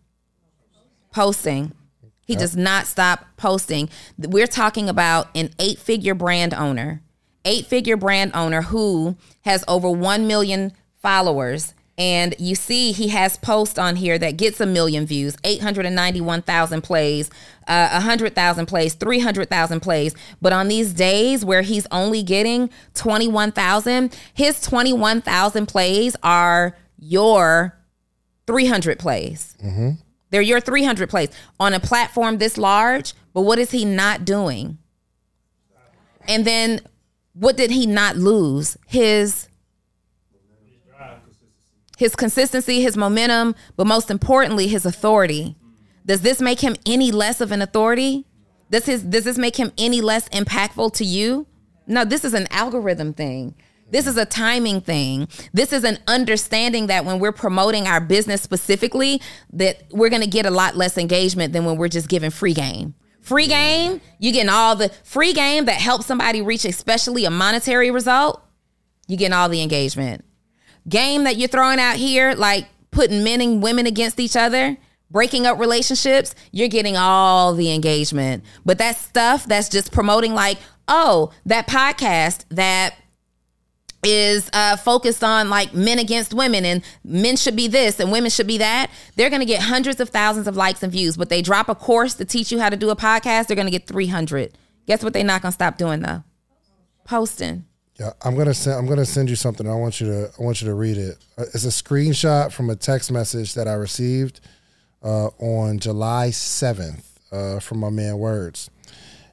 Posting. 1.14 1.74
He 2.28 2.34
yep. 2.34 2.42
does 2.42 2.58
not 2.58 2.88
stop 2.88 3.26
posting. 3.38 3.90
We're 4.18 4.48
talking 4.48 4.90
about 4.90 5.30
an 5.34 5.50
eight 5.60 5.80
figure 5.80 6.14
brand 6.14 6.54
owner, 6.54 7.02
eight 7.46 7.66
figure 7.66 7.96
brand 7.96 8.32
owner 8.36 8.64
who 8.64 9.16
has 9.46 9.64
over 9.66 9.90
1 9.90 10.28
million 10.28 10.74
followers 11.02 11.74
and 11.98 12.36
you 12.38 12.54
see 12.54 12.92
he 12.92 13.08
has 13.08 13.38
posts 13.38 13.80
on 13.80 13.96
here 13.96 14.20
that 14.20 14.38
gets 14.38 14.62
a 14.62 14.66
million 14.66 15.06
views 15.06 15.36
891000 15.44 16.82
plays 16.82 17.30
uh, 17.68 17.90
100000 17.94 18.66
plays 18.66 18.94
300000 18.94 19.80
plays 19.80 20.14
but 20.42 20.54
on 20.54 20.68
these 20.68 20.94
days 20.94 21.44
where 21.44 21.62
he's 21.64 21.88
only 21.92 22.22
getting 22.22 22.70
21000 22.94 24.16
his 24.34 24.62
21000 24.62 25.66
plays 25.66 26.16
are 26.22 26.78
your 27.00 27.76
300 28.46 29.00
plays 29.00 29.56
mm-hmm. 29.64 29.92
They're 30.30 30.42
your 30.42 30.60
300 30.60 31.10
plays 31.10 31.30
on 31.60 31.74
a 31.74 31.80
platform 31.80 32.38
this 32.38 32.58
large 32.58 33.14
but 33.34 33.42
what 33.42 33.60
is 33.60 33.72
he 33.72 33.86
not 33.86 34.26
doing 34.26 34.78
and 36.28 36.46
then 36.46 36.82
what 37.34 37.56
did 37.56 37.72
he 37.72 37.86
not 37.86 38.18
lose 38.18 38.78
his 38.88 39.48
his 41.98 42.16
consistency, 42.16 42.82
his 42.82 42.96
momentum, 42.96 43.56
but 43.76 43.88
most 43.88 44.12
importantly, 44.12 44.68
his 44.68 44.86
authority. 44.86 45.56
Does 46.06 46.22
this 46.22 46.40
make 46.40 46.62
him 46.62 46.76
any 46.86 47.12
less 47.12 47.42
of 47.42 47.52
an 47.52 47.62
authority? 47.62 48.26
Does 48.70 48.86
his 48.86 49.04
does 49.04 49.24
this 49.24 49.38
make 49.38 49.58
him 49.58 49.72
any 49.78 50.00
less 50.00 50.30
impactful 50.30 50.94
to 50.94 51.04
you? 51.04 51.48
No, 51.88 52.06
this 52.06 52.24
is 52.24 52.34
an 52.34 52.48
algorithm 52.52 53.14
thing. 53.14 53.56
This 53.90 54.06
is 54.06 54.18
a 54.18 54.26
timing 54.26 54.82
thing. 54.82 55.28
This 55.54 55.72
is 55.72 55.84
an 55.84 56.00
understanding 56.08 56.88
that 56.88 57.06
when 57.06 57.20
we're 57.20 57.32
promoting 57.32 57.88
our 57.88 58.02
business 58.02 58.42
specifically, 58.42 59.22
that 59.54 59.84
we're 59.92 60.10
going 60.10 60.22
to 60.22 60.28
get 60.28 60.46
a 60.46 60.52
lot 60.52 60.76
less 60.76 60.98
engagement 60.98 61.54
than 61.54 61.64
when 61.64 61.78
we're 61.78 61.88
just 61.88 62.10
giving 62.10 62.30
free 62.30 62.54
game. 62.54 62.96
Free 63.22 63.48
game, 63.48 64.02
you 64.20 64.32
getting 64.32 64.50
all 64.50 64.76
the 64.76 64.90
free 65.04 65.34
game 65.34 65.66
that 65.66 65.76
helps 65.76 66.06
somebody 66.06 66.42
reach 66.42 66.66
especially 66.66 67.26
a 67.26 67.30
monetary 67.30 67.92
result, 67.92 68.42
you 69.08 69.18
getting 69.18 69.34
all 69.34 69.50
the 69.50 69.62
engagement. 69.62 70.24
Game 70.88 71.24
that 71.26 71.36
you're 71.38 71.50
throwing 71.50 71.80
out 71.80 71.98
here 71.98 72.34
like 72.34 72.68
putting 72.92 73.24
men 73.24 73.42
and 73.42 73.62
women 73.62 73.86
against 73.86 74.20
each 74.20 74.36
other, 74.36 74.78
breaking 75.12 75.46
up 75.46 75.60
relationships, 75.60 76.36
you're 76.52 76.70
getting 76.70 76.96
all 76.96 77.54
the 77.54 77.74
engagement. 77.74 78.44
But 78.66 78.78
that 78.78 78.98
stuff 78.98 79.46
that's 79.46 79.70
just 79.70 79.92
promoting 79.92 80.34
like, 80.34 80.58
oh, 80.88 81.32
that 81.46 81.68
podcast 81.68 82.46
that 82.50 82.96
is 84.04 84.50
uh, 84.54 84.78
focused 84.78 85.24
on 85.24 85.50
like 85.50 85.74
men 85.74 86.00
against 86.00 86.34
women 86.34 86.64
and 86.66 86.84
men 87.04 87.36
should 87.36 87.56
be 87.56 87.68
this 87.68 88.00
and 88.00 88.12
women 88.12 88.30
should 88.30 88.48
be 88.48 88.58
that, 88.60 88.92
they're 89.16 89.30
going 89.30 89.42
to 89.42 89.46
get 89.46 89.62
hundreds 89.62 90.00
of 90.00 90.10
thousands 90.10 90.48
of 90.48 90.56
likes 90.56 90.84
and 90.84 90.92
views. 90.92 91.18
But 91.18 91.30
they 91.30 91.42
drop 91.42 91.68
a 91.70 91.76
course 91.76 92.14
to 92.16 92.26
teach 92.26 92.52
you 92.52 92.60
how 92.60 92.70
to 92.70 92.78
do 92.78 92.90
a 92.90 92.96
podcast, 92.96 93.48
they're 93.48 93.56
going 93.56 93.68
to 93.68 93.72
get 93.72 93.88
300. 93.88 94.58
Guess 94.86 95.04
what 95.04 95.14
they're 95.14 95.24
not 95.24 95.42
going 95.42 95.52
to 95.52 95.56
stop 95.56 95.78
doing 95.78 96.02
though? 96.02 96.24
Posting. 97.06 97.66
Yeah, 98.00 98.12
I'm 98.22 98.36
gonna 98.36 98.54
send. 98.54 98.78
I'm 98.78 98.86
gonna 98.86 99.06
send 99.06 99.28
you 99.28 99.36
something. 99.36 99.68
I 99.68 99.74
want 99.74 100.00
you 100.00 100.08
to. 100.08 100.30
I 100.40 100.44
want 100.44 100.62
you 100.62 100.68
to 100.68 100.76
read 100.76 100.98
it. 100.98 101.18
Uh, 101.36 101.46
It's 101.54 101.66
a 101.66 101.70
screenshot 101.70 102.52
from 102.52 102.70
a 102.70 102.76
text 102.76 103.12
message 103.12 103.56
that 103.56 103.68
I 103.68 103.74
received 103.74 104.40
uh, 105.02 105.30
on 105.40 105.80
July 105.80 106.30
7th 106.30 107.04
uh, 107.32 107.60
from 107.60 107.80
my 107.80 107.90
man 107.90 108.20
Words, 108.20 108.70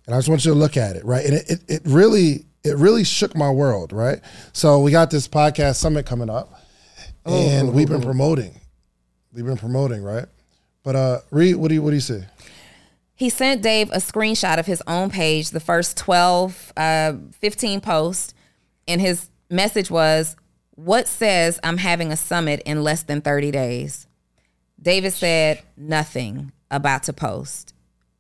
and 0.07 0.15
I 0.15 0.19
just 0.19 0.31
want 0.31 0.47
you 0.47 0.53
to 0.53 0.59
look 0.59 0.79
at 0.79 0.97
it. 0.97 1.05
Right, 1.05 1.27
and 1.27 1.35
it, 1.35 1.51
it, 1.51 1.61
it 1.69 1.83
really 1.85 2.47
it 2.65 2.77
really 2.77 3.05
shook 3.05 3.37
my 3.37 3.51
world. 3.51 3.93
Right, 3.93 4.21
so 4.53 4.81
we 4.81 4.91
got 4.91 5.11
this 5.11 5.29
podcast 5.29 5.77
summit 5.77 6.07
coming 6.07 6.31
up, 6.31 6.61
and 7.25 7.73
we've 7.73 7.89
been 7.89 8.03
promoting. 8.03 8.61
We've 9.33 9.45
been 9.45 9.57
promoting, 9.57 10.03
right? 10.03 10.27
But 10.83 10.97
uh, 10.97 11.21
read. 11.31 11.57
What 11.57 11.69
do 11.69 11.75
you 11.75 11.83
What 11.83 11.91
do 11.91 11.97
you 11.97 12.01
say? 12.01 12.25
He 13.17 13.31
sent 13.31 13.63
Dave 13.63 13.91
a 13.93 13.99
screenshot 13.99 14.59
of 14.59 14.67
his 14.67 14.83
own 14.89 15.09
page, 15.09 15.51
the 15.51 15.61
first 15.61 15.97
12, 15.97 16.73
uh, 16.77 17.13
15 17.39 17.81
posts, 17.81 18.35
and 18.89 19.01
his 19.01 19.31
message 19.49 19.89
was, 19.89 20.37
What 20.73 21.07
says 21.07 21.61
I'm 21.63 21.77
having 21.77 22.11
a 22.11 22.17
summit 22.17 22.61
in 22.67 22.83
less 22.83 23.05
than 23.05 23.21
30 23.21 23.53
days? 23.53 24.09
David 24.81 25.13
said, 25.13 25.63
Nothing 25.77 26.51
about 26.73 27.05
to 27.05 27.13
post. 27.13 27.73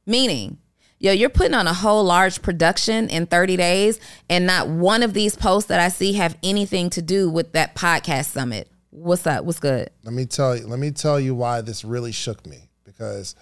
Meaning, 0.06 0.58
yo, 0.98 1.12
you're 1.12 1.28
putting 1.28 1.54
on 1.54 1.66
a 1.66 1.74
whole 1.74 2.04
large 2.04 2.42
production 2.42 3.08
in 3.08 3.26
30 3.26 3.56
days, 3.56 4.00
and 4.28 4.46
not 4.46 4.68
one 4.68 5.02
of 5.02 5.14
these 5.14 5.36
posts 5.36 5.68
that 5.68 5.80
I 5.80 5.88
see 5.88 6.14
have 6.14 6.36
anything 6.42 6.90
to 6.90 7.02
do 7.02 7.28
with 7.28 7.52
that 7.52 7.74
podcast 7.74 8.26
summit. 8.26 8.68
What's 8.90 9.26
up? 9.26 9.44
What's 9.44 9.58
good? 9.58 9.90
Let 10.04 10.14
me 10.14 10.24
tell 10.24 10.56
you. 10.56 10.66
Let 10.66 10.78
me 10.78 10.90
tell 10.92 11.18
you 11.18 11.34
why 11.34 11.60
this 11.60 11.84
really 11.84 12.12
shook 12.12 12.46
me 12.46 12.68
because 12.84 13.34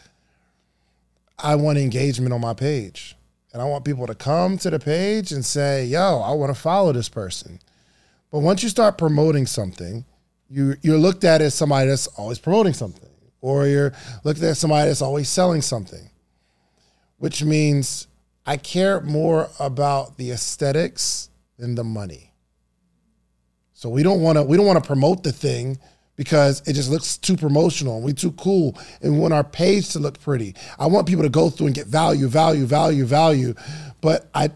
I 1.38 1.56
want 1.56 1.78
engagement 1.78 2.32
on 2.32 2.40
my 2.40 2.54
page, 2.54 3.16
and 3.52 3.60
I 3.60 3.66
want 3.66 3.84
people 3.84 4.06
to 4.06 4.14
come 4.14 4.56
to 4.58 4.70
the 4.70 4.78
page 4.78 5.30
and 5.30 5.44
say, 5.44 5.84
"Yo, 5.84 6.20
I 6.20 6.32
want 6.32 6.54
to 6.54 6.60
follow 6.60 6.92
this 6.92 7.10
person." 7.10 7.58
But 8.30 8.38
once 8.38 8.62
you 8.62 8.70
start 8.70 8.96
promoting 8.96 9.46
something, 9.46 10.06
you 10.48 10.76
you're 10.80 10.98
looked 10.98 11.22
at 11.22 11.42
as 11.42 11.54
somebody 11.54 11.90
that's 11.90 12.06
always 12.06 12.38
promoting 12.38 12.72
something, 12.72 13.10
or 13.42 13.66
you're 13.66 13.92
looked 14.24 14.38
at 14.38 14.50
as 14.50 14.58
somebody 14.58 14.88
that's 14.88 15.02
always 15.02 15.28
selling 15.28 15.60
something, 15.60 16.08
which 17.22 17.44
means 17.44 18.08
I 18.44 18.56
care 18.56 19.00
more 19.00 19.48
about 19.60 20.18
the 20.18 20.32
aesthetics 20.32 21.30
than 21.56 21.76
the 21.76 21.84
money. 21.84 22.32
So 23.74 23.88
we 23.88 24.02
don't 24.02 24.22
want 24.22 24.38
to 24.38 24.42
we 24.42 24.56
don't 24.56 24.66
want 24.66 24.82
to 24.82 24.84
promote 24.84 25.22
the 25.22 25.30
thing 25.30 25.78
because 26.16 26.66
it 26.66 26.72
just 26.72 26.90
looks 26.90 27.16
too 27.16 27.36
promotional 27.36 27.94
and 27.94 28.04
we 28.04 28.12
too 28.12 28.32
cool 28.32 28.76
and 29.00 29.12
we 29.12 29.20
want 29.20 29.32
our 29.34 29.44
page 29.44 29.90
to 29.90 30.00
look 30.00 30.20
pretty. 30.20 30.56
I 30.80 30.86
want 30.86 31.06
people 31.06 31.22
to 31.22 31.28
go 31.28 31.48
through 31.48 31.66
and 31.66 31.76
get 31.76 31.86
value, 31.86 32.26
value, 32.26 32.66
value, 32.66 33.04
value. 33.04 33.54
But 34.00 34.28
I 34.34 34.50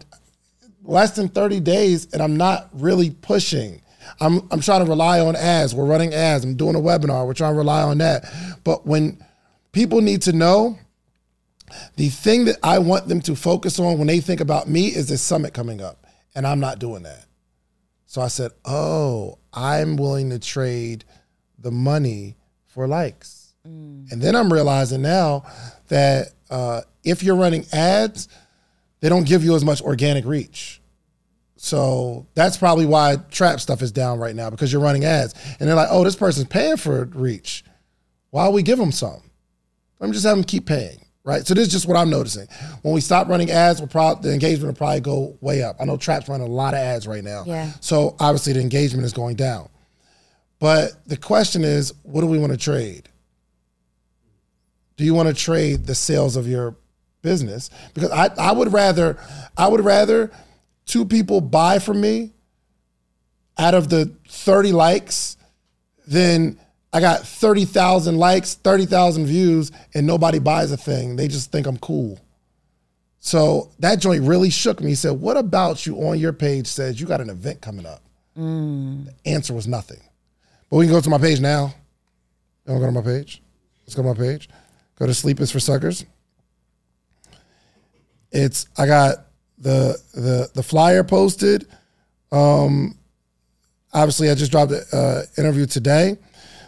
less 0.83 1.11
than 1.11 1.29
30 1.29 1.61
days 1.61 2.11
and 2.11 2.21
I'm 2.21 2.35
not 2.35 2.67
really 2.73 3.11
pushing. 3.11 3.81
I'm 4.19 4.45
I'm 4.51 4.59
trying 4.59 4.83
to 4.83 4.89
rely 4.89 5.21
on 5.21 5.37
ads. 5.37 5.73
We're 5.73 5.85
running 5.85 6.13
ads. 6.13 6.43
I'm 6.43 6.55
doing 6.55 6.75
a 6.75 6.79
webinar. 6.79 7.25
We're 7.25 7.33
trying 7.33 7.53
to 7.53 7.57
rely 7.57 7.83
on 7.83 7.99
that. 7.99 8.25
But 8.65 8.85
when 8.85 9.23
people 9.71 10.01
need 10.01 10.23
to 10.23 10.33
know 10.33 10.77
the 11.95 12.09
thing 12.09 12.45
that 12.45 12.57
I 12.63 12.79
want 12.79 13.07
them 13.07 13.21
to 13.21 13.35
focus 13.35 13.79
on 13.79 13.97
when 13.97 14.07
they 14.07 14.19
think 14.19 14.39
about 14.39 14.67
me 14.69 14.87
is 14.87 15.07
this 15.07 15.21
summit 15.21 15.53
coming 15.53 15.81
up. 15.81 16.05
And 16.35 16.45
I'm 16.45 16.59
not 16.59 16.79
doing 16.79 17.03
that. 17.03 17.25
So 18.05 18.21
I 18.21 18.27
said, 18.27 18.51
"Oh, 18.63 19.39
I'm 19.53 19.97
willing 19.97 20.29
to 20.29 20.39
trade 20.39 21.03
the 21.57 21.71
money 21.71 22.37
for 22.65 22.87
likes." 22.87 23.53
And 24.11 24.21
then 24.21 24.35
I'm 24.35 24.53
realizing 24.53 25.01
now 25.01 25.43
that 25.89 26.29
uh, 26.49 26.81
if 27.03 27.21
you're 27.21 27.35
running 27.35 27.65
ads, 27.73 28.29
they 29.01 29.09
don't 29.09 29.27
give 29.27 29.43
you 29.43 29.55
as 29.55 29.65
much 29.65 29.81
organic 29.81 30.25
reach. 30.25 30.81
So 31.57 32.27
that's 32.33 32.55
probably 32.55 32.85
why 32.85 33.17
trap 33.29 33.59
stuff 33.59 33.81
is 33.81 33.91
down 33.91 34.19
right 34.19 34.35
now 34.35 34.49
because 34.49 34.71
you're 34.71 34.81
running 34.81 35.03
ads, 35.03 35.33
and 35.59 35.67
they're 35.67 35.75
like, 35.75 35.89
"Oh, 35.91 36.03
this 36.03 36.15
person's 36.15 36.47
paying 36.47 36.77
for 36.77 37.05
reach. 37.05 37.65
Why 38.29 38.45
don't 38.45 38.53
we 38.53 38.63
give 38.63 38.77
them 38.79 38.91
some? 38.91 39.21
Let 39.99 40.07
me 40.07 40.13
just 40.13 40.25
have 40.25 40.37
them 40.37 40.45
keep 40.45 40.65
paying." 40.65 41.06
Right. 41.27 41.45
So 41.45 41.53
this 41.53 41.67
is 41.67 41.73
just 41.73 41.89
what 41.89 41.97
I'm 41.97 42.09
noticing. 42.09 42.47
When 42.83 42.93
we 42.93 43.01
stop 43.01 43.27
running 43.27 43.51
ads, 43.51 43.81
we'll 43.81 43.89
probably 43.89 44.29
the 44.29 44.33
engagement 44.33 44.67
will 44.67 44.77
probably 44.77 45.01
go 45.01 45.37
way 45.41 45.61
up. 45.61 45.75
I 45.77 45.83
know 45.83 45.97
Trap's 45.97 46.29
running 46.29 46.47
a 46.47 46.49
lot 46.49 46.73
of 46.73 46.79
ads 46.79 47.05
right 47.05 47.21
now. 47.21 47.43
Yeah. 47.45 47.69
So 47.81 48.15
obviously 48.17 48.53
the 48.53 48.61
engagement 48.61 49.03
is 49.03 49.11
going 49.11 49.35
down. 49.35 49.67
But 50.59 51.05
the 51.05 51.17
question 51.17 51.65
is, 51.65 51.93
what 52.03 52.21
do 52.21 52.27
we 52.27 52.39
want 52.39 52.53
to 52.53 52.57
trade? 52.57 53.09
Do 54.95 55.03
you 55.03 55.13
want 55.13 55.27
to 55.27 55.35
trade 55.35 55.85
the 55.85 55.95
sales 55.95 56.37
of 56.37 56.47
your 56.47 56.77
business? 57.21 57.71
Because 57.93 58.09
I, 58.09 58.29
I 58.37 58.53
would 58.53 58.71
rather 58.71 59.17
I 59.57 59.67
would 59.67 59.83
rather 59.83 60.31
two 60.85 61.03
people 61.03 61.41
buy 61.41 61.79
from 61.79 61.99
me 61.99 62.31
out 63.57 63.73
of 63.73 63.89
the 63.89 64.15
30 64.29 64.71
likes 64.71 65.35
than 66.07 66.57
I 66.93 67.01
got 67.01 67.21
30,000 67.21 68.17
likes, 68.17 68.55
30,000 68.55 69.25
views, 69.25 69.71
and 69.93 70.07
nobody 70.07 70.39
buys 70.39 70.71
a 70.71 70.77
thing. 70.77 71.15
They 71.15 71.27
just 71.27 71.51
think 71.51 71.67
I'm 71.67 71.77
cool. 71.77 72.19
So 73.19 73.71
that 73.79 73.99
joint 73.99 74.23
really 74.23 74.49
shook 74.49 74.79
me. 74.79 74.89
He 74.89 74.95
said, 74.95 75.11
What 75.11 75.35
about 75.37 75.85
you 75.85 75.97
on 75.97 76.17
your 76.17 76.31
page 76.33 76.67
says 76.67 76.99
you 77.01 77.05
got 77.07 77.19
an 77.19 77.29
event 77.29 77.61
coming 77.61 77.85
up? 77.85 78.01
The 79.05 79.13
answer 79.25 79.53
was 79.53 79.67
nothing. 79.67 79.99
But 80.69 80.77
we 80.77 80.85
can 80.85 80.93
go 80.93 81.01
to 81.01 81.09
my 81.09 81.17
page 81.17 81.39
now. 81.41 81.73
You 82.65 82.73
want 82.73 82.83
to 82.83 82.87
go 82.91 83.01
to 83.01 83.09
my 83.09 83.17
page? 83.17 83.41
Let's 83.81 83.95
go 83.95 84.03
to 84.03 84.07
my 84.09 84.13
page. 84.13 84.49
Go 84.97 85.07
to 85.07 85.13
Sleep 85.13 85.39
is 85.39 85.51
for 85.51 85.59
Suckers. 85.59 86.05
It's 88.31 88.67
I 88.77 88.85
got 88.85 89.27
the 89.57 89.99
the 90.13 90.49
the 90.53 90.63
flyer 90.63 91.03
posted. 91.03 91.67
Um, 92.31 92.97
obviously, 93.93 94.29
I 94.29 94.35
just 94.35 94.51
dropped 94.51 94.71
an 94.71 94.83
uh, 94.91 95.21
interview 95.37 95.65
today. 95.65 96.17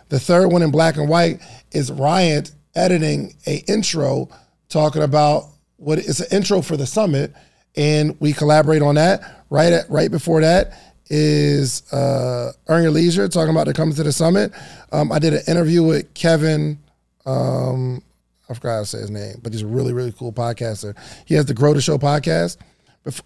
The 0.09 0.19
third 0.19 0.47
one 0.49 0.61
in 0.61 0.71
black 0.71 0.97
and 0.97 1.07
white 1.07 1.41
is 1.71 1.91
Ryan 1.91 2.45
editing 2.75 3.35
a 3.47 3.57
intro 3.67 4.29
talking 4.69 5.03
about 5.03 5.45
what 5.77 5.97
it's 5.99 6.19
an 6.19 6.27
intro 6.31 6.61
for 6.61 6.77
the 6.77 6.85
summit, 6.85 7.33
and 7.75 8.19
we 8.19 8.33
collaborate 8.33 8.81
on 8.81 8.95
that. 8.95 9.45
Right 9.49 9.73
at 9.73 9.89
right 9.89 10.11
before 10.11 10.41
that 10.41 10.73
is 11.07 11.91
uh, 11.91 12.51
Earn 12.67 12.83
Your 12.83 12.91
Leisure 12.91 13.27
talking 13.27 13.49
about 13.49 13.65
the 13.65 13.73
coming 13.73 13.95
to 13.95 14.03
the 14.03 14.11
summit. 14.11 14.51
Um, 14.91 15.11
I 15.11 15.17
did 15.19 15.33
an 15.33 15.41
interview 15.47 15.83
with 15.83 16.13
Kevin. 16.13 16.77
Um, 17.25 18.03
I 18.47 18.53
forgot 18.53 18.73
how 18.73 18.79
to 18.81 18.85
say 18.85 18.99
his 18.99 19.09
name, 19.11 19.39
but 19.41 19.53
he's 19.53 19.63
a 19.63 19.67
really 19.67 19.93
really 19.93 20.11
cool 20.11 20.33
podcaster. 20.33 20.95
He 21.25 21.35
has 21.35 21.45
the 21.45 21.53
Grow 21.53 21.73
the 21.73 21.81
Show 21.81 21.97
podcast. 21.97 22.57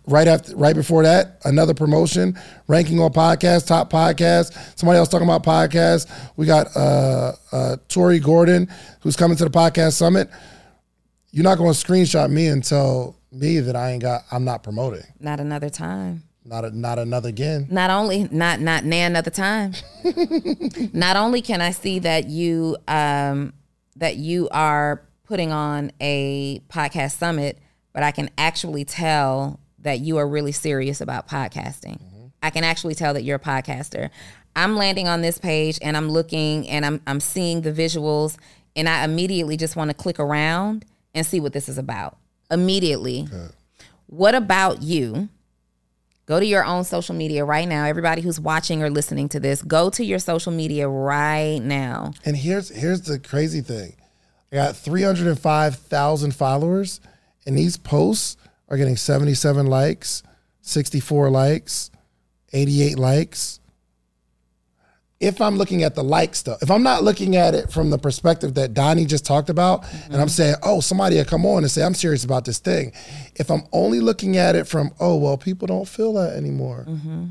Right 0.07 0.27
after, 0.27 0.55
right 0.55 0.75
before 0.75 1.03
that, 1.03 1.41
another 1.45 1.73
promotion, 1.73 2.39
ranking 2.67 2.99
on 2.99 3.11
podcasts, 3.11 3.65
top 3.65 3.91
podcasts. 3.91 4.55
Somebody 4.77 4.97
else 4.97 5.09
talking 5.09 5.27
about 5.27 5.43
podcasts. 5.43 6.09
We 6.37 6.45
got 6.45 6.67
uh, 6.75 7.33
uh, 7.51 7.77
Tori 7.89 8.19
Gordon, 8.19 8.69
who's 9.01 9.15
coming 9.15 9.35
to 9.37 9.43
the 9.43 9.49
podcast 9.49 9.93
summit. 9.93 10.29
You're 11.31 11.43
not 11.43 11.57
going 11.57 11.73
to 11.73 11.77
screenshot 11.77 12.29
me 12.29 12.47
and 12.47 12.63
tell 12.63 13.17
me 13.31 13.59
that 13.59 13.75
I 13.75 13.91
ain't 13.91 14.03
got. 14.03 14.21
I'm 14.31 14.45
not 14.45 14.63
promoting. 14.63 15.03
Not 15.19 15.39
another 15.39 15.69
time. 15.69 16.23
Not 16.45 16.65
a, 16.65 16.77
not 16.77 16.99
another 16.99 17.29
again. 17.29 17.67
Not 17.71 17.89
only 17.89 18.27
not 18.29 18.59
not 18.59 18.83
now 18.83 19.07
another 19.07 19.31
time. 19.31 19.73
not 20.93 21.15
only 21.15 21.41
can 21.41 21.61
I 21.61 21.71
see 21.71 21.99
that 21.99 22.27
you 22.27 22.77
um 22.87 23.53
that 23.95 24.17
you 24.17 24.49
are 24.49 25.03
putting 25.23 25.51
on 25.51 25.91
a 26.01 26.59
podcast 26.69 27.17
summit, 27.17 27.59
but 27.93 28.03
I 28.03 28.11
can 28.11 28.29
actually 28.37 28.83
tell 28.83 29.59
that 29.83 29.99
you 29.99 30.17
are 30.17 30.27
really 30.27 30.51
serious 30.51 31.01
about 31.01 31.27
podcasting. 31.27 31.99
I 32.41 32.49
can 32.49 32.63
actually 32.63 32.95
tell 32.95 33.13
that 33.13 33.23
you're 33.23 33.37
a 33.37 33.39
podcaster. 33.39 34.09
I'm 34.55 34.75
landing 34.75 35.07
on 35.07 35.21
this 35.21 35.37
page 35.37 35.79
and 35.81 35.95
I'm 35.95 36.09
looking 36.09 36.67
and 36.69 36.85
I'm 36.85 37.01
I'm 37.07 37.19
seeing 37.19 37.61
the 37.61 37.71
visuals 37.71 38.37
and 38.75 38.89
I 38.89 39.03
immediately 39.03 39.57
just 39.57 39.75
want 39.75 39.89
to 39.89 39.93
click 39.93 40.19
around 40.19 40.85
and 41.13 41.25
see 41.25 41.39
what 41.39 41.53
this 41.53 41.69
is 41.69 41.77
about. 41.77 42.17
Immediately. 42.51 43.27
What 44.07 44.35
about 44.35 44.81
you 44.81 45.29
Go 46.25 46.39
to 46.39 46.45
your 46.45 46.63
own 46.63 46.85
social 46.85 47.13
media 47.13 47.43
right 47.43 47.67
now. 47.67 47.85
Everybody 47.85 48.21
who's 48.21 48.39
watching 48.39 48.81
or 48.81 48.89
listening 48.89 49.27
to 49.29 49.41
this, 49.41 49.61
go 49.61 49.89
to 49.89 50.05
your 50.05 50.19
social 50.19 50.53
media 50.53 50.87
right 50.87 51.59
now. 51.59 52.13
And 52.23 52.37
here's 52.37 52.69
here's 52.69 53.01
the 53.01 53.19
crazy 53.19 53.59
thing. 53.59 53.95
I 54.51 54.55
got 54.55 54.77
305,000 54.77 56.35
followers 56.35 57.01
and 57.45 57.57
these 57.57 57.75
posts 57.75 58.37
are 58.69 58.77
getting 58.77 58.97
77 58.97 59.67
likes, 59.67 60.23
64 60.61 61.29
likes, 61.29 61.91
88 62.51 62.97
likes. 62.97 63.59
If 65.19 65.39
I'm 65.39 65.55
looking 65.55 65.83
at 65.83 65.95
the 65.95 66.03
like 66.03 66.35
stuff, 66.35 66.61
if 66.61 66.69
I'm 66.69 66.83
not 66.83 67.03
looking 67.03 67.37
at 67.37 67.55
it 67.55 67.71
from 67.71 67.89
the 67.89 67.97
perspective 67.97 68.55
that 68.55 68.73
Donni 68.73 69.07
just 69.07 69.25
talked 69.25 69.49
about, 69.49 69.83
mm-hmm. 69.83 70.13
and 70.13 70.21
I'm 70.21 70.27
saying, 70.27 70.55
oh, 70.63 70.81
somebody 70.81 71.15
will 71.15 71.25
come 71.25 71.45
on 71.45 71.63
and 71.63 71.71
say, 71.71 71.83
I'm 71.83 71.93
serious 71.93 72.25
about 72.25 72.43
this 72.43 72.59
thing. 72.59 72.91
If 73.35 73.49
I'm 73.49 73.63
only 73.71 74.01
looking 74.01 74.35
at 74.35 74.55
it 74.55 74.67
from, 74.67 74.91
oh, 74.99 75.15
well, 75.15 75.37
people 75.37 75.67
don't 75.67 75.87
feel 75.87 76.13
that 76.13 76.35
anymore, 76.35 76.85
mm-hmm. 76.89 77.27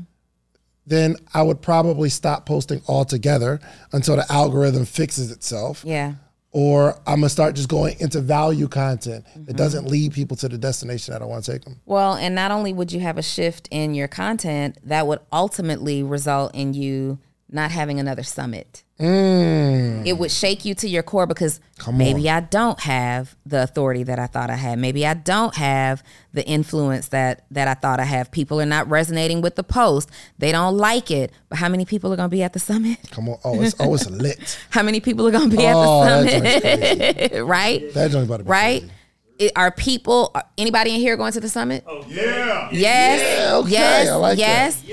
then 0.87 1.17
I 1.35 1.43
would 1.43 1.61
probably 1.61 2.09
stop 2.09 2.47
posting 2.47 2.81
altogether 2.87 3.59
until 3.91 4.15
the 4.15 4.31
algorithm 4.31 4.85
fixes 4.85 5.29
itself. 5.29 5.83
Yeah 5.85 6.15
or 6.53 6.93
I'm 7.07 7.19
gonna 7.19 7.29
start 7.29 7.55
just 7.55 7.67
going 7.67 7.99
into 7.99 8.21
value 8.21 8.67
content 8.67 9.25
mm-hmm. 9.25 9.45
that 9.45 9.57
doesn't 9.57 9.87
lead 9.87 10.13
people 10.13 10.37
to 10.37 10.47
the 10.47 10.57
destination 10.57 11.11
that 11.13 11.21
I 11.21 11.25
want 11.25 11.43
to 11.43 11.51
take 11.51 11.65
them. 11.65 11.81
Well, 11.85 12.13
and 12.13 12.33
not 12.33 12.51
only 12.51 12.71
would 12.71 12.91
you 12.91 12.99
have 13.01 13.17
a 13.17 13.23
shift 13.23 13.67
in 13.71 13.95
your 13.95 14.07
content, 14.07 14.77
that 14.83 15.07
would 15.07 15.19
ultimately 15.31 16.03
result 16.03 16.53
in 16.55 16.73
you 16.73 17.19
not 17.49 17.71
having 17.71 17.99
another 17.99 18.23
summit. 18.23 18.82
Mm. 18.99 20.05
It 20.05 20.13
would 20.13 20.29
shake 20.29 20.65
you 20.65 20.75
to 20.75 20.87
your 20.87 21.01
core 21.01 21.25
because 21.25 21.59
Come 21.79 21.97
maybe 21.97 22.29
on. 22.29 22.37
I 22.37 22.39
don't 22.41 22.79
have 22.81 23.35
the 23.45 23.63
authority 23.63 24.03
that 24.03 24.19
I 24.19 24.27
thought 24.27 24.51
I 24.51 24.55
had. 24.55 24.77
Maybe 24.77 25.05
I 25.05 25.15
don't 25.15 25.55
have 25.55 26.03
the 26.31 26.45
influence 26.45 27.07
that 27.07 27.45
that 27.49 27.67
I 27.67 27.73
thought 27.73 27.99
I 27.99 28.03
have. 28.03 28.31
People 28.31 28.61
are 28.61 28.67
not 28.67 28.87
resonating 28.87 29.41
with 29.41 29.55
the 29.55 29.63
post. 29.63 30.11
They 30.37 30.51
don't 30.51 30.77
like 30.77 31.09
it. 31.09 31.31
But 31.49 31.57
how 31.57 31.69
many 31.69 31.85
people 31.85 32.13
are 32.13 32.15
going 32.15 32.29
to 32.29 32.35
be 32.35 32.43
at 32.43 32.53
the 32.53 32.59
summit? 32.59 32.99
Come 33.09 33.29
on. 33.29 33.39
Oh, 33.43 33.61
it's 33.61 33.75
oh, 33.79 33.95
it's 33.95 34.09
lit. 34.09 34.59
how 34.69 34.83
many 34.83 34.99
people 34.99 35.27
are 35.27 35.31
going 35.31 35.49
to 35.49 35.57
be 35.57 35.63
oh, 35.65 36.03
at 36.03 36.23
the 36.23 36.59
summit? 36.59 37.43
right? 37.45 37.93
That 37.95 38.11
joint 38.11 38.25
about 38.25 38.37
to 38.37 38.43
be 38.43 38.49
right. 38.49 38.81
Crazy. 38.81 38.93
It, 39.39 39.51
are 39.55 39.71
people 39.71 40.35
anybody 40.57 40.93
in 40.93 40.99
here 40.99 41.17
going 41.17 41.33
to 41.33 41.39
the 41.39 41.49
summit? 41.49 41.83
Oh 41.87 42.05
yeah. 42.07 42.69
Yes. 42.71 43.39
Yeah, 43.49 43.57
okay. 43.57 43.71
Yes. 43.71 44.15
Like 44.15 44.33
it. 44.33 44.39
yes. 44.39 44.81
That 44.81 44.87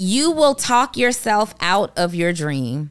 you 0.00 0.30
will 0.30 0.54
talk 0.54 0.96
yourself 0.96 1.54
out 1.60 1.92
of 1.94 2.14
your 2.14 2.32
dream. 2.32 2.90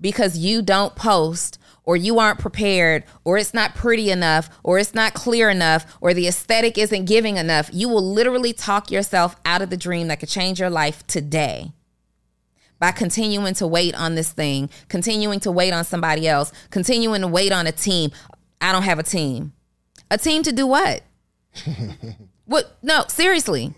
because 0.00 0.38
you 0.38 0.62
don't 0.62 0.94
post 0.94 1.58
or 1.84 1.96
you 1.96 2.18
aren't 2.18 2.38
prepared 2.38 3.04
or 3.24 3.38
it's 3.38 3.54
not 3.54 3.74
pretty 3.74 4.10
enough 4.10 4.50
or 4.62 4.78
it's 4.78 4.94
not 4.94 5.14
clear 5.14 5.48
enough 5.48 5.96
or 6.00 6.12
the 6.12 6.26
aesthetic 6.26 6.76
isn't 6.76 7.06
giving 7.06 7.36
enough, 7.36 7.70
you 7.72 7.88
will 7.88 8.02
literally 8.02 8.52
talk 8.52 8.90
yourself 8.90 9.36
out 9.44 9.62
of 9.62 9.70
the 9.70 9.76
dream 9.76 10.08
that 10.08 10.20
could 10.20 10.28
change 10.28 10.60
your 10.60 10.70
life 10.70 11.06
today 11.06 11.72
by 12.78 12.90
continuing 12.90 13.54
to 13.54 13.66
wait 13.66 13.94
on 13.94 14.16
this 14.16 14.32
thing, 14.32 14.68
continuing 14.88 15.40
to 15.40 15.50
wait 15.50 15.72
on 15.72 15.84
somebody 15.84 16.28
else, 16.28 16.52
continuing 16.70 17.22
to 17.22 17.28
wait 17.28 17.52
on 17.52 17.66
a 17.66 17.72
team. 17.72 18.10
I 18.60 18.72
don't 18.72 18.82
have 18.82 18.98
a 18.98 19.02
team. 19.02 19.52
A 20.10 20.18
team 20.18 20.42
to 20.42 20.52
do 20.52 20.66
what? 20.66 21.02
what? 22.44 22.76
No, 22.82 23.04
seriously. 23.08 23.74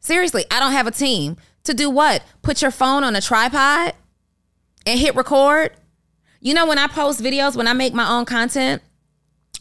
Seriously, 0.00 0.44
I 0.50 0.60
don't 0.60 0.72
have 0.72 0.86
a 0.86 0.92
team. 0.92 1.36
To 1.64 1.74
do 1.74 1.88
what? 1.88 2.24
Put 2.42 2.62
your 2.62 2.72
phone 2.72 3.04
on 3.04 3.14
a 3.14 3.20
tripod? 3.20 3.94
And 4.86 4.98
hit 4.98 5.14
record. 5.14 5.72
You 6.40 6.54
know, 6.54 6.66
when 6.66 6.78
I 6.78 6.86
post 6.86 7.20
videos, 7.20 7.56
when 7.56 7.68
I 7.68 7.72
make 7.72 7.94
my 7.94 8.08
own 8.08 8.24
content, 8.24 8.82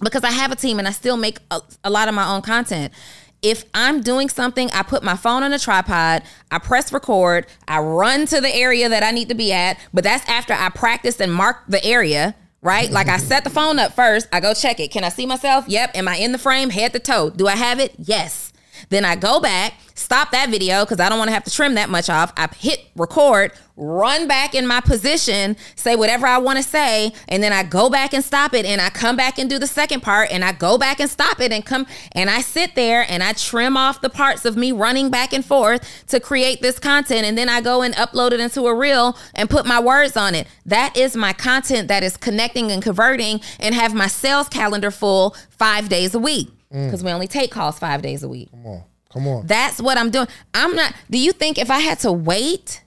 because 0.01 0.23
I 0.23 0.31
have 0.31 0.51
a 0.51 0.55
team 0.55 0.79
and 0.79 0.87
I 0.87 0.91
still 0.91 1.17
make 1.17 1.39
a, 1.51 1.61
a 1.83 1.89
lot 1.89 2.07
of 2.07 2.15
my 2.15 2.27
own 2.27 2.41
content. 2.41 2.93
If 3.41 3.65
I'm 3.73 4.01
doing 4.01 4.29
something, 4.29 4.69
I 4.71 4.83
put 4.83 5.03
my 5.03 5.15
phone 5.15 5.43
on 5.43 5.51
a 5.51 5.59
tripod, 5.59 6.23
I 6.51 6.59
press 6.59 6.93
record, 6.93 7.47
I 7.67 7.79
run 7.79 8.25
to 8.27 8.39
the 8.39 8.53
area 8.55 8.87
that 8.89 9.03
I 9.03 9.11
need 9.11 9.29
to 9.29 9.35
be 9.35 9.51
at, 9.51 9.77
but 9.93 10.03
that's 10.03 10.27
after 10.29 10.53
I 10.53 10.69
practice 10.69 11.19
and 11.19 11.33
mark 11.33 11.57
the 11.67 11.83
area 11.83 12.35
right? 12.61 12.91
Like 12.91 13.07
I 13.07 13.17
set 13.17 13.43
the 13.43 13.49
phone 13.49 13.79
up 13.79 13.93
first. 13.93 14.27
I 14.31 14.39
go 14.39 14.53
check 14.53 14.79
it. 14.79 14.91
Can 14.91 15.03
I 15.03 15.09
see 15.09 15.25
myself? 15.25 15.65
Yep. 15.67 15.95
Am 15.95 16.07
I 16.07 16.17
in 16.17 16.31
the 16.31 16.37
frame 16.37 16.69
head 16.69 16.93
to 16.93 16.99
toe? 16.99 17.31
Do 17.31 17.47
I 17.47 17.55
have 17.55 17.79
it? 17.79 17.95
Yes. 17.97 18.50
Then 18.89 19.05
I 19.05 19.15
go 19.15 19.39
back, 19.39 19.73
stop 19.95 20.31
that 20.31 20.49
video 20.49 20.83
because 20.83 20.99
I 20.99 21.09
don't 21.09 21.17
want 21.17 21.29
to 21.29 21.33
have 21.33 21.43
to 21.45 21.51
trim 21.51 21.75
that 21.75 21.89
much 21.89 22.09
off. 22.09 22.33
I 22.37 22.47
hit 22.57 22.85
record, 22.95 23.51
run 23.77 24.27
back 24.27 24.53
in 24.53 24.67
my 24.67 24.81
position, 24.81 25.55
say 25.75 25.95
whatever 25.95 26.27
I 26.27 26.37
want 26.37 26.57
to 26.57 26.63
say, 26.63 27.13
and 27.27 27.41
then 27.41 27.53
I 27.53 27.63
go 27.63 27.89
back 27.89 28.13
and 28.13 28.23
stop 28.23 28.53
it. 28.53 28.65
And 28.65 28.81
I 28.81 28.89
come 28.89 29.15
back 29.15 29.39
and 29.39 29.49
do 29.49 29.59
the 29.59 29.67
second 29.67 30.01
part, 30.01 30.31
and 30.31 30.43
I 30.43 30.51
go 30.51 30.77
back 30.77 30.99
and 30.99 31.09
stop 31.09 31.39
it 31.39 31.51
and 31.51 31.65
come 31.65 31.85
and 32.13 32.29
I 32.29 32.41
sit 32.41 32.75
there 32.75 33.05
and 33.07 33.23
I 33.23 33.33
trim 33.33 33.77
off 33.77 34.01
the 34.01 34.09
parts 34.09 34.45
of 34.45 34.55
me 34.57 34.71
running 34.71 35.09
back 35.09 35.33
and 35.33 35.45
forth 35.45 36.05
to 36.07 36.19
create 36.19 36.61
this 36.61 36.79
content. 36.79 37.25
And 37.25 37.37
then 37.37 37.49
I 37.49 37.61
go 37.61 37.81
and 37.81 37.93
upload 37.95 38.31
it 38.31 38.39
into 38.39 38.63
a 38.63 38.75
reel 38.75 39.17
and 39.35 39.49
put 39.49 39.65
my 39.65 39.79
words 39.79 40.17
on 40.17 40.35
it. 40.35 40.47
That 40.65 40.95
is 40.95 41.15
my 41.15 41.33
content 41.33 41.87
that 41.87 42.03
is 42.03 42.17
connecting 42.17 42.71
and 42.71 42.81
converting 42.81 43.41
and 43.59 43.75
have 43.75 43.93
my 43.93 44.07
sales 44.07 44.49
calendar 44.49 44.91
full 44.91 45.35
five 45.49 45.89
days 45.89 46.13
a 46.15 46.19
week 46.19 46.49
because 46.71 47.01
mm. 47.01 47.05
we 47.05 47.11
only 47.11 47.27
take 47.27 47.51
calls 47.51 47.77
five 47.77 48.01
days 48.01 48.23
a 48.23 48.29
week. 48.29 48.49
Come 48.51 48.65
on. 48.65 48.83
Come 49.11 49.27
on. 49.27 49.45
That's 49.45 49.81
what 49.81 49.97
I'm 49.97 50.09
doing. 50.09 50.27
I'm 50.53 50.75
not. 50.75 50.93
Do 51.09 51.17
you 51.17 51.33
think 51.33 51.57
if 51.57 51.69
I 51.69 51.79
had 51.79 51.99
to 51.99 52.11
wait 52.11 52.83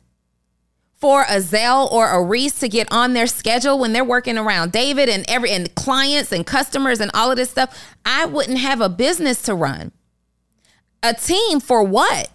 for 0.95 1.27
a 1.29 1.39
Zell 1.43 1.87
or 1.93 2.09
a 2.09 2.23
Reese 2.23 2.59
to 2.61 2.69
get 2.69 2.91
on 2.91 3.13
their 3.13 3.27
schedule 3.27 3.79
when 3.79 3.93
they're 3.93 4.03
working 4.03 4.39
around 4.39 4.73
David 4.73 5.11
and 5.11 5.25
every 5.29 5.51
and 5.51 5.75
clients 5.75 6.33
and 6.33 6.47
customers 6.47 6.99
and 6.99 7.11
all 7.13 7.31
of 7.31 7.37
this 7.37 7.51
stuff, 7.51 7.95
I 8.07 8.25
wouldn't 8.25 8.59
have 8.59 8.81
a 8.81 8.89
business 8.89 9.43
to 9.43 9.55
run. 9.55 9.93
A 11.03 11.13
team 11.13 11.61
for 11.61 11.83
what? 11.83 12.31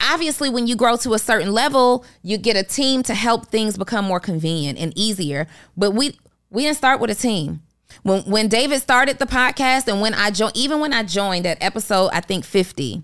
Obviously, 0.00 0.50
when 0.50 0.66
you 0.66 0.74
grow 0.74 0.96
to 0.96 1.14
a 1.14 1.18
certain 1.20 1.52
level, 1.52 2.04
you 2.22 2.36
get 2.36 2.56
a 2.56 2.64
team 2.64 3.04
to 3.04 3.14
help 3.14 3.46
things 3.46 3.78
become 3.78 4.04
more 4.04 4.18
convenient 4.18 4.76
and 4.76 4.92
easier. 4.98 5.46
But 5.76 5.92
we 5.92 6.18
we 6.50 6.64
didn't 6.64 6.78
start 6.78 7.00
with 7.00 7.10
a 7.10 7.14
team. 7.14 7.62
When 8.02 8.22
when 8.22 8.48
David 8.48 8.80
started 8.80 9.18
the 9.18 9.26
podcast 9.26 9.88
and 9.88 10.00
when 10.00 10.14
I 10.14 10.30
joined, 10.30 10.56
even 10.56 10.80
when 10.80 10.92
I 10.92 11.02
joined 11.02 11.46
at 11.46 11.62
episode 11.62 12.10
I 12.12 12.20
think 12.20 12.44
50, 12.44 13.02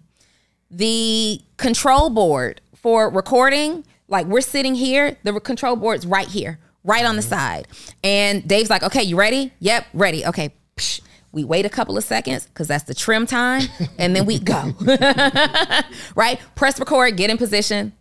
the 0.70 1.41
control 1.57 2.11
board 2.11 2.61
for 2.74 3.11
recording, 3.11 3.84
like 4.09 4.26
we're 4.26 4.41
sitting 4.41 4.74
here, 4.74 5.16
the 5.22 5.39
control 5.41 5.76
board's 5.76 6.07
right 6.07 6.28
here, 6.28 6.59
right 6.84 7.05
on 7.05 7.16
the 7.16 7.22
mm-hmm. 7.22 7.30
side. 7.30 7.68
And 8.03 8.47
Dave's 8.47 8.70
like, 8.70 8.82
"Okay, 8.82 9.03
you 9.03 9.16
ready? 9.16 9.53
Yep, 9.61 9.86
ready. 9.95 10.26
Okay." 10.26 10.55
Psh, 10.76 11.01
we 11.32 11.45
wait 11.45 11.66
a 11.66 11.68
couple 11.68 11.99
of 11.99 12.05
seconds 12.05 12.47
because 12.47 12.68
that's 12.68 12.84
the 12.84 12.95
trim 12.95 13.26
time, 13.26 13.62
and 13.99 14.16
then 14.16 14.26
we 14.26 14.39
go. 14.39 14.74
right? 16.14 16.41
Press 16.55 16.80
record, 16.80 17.16
get 17.16 17.30
in 17.30 17.36
position, 17.36 17.93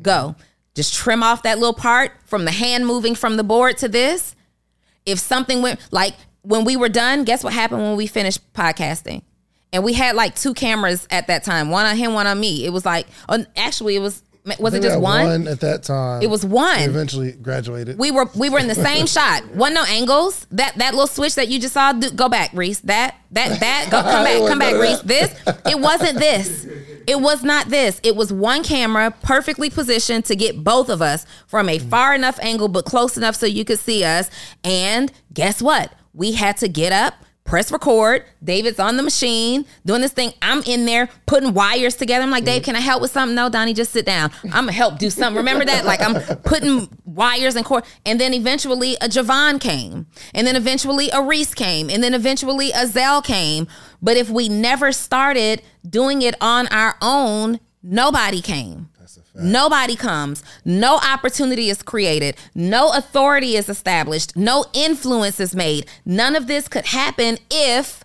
go. 0.00 0.34
Just 0.74 0.94
trim 0.94 1.22
off 1.22 1.42
that 1.42 1.58
little 1.58 1.74
part 1.74 2.12
from 2.24 2.44
the 2.44 2.50
hand 2.50 2.86
moving 2.86 3.14
from 3.14 3.36
the 3.36 3.44
board 3.44 3.76
to 3.78 3.88
this 3.88 4.34
if 5.06 5.18
something 5.18 5.62
went 5.62 5.80
like 5.90 6.14
when 6.42 6.64
we 6.64 6.76
were 6.76 6.88
done, 6.88 7.24
guess 7.24 7.42
what 7.42 7.52
happened 7.52 7.82
when 7.82 7.96
we 7.96 8.06
finished 8.06 8.52
podcasting? 8.52 9.22
And 9.72 9.82
we 9.82 9.92
had 9.92 10.14
like 10.14 10.36
two 10.36 10.54
cameras 10.54 11.06
at 11.10 11.26
that 11.26 11.42
time, 11.42 11.70
one 11.70 11.86
on 11.86 11.96
him, 11.96 12.12
one 12.12 12.26
on 12.26 12.38
me. 12.38 12.64
It 12.64 12.70
was 12.70 12.84
like, 12.84 13.06
actually, 13.56 13.96
it 13.96 14.00
was 14.00 14.22
was 14.58 14.74
it 14.74 14.82
just 14.82 15.00
one? 15.00 15.26
One 15.26 15.48
at 15.48 15.60
that 15.60 15.82
time. 15.84 16.22
It 16.22 16.28
was 16.28 16.44
one. 16.44 16.78
We 16.78 16.84
eventually 16.84 17.32
graduated. 17.32 17.98
We 17.98 18.10
were 18.10 18.28
we 18.34 18.50
were 18.50 18.58
in 18.58 18.68
the 18.68 18.74
same 18.74 19.06
shot. 19.16 19.46
One 19.54 19.74
no 19.74 19.84
angles. 19.84 20.46
That 20.50 20.76
that 20.76 20.92
little 20.92 21.06
switch 21.06 21.34
that 21.36 21.48
you 21.48 21.58
just 21.58 21.74
saw. 21.74 21.92
Do, 21.92 22.10
go 22.10 22.28
back, 22.28 22.50
Reese. 22.52 22.80
That 22.80 23.16
that 23.30 23.60
that. 23.60 23.88
Go 23.90 24.02
come 24.02 24.24
back. 24.24 24.48
Come 24.48 24.58
back, 24.58 24.74
Reese. 24.74 25.00
This. 25.00 25.34
It 25.66 25.80
wasn't 25.80 26.18
this. 26.18 26.66
It 27.06 27.20
was 27.20 27.42
not 27.42 27.68
this. 27.68 28.00
It 28.02 28.16
was 28.16 28.32
one 28.32 28.62
camera 28.62 29.10
perfectly 29.22 29.70
positioned 29.70 30.24
to 30.26 30.36
get 30.36 30.62
both 30.64 30.88
of 30.88 31.02
us 31.02 31.26
from 31.46 31.68
a 31.68 31.78
far 31.78 32.14
enough 32.14 32.38
angle, 32.40 32.68
but 32.68 32.84
close 32.84 33.16
enough 33.16 33.36
so 33.36 33.46
you 33.46 33.64
could 33.64 33.78
see 33.78 34.04
us. 34.04 34.30
And 34.62 35.12
guess 35.32 35.60
what? 35.60 35.92
We 36.14 36.32
had 36.32 36.56
to 36.58 36.68
get 36.68 36.92
up 36.92 37.14
press 37.44 37.70
record. 37.70 38.24
David's 38.42 38.80
on 38.80 38.96
the 38.96 39.02
machine 39.02 39.66
doing 39.84 40.00
this 40.00 40.12
thing. 40.12 40.32
I'm 40.42 40.62
in 40.62 40.86
there 40.86 41.08
putting 41.26 41.54
wires 41.54 41.94
together. 41.94 42.22
I'm 42.22 42.30
like, 42.30 42.44
Dave, 42.44 42.62
can 42.62 42.74
I 42.74 42.80
help 42.80 43.02
with 43.02 43.10
something? 43.10 43.34
No, 43.34 43.48
Donni, 43.50 43.74
just 43.74 43.92
sit 43.92 44.06
down. 44.06 44.30
I'm 44.44 44.64
gonna 44.64 44.72
help 44.72 44.98
do 44.98 45.10
something. 45.10 45.36
Remember 45.36 45.64
that? 45.64 45.84
Like 45.84 46.00
I'm 46.00 46.14
putting 46.38 46.88
wires 47.04 47.54
and 47.54 47.64
cord. 47.64 47.84
And 48.04 48.20
then 48.20 48.34
eventually 48.34 48.94
a 48.96 49.08
Javon 49.08 49.60
came. 49.60 50.06
And 50.32 50.46
then 50.46 50.56
eventually 50.56 51.10
a 51.10 51.22
Reese 51.22 51.54
came. 51.54 51.90
And 51.90 52.02
then 52.02 52.14
eventually 52.14 52.72
a 52.74 52.86
Zell 52.86 53.22
came. 53.22 53.68
But 54.00 54.16
if 54.16 54.30
we 54.30 54.48
never 54.48 54.90
started 54.92 55.62
doing 55.88 56.22
it 56.22 56.34
on 56.40 56.66
our 56.68 56.96
own, 57.02 57.60
nobody 57.82 58.40
came. 58.40 58.88
Nobody 59.34 59.96
comes. 59.96 60.42
No 60.64 60.96
opportunity 60.96 61.68
is 61.68 61.82
created. 61.82 62.36
No 62.54 62.92
authority 62.92 63.56
is 63.56 63.68
established. 63.68 64.36
No 64.36 64.64
influence 64.72 65.40
is 65.40 65.54
made. 65.54 65.86
None 66.04 66.36
of 66.36 66.46
this 66.46 66.68
could 66.68 66.86
happen 66.86 67.38
if 67.50 68.04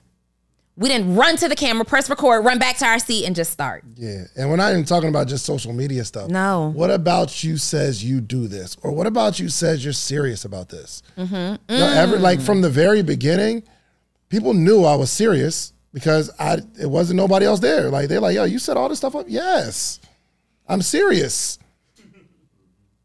we 0.79 0.87
didn't 0.87 1.15
run 1.15 1.35
to 1.35 1.49
the 1.49 1.57
camera, 1.57 1.83
press 1.83 2.09
record, 2.09 2.45
run 2.45 2.57
back 2.57 2.77
to 2.77 2.85
our 2.85 2.99
seat, 2.99 3.25
and 3.25 3.35
just 3.35 3.51
start. 3.51 3.83
Yeah, 3.95 4.23
and 4.37 4.49
we're 4.49 4.55
not 4.55 4.71
even 4.71 4.85
talking 4.85 5.09
about 5.09 5.27
just 5.27 5.45
social 5.45 5.73
media 5.73 6.05
stuff. 6.05 6.29
No. 6.29 6.71
What 6.73 6.89
about 6.89 7.43
you 7.43 7.57
says 7.57 8.01
you 8.01 8.21
do 8.21 8.47
this, 8.47 8.77
or 8.81 8.93
what 8.93 9.05
about 9.05 9.41
you 9.41 9.49
says 9.49 9.83
you're 9.83 9.91
serious 9.91 10.45
about 10.45 10.69
this? 10.69 11.03
Mm-hmm. 11.17 11.73
You 11.73 11.79
know, 11.79 11.89
every, 11.89 12.17
like 12.19 12.39
from 12.39 12.61
the 12.61 12.69
very 12.69 13.01
beginning, 13.01 13.63
people 14.29 14.53
knew 14.53 14.85
I 14.85 14.95
was 14.95 15.11
serious 15.11 15.73
because 15.93 16.31
I 16.39 16.59
it 16.79 16.89
wasn't 16.89 17.17
nobody 17.17 17.45
else 17.45 17.59
there. 17.59 17.89
Like 17.89 18.07
they're 18.07 18.21
like, 18.21 18.35
yo, 18.35 18.45
you 18.45 18.57
set 18.57 18.77
all 18.77 18.87
this 18.87 18.99
stuff 18.99 19.17
up. 19.17 19.25
Yes, 19.27 19.99
I'm 20.69 20.81
serious. 20.81 21.59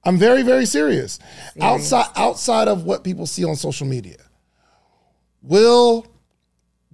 I'm 0.05 0.19
very 0.19 0.43
very 0.43 0.67
serious. 0.67 1.19
Outside 1.61 2.11
outside 2.15 2.69
of 2.69 2.85
what 2.85 3.03
people 3.03 3.27
see 3.27 3.45
on 3.45 3.57
social 3.57 3.87
media, 3.87 4.19
will 5.43 6.07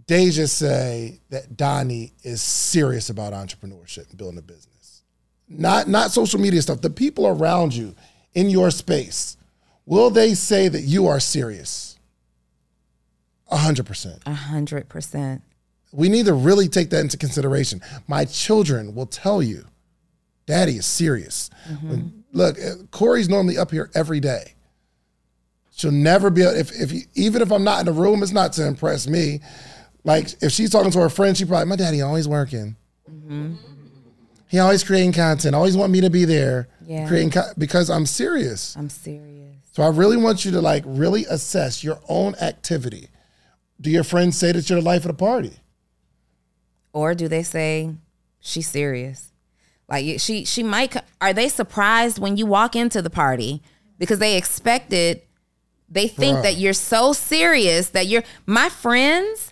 Deja 0.07 0.47
say 0.47 1.21
that 1.31 1.57
Donni 1.57 2.12
is 2.23 2.41
serious 2.41 3.11
about 3.11 3.33
entrepreneurship 3.33 4.09
and 4.09 4.16
building 4.16 4.39
a 4.39 4.43
business. 4.43 5.03
Not 5.49 5.89
not 5.89 6.12
social 6.12 6.41
media 6.41 6.62
stuff. 6.62 6.81
The 6.81 6.91
people 6.91 7.27
around 7.27 7.75
you 7.75 7.95
in 8.35 8.49
your 8.49 8.71
space, 8.71 9.37
will 9.87 10.11
they 10.11 10.35
say 10.35 10.68
that 10.68 10.83
you 10.83 11.09
are 11.09 11.18
serious? 11.18 11.99
A 13.51 13.57
hundred 13.57 13.87
percent. 13.87 14.23
A 14.27 14.35
hundred 14.35 14.89
percent. 14.89 15.43
We 15.93 16.09
need 16.09 16.27
to 16.27 16.35
really 16.35 16.68
take 16.68 16.91
that 16.91 17.01
into 17.01 17.16
consideration. 17.16 17.81
My 18.07 18.25
children 18.25 18.95
will 18.95 19.07
tell 19.07 19.43
you, 19.43 19.64
Daddy 20.51 20.76
is 20.78 20.86
serious. 20.86 21.48
When, 21.80 22.24
look, 22.32 22.59
uh, 22.59 22.82
Corey's 22.90 23.28
normally 23.28 23.57
up 23.57 23.70
here 23.70 23.88
every 23.94 24.18
day. 24.18 24.55
She'll 25.76 25.92
never 25.92 26.28
be 26.28 26.42
if 26.42 26.72
if 26.72 26.92
even 27.14 27.40
if 27.40 27.53
I'm 27.53 27.62
not 27.64 27.78
in 27.80 27.86
the 27.86 27.92
room, 27.92 28.22
it's 28.22 28.32
not 28.32 28.53
to 28.55 28.66
impress 28.66 29.07
me. 29.07 29.40
Like 30.05 30.26
if 30.42 30.51
she's 30.53 30.70
talking 30.70 30.90
to 30.90 30.98
her 31.01 31.09
friend, 31.09 31.36
she 31.36 31.44
probably 31.44 31.66
my 31.66 31.76
daddy 31.76 32.03
always 32.03 32.26
working. 32.26 32.76
He 34.48 34.59
always 34.59 34.82
creating 34.82 35.12
content. 35.12 35.55
Always 35.55 35.76
want 35.76 35.92
me 35.92 36.01
to 36.01 36.11
be 36.11 36.24
there 36.24 36.68
Yeah. 36.84 37.07
creating 37.07 37.30
co- 37.30 37.53
because 37.57 37.88
I'm 37.88 38.05
serious. 38.07 38.74
I'm 38.76 38.90
serious. 38.90 39.55
So 39.72 39.84
I 39.84 39.88
really 39.90 40.16
want 40.16 40.44
you 40.44 40.51
to 40.51 40.61
like 40.61 40.82
really 40.86 41.24
assess 41.26 41.84
your 41.84 42.01
own 42.09 42.34
activity. 42.36 43.09
Do 43.80 43.88
your 43.90 44.03
friends 44.05 44.36
say 44.36 44.51
that 44.53 44.68
you're 44.68 44.80
the 44.80 44.84
life 44.84 45.05
of 45.05 45.09
the 45.09 45.14
party? 45.14 45.61
Or 46.92 47.14
do 47.14 47.28
they 47.28 47.44
say 47.44 47.94
she's 48.40 48.66
serious? 48.68 49.30
Like 49.91 50.20
she 50.20 50.45
she 50.45 50.62
might 50.62 50.97
are 51.20 51.32
they 51.32 51.49
surprised 51.49 52.18
when 52.18 52.36
you 52.36 52.47
walk 52.47 52.76
into 52.76 53.03
the 53.03 53.11
party? 53.11 53.62
Because 53.99 54.18
they 54.18 54.36
expected 54.36 55.22
they 55.88 56.07
think 56.07 56.43
that 56.43 56.57
you're 56.57 56.72
so 56.72 57.12
serious 57.12 57.91
that 57.91 58.07
you're 58.07 58.22
my 58.47 58.68
friends 58.68 59.49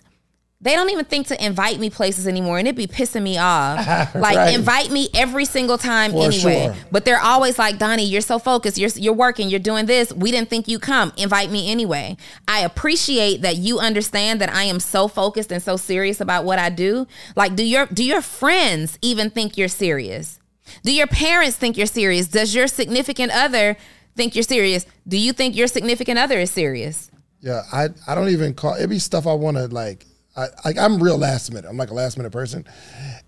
they 0.61 0.73
don't 0.73 0.89
even 0.89 1.05
think 1.05 1.27
to 1.27 1.45
invite 1.45 1.79
me 1.79 1.89
places 1.89 2.27
anymore 2.27 2.57
and 2.59 2.67
it'd 2.67 2.75
be 2.75 2.85
pissing 2.87 3.21
me 3.23 3.37
off. 3.37 3.77
Like 4.15 4.35
Right. 4.35 4.53
invite 4.53 4.91
me 4.91 5.07
every 5.15 5.45
single 5.45 5.77
time 5.77 6.11
For 6.11 6.25
anyway. 6.25 6.65
sure. 6.65 6.75
But 6.91 7.05
they're 7.05 7.19
always 7.21 7.57
like, 7.57 7.77
Donni, 7.77 8.09
you're 8.09 8.19
so 8.21 8.39
focused. 8.39 8.77
You're 8.77 8.89
you're 8.95 9.13
working. 9.13 9.49
You're 9.49 9.59
doing 9.61 9.85
this. 9.85 10.11
We 10.11 10.31
didn't 10.31 10.49
think 10.49 10.67
you 10.67 10.77
come. 10.79 11.13
Invite 11.15 11.49
me 11.49 11.71
anyway. 11.71 12.17
I 12.47 12.59
appreciate 12.61 13.41
that 13.43 13.55
you 13.57 13.79
understand 13.79 14.41
that 14.41 14.53
I 14.53 14.63
am 14.63 14.79
so 14.81 15.07
focused 15.07 15.51
and 15.51 15.63
so 15.63 15.77
serious 15.77 16.19
about 16.19 16.43
what 16.43 16.59
I 16.59 16.69
do. 16.69 17.07
Like, 17.37 17.55
do 17.55 17.63
your 17.63 17.85
do 17.85 18.03
your 18.03 18.21
friends 18.21 18.97
even 19.01 19.29
think 19.29 19.57
you're 19.57 19.69
serious? 19.69 20.39
Do 20.83 20.91
your 20.93 21.07
parents 21.07 21.55
think 21.55 21.77
you're 21.77 21.87
serious? 21.87 22.27
Does 22.27 22.53
your 22.53 22.67
significant 22.67 23.31
other 23.31 23.77
think 24.17 24.35
you're 24.35 24.43
serious? 24.43 24.85
Do 25.07 25.17
you 25.17 25.31
think 25.33 25.55
your 25.55 25.67
significant 25.67 26.19
other 26.19 26.37
is 26.39 26.51
serious? 26.51 27.09
Yeah, 27.39 27.61
I 27.71 27.89
I 28.07 28.13
don't 28.15 28.29
even 28.29 28.53
call 28.53 28.73
it 28.73 28.87
be 28.87 28.99
stuff 28.99 29.25
I 29.25 29.33
want 29.33 29.55
to 29.57 29.67
like. 29.67 30.05
I 30.35 30.47
like 30.65 30.77
I'm 30.77 31.01
real 31.01 31.17
last 31.17 31.51
minute. 31.51 31.67
I'm 31.69 31.77
like 31.77 31.91
a 31.91 31.93
last 31.93 32.17
minute 32.17 32.31
person, 32.31 32.65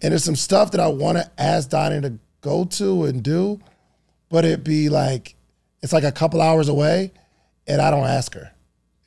and 0.01 0.11
there's 0.11 0.23
some 0.23 0.35
stuff 0.35 0.71
that 0.71 0.79
I 0.79 0.87
want 0.87 1.17
to 1.17 1.29
ask 1.37 1.69
Donni 1.69 2.01
to 2.03 2.19
go 2.41 2.65
to 2.65 3.05
and 3.05 3.23
do, 3.23 3.59
but 4.29 4.45
it 4.45 4.63
be 4.63 4.89
like 4.89 5.35
it's 5.81 5.93
like 5.93 6.03
a 6.03 6.11
couple 6.11 6.41
hours 6.41 6.69
away, 6.69 7.11
and 7.67 7.81
I 7.81 7.91
don't 7.91 8.07
ask 8.07 8.33
her 8.33 8.51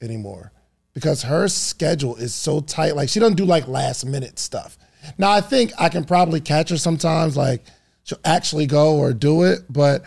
anymore 0.03 0.53
because 0.93 1.23
her 1.23 1.49
schedule 1.49 2.17
is 2.17 2.35
so 2.35 2.61
tight. 2.61 2.97
Like 2.97 3.09
she 3.09 3.21
doesn't 3.21 3.37
do 3.37 3.45
like 3.45 3.69
last 3.69 4.05
minute 4.05 4.39
stuff. 4.39 4.79
Now 5.19 5.31
I 5.31 5.41
think 5.41 5.73
I 5.79 5.89
can 5.89 6.05
probably 6.05 6.41
catch 6.41 6.71
her 6.71 6.79
sometimes. 6.79 7.37
Like 7.37 7.65
she'll 8.05 8.19
actually 8.25 8.67
go 8.67 8.97
or 8.97 9.13
do 9.13 9.43
it, 9.43 9.61
but 9.69 10.05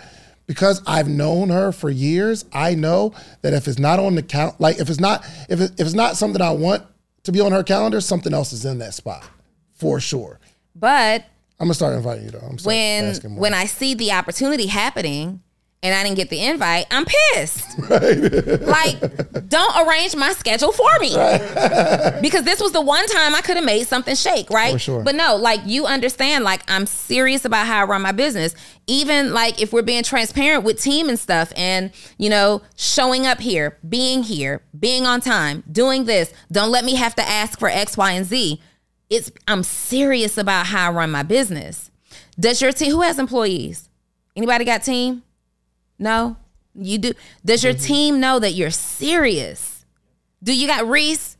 because 0.47 0.81
I've 0.87 1.09
known 1.09 1.49
her 1.49 1.71
for 1.71 1.89
years, 1.89 2.45
I 2.53 2.73
know 2.73 3.13
that 3.41 3.53
if 3.53 3.67
it's 3.67 3.79
not 3.79 3.99
on 3.99 4.15
the 4.15 4.23
count, 4.23 4.59
like 4.59 4.79
if 4.79 4.89
it's 4.89 4.99
not 4.99 5.25
if 5.49 5.59
it, 5.59 5.71
if 5.73 5.81
it's 5.81 5.93
not 5.93 6.15
something 6.15 6.41
I 6.41 6.51
want 6.51 6.83
to 7.27 7.31
be 7.33 7.41
on 7.41 7.51
her 7.51 7.61
calendar, 7.63 8.01
something 8.01 8.33
else 8.33 8.51
is 8.53 8.65
in 8.65 8.79
that 8.79 8.93
spot 8.93 9.23
for 9.73 9.99
sure. 9.99 10.39
But 10.73 11.25
I'm 11.59 11.67
gonna 11.67 11.73
start 11.73 11.95
inviting 11.95 12.25
you 12.25 12.31
though. 12.31 12.39
I'm 12.39 12.57
when 12.63 13.15
when 13.35 13.53
I 13.53 13.65
see 13.65 13.93
the 13.93 14.13
opportunity 14.13 14.67
happening 14.67 15.41
and 15.83 15.93
I 15.93 16.03
didn't 16.03 16.17
get 16.17 16.29
the 16.29 16.43
invite, 16.43 16.87
I'm 16.89 17.05
pissed. 17.05 17.77
like, 17.89 18.99
don't 19.47 19.87
arrange 19.87 20.15
my 20.15 20.33
schedule 20.33 20.71
for 20.71 20.89
me. 20.99 21.11
because 22.21 22.43
this 22.43 22.59
was 22.59 22.71
the 22.71 22.81
one 22.81 23.05
time 23.07 23.35
I 23.35 23.41
could 23.41 23.57
have 23.57 23.65
made 23.65 23.85
something 23.85 24.15
shake, 24.15 24.49
right? 24.49 24.73
For 24.73 24.79
sure. 24.79 25.03
But 25.03 25.13
no, 25.13 25.35
like 25.35 25.61
you 25.65 25.85
understand, 25.85 26.43
like 26.43 26.63
I'm 26.67 26.87
serious 26.87 27.45
about 27.45 27.67
how 27.67 27.81
I 27.81 27.83
run 27.85 28.01
my 28.01 28.11
business. 28.11 28.55
Even 28.87 29.33
like 29.33 29.61
if 29.61 29.71
we're 29.71 29.83
being 29.83 30.01
transparent 30.03 30.63
with 30.63 30.81
team 30.81 31.09
and 31.09 31.19
stuff 31.19 31.53
and, 31.55 31.91
you 32.17 32.29
know, 32.29 32.63
showing 32.75 33.27
up 33.27 33.39
here, 33.39 33.77
being 33.87 34.23
here, 34.23 34.63
being 34.77 35.05
on 35.05 35.21
time, 35.21 35.63
doing 35.71 36.05
this, 36.05 36.33
don't 36.51 36.71
let 36.71 36.85
me 36.85 36.95
have 36.95 37.13
to 37.15 37.21
ask 37.21 37.59
for 37.59 37.69
X, 37.69 37.95
Y, 37.95 38.11
and 38.11 38.25
Z. 38.25 38.59
It's 39.11 39.31
I'm 39.47 39.63
serious 39.63 40.39
about 40.39 40.65
how 40.65 40.89
I 40.89 40.93
run 40.93 41.11
my 41.11 41.23
business. 41.23 41.91
Does 42.39 42.61
your 42.61 42.71
team 42.71 42.91
who 42.91 43.01
has 43.01 43.19
employees? 43.19 43.89
Anybody 44.35 44.65
got 44.65 44.83
team? 44.83 45.23
No? 45.99 46.37
You 46.75 46.97
do. 46.99 47.13
Does 47.43 47.63
your 47.63 47.73
mm-hmm. 47.73 47.83
team 47.83 48.19
know 48.19 48.39
that 48.39 48.53
you're 48.53 48.71
serious? 48.71 49.85
Do 50.43 50.55
you 50.55 50.67
got 50.67 50.87
Reese? 50.87 51.37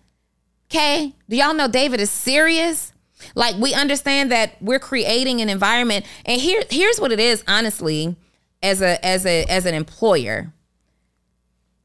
Kay? 0.70 1.14
Do 1.30 1.38
y'all 1.38 1.54
know 1.54 1.68
David 1.68 2.00
is 2.00 2.10
serious? 2.10 2.92
Like 3.36 3.56
we 3.56 3.74
understand 3.74 4.32
that 4.32 4.62
we're 4.62 4.80
creating 4.80 5.42
an 5.42 5.50
environment. 5.50 6.06
And 6.26 6.42
here 6.42 6.64
here's 6.70 7.00
what 7.00 7.12
it 7.12 7.20
is, 7.20 7.44
honestly, 7.48 8.16
as 8.62 8.82
a 8.82 9.04
as 9.06 9.26
a 9.26 9.46
as 9.46 9.66
an 9.66 9.74
employer. 9.74 10.54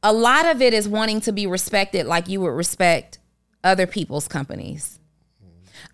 A 0.02 0.12
lot 0.12 0.46
of 0.46 0.60
it 0.60 0.74
is 0.74 0.88
wanting 0.88 1.20
to 1.22 1.32
be 1.32 1.46
respected 1.46 2.06
like 2.06 2.28
you 2.28 2.40
would 2.40 2.48
respect 2.48 3.18
other 3.62 3.86
people's 3.86 4.26
companies. 4.26 4.98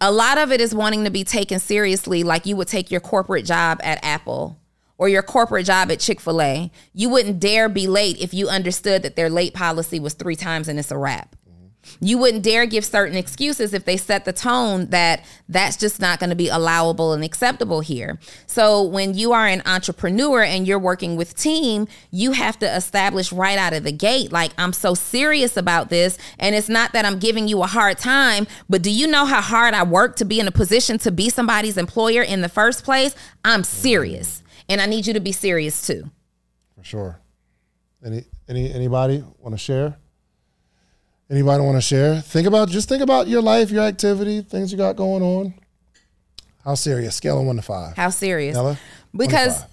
A 0.00 0.10
lot 0.10 0.38
of 0.38 0.52
it 0.52 0.60
is 0.60 0.74
wanting 0.74 1.04
to 1.04 1.10
be 1.10 1.24
taken 1.24 1.58
seriously 1.58 2.22
like 2.22 2.46
you 2.46 2.56
would 2.56 2.68
take 2.68 2.90
your 2.90 3.00
corporate 3.00 3.44
job 3.44 3.80
at 3.82 4.02
Apple 4.04 4.57
or 4.98 5.08
your 5.08 5.22
corporate 5.22 5.64
job 5.64 5.90
at 5.90 6.00
Chick 6.00 6.20
fil 6.20 6.42
A. 6.42 6.70
You 6.92 7.08
wouldn't 7.08 7.40
dare 7.40 7.68
be 7.68 7.86
late 7.86 8.20
if 8.20 8.34
you 8.34 8.48
understood 8.48 9.02
that 9.04 9.16
their 9.16 9.30
late 9.30 9.54
policy 9.54 9.98
was 10.00 10.14
three 10.14 10.36
times 10.36 10.68
and 10.68 10.78
it's 10.78 10.90
a 10.90 10.98
wrap. 10.98 11.34
You 12.00 12.18
wouldn't 12.18 12.42
dare 12.42 12.66
give 12.66 12.84
certain 12.84 13.16
excuses 13.16 13.72
if 13.72 13.84
they 13.84 13.96
set 13.96 14.24
the 14.24 14.32
tone 14.32 14.86
that 14.90 15.24
that's 15.48 15.76
just 15.76 16.00
not 16.00 16.18
going 16.18 16.30
to 16.30 16.36
be 16.36 16.48
allowable 16.48 17.12
and 17.12 17.24
acceptable 17.24 17.80
here. 17.80 18.18
So 18.46 18.82
when 18.82 19.14
you 19.14 19.32
are 19.32 19.46
an 19.46 19.62
entrepreneur 19.64 20.42
and 20.42 20.66
you're 20.66 20.78
working 20.78 21.16
with 21.16 21.36
team, 21.36 21.88
you 22.10 22.32
have 22.32 22.58
to 22.58 22.76
establish 22.76 23.32
right 23.32 23.58
out 23.58 23.72
of 23.72 23.84
the 23.84 23.92
gate 23.92 24.32
like 24.32 24.52
I'm 24.58 24.72
so 24.72 24.94
serious 24.94 25.56
about 25.56 25.88
this 25.88 26.18
and 26.38 26.54
it's 26.54 26.68
not 26.68 26.92
that 26.92 27.04
I'm 27.04 27.18
giving 27.18 27.48
you 27.48 27.62
a 27.62 27.66
hard 27.66 27.98
time, 27.98 28.46
but 28.68 28.82
do 28.82 28.90
you 28.90 29.06
know 29.06 29.24
how 29.24 29.40
hard 29.40 29.74
I 29.74 29.82
work 29.82 30.16
to 30.16 30.24
be 30.24 30.40
in 30.40 30.48
a 30.48 30.52
position 30.52 30.98
to 30.98 31.10
be 31.10 31.30
somebody's 31.30 31.78
employer 31.78 32.22
in 32.22 32.42
the 32.42 32.48
first 32.48 32.84
place? 32.84 33.14
I'm 33.44 33.64
serious. 33.64 34.42
And 34.68 34.80
I 34.80 34.86
need 34.86 35.06
you 35.06 35.12
to 35.14 35.20
be 35.20 35.32
serious 35.32 35.86
too. 35.86 36.10
for 36.76 36.84
sure. 36.84 37.20
Any 38.04 38.24
any 38.48 38.72
anybody 38.72 39.24
want 39.38 39.54
to 39.54 39.58
share? 39.58 39.96
Anybody 41.30 41.62
want 41.62 41.76
to 41.76 41.80
share? 41.82 42.20
Think 42.20 42.46
about 42.46 42.68
just 42.68 42.88
think 42.88 43.02
about 43.02 43.26
your 43.28 43.42
life, 43.42 43.70
your 43.70 43.82
activity, 43.84 44.40
things 44.42 44.70
you 44.72 44.78
got 44.78 44.96
going 44.96 45.22
on. 45.22 45.54
How 46.64 46.74
serious? 46.74 47.16
Scale 47.16 47.40
of 47.40 47.46
one 47.46 47.56
to 47.56 47.62
five. 47.62 47.96
How 47.96 48.10
serious? 48.10 48.54
Nella? 48.54 48.68
One 48.68 48.76
to 48.76 49.18
Because 49.26 49.60
five. 49.62 49.70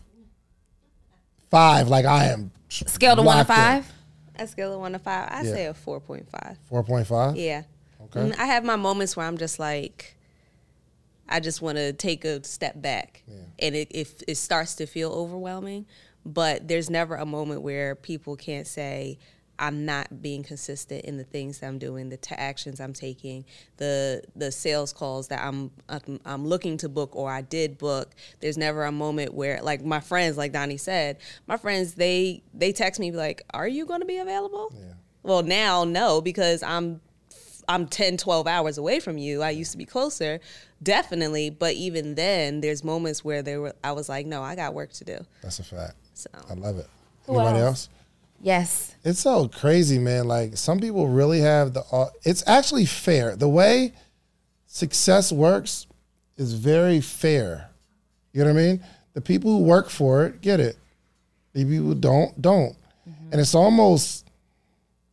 five, 1.52 1.88
like 1.90 2.06
I 2.06 2.26
am. 2.26 2.52
scale 2.70 3.16
to 3.16 3.22
one 3.22 3.34
to 3.36 3.38
locked 3.40 3.50
in. 3.50 3.56
five. 3.56 3.92
A 4.38 4.48
scale 4.48 4.74
of 4.74 4.80
one 4.82 4.92
to 4.94 5.00
five, 5.00 5.30
I 5.32 5.44
Yeah. 5.44 5.52
say 5.54 5.66
a 5.68 5.74
four 5.74 6.00
point 6.00 6.28
five. 6.30 6.58
Four 6.68 6.84
point 6.84 7.08
five. 7.08 7.36
Yeah. 7.38 7.64
Okay. 8.06 8.20
Mm, 8.32 8.40
I 8.40 8.46
have 8.46 8.64
my 8.66 8.76
moments 8.76 9.16
where 9.16 9.26
I'm 9.26 9.38
just 9.38 9.60
like, 9.60 10.15
I 11.28 11.40
just 11.40 11.62
want 11.62 11.78
to 11.78 11.94
take 11.94 12.24
a 12.26 12.44
step 12.44 12.82
back, 12.82 13.24
and 13.60 13.76
it 13.76 13.88
if 13.92 14.22
it 14.28 14.36
starts 14.36 14.76
to 14.76 14.86
feel 14.86 15.12
overwhelming. 15.12 15.86
but 16.26 16.68
there's 16.68 16.90
never 16.90 17.16
a 17.16 17.26
moment 17.26 17.62
where 17.62 17.94
people 17.96 18.36
can't 18.36 18.66
say, 18.66 19.20
I'm 19.60 19.86
not 19.86 20.22
being 20.22 20.44
consistent 20.44 21.06
in 21.06 21.18
the 21.18 21.24
things 21.24 21.60
that 21.60 21.68
I'm 21.68 21.78
doing, 21.78 22.10
the 22.10 22.18
t- 22.18 22.36
actions 22.36 22.80
I'm 22.82 22.94
taking, 22.94 23.46
the 23.78 24.22
the 24.36 24.52
sales 24.52 24.92
calls 24.92 25.28
that 25.30 25.42
I'm, 25.46 25.72
I'm, 25.88 26.20
I'm 26.26 26.46
looking 26.46 26.78
to 26.78 26.90
book 26.90 27.16
or 27.16 27.32
I 27.32 27.42
did 27.42 27.78
book. 27.78 28.12
There's 28.42 28.58
never 28.58 28.84
a 28.84 28.92
moment 28.92 29.34
where 29.34 29.62
like 29.62 29.86
my 29.86 30.00
friends, 30.02 30.36
like 30.36 30.52
Donni 30.52 30.80
said, 30.80 31.18
my 31.48 31.58
friends 31.58 31.94
they 31.94 32.44
they 32.54 32.72
text 32.74 33.00
me 33.00 33.12
like, 33.12 33.44
"Are 33.54 33.68
you 33.68 33.86
going 33.86 34.02
to 34.02 34.06
be 34.08 34.18
available?" 34.18 34.74
Yeah. 34.76 34.94
Well, 35.24 35.44
now 35.44 35.84
no 35.86 36.22
because 36.22 36.62
I'm 36.64 37.00
I'm 37.68 37.88
10, 37.88 38.18
12 38.18 38.48
hours 38.48 38.78
away 38.78 39.00
from 39.00 39.18
you. 39.18 39.42
I 39.42 39.50
used 39.52 39.72
to 39.72 39.78
be 39.78 39.86
closer, 39.86 40.40
definitely, 40.82 41.50
but 41.50 41.74
even 41.74 42.16
then 42.16 42.62
there's 42.62 42.84
moments 42.84 43.24
where 43.24 43.42
there 43.42 43.62
were 43.62 43.74
I 43.84 43.92
was 43.94 44.10
like, 44.10 44.26
"No, 44.26 44.42
I 44.44 44.56
got 44.56 44.74
work 44.74 44.92
to 44.94 45.04
do." 45.04 45.18
That's 45.42 45.60
a 45.60 45.64
fact. 45.64 45.96
So 46.14 46.30
I 46.50 46.54
love 46.54 46.78
it. 46.78 46.88
Anybody 47.28 47.60
else? 47.60 47.90
Yes. 48.42 48.96
It's 49.04 49.20
so 49.20 49.48
crazy, 49.48 49.98
man. 49.98 50.28
Like 50.28 50.58
some 50.58 50.80
people 50.80 51.08
really 51.08 51.40
have 51.42 51.74
the. 51.74 51.84
uh, 51.92 52.10
It's 52.24 52.44
actually 52.48 52.86
fair. 52.86 53.36
The 53.36 53.50
way 53.50 53.94
success 54.68 55.32
works 55.32 55.88
is 56.38 56.54
very 56.54 57.02
fair. 57.02 57.70
You 58.34 58.44
know 58.44 58.54
what 58.54 58.60
I 58.60 58.64
mean? 58.64 58.84
The 59.14 59.22
people 59.22 59.52
who 59.52 59.64
work 59.64 59.90
for 59.90 60.26
it 60.26 60.42
get 60.42 60.60
it. 60.60 60.78
The 61.54 61.64
people 61.64 61.86
who 61.88 61.96
don't 61.96 62.40
don't. 62.42 62.76
And 63.32 63.40
it's 63.42 63.56
almost 63.56 64.25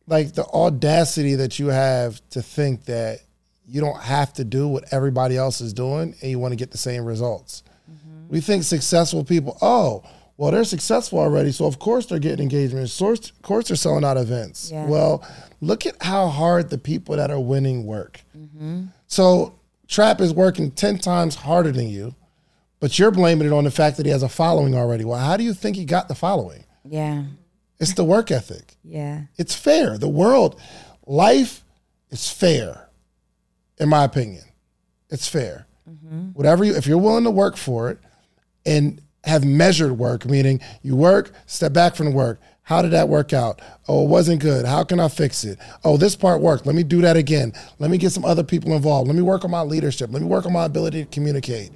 like 0.07 0.33
the 0.33 0.45
audacity 0.45 1.35
that 1.35 1.59
you 1.59 1.67
have 1.67 2.21
to 2.31 2.41
think 2.41 2.85
that 2.85 3.19
you 3.65 3.81
don't 3.81 4.01
have 4.01 4.33
to 4.33 4.43
do 4.43 4.67
what 4.67 4.91
everybody 4.91 5.37
else 5.37 5.61
is 5.61 5.73
doing 5.73 6.15
and 6.21 6.31
you 6.31 6.39
want 6.39 6.51
to 6.51 6.57
get 6.57 6.71
the 6.71 6.77
same 6.77 7.05
results. 7.05 7.63
Mm-hmm. 7.89 8.29
We 8.29 8.41
think 8.41 8.63
successful 8.63 9.23
people, 9.23 9.57
oh, 9.61 10.03
well, 10.35 10.51
they're 10.51 10.63
successful 10.63 11.19
already, 11.19 11.51
so 11.51 11.65
of 11.65 11.79
course 11.79 12.07
they're 12.07 12.19
getting 12.19 12.43
engagement. 12.43 12.89
So 12.89 13.11
Of 13.11 13.41
course 13.41 13.67
they're 13.67 13.77
selling 13.77 14.03
out 14.03 14.17
events. 14.17 14.71
Yeah. 14.71 14.85
Well, 14.87 15.25
look 15.61 15.85
at 15.85 16.01
how 16.01 16.27
hard 16.27 16.69
the 16.69 16.77
people 16.77 17.15
that 17.15 17.31
are 17.31 17.39
winning 17.39 17.85
work. 17.85 18.21
Mm-hmm. 18.37 18.85
So 19.07 19.59
Trap 19.87 20.21
is 20.21 20.33
working 20.33 20.71
10 20.71 20.97
times 20.97 21.35
harder 21.35 21.71
than 21.71 21.87
you, 21.87 22.15
but 22.79 22.97
you're 22.97 23.11
blaming 23.11 23.47
it 23.47 23.53
on 23.53 23.63
the 23.63 23.71
fact 23.71 23.97
that 23.97 24.05
he 24.05 24.11
has 24.11 24.23
a 24.23 24.29
following 24.29 24.75
already. 24.75 25.05
Well, 25.05 25.19
how 25.19 25.37
do 25.37 25.43
you 25.43 25.53
think 25.53 25.75
he 25.75 25.85
got 25.85 26.07
the 26.07 26.15
following? 26.15 26.65
Yeah. 26.83 27.23
It's 27.79 27.93
the 27.93 28.03
work 28.03 28.31
ethic. 28.31 28.75
Yeah. 28.83 29.23
It's 29.37 29.55
fair. 29.55 29.97
The 29.97 30.09
world, 30.09 30.59
life 31.05 31.63
is 32.09 32.29
fair, 32.29 32.89
in 33.77 33.89
my 33.89 34.03
opinion. 34.03 34.43
It's 35.09 35.27
fair. 35.27 35.67
Mm-hmm. 35.89 36.29
Whatever 36.29 36.63
you, 36.63 36.75
if 36.75 36.87
you're 36.87 36.97
willing 36.97 37.25
to 37.25 37.31
work 37.31 37.57
for 37.57 37.89
it 37.89 37.99
and 38.65 39.01
have 39.23 39.43
measured 39.43 39.91
work, 39.93 40.25
meaning 40.25 40.61
you 40.81 40.95
work, 40.95 41.31
step 41.45 41.73
back 41.73 41.95
from 41.95 42.07
the 42.07 42.15
work. 42.15 42.39
How 42.61 42.81
did 42.81 42.91
that 42.91 43.09
work 43.09 43.33
out? 43.33 43.61
Oh, 43.89 44.05
it 44.05 44.07
wasn't 44.07 44.41
good. 44.41 44.65
How 44.65 44.85
can 44.85 44.99
I 44.99 45.09
fix 45.09 45.43
it? 45.43 45.59
Oh, 45.83 45.97
this 45.97 46.15
part 46.15 46.39
worked. 46.39 46.65
Let 46.65 46.75
me 46.75 46.83
do 46.83 47.01
that 47.01 47.17
again. 47.17 47.51
Let 47.79 47.91
me 47.91 47.97
get 47.97 48.11
some 48.11 48.23
other 48.23 48.43
people 48.43 48.73
involved. 48.73 49.07
Let 49.07 49.17
me 49.17 49.21
work 49.21 49.43
on 49.43 49.51
my 49.51 49.61
leadership. 49.61 50.09
Let 50.13 50.21
me 50.21 50.27
work 50.27 50.45
on 50.45 50.53
my 50.53 50.63
ability 50.63 51.03
to 51.03 51.09
communicate. 51.09 51.71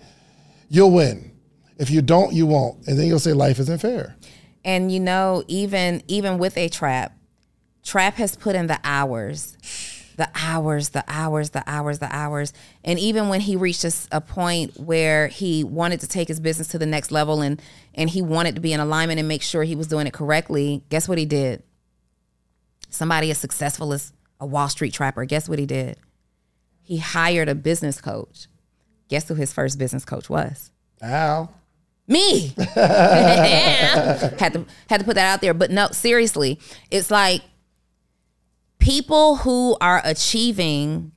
You'll 0.70 0.92
win. 0.92 1.32
If 1.78 1.90
you 1.90 2.02
don't, 2.02 2.34
you 2.34 2.46
won't. 2.46 2.88
And 2.88 2.98
then 2.98 3.08
you'll 3.08 3.20
say 3.20 3.34
life 3.34 3.60
isn't 3.60 3.80
fair. 3.82 4.16
And 4.64 4.92
you 4.92 5.00
know, 5.00 5.44
even 5.48 6.04
even 6.08 6.38
with 6.38 6.58
a 6.58 6.70
trap, 6.70 7.18
trap 7.84 8.16
has 8.16 8.36
put 8.36 8.56
in 8.56 8.68
the 8.68 8.80
hours, 8.84 9.58
the 10.18 10.30
hours, 10.36 10.90
the 10.90 11.04
hours, 11.08 11.52
the 11.52 11.64
hours, 11.68 12.00
the 12.00 12.14
hours. 12.14 12.54
And 12.84 13.00
even 13.00 13.30
when 13.30 13.40
he 13.40 13.56
reached 13.56 13.86
a 14.12 14.22
point 14.22 14.78
where 14.80 15.28
he 15.28 15.64
wanted 15.64 16.02
to 16.02 16.08
take 16.08 16.28
his 16.28 16.40
business 16.40 16.68
to 16.70 16.80
the 16.80 16.86
next 16.86 17.12
level 17.12 17.42
and 17.42 17.62
and 17.94 18.10
he 18.10 18.22
wanted 18.22 18.56
to 18.56 18.62
be 18.62 18.74
in 18.74 18.80
alignment 18.80 19.20
and 19.20 19.28
make 19.28 19.42
sure 19.42 19.64
he 19.64 19.76
was 19.76 19.88
doing 19.88 20.08
it 20.08 20.14
correctly, 20.14 20.84
guess 20.90 21.08
what 21.08 21.18
he 21.18 21.26
did? 21.26 21.64
Somebody 22.90 23.32
as 23.32 23.38
successful 23.38 23.94
as 23.94 24.14
a 24.40 24.46
Wall 24.46 24.70
Street 24.70 24.94
trapper, 24.94 25.26
guess 25.26 25.48
what 25.48 25.60
he 25.60 25.66
did? 25.66 25.98
He 26.82 26.98
hired 26.98 27.50
a 27.50 27.56
business 27.56 28.00
coach. 28.00 28.48
Guess 29.10 29.28
who 29.28 29.36
his 29.36 29.54
first 29.54 29.78
business 29.78 30.06
coach 30.06 30.30
was? 30.30 30.72
Ow. 31.04 31.50
Me. 32.08 32.54
Had 32.76 34.54
to 34.54 34.66
had 34.90 35.00
to 35.00 35.06
put 35.06 35.16
that 35.16 35.32
out 35.32 35.42
there. 35.42 35.54
But 35.54 35.72
no 35.72 35.88
seriously 35.92 36.60
it's 36.90 37.12
like 37.12 37.42
people 38.80 39.38
who 39.38 39.76
are 39.82 40.02
achieving 40.06 41.12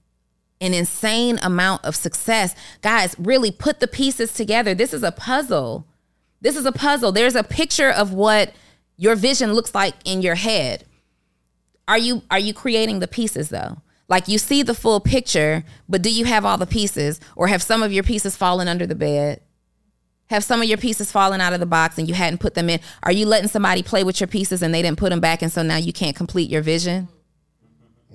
an 0.61 0.75
insane 0.75 1.39
amount 1.43 1.85
of 1.85 1.97
success 1.97 2.55
guys 2.83 3.15
really 3.19 3.51
put 3.51 3.81
the 3.81 3.89
pieces 3.89 4.33
together. 4.33 4.75
This 4.75 4.93
is 4.93 5.03
a 5.03 5.13
puzzle. 5.13 5.87
This 6.41 6.57
is 6.57 6.67
a 6.67 6.73
puzzle. 6.73 7.13
There's 7.13 7.37
a 7.37 7.45
picture 7.45 7.91
of 7.91 8.13
what 8.13 8.53
your 8.97 9.15
vision 9.15 9.53
looks 9.53 9.75
like 9.75 9.95
in 10.05 10.21
your 10.23 10.35
head. 10.35 10.85
Are 11.89 11.99
you 11.99 12.23
are 12.31 12.39
you 12.39 12.53
creating 12.53 13.01
the 13.01 13.09
pieces 13.09 13.49
though? 13.49 13.79
Like 14.09 14.27
you 14.27 14.39
see 14.39 14.63
the 14.63 14.75
full 14.75 15.01
picture 15.01 15.65
but 15.89 16.03
do 16.03 16.13
you 16.13 16.25
have 16.25 16.45
all 16.45 16.59
the 16.59 16.67
pieces 16.67 17.21
or 17.37 17.47
have 17.47 17.63
some 17.63 17.83
of 17.83 17.93
your 17.93 18.03
pieces 18.03 18.37
fallen 18.37 18.69
under 18.69 18.87
the 18.87 18.95
bed 18.95 19.41
have 20.31 20.45
some 20.45 20.63
of 20.63 20.69
your 20.69 20.79
pieces 20.79 21.11
fallen 21.11 21.41
out 21.41 21.53
of 21.53 21.61
the 21.61 21.67
box 21.67 21.99
and 21.99 22.09
you 22.09 22.15
hadn't 22.15 22.39
put 22.39 22.55
them 22.55 22.71
in? 22.71 22.81
Are 23.03 23.11
you 23.11 23.27
letting 23.27 23.49
somebody 23.49 23.83
play 23.83 24.05
with 24.05 24.21
your 24.21 24.29
pieces 24.29 24.63
and 24.63 24.73
they 24.73 24.81
didn't 24.81 24.99
put 24.99 25.11
them 25.11 25.21
back 25.21 25.43
and 25.43 25.51
so 25.51 25.63
now 25.63 25.77
you 25.77 25.93
can't 25.93 26.17
complete 26.17 26.49
your 26.49 26.63
vision? 26.63 27.09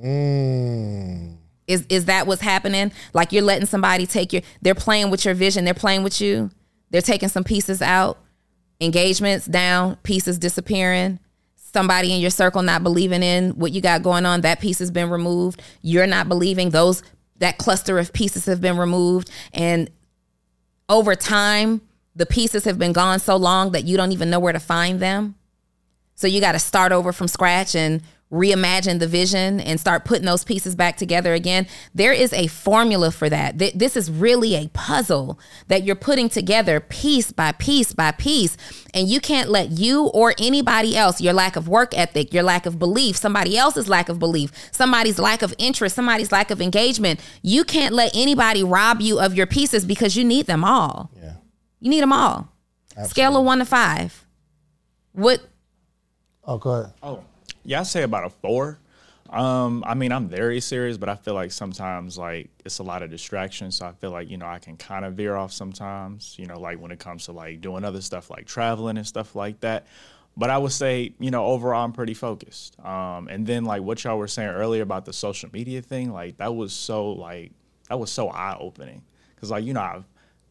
Mm. 0.01 1.35
Is 1.67 1.85
is 1.89 2.05
that 2.05 2.25
what's 2.25 2.41
happening? 2.41 2.91
Like 3.13 3.31
you're 3.31 3.43
letting 3.43 3.65
somebody 3.65 4.05
take 4.05 4.31
your 4.31 4.41
they're 4.61 4.75
playing 4.75 5.09
with 5.09 5.25
your 5.25 5.33
vision, 5.33 5.65
they're 5.65 5.73
playing 5.73 6.03
with 6.03 6.21
you. 6.21 6.51
They're 6.89 7.01
taking 7.01 7.29
some 7.29 7.43
pieces 7.43 7.81
out, 7.81 8.17
engagements 8.79 9.45
down, 9.45 9.97
pieces 9.97 10.37
disappearing. 10.37 11.19
Somebody 11.55 12.13
in 12.13 12.21
your 12.21 12.29
circle 12.29 12.61
not 12.61 12.83
believing 12.83 13.23
in 13.23 13.51
what 13.51 13.73
you 13.73 13.81
got 13.81 14.03
going 14.03 14.25
on, 14.25 14.41
that 14.41 14.61
piece 14.61 14.79
has 14.79 14.91
been 14.91 15.09
removed. 15.09 15.61
You're 15.81 16.07
not 16.07 16.29
believing 16.29 16.69
those 16.69 17.03
that 17.39 17.57
cluster 17.57 17.99
of 17.99 18.13
pieces 18.13 18.45
have 18.45 18.61
been 18.61 18.77
removed 18.77 19.29
and 19.51 19.89
over 20.87 21.15
time 21.15 21.81
the 22.15 22.25
pieces 22.25 22.65
have 22.65 22.79
been 22.79 22.93
gone 22.93 23.19
so 23.19 23.35
long 23.35 23.71
that 23.71 23.85
you 23.85 23.97
don't 23.97 24.11
even 24.11 24.29
know 24.29 24.39
where 24.39 24.53
to 24.53 24.59
find 24.59 24.99
them. 24.99 25.35
So 26.15 26.27
you 26.27 26.39
got 26.39 26.53
to 26.53 26.59
start 26.59 26.91
over 26.91 27.11
from 27.11 27.27
scratch 27.27 27.75
and 27.75 28.01
reimagine 28.31 28.99
the 28.99 29.07
vision 29.07 29.59
and 29.59 29.79
start 29.79 30.03
putting 30.03 30.25
those 30.25 30.43
pieces 30.43 30.75
back 30.75 30.97
together 30.97 31.33
again. 31.33 31.67
There 31.93 32.11
is 32.11 32.33
a 32.33 32.47
formula 32.47 33.11
for 33.11 33.29
that. 33.29 33.59
Th- 33.59 33.73
This 33.73 33.95
is 33.95 34.09
really 34.09 34.55
a 34.55 34.67
puzzle 34.69 35.39
that 35.67 35.83
you're 35.83 35.95
putting 35.95 36.27
together 36.27 36.79
piece 36.79 37.31
by 37.31 37.51
piece 37.51 37.93
by 37.93 38.11
piece. 38.11 38.57
And 38.93 39.07
you 39.07 39.19
can't 39.19 39.49
let 39.49 39.71
you 39.71 40.05
or 40.07 40.33
anybody 40.39 40.97
else, 40.97 41.21
your 41.21 41.33
lack 41.33 41.55
of 41.55 41.67
work 41.67 41.95
ethic, 41.95 42.33
your 42.33 42.43
lack 42.43 42.65
of 42.65 42.79
belief, 42.79 43.15
somebody 43.15 43.57
else's 43.57 43.87
lack 43.87 44.09
of 44.09 44.17
belief, 44.17 44.51
somebody's 44.71 45.19
lack 45.19 45.41
of 45.41 45.53
interest, 45.59 45.95
somebody's 45.95 46.31
lack 46.31 46.49
of 46.49 46.61
engagement, 46.61 47.19
you 47.43 47.63
can't 47.63 47.93
let 47.93 48.15
anybody 48.15 48.63
rob 48.63 49.01
you 49.01 49.19
of 49.19 49.35
your 49.35 49.47
pieces 49.47 49.85
because 49.85 50.15
you 50.17 50.23
need 50.23 50.47
them 50.47 50.63
all. 50.63 51.11
Yeah. 51.85 51.89
You 51.89 51.89
need 51.91 52.01
them 52.01 52.13
all. 52.13 52.49
Scale 53.05 53.37
of 53.37 53.45
one 53.45 53.59
to 53.59 53.65
five. 53.65 54.25
What 55.11 55.41
Oh, 56.43 56.57
go 56.57 56.71
ahead. 56.71 56.93
Oh, 57.01 57.23
yeah, 57.63 57.81
I 57.81 57.83
say 57.83 58.03
about 58.03 58.25
a 58.25 58.29
four. 58.29 58.79
Um, 59.29 59.83
I 59.85 59.95
mean, 59.95 60.11
I'm 60.11 60.27
very 60.29 60.61
serious, 60.61 60.97
but 60.97 61.09
I 61.09 61.15
feel 61.15 61.33
like 61.33 61.51
sometimes 61.51 62.17
like 62.17 62.49
it's 62.63 62.79
a 62.79 62.83
lot 62.83 63.03
of 63.03 63.09
distractions. 63.09 63.77
So 63.77 63.85
I 63.85 63.91
feel 63.91 64.11
like 64.11 64.29
you 64.29 64.37
know 64.37 64.45
I 64.45 64.59
can 64.59 64.77
kind 64.77 65.03
of 65.05 65.13
veer 65.13 65.35
off 65.35 65.51
sometimes. 65.51 66.35
You 66.37 66.45
know, 66.45 66.59
like 66.59 66.79
when 66.79 66.91
it 66.91 66.99
comes 66.99 67.25
to 67.25 67.31
like 67.31 67.61
doing 67.61 67.83
other 67.83 68.01
stuff 68.01 68.29
like 68.29 68.45
traveling 68.45 68.97
and 68.97 69.05
stuff 69.05 69.35
like 69.35 69.59
that. 69.61 69.87
But 70.37 70.49
I 70.49 70.57
would 70.57 70.73
say, 70.73 71.13
you 71.19 71.31
know, 71.31 71.45
overall 71.45 71.83
I'm 71.83 71.93
pretty 71.93 72.13
focused. 72.13 72.77
Um, 72.85 73.27
and 73.29 73.47
then 73.47 73.63
like 73.65 73.81
what 73.81 74.03
y'all 74.03 74.17
were 74.17 74.27
saying 74.27 74.49
earlier 74.49 74.83
about 74.83 75.05
the 75.05 75.13
social 75.13 75.49
media 75.53 75.81
thing, 75.81 76.11
like 76.11 76.37
that 76.37 76.55
was 76.55 76.73
so 76.73 77.11
like 77.11 77.51
that 77.89 77.99
was 77.99 78.11
so 78.11 78.29
eye 78.29 78.57
opening 78.59 79.01
because 79.35 79.51
like 79.51 79.63
you 79.63 79.73
know 79.73 79.81
I've 79.81 80.03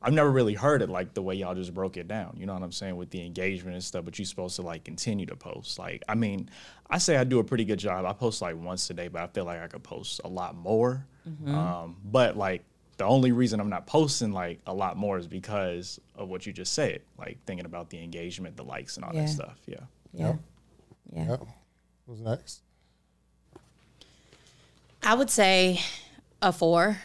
I've 0.06 0.12
never 0.12 0.30
really 0.30 0.52
heard 0.54 0.82
it 0.82 0.90
like 0.90 1.14
the 1.14 1.22
way 1.22 1.34
y'all 1.34 1.54
just 1.54 1.72
broke 1.72 1.96
it 1.96 2.06
down. 2.06 2.36
You 2.38 2.44
know 2.46 2.52
what 2.52 2.62
I'm 2.62 2.72
saying 2.72 2.96
with 2.96 3.08
the 3.10 3.24
engagement 3.24 3.74
and 3.74 3.82
stuff. 3.82 4.04
But 4.04 4.18
you're 4.18 4.26
supposed 4.26 4.56
to 4.56 4.62
like 4.62 4.84
continue 4.84 5.24
to 5.26 5.34
post. 5.36 5.78
Like 5.78 6.02
I 6.08 6.14
mean, 6.14 6.50
I 6.90 6.98
say 6.98 7.16
I 7.16 7.24
do 7.24 7.38
a 7.38 7.44
pretty 7.44 7.64
good 7.64 7.78
job. 7.78 8.04
I 8.04 8.12
post 8.12 8.42
like 8.42 8.54
once 8.56 8.88
a 8.90 8.94
day, 8.94 9.08
but 9.08 9.22
I 9.22 9.26
feel 9.28 9.44
like 9.46 9.60
I 9.60 9.66
could 9.66 9.82
post 9.82 10.20
a 10.24 10.28
lot 10.28 10.54
more. 10.54 11.06
Um, 11.46 11.96
but 12.04 12.36
like 12.36 12.64
the 12.98 13.04
only 13.04 13.32
reason 13.32 13.58
I'm 13.60 13.70
not 13.70 13.86
posting 13.86 14.30
like 14.32 14.60
a 14.66 14.74
lot 14.74 14.96
more 14.98 15.16
is 15.18 15.26
because 15.26 15.98
of 16.16 16.28
what 16.28 16.44
you 16.46 16.52
just 16.52 16.74
said. 16.74 17.00
Like 17.18 17.38
thinking 17.46 17.64
about 17.66 17.88
the 17.90 18.02
engagement, 18.04 18.56
the 18.58 18.62
likes, 18.64 18.96
and 18.96 19.04
all 19.06 19.14
Yeah. 19.14 19.22
that 19.22 19.28
stuff. 19.30 19.56
Yeah. 19.66 19.76
yeah. 20.12 20.34
Yeah. 21.14 21.28
Yep. 21.30 21.42
Who's 22.06 22.20
next? 22.20 22.60
I 25.02 25.14
would 25.14 25.30
say 25.30 25.80
a 26.40 26.52
four, 26.52 26.98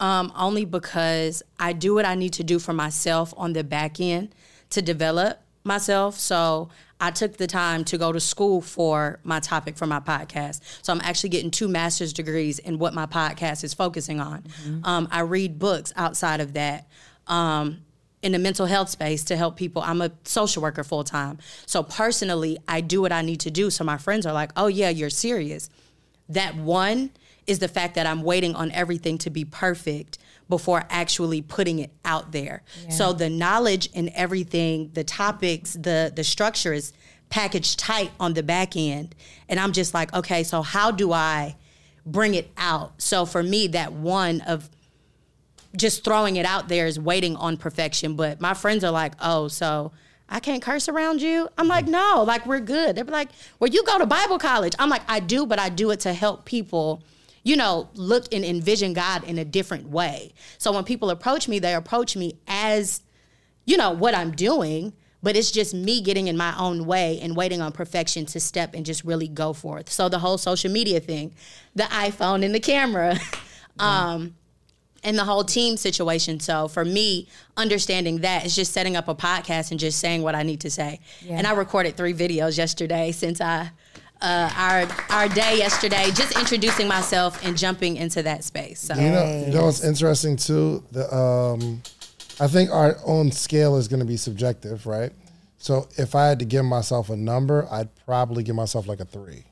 um, 0.00 0.32
only 0.36 0.64
because 0.64 1.42
I 1.58 1.72
do 1.72 1.94
what 1.94 2.04
I 2.04 2.14
need 2.14 2.32
to 2.34 2.44
do 2.44 2.58
for 2.58 2.72
myself 2.72 3.32
on 3.36 3.52
the 3.52 3.64
back 3.64 4.00
end 4.00 4.34
to 4.70 4.82
develop 4.82 5.40
myself. 5.64 6.18
So 6.18 6.68
I 7.00 7.10
took 7.10 7.36
the 7.36 7.46
time 7.46 7.84
to 7.86 7.98
go 7.98 8.12
to 8.12 8.20
school 8.20 8.60
for 8.60 9.18
my 9.22 9.40
topic 9.40 9.76
for 9.76 9.86
my 9.86 10.00
podcast. 10.00 10.60
So 10.82 10.92
I'm 10.92 11.00
actually 11.02 11.30
getting 11.30 11.50
two 11.50 11.68
master's 11.68 12.12
degrees 12.12 12.58
in 12.58 12.78
what 12.78 12.94
my 12.94 13.06
podcast 13.06 13.64
is 13.64 13.74
focusing 13.74 14.20
on. 14.20 14.44
Um, 14.84 15.08
I 15.10 15.20
read 15.20 15.58
books 15.58 15.92
outside 15.96 16.40
of 16.40 16.54
that. 16.54 16.86
Um, 17.26 17.82
in 18.22 18.32
the 18.32 18.38
mental 18.38 18.66
health 18.66 18.88
space 18.88 19.22
to 19.24 19.36
help 19.36 19.56
people. 19.56 19.82
I'm 19.82 20.00
a 20.00 20.10
social 20.24 20.60
worker 20.60 20.82
full 20.82 21.04
time. 21.04 21.38
So 21.66 21.84
personally, 21.84 22.58
I 22.66 22.80
do 22.80 23.00
what 23.00 23.12
I 23.12 23.22
need 23.22 23.40
to 23.40 23.50
do. 23.52 23.70
So 23.70 23.84
my 23.84 23.98
friends 23.98 24.26
are 24.26 24.32
like, 24.32 24.50
oh, 24.56 24.66
yeah, 24.66 24.88
you're 24.88 25.10
serious. 25.10 25.70
That 26.28 26.56
one 26.56 27.10
is 27.46 27.58
the 27.58 27.68
fact 27.68 27.94
that 27.94 28.06
I'm 28.06 28.22
waiting 28.22 28.54
on 28.54 28.70
everything 28.72 29.18
to 29.18 29.30
be 29.30 29.44
perfect 29.44 30.18
before 30.48 30.84
actually 30.90 31.42
putting 31.42 31.78
it 31.78 31.90
out 32.04 32.32
there. 32.32 32.62
Yeah. 32.84 32.90
So 32.90 33.12
the 33.12 33.28
knowledge 33.28 33.88
and 33.94 34.10
everything, 34.14 34.90
the 34.94 35.04
topics, 35.04 35.74
the 35.74 36.12
the 36.14 36.24
structure 36.24 36.72
is 36.72 36.92
packaged 37.28 37.78
tight 37.78 38.10
on 38.20 38.34
the 38.34 38.42
back 38.42 38.76
end. 38.76 39.14
And 39.48 39.58
I'm 39.58 39.72
just 39.72 39.94
like, 39.94 40.12
okay, 40.14 40.44
so 40.44 40.62
how 40.62 40.90
do 40.90 41.12
I 41.12 41.56
bring 42.04 42.34
it 42.34 42.50
out? 42.56 43.00
So 43.02 43.26
for 43.26 43.42
me, 43.42 43.66
that 43.68 43.92
one 43.92 44.40
of 44.42 44.70
just 45.76 46.04
throwing 46.04 46.36
it 46.36 46.46
out 46.46 46.68
there 46.68 46.86
is 46.86 46.98
waiting 46.98 47.36
on 47.36 47.56
perfection. 47.56 48.16
But 48.16 48.40
my 48.40 48.54
friends 48.54 48.84
are 48.84 48.92
like, 48.92 49.14
oh, 49.20 49.48
so 49.48 49.92
I 50.28 50.40
can't 50.40 50.62
curse 50.62 50.88
around 50.88 51.20
you. 51.20 51.48
I'm 51.58 51.68
like, 51.68 51.86
no, 51.86 52.24
like 52.26 52.46
we're 52.46 52.60
good. 52.60 52.96
They're 52.96 53.04
like, 53.04 53.28
well, 53.58 53.70
you 53.70 53.84
go 53.84 53.98
to 53.98 54.06
Bible 54.06 54.38
college. 54.38 54.74
I'm 54.78 54.88
like, 54.88 55.02
I 55.08 55.20
do, 55.20 55.46
but 55.46 55.58
I 55.58 55.68
do 55.68 55.90
it 55.90 56.00
to 56.00 56.12
help 56.12 56.44
people, 56.44 57.02
you 57.46 57.54
know, 57.54 57.88
look 57.94 58.34
and 58.34 58.44
envision 58.44 58.92
God 58.92 59.22
in 59.22 59.38
a 59.38 59.44
different 59.44 59.88
way. 59.88 60.34
So 60.58 60.72
when 60.72 60.82
people 60.82 61.10
approach 61.10 61.46
me, 61.46 61.60
they 61.60 61.74
approach 61.74 62.16
me 62.16 62.40
as, 62.48 63.02
you 63.64 63.76
know, 63.76 63.92
what 63.92 64.16
I'm 64.16 64.32
doing, 64.32 64.92
but 65.22 65.36
it's 65.36 65.52
just 65.52 65.72
me 65.72 66.00
getting 66.00 66.26
in 66.26 66.36
my 66.36 66.58
own 66.58 66.86
way 66.86 67.20
and 67.22 67.36
waiting 67.36 67.60
on 67.60 67.70
perfection 67.70 68.26
to 68.26 68.40
step 68.40 68.74
and 68.74 68.84
just 68.84 69.04
really 69.04 69.28
go 69.28 69.52
forth. 69.52 69.88
So 69.90 70.08
the 70.08 70.18
whole 70.18 70.38
social 70.38 70.72
media 70.72 70.98
thing, 70.98 71.36
the 71.76 71.84
iPhone 71.84 72.44
and 72.44 72.52
the 72.52 72.58
camera, 72.58 73.16
um, 73.78 74.34
and 75.04 75.16
the 75.16 75.24
whole 75.24 75.44
team 75.44 75.76
situation. 75.76 76.40
So 76.40 76.66
for 76.66 76.84
me, 76.84 77.28
understanding 77.56 78.22
that 78.22 78.44
is 78.44 78.56
just 78.56 78.72
setting 78.72 78.96
up 78.96 79.06
a 79.06 79.14
podcast 79.14 79.70
and 79.70 79.78
just 79.78 80.00
saying 80.00 80.22
what 80.22 80.34
I 80.34 80.42
need 80.42 80.62
to 80.62 80.70
say. 80.70 80.98
Yeah. 81.22 81.38
And 81.38 81.46
I 81.46 81.52
recorded 81.52 81.96
three 81.96 82.12
videos 82.12 82.58
yesterday 82.58 83.12
since 83.12 83.40
I 83.40 83.70
uh, 84.20 84.50
our 84.56 84.88
our 85.10 85.28
day 85.28 85.58
yesterday, 85.58 86.10
just 86.12 86.38
introducing 86.38 86.88
myself 86.88 87.44
and 87.44 87.56
jumping 87.56 87.96
into 87.96 88.22
that 88.22 88.44
space. 88.44 88.80
So. 88.80 88.94
You 88.94 89.10
know, 89.10 89.44
you 89.46 89.52
know 89.52 89.64
what's 89.66 89.84
interesting 89.84 90.36
too. 90.36 90.82
The 90.92 91.14
um, 91.14 91.82
I 92.40 92.48
think 92.48 92.70
our 92.70 92.96
own 93.04 93.32
scale 93.32 93.76
is 93.76 93.88
going 93.88 94.00
to 94.00 94.06
be 94.06 94.16
subjective, 94.16 94.86
right? 94.86 95.12
So 95.58 95.88
if 95.96 96.14
I 96.14 96.26
had 96.26 96.38
to 96.40 96.44
give 96.44 96.64
myself 96.64 97.08
a 97.10 97.16
number, 97.16 97.66
I'd 97.70 97.88
probably 98.04 98.42
give 98.42 98.54
myself 98.54 98.86
like 98.86 99.00
a 99.00 99.04
three. 99.04 99.44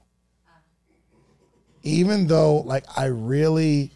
Even 1.82 2.26
though, 2.26 2.58
like, 2.58 2.84
I 2.96 3.06
really 3.06 3.90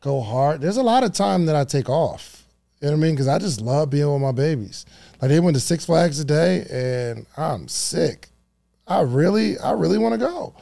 go 0.00 0.20
hard. 0.20 0.60
There's 0.60 0.78
a 0.78 0.82
lot 0.82 1.04
of 1.04 1.12
time 1.12 1.46
that 1.46 1.56
I 1.56 1.64
take 1.64 1.88
off. 1.88 2.44
You 2.80 2.88
know 2.88 2.92
what 2.92 2.98
I 2.98 3.02
mean? 3.02 3.14
Because 3.14 3.28
I 3.28 3.38
just 3.38 3.60
love 3.60 3.90
being 3.90 4.10
with 4.10 4.22
my 4.22 4.32
babies. 4.32 4.86
Like 5.20 5.28
they 5.30 5.40
went 5.40 5.54
to 5.54 5.60
Six 5.60 5.84
Flags 5.84 6.18
today, 6.18 6.66
and 6.70 7.26
I'm 7.36 7.68
sick. 7.68 8.29
I 8.90 9.02
really, 9.02 9.58
I 9.58 9.72
really 9.72 9.98
want 9.98 10.14
to 10.14 10.18
go. 10.18 10.54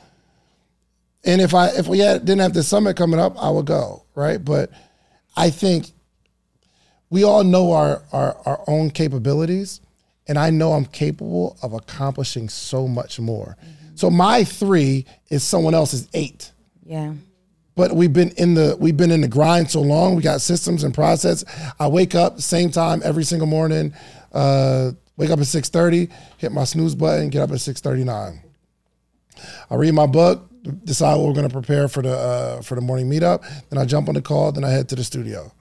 And 1.25 1.41
if 1.41 1.55
I 1.55 1.69
if 1.69 1.89
we 1.89 1.99
had 1.99 2.25
didn't 2.25 2.43
have 2.43 2.55
the 2.55 2.63
summit 2.63 2.97
coming 2.97 3.19
up, 3.19 3.43
I 3.43 3.51
would 3.51 3.67
go 3.67 4.05
right. 4.15 4.43
But 4.43 4.71
I 5.37 5.51
think 5.51 5.91
we 7.11 7.25
all 7.25 7.43
know 7.43 7.73
our 7.73 8.03
our, 8.13 8.37
our 8.47 8.65
own 8.69 8.91
capabilities, 8.91 9.81
and 10.29 10.39
I 10.39 10.51
know 10.51 10.75
I'm 10.75 10.85
capable 10.85 11.59
of 11.63 11.73
accomplishing 11.73 12.49
so 12.49 12.87
much 12.87 13.19
more. 13.19 13.57
Mm-hmm. 13.61 13.97
So 13.97 14.11
my 14.11 14.45
three 14.45 15.07
is 15.29 15.43
someone 15.43 15.75
else's 15.75 16.09
eight. 16.15 16.53
Yeah 16.85 17.15
but 17.79 17.93
we've 17.93 18.13
been 18.13 18.31
in 18.31 18.55
the 18.55 18.77
we've 18.81 18.97
been 18.97 19.13
in 19.13 19.21
the 19.21 19.29
grind 19.29 19.71
so 19.71 19.81
long. 19.81 20.17
We 20.17 20.23
got 20.23 20.41
systems 20.41 20.83
and 20.83 20.93
process. 20.93 21.45
I 21.79 21.87
wake 21.87 22.17
up 22.17 22.41
same 22.41 22.73
time 22.73 23.01
every 23.05 23.23
single 23.23 23.47
morning. 23.47 23.95
Uh, 24.33 24.91
wake 25.19 25.29
up 25.29 25.39
at 25.39 25.47
six 25.47 25.69
thirty, 25.69 26.09
hit 26.39 26.53
my 26.53 26.65
snooze 26.65 26.95
button, 26.95 27.29
get 27.29 27.43
up 27.43 27.51
at 27.51 27.61
six 27.61 27.83
thirty 27.83 28.05
nine. 28.05 28.41
I 29.69 29.75
read 29.75 29.93
my 29.93 30.07
book, 30.07 30.49
decide 30.85 31.17
what 31.17 31.27
we're 31.27 31.35
going 31.35 31.49
to 31.49 31.53
prepare 31.53 31.89
for 31.89 32.03
the 32.03 32.17
uh, 32.17 32.63
for 32.63 32.75
the 32.75 32.81
morning 32.81 33.11
meetup. 33.11 33.45
Then 33.69 33.79
I 33.79 33.85
jump 33.85 34.09
on 34.09 34.15
the 34.15 34.23
call. 34.23 34.53
Then 34.53 34.65
I 34.65 34.71
head 34.71 34.89
to 34.89 34.97
the 34.97 35.05
studio. 35.05 35.53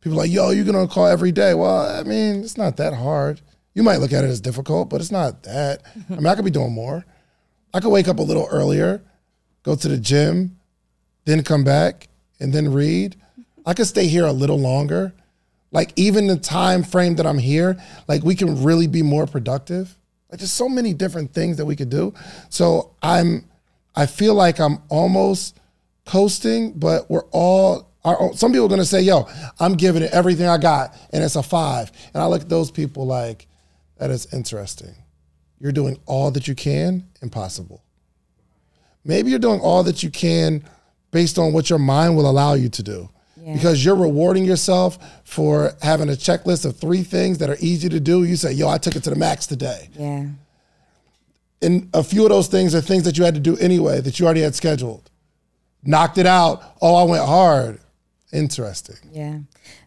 People 0.00 0.18
like, 0.18 0.30
yo, 0.30 0.50
you're 0.50 0.64
going 0.64 0.86
to 0.86 0.92
call 0.92 1.06
every 1.06 1.32
day. 1.32 1.54
Well, 1.54 1.98
I 1.98 2.02
mean, 2.02 2.40
it's 2.40 2.56
not 2.56 2.76
that 2.76 2.94
hard. 2.94 3.40
You 3.74 3.82
might 3.82 3.96
look 3.96 4.12
at 4.12 4.24
it 4.24 4.28
as 4.28 4.40
difficult, 4.40 4.88
but 4.88 5.00
it's 5.00 5.10
not 5.10 5.42
that. 5.42 5.82
I 6.10 6.14
mean, 6.14 6.26
I 6.26 6.34
could 6.34 6.44
be 6.44 6.50
doing 6.50 6.72
more. 6.72 7.04
I 7.74 7.80
could 7.80 7.90
wake 7.90 8.08
up 8.08 8.18
a 8.18 8.22
little 8.22 8.48
earlier, 8.50 9.02
go 9.62 9.74
to 9.74 9.88
the 9.88 9.98
gym, 9.98 10.58
then 11.24 11.42
come 11.42 11.64
back 11.64 12.08
and 12.40 12.52
then 12.52 12.72
read. 12.72 13.16
I 13.66 13.74
could 13.74 13.86
stay 13.86 14.06
here 14.06 14.24
a 14.24 14.32
little 14.32 14.58
longer. 14.58 15.12
Like 15.72 15.92
even 15.96 16.26
the 16.26 16.36
time 16.36 16.82
frame 16.82 17.16
that 17.16 17.26
I'm 17.26 17.38
here, 17.38 17.80
like 18.08 18.22
we 18.22 18.34
can 18.34 18.62
really 18.62 18.86
be 18.86 19.02
more 19.02 19.26
productive. 19.26 19.96
Like 20.30 20.40
there's 20.40 20.52
so 20.52 20.68
many 20.68 20.94
different 20.94 21.32
things 21.32 21.56
that 21.56 21.64
we 21.64 21.76
could 21.76 21.90
do. 21.90 22.14
So 22.48 22.94
I'm 23.02 23.46
I 23.94 24.06
feel 24.06 24.34
like 24.34 24.60
I'm 24.60 24.78
almost 24.88 25.58
coasting, 26.04 26.72
but 26.72 27.10
we're 27.10 27.24
all 27.32 27.90
our, 28.04 28.32
some 28.34 28.52
people 28.52 28.66
are 28.66 28.68
gonna 28.68 28.84
say, 28.84 29.00
yo, 29.00 29.28
I'm 29.58 29.74
giving 29.74 30.02
it 30.02 30.12
everything 30.12 30.46
I 30.46 30.58
got, 30.58 30.94
and 31.12 31.24
it's 31.24 31.34
a 31.36 31.42
five. 31.42 31.90
And 32.14 32.22
I 32.22 32.26
look 32.26 32.42
at 32.42 32.48
those 32.48 32.70
people 32.70 33.04
like, 33.04 33.48
that 33.98 34.10
is 34.10 34.32
interesting. 34.32 34.94
You're 35.58 35.72
doing 35.72 35.98
all 36.06 36.30
that 36.32 36.46
you 36.46 36.54
can, 36.54 37.08
impossible. 37.20 37.82
Maybe 39.04 39.30
you're 39.30 39.38
doing 39.38 39.60
all 39.60 39.82
that 39.84 40.02
you 40.02 40.10
can 40.10 40.64
based 41.10 41.38
on 41.38 41.52
what 41.52 41.70
your 41.70 41.78
mind 41.78 42.16
will 42.16 42.28
allow 42.28 42.54
you 42.54 42.68
to 42.68 42.82
do. 42.82 43.08
Yeah. 43.46 43.54
Because 43.54 43.84
you're 43.84 43.94
rewarding 43.94 44.44
yourself 44.44 44.98
for 45.22 45.72
having 45.80 46.08
a 46.08 46.14
checklist 46.14 46.64
of 46.64 46.76
three 46.76 47.04
things 47.04 47.38
that 47.38 47.48
are 47.48 47.56
easy 47.60 47.88
to 47.88 48.00
do. 48.00 48.24
You 48.24 48.34
say, 48.34 48.50
yo, 48.50 48.68
I 48.68 48.78
took 48.78 48.96
it 48.96 49.04
to 49.04 49.10
the 49.10 49.14
max 49.14 49.46
today. 49.46 49.88
Yeah. 49.96 50.26
And 51.62 51.88
a 51.94 52.02
few 52.02 52.24
of 52.24 52.30
those 52.30 52.48
things 52.48 52.74
are 52.74 52.80
things 52.80 53.04
that 53.04 53.16
you 53.16 53.22
had 53.22 53.34
to 53.34 53.40
do 53.40 53.56
anyway, 53.58 54.00
that 54.00 54.18
you 54.18 54.26
already 54.26 54.40
had 54.40 54.56
scheduled. 54.56 55.08
Knocked 55.84 56.18
it 56.18 56.26
out. 56.26 56.60
Oh, 56.82 56.96
I 56.96 57.04
went 57.04 57.24
hard. 57.24 57.78
Interesting. 58.32 58.96
Yeah. 59.12 59.38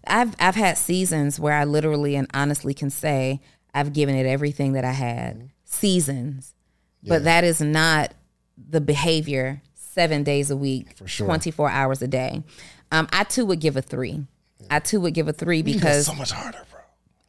I've 0.08 0.38
I've 0.40 0.56
had 0.56 0.78
seasons 0.78 1.38
where 1.38 1.54
I 1.54 1.66
literally 1.66 2.16
and 2.16 2.30
honestly 2.34 2.74
can 2.74 2.90
say 2.90 3.42
I've 3.74 3.92
given 3.92 4.16
it 4.16 4.26
everything 4.26 4.72
that 4.72 4.86
I 4.86 4.94
had. 4.94 5.50
Seasons. 5.66 6.54
Yeah. 7.02 7.16
But 7.16 7.26
that 7.26 7.44
is 7.44 7.60
not 7.60 8.14
the 8.58 8.80
behavior 8.80 9.62
seven 9.76 10.24
days 10.24 10.50
a 10.50 10.56
week, 10.56 10.96
for 10.96 11.10
sure, 11.10 11.28
twenty 11.28 11.52
four 11.52 11.70
hours 11.70 12.02
a 12.02 12.08
day. 12.08 12.44
Um, 12.92 13.08
I 13.12 13.24
too 13.24 13.46
would 13.46 13.60
give 13.60 13.78
a 13.78 13.82
three. 13.82 14.26
I 14.70 14.80
too 14.80 15.02
would 15.02 15.14
give 15.14 15.28
a 15.28 15.34
three 15.34 15.62
because 15.62 16.06
so 16.06 16.14
much 16.14 16.32
harder, 16.32 16.66
bro. 16.72 16.82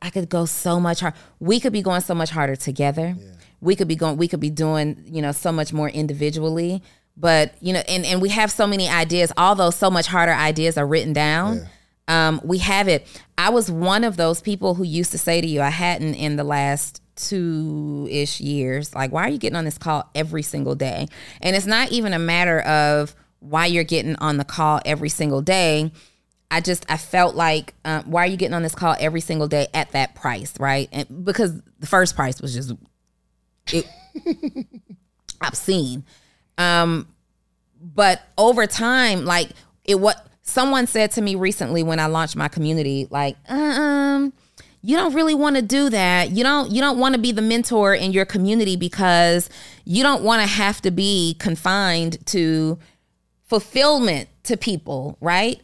I 0.02 0.11
could 0.11 0.28
go 0.28 0.46
so 0.46 0.80
much 0.80 1.00
harder. 1.00 1.16
We 1.38 1.61
could 1.61 1.72
be 1.72 1.82
going 1.82 2.00
so 2.00 2.14
much 2.14 2.30
harder 2.30 2.56
together. 2.56 3.14
Yeah. 3.18 3.26
We 3.61 3.76
could 3.76 3.88
be 3.88 3.96
going. 3.96 4.16
We 4.16 4.28
could 4.28 4.40
be 4.40 4.50
doing 4.50 5.04
you 5.06 5.22
know 5.22 5.32
so 5.32 5.52
much 5.52 5.72
more 5.72 5.88
individually. 5.88 6.82
But 7.16 7.54
you 7.61 7.72
know, 7.72 7.82
and 7.88 8.04
and 8.06 8.22
we 8.22 8.30
have 8.30 8.50
so 8.50 8.66
many 8.66 8.88
ideas. 8.88 9.32
Although 9.36 9.70
so 9.70 9.90
much 9.90 10.06
harder 10.06 10.32
ideas 10.32 10.78
are 10.78 10.86
written 10.86 11.12
down. 11.12 11.58
Yeah. 11.58 11.64
Um, 12.08 12.40
we 12.42 12.58
have 12.58 12.88
it. 12.88 13.06
I 13.38 13.50
was 13.50 13.70
one 13.70 14.02
of 14.02 14.16
those 14.16 14.40
people 14.40 14.74
who 14.74 14.82
used 14.82 15.12
to 15.12 15.18
say 15.18 15.40
to 15.40 15.46
you, 15.46 15.61
I 15.61 15.70
hadn't 15.70 16.14
in 16.14 16.34
the 16.34 16.42
last 16.42 17.00
two 17.14 18.08
ish 18.11 18.40
years. 18.40 18.94
Like, 18.94 19.12
why 19.12 19.26
are 19.26 19.28
you 19.28 19.38
getting 19.38 19.56
on 19.56 19.64
this 19.64 19.78
call 19.78 20.11
every 20.14 20.42
single 20.42 20.74
day? 20.74 21.06
And 21.40 21.54
it's 21.54 21.66
not 21.66 21.92
even 21.92 22.12
a 22.12 22.18
matter 22.18 22.61
of 22.62 23.14
why 23.41 23.66
you're 23.66 23.84
getting 23.84 24.16
on 24.16 24.36
the 24.36 24.45
call 24.45 24.80
every 24.84 25.09
single 25.09 25.43
day. 25.43 25.91
I 26.51 26.61
just 26.61 26.84
I 26.88 26.97
felt 26.97 27.34
like 27.34 27.74
um, 27.84 28.11
why 28.11 28.24
are 28.24 28.26
you 28.26 28.36
getting 28.36 28.55
on 28.55 28.62
this 28.62 28.74
call 28.74 28.97
every 28.99 29.20
single 29.20 29.49
day 29.49 29.68
at 29.72 29.93
that 29.93 30.14
price, 30.14 30.55
right? 30.59 30.88
And 30.93 31.24
because 31.24 31.61
the 31.78 31.86
first 31.86 32.16
price 32.16 32.41
was 32.41 32.55
just 32.55 32.72
it 33.72 33.86
obscene. 35.41 36.05
Um, 36.59 37.09
but 37.80 38.20
over 38.36 38.66
time, 38.66 39.24
like 39.24 39.51
it 39.84 39.99
what 40.01 40.26
someone 40.43 40.86
said 40.86 41.12
to 41.12 41.22
me 41.22 41.34
recently 41.34 41.82
when 41.82 42.01
I 42.01 42.07
launched 42.07 42.36
my 42.36 42.49
community, 42.49 43.07
like 43.11 43.36
um 43.49 44.32
you 44.82 44.97
don't 44.97 45.14
really 45.14 45.34
want 45.34 45.57
to 45.57 45.62
do 45.62 45.91
that. 45.91 46.30
You 46.30 46.43
don't 46.43 46.70
you 46.70 46.80
don't 46.80 46.99
want 46.99 47.14
to 47.14 47.20
be 47.20 47.32
the 47.32 47.43
mentor 47.43 47.95
in 47.95 48.12
your 48.12 48.24
community 48.24 48.76
because 48.76 49.51
you 49.84 50.03
don't 50.03 50.22
want 50.22 50.43
to 50.43 50.49
have 50.49 50.80
to 50.82 50.91
be 50.91 51.36
confined 51.38 52.24
to 52.28 52.78
fulfillment 53.51 54.28
to 54.44 54.57
people, 54.57 55.18
right? 55.20 55.61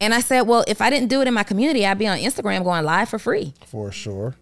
And 0.00 0.14
I 0.14 0.20
said, 0.20 0.42
well, 0.42 0.64
if 0.66 0.80
I 0.80 0.88
didn't 0.88 1.08
do 1.08 1.20
it 1.20 1.28
in 1.28 1.34
my 1.34 1.42
community, 1.42 1.86
I'd 1.86 1.98
be 1.98 2.08
on 2.08 2.18
Instagram 2.18 2.64
going 2.64 2.84
live 2.84 3.10
for 3.10 3.18
free. 3.18 3.52
For 3.66 3.92
sure. 3.92 4.36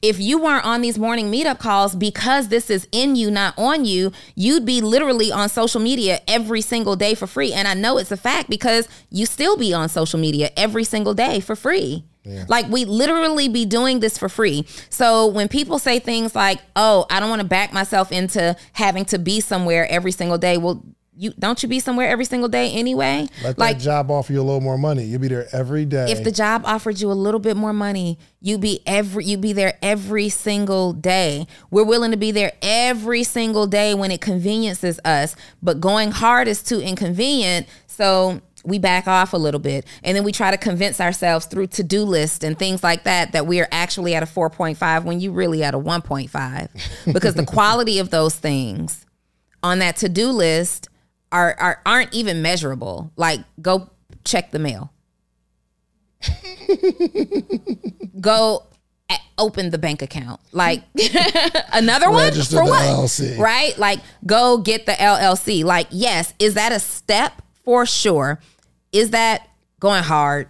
If 0.00 0.18
you 0.18 0.40
weren't 0.40 0.64
on 0.64 0.80
these 0.80 0.98
morning 0.98 1.30
meetup 1.30 1.58
calls 1.58 1.94
because 1.94 2.48
this 2.48 2.70
is 2.70 2.88
in 2.92 3.14
you, 3.14 3.30
not 3.30 3.54
on 3.58 3.84
you, 3.84 4.10
you'd 4.34 4.64
be 4.64 4.80
literally 4.80 5.30
on 5.30 5.50
social 5.50 5.80
media 5.80 6.20
every 6.26 6.62
single 6.62 6.96
day 6.96 7.14
for 7.14 7.26
free. 7.26 7.52
And 7.52 7.68
I 7.68 7.74
know 7.74 7.98
it's 7.98 8.10
a 8.10 8.16
fact 8.16 8.48
because 8.48 8.88
you 9.10 9.26
still 9.26 9.58
be 9.58 9.74
on 9.74 9.90
social 9.90 10.18
media 10.18 10.50
every 10.56 10.84
single 10.84 11.14
day 11.14 11.40
for 11.40 11.54
free. 11.54 12.04
Yeah. 12.24 12.46
Like 12.48 12.68
we 12.68 12.84
literally 12.84 13.48
be 13.48 13.66
doing 13.66 14.00
this 14.00 14.16
for 14.16 14.28
free. 14.28 14.64
So 14.88 15.26
when 15.26 15.48
people 15.48 15.78
say 15.78 15.98
things 15.98 16.34
like, 16.34 16.60
"Oh, 16.76 17.04
I 17.10 17.18
don't 17.20 17.28
want 17.28 17.42
to 17.42 17.48
back 17.48 17.72
myself 17.72 18.12
into 18.12 18.56
having 18.72 19.04
to 19.06 19.18
be 19.18 19.40
somewhere 19.40 19.86
every 19.88 20.12
single 20.12 20.38
day," 20.38 20.56
well, 20.56 20.84
you 21.14 21.32
don't 21.38 21.62
you 21.62 21.68
be 21.68 21.78
somewhere 21.78 22.08
every 22.08 22.24
single 22.24 22.48
day 22.48 22.72
anyway? 22.72 23.28
Let 23.42 23.58
like 23.58 23.78
job 23.78 24.10
offer 24.10 24.32
you 24.32 24.40
a 24.40 24.42
little 24.42 24.60
more 24.60 24.78
money. 24.78 25.04
You'll 25.04 25.20
be 25.20 25.28
there 25.28 25.46
every 25.52 25.84
day. 25.84 26.10
if 26.10 26.24
the 26.24 26.32
job 26.32 26.62
offered 26.64 27.00
you 27.00 27.12
a 27.12 27.14
little 27.14 27.40
bit 27.40 27.56
more 27.56 27.72
money, 27.72 28.18
you'd 28.40 28.62
be 28.62 28.80
every 28.86 29.24
you'd 29.24 29.42
be 29.42 29.52
there 29.52 29.78
every 29.82 30.30
single 30.30 30.92
day. 30.92 31.46
We're 31.70 31.84
willing 31.84 32.12
to 32.12 32.16
be 32.16 32.30
there 32.30 32.52
every 32.62 33.24
single 33.24 33.66
day 33.66 33.94
when 33.94 34.10
it 34.10 34.20
conveniences 34.20 34.98
us, 35.04 35.36
but 35.62 35.80
going 35.80 36.12
hard 36.12 36.48
is 36.48 36.62
too 36.62 36.80
inconvenient. 36.80 37.66
So 37.86 38.40
we 38.64 38.78
back 38.78 39.06
off 39.06 39.32
a 39.32 39.36
little 39.36 39.60
bit 39.60 39.84
and 40.04 40.16
then 40.16 40.24
we 40.24 40.32
try 40.32 40.50
to 40.50 40.56
convince 40.56 41.00
ourselves 41.00 41.46
through 41.46 41.66
to-do 41.66 42.04
list 42.04 42.44
and 42.44 42.58
things 42.58 42.82
like 42.82 43.02
that 43.04 43.32
that 43.32 43.44
we 43.44 43.60
are 43.60 43.68
actually 43.72 44.14
at 44.14 44.22
a 44.22 44.26
4.5 44.26 45.04
when 45.04 45.20
you 45.20 45.32
really 45.32 45.64
at 45.64 45.74
a 45.74 45.78
1.5 45.78 47.12
because 47.12 47.34
the 47.34 47.44
quality 47.46 47.98
of 47.98 48.10
those 48.10 48.36
things 48.36 49.04
on 49.64 49.80
that 49.80 49.96
to-do 49.96 50.30
list 50.30 50.88
are, 51.32 51.54
are 51.58 51.80
aren't 51.86 52.12
even 52.14 52.42
measurable 52.42 53.10
like 53.16 53.40
go 53.60 53.88
check 54.24 54.50
the 54.52 54.58
mail 54.58 54.92
go 58.20 58.64
eh, 59.08 59.16
open 59.38 59.70
the 59.70 59.78
bank 59.78 60.02
account 60.02 60.40
like 60.52 60.82
another 61.72 62.10
one 62.10 62.24
Register 62.24 62.56
for 62.58 62.64
what 62.64 62.82
LLC. 62.82 63.38
right 63.38 63.76
like 63.78 63.98
go 64.26 64.58
get 64.58 64.86
the 64.86 64.92
llc 64.92 65.64
like 65.64 65.86
yes 65.90 66.32
is 66.38 66.54
that 66.54 66.72
a 66.72 66.78
step 66.80 67.42
for 67.64 67.86
sure 67.86 68.38
is 68.92 69.10
that 69.10 69.48
going 69.80 70.02
hard 70.04 70.48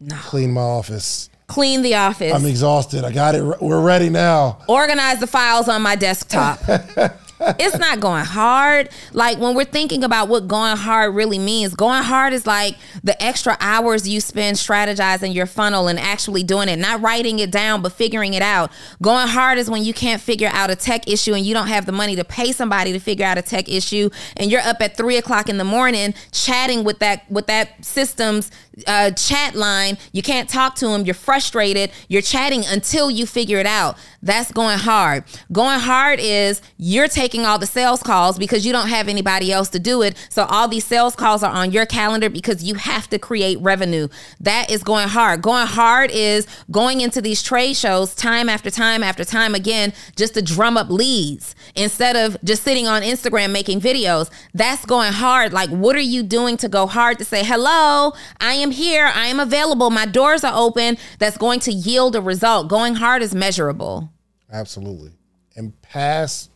No. 0.00 0.14
Clean 0.16 0.52
my 0.52 0.60
office. 0.60 1.28
clean 1.48 1.82
the 1.82 1.94
office 1.96 2.32
I'm 2.32 2.46
exhausted. 2.46 3.02
I 3.04 3.10
got 3.12 3.34
it. 3.34 3.42
We're 3.60 3.80
ready 3.82 4.10
now. 4.10 4.58
organize 4.68 5.18
the 5.18 5.26
files 5.26 5.68
on 5.68 5.82
my 5.82 5.96
desktop. 5.96 6.60
it's 7.40 7.78
not 7.78 8.00
going 8.00 8.24
hard. 8.24 8.88
Like 9.12 9.38
when 9.38 9.54
we're 9.54 9.64
thinking 9.64 10.04
about 10.04 10.28
what 10.28 10.48
going 10.48 10.76
hard 10.76 11.14
really 11.14 11.38
means, 11.38 11.74
going 11.74 12.02
hard 12.02 12.32
is 12.32 12.46
like 12.46 12.76
the 13.02 13.20
extra 13.22 13.56
hours 13.60 14.08
you 14.08 14.20
spend 14.20 14.56
strategizing 14.56 15.34
your 15.34 15.46
funnel 15.46 15.88
and 15.88 15.98
actually 15.98 16.42
doing 16.42 16.68
it, 16.68 16.78
not 16.78 17.00
writing 17.00 17.38
it 17.38 17.50
down, 17.50 17.82
but 17.82 17.92
figuring 17.92 18.34
it 18.34 18.42
out. 18.42 18.70
Going 19.02 19.28
hard 19.28 19.58
is 19.58 19.70
when 19.70 19.84
you 19.84 19.94
can't 19.94 20.20
figure 20.20 20.50
out 20.52 20.70
a 20.70 20.76
tech 20.76 21.08
issue 21.08 21.34
and 21.34 21.44
you 21.44 21.54
don't 21.54 21.68
have 21.68 21.86
the 21.86 21.92
money 21.92 22.16
to 22.16 22.24
pay 22.24 22.52
somebody 22.52 22.92
to 22.92 22.98
figure 22.98 23.26
out 23.26 23.38
a 23.38 23.42
tech 23.42 23.68
issue, 23.68 24.10
and 24.36 24.50
you're 24.50 24.60
up 24.60 24.80
at 24.80 24.96
three 24.96 25.16
o'clock 25.16 25.48
in 25.48 25.58
the 25.58 25.64
morning 25.64 26.14
chatting 26.32 26.84
with 26.84 26.98
that 26.98 27.30
with 27.30 27.46
that 27.46 27.84
system's 27.84 28.50
uh, 28.86 29.10
chat 29.12 29.54
line. 29.54 29.98
You 30.12 30.22
can't 30.22 30.48
talk 30.48 30.74
to 30.76 30.88
them. 30.88 31.04
You're 31.04 31.14
frustrated. 31.14 31.90
You're 32.08 32.22
chatting 32.22 32.64
until 32.66 33.10
you 33.10 33.26
figure 33.26 33.58
it 33.58 33.66
out. 33.66 33.98
That's 34.22 34.50
going 34.50 34.78
hard. 34.78 35.24
Going 35.52 35.78
hard 35.78 36.18
is 36.20 36.60
you're 36.76 37.08
taking 37.08 37.44
all 37.44 37.58
the 37.58 37.66
sales 37.66 38.02
calls 38.02 38.38
because 38.38 38.66
you 38.66 38.72
don't 38.72 38.88
have 38.88 39.08
anybody 39.08 39.52
else 39.52 39.68
to 39.70 39.78
do 39.78 40.02
it. 40.02 40.16
So 40.28 40.44
all 40.44 40.66
these 40.66 40.84
sales 40.84 41.14
calls 41.14 41.42
are 41.42 41.52
on 41.52 41.70
your 41.70 41.86
calendar 41.86 42.28
because 42.28 42.64
you 42.64 42.74
have 42.74 43.08
to 43.10 43.18
create 43.18 43.60
revenue. 43.60 44.08
That 44.40 44.70
is 44.70 44.82
going 44.82 45.08
hard. 45.08 45.42
Going 45.42 45.66
hard 45.66 46.10
is 46.10 46.46
going 46.70 47.00
into 47.00 47.20
these 47.20 47.42
trade 47.42 47.74
shows 47.74 48.14
time 48.14 48.48
after 48.48 48.70
time 48.70 49.02
after 49.02 49.24
time 49.24 49.54
again 49.54 49.92
just 50.16 50.34
to 50.34 50.42
drum 50.42 50.76
up 50.76 50.90
leads 50.90 51.54
instead 51.76 52.16
of 52.16 52.36
just 52.42 52.64
sitting 52.64 52.88
on 52.88 53.02
Instagram 53.02 53.52
making 53.52 53.80
videos. 53.80 54.30
That's 54.52 54.84
going 54.84 55.12
hard. 55.12 55.52
Like, 55.52 55.70
what 55.70 55.94
are 55.94 56.00
you 56.00 56.22
doing 56.22 56.56
to 56.58 56.68
go 56.68 56.86
hard 56.86 57.18
to 57.18 57.24
say, 57.24 57.44
hello, 57.44 58.12
I 58.40 58.54
am 58.54 58.67
here, 58.72 59.06
I 59.06 59.26
am 59.26 59.40
available, 59.40 59.90
my 59.90 60.06
doors 60.06 60.44
are 60.44 60.54
open? 60.54 60.98
That's 61.18 61.36
going 61.36 61.60
to 61.60 61.72
yield 61.72 62.16
a 62.16 62.20
result. 62.20 62.68
Going 62.68 62.96
hard 62.96 63.22
is 63.22 63.34
measurable. 63.34 64.10
Absolutely. 64.50 65.12
And 65.56 65.80
pass 65.82 66.48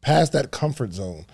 past 0.00 0.32
that 0.32 0.50
comfort 0.50 0.92
zone. 0.92 1.26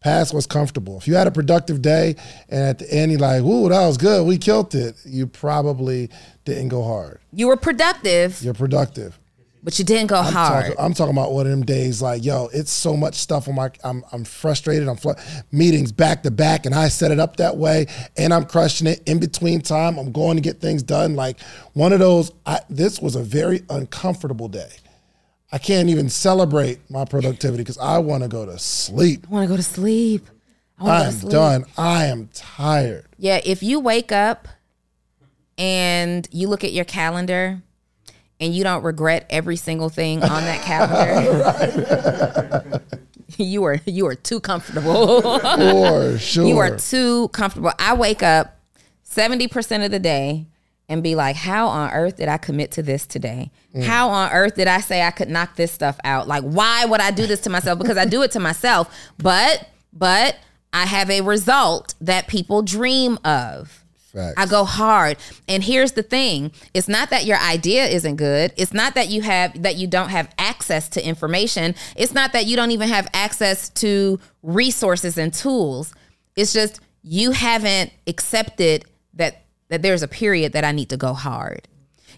Past 0.00 0.32
what's 0.32 0.46
comfortable. 0.46 0.98
If 0.98 1.08
you 1.08 1.16
had 1.16 1.26
a 1.26 1.30
productive 1.32 1.82
day 1.82 2.14
and 2.48 2.62
at 2.62 2.78
the 2.78 2.92
end 2.92 3.10
you're 3.10 3.20
like, 3.20 3.42
ooh, 3.42 3.68
that 3.68 3.86
was 3.86 3.96
good, 3.96 4.26
we 4.26 4.38
killed 4.38 4.74
it, 4.74 4.96
you 5.04 5.26
probably 5.26 6.08
didn't 6.44 6.68
go 6.68 6.84
hard. 6.84 7.20
You 7.32 7.48
were 7.48 7.56
productive, 7.56 8.40
You're 8.42 8.54
productive. 8.54 9.18
But 9.68 9.78
you 9.78 9.84
didn't 9.84 10.06
go 10.06 10.16
I'm 10.16 10.32
hard. 10.32 10.64
talking, 10.64 10.76
I'm 10.78 10.94
talking 10.94 11.12
about 11.12 11.32
one 11.32 11.44
of 11.44 11.50
them 11.50 11.62
days 11.62 12.00
like, 12.00 12.24
yo, 12.24 12.48
it's 12.54 12.72
so 12.72 12.96
much 12.96 13.16
stuff 13.16 13.48
on 13.48 13.56
my, 13.56 13.70
I'm, 13.84 14.02
I'm 14.12 14.24
frustrated. 14.24 14.88
I'm 14.88 14.96
fl- 14.96 15.10
meetings 15.52 15.92
back 15.92 16.22
to 16.22 16.30
back, 16.30 16.64
and 16.64 16.74
I 16.74 16.88
set 16.88 17.10
it 17.10 17.20
up 17.20 17.36
that 17.36 17.58
way, 17.58 17.84
and 18.16 18.32
I'm 18.32 18.46
crushing 18.46 18.86
it. 18.86 19.02
In 19.06 19.20
between 19.20 19.60
time, 19.60 19.98
I'm 19.98 20.10
going 20.10 20.38
to 20.38 20.40
get 20.40 20.58
things 20.58 20.82
done. 20.82 21.16
Like 21.16 21.38
one 21.74 21.92
of 21.92 21.98
those. 21.98 22.32
I, 22.46 22.60
this 22.70 22.98
was 23.02 23.14
a 23.14 23.22
very 23.22 23.60
uncomfortable 23.68 24.48
day. 24.48 24.70
I 25.52 25.58
can't 25.58 25.90
even 25.90 26.08
celebrate 26.08 26.78
my 26.90 27.04
productivity 27.04 27.62
because 27.62 27.76
I 27.76 27.98
want 27.98 28.22
to 28.22 28.28
go 28.30 28.46
to 28.46 28.58
sleep. 28.58 29.26
I 29.28 29.34
want 29.34 29.44
to 29.44 29.52
go 29.52 29.56
to 29.58 29.62
sleep. 29.62 30.28
I 30.78 30.84
want 30.84 31.02
to 31.02 31.08
I 31.08 31.10
go 31.10 31.18
to 31.18 31.26
am 31.26 31.30
done. 31.30 31.64
I 31.76 32.06
am 32.06 32.30
tired. 32.32 33.04
Yeah, 33.18 33.42
if 33.44 33.62
you 33.62 33.80
wake 33.80 34.12
up 34.12 34.48
and 35.58 36.26
you 36.32 36.48
look 36.48 36.64
at 36.64 36.72
your 36.72 36.86
calendar 36.86 37.60
and 38.40 38.54
you 38.54 38.64
don't 38.64 38.82
regret 38.82 39.26
every 39.30 39.56
single 39.56 39.88
thing 39.88 40.22
on 40.22 40.44
that 40.44 40.62
calendar, 40.62 42.02
you 43.36 43.64
are 43.64 43.78
you 43.84 44.06
are 44.06 44.14
too 44.14 44.40
comfortable. 44.40 45.22
For 45.40 46.18
sure. 46.18 46.46
you 46.46 46.58
are 46.58 46.76
too 46.76 47.28
comfortable. 47.28 47.72
I 47.78 47.94
wake 47.94 48.22
up 48.22 48.58
70% 49.04 49.84
of 49.84 49.90
the 49.90 49.98
day 49.98 50.46
and 50.88 51.02
be 51.02 51.14
like, 51.14 51.36
how 51.36 51.68
on 51.68 51.90
earth 51.90 52.16
did 52.16 52.28
I 52.28 52.38
commit 52.38 52.72
to 52.72 52.82
this 52.82 53.06
today? 53.06 53.50
Mm. 53.74 53.84
How 53.84 54.08
on 54.08 54.32
earth 54.32 54.54
did 54.54 54.68
I 54.68 54.80
say 54.80 55.02
I 55.02 55.10
could 55.10 55.28
knock 55.28 55.56
this 55.56 55.70
stuff 55.70 55.98
out? 56.02 56.26
Like, 56.26 56.44
why 56.44 56.84
would 56.84 57.00
I 57.00 57.10
do 57.10 57.26
this 57.26 57.40
to 57.40 57.50
myself? 57.50 57.78
Because 57.78 57.98
I 57.98 58.06
do 58.06 58.22
it 58.22 58.30
to 58.32 58.40
myself. 58.40 58.94
But, 59.18 59.68
but 59.92 60.36
I 60.72 60.86
have 60.86 61.10
a 61.10 61.20
result 61.20 61.94
that 62.00 62.26
people 62.26 62.62
dream 62.62 63.18
of. 63.24 63.84
Facts. 64.18 64.34
I 64.36 64.46
go 64.46 64.64
hard. 64.64 65.16
And 65.46 65.62
here's 65.62 65.92
the 65.92 66.02
thing. 66.02 66.50
It's 66.74 66.88
not 66.88 67.10
that 67.10 67.24
your 67.24 67.38
idea 67.38 67.86
isn't 67.86 68.16
good. 68.16 68.52
It's 68.56 68.72
not 68.72 68.94
that 68.96 69.08
you 69.08 69.22
have 69.22 69.62
that 69.62 69.76
you 69.76 69.86
don't 69.86 70.08
have 70.08 70.28
access 70.38 70.88
to 70.90 71.06
information. 71.06 71.76
It's 71.94 72.12
not 72.12 72.32
that 72.32 72.46
you 72.46 72.56
don't 72.56 72.72
even 72.72 72.88
have 72.88 73.08
access 73.14 73.68
to 73.70 74.18
resources 74.42 75.18
and 75.18 75.32
tools. 75.32 75.94
It's 76.34 76.52
just 76.52 76.80
you 77.02 77.30
haven't 77.30 77.92
accepted 78.08 78.84
that 79.14 79.44
that 79.68 79.82
there's 79.82 80.02
a 80.02 80.08
period 80.08 80.52
that 80.54 80.64
I 80.64 80.72
need 80.72 80.90
to 80.90 80.96
go 80.96 81.14
hard. 81.14 81.68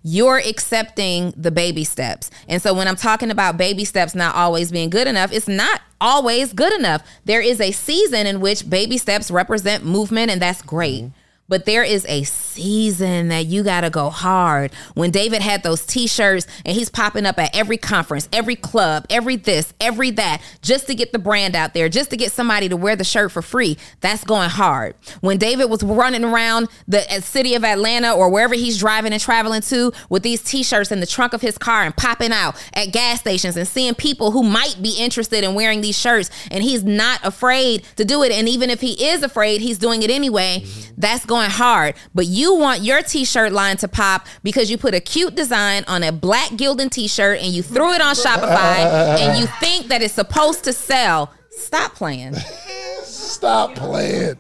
You're 0.03 0.39
accepting 0.39 1.35
the 1.37 1.51
baby 1.51 1.85
steps. 1.85 2.31
And 2.49 2.63
so 2.63 2.73
when 2.73 2.89
I'm 2.89 2.97
talking 2.97 3.31
about 3.31 3.59
baby 3.59 3.85
steps 3.85 4.15
not 4.15 4.35
always 4.35 4.73
being 4.73 4.89
good 4.89 5.07
enough, 5.07 5.31
it's 5.33 5.49
not 5.49 5.83
always 6.01 6.55
good 6.55 6.73
enough. 6.73 7.07
There 7.27 7.43
is 7.43 7.61
a 7.61 7.73
season 7.73 8.27
in 8.27 8.41
which 8.41 8.69
baby 8.71 8.97
steps 8.97 9.31
represent 9.31 9.85
movement, 9.85 10.31
and 10.31 10.41
that's 10.41 10.63
great. 10.63 11.05
Mm-hmm. 11.05 11.20
But 11.51 11.67
there 11.67 11.83
is 11.83 12.07
a 12.09 12.23
season 12.23 13.29
that 13.29 13.47
you 13.47 13.65
got 13.65 13.81
to 13.81 13.91
go 13.91 14.09
hard. 14.09 14.73
When 14.95 15.11
David 15.11 15.43
had 15.43 15.65
those 15.65 15.85
t 15.85 16.07
shirts 16.07 16.47
and 16.65 16.77
he's 16.77 16.89
popping 16.89 17.27
up 17.27 17.41
at 17.41 17.55
every 17.55 17.77
conference, 17.77 18.29
every 18.33 18.55
club, 18.55 19.05
every 19.11 19.35
this, 19.35 19.75
every 19.81 20.13
that, 20.13 20.41
just 20.63 20.87
to 20.87 20.95
get 20.95 21.11
the 21.11 21.19
brand 21.19 21.57
out 21.57 21.75
there, 21.75 21.89
just 21.89 22.11
to 22.11 22.17
get 22.17 22.31
somebody 22.31 22.69
to 22.69 22.77
wear 22.77 22.95
the 22.95 23.03
shirt 23.03 23.33
for 23.33 23.43
free, 23.43 23.77
that's 24.01 24.23
going 24.23 24.49
hard. 24.49 24.95
When 25.23 25.39
David 25.39 25.65
was 25.65 25.83
running 25.83 26.23
around 26.23 26.69
the 26.87 27.01
uh, 27.13 27.21
city 27.21 27.57
of 27.57 27.65
Atlanta 27.65 28.15
or 28.15 28.31
wherever 28.31 28.55
he's 28.55 28.79
driving 28.79 29.13
and 29.13 29.21
traveling 29.21 29.63
to 29.63 29.93
with 30.09 30.23
these 30.23 30.45
t 30.45 30.63
shirts 30.63 30.93
in 30.93 31.01
the 31.01 31.07
trunk 31.07 31.33
of 31.33 31.41
his 31.41 31.59
car 31.59 31.83
and 31.83 31.97
popping 31.97 32.31
out 32.31 32.55
at 32.75 32.93
gas 32.93 33.19
stations 33.19 33.57
and 33.57 33.67
seeing 33.67 33.97
people 33.97 34.31
who 34.31 34.45
might 34.45 34.77
be 34.81 34.95
interested 34.97 35.43
in 35.43 35.55
wearing 35.55 35.81
these 35.81 35.99
shirts, 35.99 36.31
and 36.53 36.63
he's 36.63 36.85
not 36.85 37.19
afraid 37.25 37.83
to 37.97 38.05
do 38.05 38.23
it. 38.23 38.31
And 38.31 38.49
even 38.49 38.71
if 38.71 38.81
he 38.81 38.93
is 39.05 39.25
afraid, 39.25 39.61
he's 39.61 39.79
doing 39.79 40.05
it 40.05 40.11
anyway. 40.11 40.65
That's 40.97 41.27
going 41.27 41.40
hard. 41.49 41.95
But 42.15 42.27
you 42.27 42.55
want 42.55 42.83
your 42.83 43.03
t-shirt 43.03 43.53
line 43.53 43.77
to 43.79 43.89
pop 43.89 44.27
because 44.43 44.71
you 44.71 44.77
put 44.77 44.95
a 44.95 45.01
cute 45.01 45.35
design 45.35 45.85
on 45.87 46.03
a 46.03 46.13
black 46.13 46.51
Gildan 46.51 46.91
t-shirt 46.91 47.41
and 47.41 47.53
you 47.53 47.63
threw 47.63 47.93
it 47.95 48.01
on 48.01 48.15
Shopify 48.15 49.19
and 49.19 49.39
you 49.39 49.47
think 49.61 49.87
that 49.87 50.03
it's 50.03 50.15
supposed 50.15 50.65
to 50.65 50.73
sell. 50.73 51.33
Stop 51.51 51.95
playing. 51.95 52.35
Stop 53.05 53.75
playing. 53.75 54.37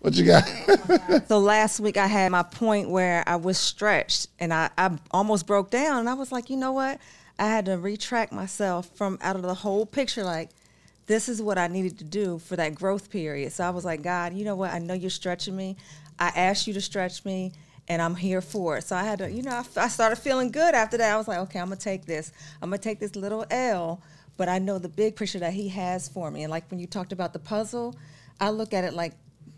What 0.00 0.14
you 0.14 0.24
got? 0.24 0.48
So 1.28 1.38
last 1.38 1.80
week 1.80 1.96
I 1.96 2.06
had 2.06 2.30
my 2.32 2.42
point 2.42 2.88
where 2.88 3.22
I 3.26 3.36
was 3.36 3.58
stretched 3.58 4.28
and 4.38 4.52
I, 4.52 4.70
I 4.78 4.96
almost 5.10 5.46
broke 5.46 5.70
down 5.70 5.98
and 5.98 6.08
I 6.08 6.14
was 6.14 6.32
like, 6.32 6.48
you 6.48 6.56
know 6.56 6.72
what? 6.72 7.00
I 7.38 7.46
had 7.48 7.66
to 7.66 7.76
retract 7.76 8.32
myself 8.32 8.88
from 8.94 9.18
out 9.20 9.36
of 9.36 9.42
the 9.42 9.54
whole 9.54 9.84
picture 9.86 10.24
like 10.24 10.50
this 11.06 11.28
is 11.28 11.40
what 11.42 11.58
I 11.58 11.66
needed 11.66 11.98
to 11.98 12.04
do 12.04 12.38
for 12.38 12.56
that 12.56 12.74
growth 12.74 13.10
period. 13.10 13.52
So 13.52 13.64
I 13.64 13.70
was 13.70 13.84
like, 13.84 14.02
God, 14.02 14.34
you 14.34 14.44
know 14.44 14.56
what? 14.56 14.70
I 14.70 14.78
know 14.78 14.94
you're 14.94 15.10
stretching 15.10 15.56
me. 15.56 15.76
I 16.18 16.28
asked 16.28 16.66
you 16.66 16.74
to 16.74 16.80
stretch 16.80 17.24
me 17.24 17.52
and 17.88 18.02
I'm 18.02 18.14
here 18.14 18.40
for 18.40 18.76
it. 18.76 18.84
So 18.84 18.96
I 18.96 19.02
had 19.02 19.18
to, 19.20 19.30
you 19.30 19.42
know, 19.42 19.50
I, 19.50 19.64
I 19.76 19.88
started 19.88 20.16
feeling 20.16 20.50
good 20.50 20.74
after 20.74 20.96
that. 20.98 21.12
I 21.12 21.16
was 21.16 21.28
like, 21.28 21.38
okay, 21.38 21.58
I'm 21.58 21.70
to 21.70 21.76
take 21.76 22.04
this. 22.04 22.32
I'm 22.60 22.70
to 22.70 22.78
take 22.78 23.00
this 23.00 23.16
little 23.16 23.46
L, 23.50 24.02
but 24.36 24.48
I 24.48 24.58
know 24.58 24.78
the 24.78 24.88
big 24.88 25.16
picture 25.16 25.38
that 25.38 25.54
he 25.54 25.68
has 25.68 26.08
for 26.08 26.30
me. 26.30 26.42
And 26.42 26.50
like 26.50 26.70
when 26.70 26.80
you 26.80 26.86
talked 26.86 27.12
about 27.12 27.32
the 27.32 27.38
puzzle, 27.38 27.96
I 28.40 28.50
look 28.50 28.74
at 28.74 28.84
it 28.84 28.92
like 28.92 29.14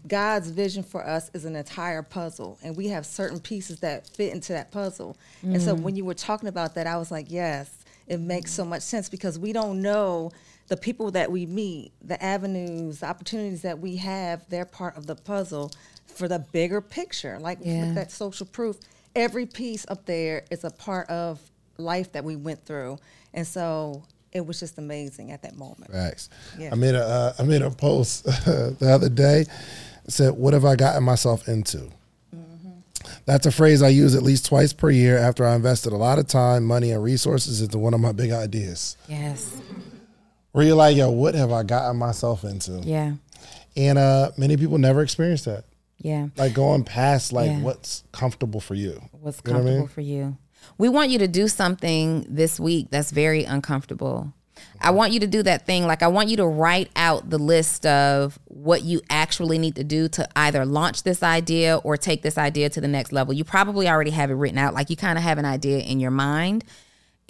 God's 0.06 0.50
vision 0.50 0.82
for 0.82 1.06
us 1.06 1.30
is 1.34 1.44
an 1.44 1.56
entire 1.56 2.02
puzzle, 2.02 2.58
and 2.62 2.74
we 2.74 2.88
have 2.88 3.04
certain 3.04 3.38
pieces 3.38 3.80
that 3.80 4.06
fit 4.06 4.32
into 4.32 4.54
that 4.54 4.70
puzzle. 4.70 5.16
And 5.42 5.60
so 5.60 5.76
mm. 5.76 5.80
when 5.82 5.94
you 5.94 6.06
were 6.06 6.14
talking 6.14 6.48
about 6.48 6.74
that, 6.76 6.86
I 6.86 6.96
was 6.96 7.10
like, 7.10 7.26
yes, 7.28 7.84
it 8.06 8.18
makes 8.18 8.50
so 8.50 8.64
much 8.64 8.82
sense 8.82 9.10
because 9.10 9.38
we 9.38 9.52
don't 9.52 9.82
know 9.82 10.32
the 10.68 10.76
people 10.76 11.10
that 11.10 11.30
we 11.30 11.46
meet, 11.46 11.92
the 12.00 12.22
avenues, 12.22 13.00
the 13.00 13.06
opportunities 13.06 13.62
that 13.62 13.78
we 13.78 13.96
have, 13.96 14.48
they're 14.48 14.64
part 14.64 14.96
of 14.96 15.06
the 15.06 15.16
puzzle 15.16 15.70
for 16.10 16.28
the 16.28 16.38
bigger 16.38 16.80
picture. 16.80 17.38
Like 17.40 17.58
Yeah. 17.62 17.86
with 17.86 17.94
that 17.96 18.10
social 18.12 18.46
proof, 18.46 18.76
every 19.16 19.46
piece 19.46 19.84
up 19.88 20.06
there 20.06 20.44
is 20.50 20.64
a 20.64 20.70
part 20.70 21.08
of 21.08 21.40
life 21.78 22.12
that 22.12 22.24
we 22.24 22.36
went 22.36 22.64
through, 22.66 22.98
and 23.34 23.46
so 23.46 24.02
it 24.32 24.44
was 24.46 24.60
just 24.60 24.78
amazing 24.78 25.32
at 25.32 25.42
that 25.42 25.56
moment. 25.56 25.90
Facts. 25.90 26.28
Yeah. 26.58 26.70
I 26.72 26.74
made 26.76 26.94
a 26.94 27.04
uh, 27.04 27.32
I 27.38 27.42
made 27.44 27.62
a 27.62 27.70
post 27.70 28.24
the 28.44 28.90
other 28.92 29.08
day. 29.08 29.40
It 30.04 30.12
said, 30.12 30.32
"What 30.34 30.54
have 30.54 30.64
I 30.64 30.76
gotten 30.76 31.02
myself 31.04 31.48
into?" 31.48 31.90
That's 33.26 33.46
a 33.46 33.50
phrase 33.52 33.82
I 33.82 33.88
use 33.88 34.14
at 34.14 34.22
least 34.22 34.46
twice 34.46 34.72
per 34.72 34.90
year 34.90 35.16
after 35.16 35.46
I 35.46 35.54
invested 35.54 35.92
a 35.92 35.96
lot 35.96 36.18
of 36.18 36.26
time, 36.26 36.64
money, 36.64 36.90
and 36.92 37.02
resources 37.02 37.62
into 37.62 37.78
one 37.78 37.94
of 37.94 38.00
my 38.00 38.12
big 38.12 38.30
ideas. 38.30 38.96
Yes. 39.08 39.50
Where 40.52 40.64
you're 40.66 40.74
like, 40.76 40.96
"Yo, 40.96 41.10
what 41.10 41.34
have 41.34 41.50
I 41.52 41.62
gotten 41.62 41.96
myself 41.96 42.44
into?" 42.44 42.80
Yeah. 42.84 43.14
And 43.76 43.98
uh, 43.98 44.32
many 44.36 44.56
people 44.56 44.78
never 44.78 45.00
experience 45.02 45.44
that. 45.44 45.64
Yeah. 46.01 46.28
Like 46.36 46.55
going 46.55 46.85
past 46.85 47.32
like 47.32 47.51
Yeah. 47.51 47.60
what's 47.60 48.05
comfortable 48.12 48.60
for 48.60 48.74
you. 48.74 49.01
What's 49.12 49.40
You 49.47 49.52
know 49.52 49.59
what 49.59 49.62
I 49.68 49.70
comfortable 49.74 49.78
mean? 49.81 49.89
for 49.89 50.01
you. 50.01 50.36
We 50.78 50.89
want 50.89 51.10
you 51.10 51.18
to 51.18 51.28
do 51.28 51.48
something 51.48 52.27
this 52.28 52.59
week 52.60 52.89
that's 52.90 53.10
very 53.10 53.44
uncomfortable. 53.44 54.32
I 54.82 54.90
want 54.90 55.12
you 55.12 55.20
to 55.20 55.27
do 55.27 55.43
that 55.43 55.64
thing. 55.64 55.86
Like, 55.86 56.02
I 56.02 56.09
want 56.09 56.28
you 56.28 56.36
to 56.39 56.47
write 56.47 56.90
out 56.97 57.31
the 57.31 57.39
list 57.39 57.86
of 57.86 58.39
what 58.44 58.82
you 58.82 59.01
actually 59.09 59.59
need 59.59 59.74
to 59.77 59.85
do 59.85 60.06
to 60.09 60.28
either 60.36 60.66
launch 60.66 61.02
this 61.02 61.22
idea 61.22 61.78
or 61.78 61.97
take 61.97 62.20
this 62.22 62.36
idea 62.36 62.68
to 62.70 62.81
the 62.81 62.89
next 62.89 63.10
level. 63.10 63.32
You 63.32 63.43
probably 63.44 63.89
already 63.89 64.10
have 64.10 64.31
it 64.31 64.35
written 64.35 64.59
out. 64.59 64.74
Like, 64.74 64.90
you 64.90 64.97
kind 64.97 65.16
of 65.16 65.24
have 65.24 65.39
an 65.39 65.47
idea 65.47 65.78
in 65.78 65.98
your 65.98 66.10
mind. 66.10 66.64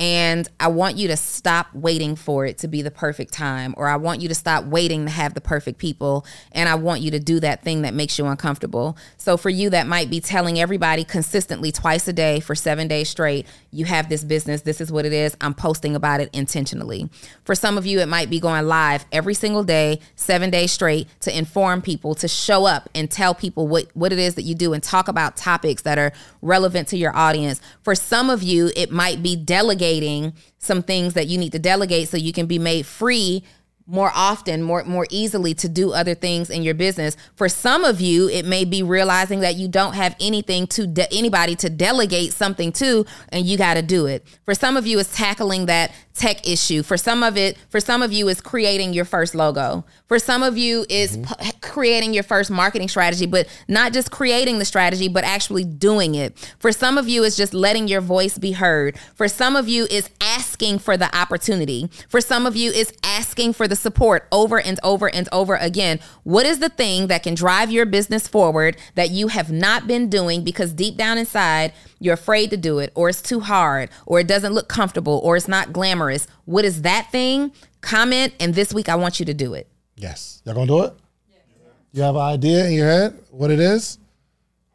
And 0.00 0.48
I 0.58 0.68
want 0.68 0.96
you 0.96 1.08
to 1.08 1.16
stop 1.16 1.66
waiting 1.74 2.16
for 2.16 2.46
it 2.46 2.56
to 2.58 2.68
be 2.68 2.80
the 2.80 2.90
perfect 2.90 3.34
time, 3.34 3.74
or 3.76 3.86
I 3.86 3.96
want 3.96 4.22
you 4.22 4.28
to 4.28 4.34
stop 4.34 4.64
waiting 4.64 5.04
to 5.04 5.10
have 5.10 5.34
the 5.34 5.42
perfect 5.42 5.76
people. 5.76 6.24
And 6.52 6.70
I 6.70 6.76
want 6.76 7.02
you 7.02 7.10
to 7.10 7.20
do 7.20 7.38
that 7.40 7.62
thing 7.62 7.82
that 7.82 7.92
makes 7.92 8.18
you 8.18 8.24
uncomfortable. 8.24 8.96
So 9.18 9.36
for 9.36 9.50
you, 9.50 9.68
that 9.70 9.86
might 9.86 10.08
be 10.08 10.18
telling 10.18 10.58
everybody 10.58 11.04
consistently 11.04 11.70
twice 11.70 12.08
a 12.08 12.14
day 12.14 12.40
for 12.40 12.54
seven 12.54 12.88
days 12.88 13.10
straight, 13.10 13.46
you 13.70 13.84
have 13.84 14.08
this 14.08 14.24
business, 14.24 14.62
this 14.62 14.80
is 14.80 14.90
what 14.90 15.04
it 15.04 15.12
is. 15.12 15.36
I'm 15.42 15.52
posting 15.52 15.94
about 15.94 16.20
it 16.20 16.30
intentionally. 16.32 17.10
For 17.44 17.54
some 17.54 17.76
of 17.76 17.84
you, 17.84 18.00
it 18.00 18.08
might 18.08 18.30
be 18.30 18.40
going 18.40 18.66
live 18.66 19.04
every 19.12 19.34
single 19.34 19.64
day, 19.64 20.00
seven 20.16 20.48
days 20.48 20.72
straight 20.72 21.08
to 21.20 21.36
inform 21.36 21.82
people, 21.82 22.14
to 22.14 22.26
show 22.26 22.64
up 22.64 22.88
and 22.94 23.10
tell 23.10 23.34
people 23.34 23.68
what, 23.68 23.88
what 23.92 24.14
it 24.14 24.18
is 24.18 24.34
that 24.36 24.42
you 24.42 24.54
do 24.54 24.72
and 24.72 24.82
talk 24.82 25.08
about 25.08 25.36
topics 25.36 25.82
that 25.82 25.98
are 25.98 26.12
relevant 26.40 26.88
to 26.88 26.96
your 26.96 27.14
audience. 27.14 27.60
For 27.82 27.94
some 27.94 28.30
of 28.30 28.42
you, 28.42 28.70
it 28.74 28.90
might 28.90 29.22
be 29.22 29.36
delegating 29.36 29.89
some 30.58 30.82
things 30.82 31.14
that 31.14 31.26
you 31.26 31.38
need 31.38 31.52
to 31.52 31.58
delegate 31.58 32.08
so 32.08 32.16
you 32.16 32.32
can 32.32 32.46
be 32.46 32.58
made 32.58 32.86
free 32.86 33.42
more 33.90 34.12
often, 34.14 34.62
more 34.62 34.84
more 34.84 35.06
easily 35.10 35.52
to 35.52 35.68
do 35.68 35.92
other 35.92 36.14
things 36.14 36.48
in 36.48 36.62
your 36.62 36.74
business. 36.74 37.16
For 37.34 37.48
some 37.48 37.84
of 37.84 38.00
you, 38.00 38.28
it 38.28 38.44
may 38.44 38.64
be 38.64 38.84
realizing 38.84 39.40
that 39.40 39.56
you 39.56 39.66
don't 39.66 39.94
have 39.94 40.14
anything 40.20 40.68
to 40.68 40.86
de- 40.86 41.12
anybody 41.12 41.56
to 41.56 41.68
delegate 41.68 42.32
something 42.32 42.70
to, 42.72 43.04
and 43.30 43.44
you 43.44 43.58
got 43.58 43.74
to 43.74 43.82
do 43.82 44.06
it. 44.06 44.24
For 44.44 44.54
some 44.54 44.76
of 44.76 44.86
you, 44.86 45.00
it's 45.00 45.16
tackling 45.16 45.66
that 45.66 45.92
tech 46.14 46.46
issue. 46.46 46.82
For 46.82 46.96
some 46.96 47.22
of 47.22 47.36
it, 47.36 47.56
for 47.68 47.80
some 47.80 48.02
of 48.02 48.12
you, 48.12 48.28
is 48.28 48.40
creating 48.40 48.92
your 48.92 49.04
first 49.04 49.34
logo. 49.34 49.84
For 50.06 50.18
some 50.18 50.42
of 50.42 50.58
you, 50.58 50.84
is 50.88 51.16
mm-hmm. 51.16 51.32
p- 51.42 51.52
creating 51.60 52.14
your 52.14 52.22
first 52.22 52.50
marketing 52.50 52.88
strategy, 52.88 53.26
but 53.26 53.46
not 53.68 53.92
just 53.92 54.10
creating 54.10 54.58
the 54.58 54.64
strategy, 54.64 55.08
but 55.08 55.24
actually 55.24 55.64
doing 55.64 56.14
it. 56.14 56.36
For 56.58 56.72
some 56.72 56.98
of 56.98 57.08
you, 57.08 57.22
is 57.22 57.36
just 57.36 57.54
letting 57.54 57.88
your 57.88 58.00
voice 58.00 58.38
be 58.38 58.52
heard. 58.52 58.98
For 59.14 59.28
some 59.28 59.56
of 59.56 59.68
you, 59.68 59.86
is 59.90 60.10
asking 60.20 60.80
for 60.80 60.96
the 60.96 61.14
opportunity. 61.16 61.88
For 62.08 62.20
some 62.20 62.46
of 62.46 62.56
you, 62.56 62.70
is 62.70 62.92
asking 63.04 63.52
for 63.54 63.68
the 63.68 63.76
support 63.76 64.26
over 64.32 64.60
and 64.60 64.78
over 64.82 65.12
and 65.12 65.28
over 65.32 65.56
again. 65.56 66.00
What 66.24 66.46
is 66.46 66.58
the 66.58 66.68
thing 66.68 67.06
that 67.06 67.22
can 67.22 67.34
drive 67.34 67.70
your 67.70 67.86
business 67.86 68.28
forward 68.28 68.76
that 68.94 69.10
you 69.10 69.28
have 69.28 69.50
not 69.50 69.86
been 69.86 70.08
doing 70.08 70.44
because 70.44 70.72
deep 70.72 70.96
down 70.96 71.18
inside, 71.18 71.72
you're 72.00 72.14
afraid 72.14 72.50
to 72.50 72.56
do 72.56 72.78
it, 72.80 72.90
or 72.94 73.08
it's 73.08 73.22
too 73.22 73.40
hard, 73.40 73.90
or 74.06 74.18
it 74.18 74.26
doesn't 74.26 74.52
look 74.52 74.68
comfortable, 74.68 75.20
or 75.22 75.36
it's 75.36 75.46
not 75.48 75.72
glamorous? 75.72 76.26
What 76.46 76.64
is 76.64 76.82
that 76.82 77.10
thing? 77.12 77.52
Comment, 77.82 78.32
and 78.40 78.54
this 78.54 78.74
week 78.74 78.88
I 78.88 78.96
want 78.96 79.20
you 79.20 79.26
to 79.26 79.34
do 79.34 79.54
it. 79.54 79.68
Yes. 79.96 80.42
Y'all 80.44 80.54
gonna 80.54 80.66
do 80.66 80.82
it? 80.84 80.94
Yeah. 81.30 81.36
You 81.92 82.02
have 82.02 82.16
an 82.16 82.22
idea 82.22 82.66
in 82.66 82.72
your 82.72 82.86
head 82.86 83.18
what 83.30 83.50
it 83.50 83.60
is? 83.60 83.98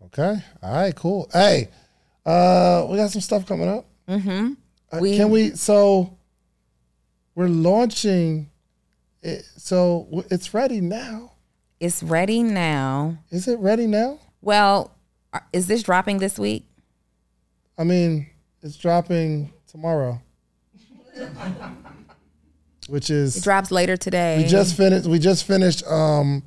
Okay. 0.06 0.36
All 0.64 0.74
right, 0.74 0.96
cool. 0.96 1.30
Hey, 1.34 1.70
uh, 2.26 2.86
we 2.90 2.98
got 2.98 3.10
some 3.10 3.22
stuff 3.22 3.46
coming 3.46 3.68
up. 3.68 3.86
Mm-hmm. 4.08 4.54
We- 5.02 5.18
can 5.18 5.30
we 5.30 5.50
so 5.52 6.18
we're 7.34 7.48
launching 7.50 8.50
it 9.22 9.44
so 9.58 10.24
it's 10.30 10.54
ready 10.54 10.80
now. 10.80 11.34
It's 11.80 12.02
ready 12.02 12.44
now. 12.44 13.18
Is 13.32 13.48
it 13.48 13.60
ready 13.60 13.88
now? 13.88 14.20
Well, 14.42 14.92
is 15.52 15.68
this 15.68 15.84
dropping 15.84 16.20
this 16.20 16.40
week? 16.40 16.66
I 17.78 17.84
mean, 17.84 18.28
it's 18.62 18.78
dropping 18.78 19.52
tomorrow. 19.68 20.22
Which 22.88 23.10
It 23.10 23.16
is 23.16 23.42
drops 23.42 23.72
later 23.72 23.98
today. 23.98 24.38
we 24.44 24.48
just 24.48 24.76
finished 24.78 25.08
we 25.08 25.18
just 25.18 25.46
finished 25.46 25.84
um 25.88 26.44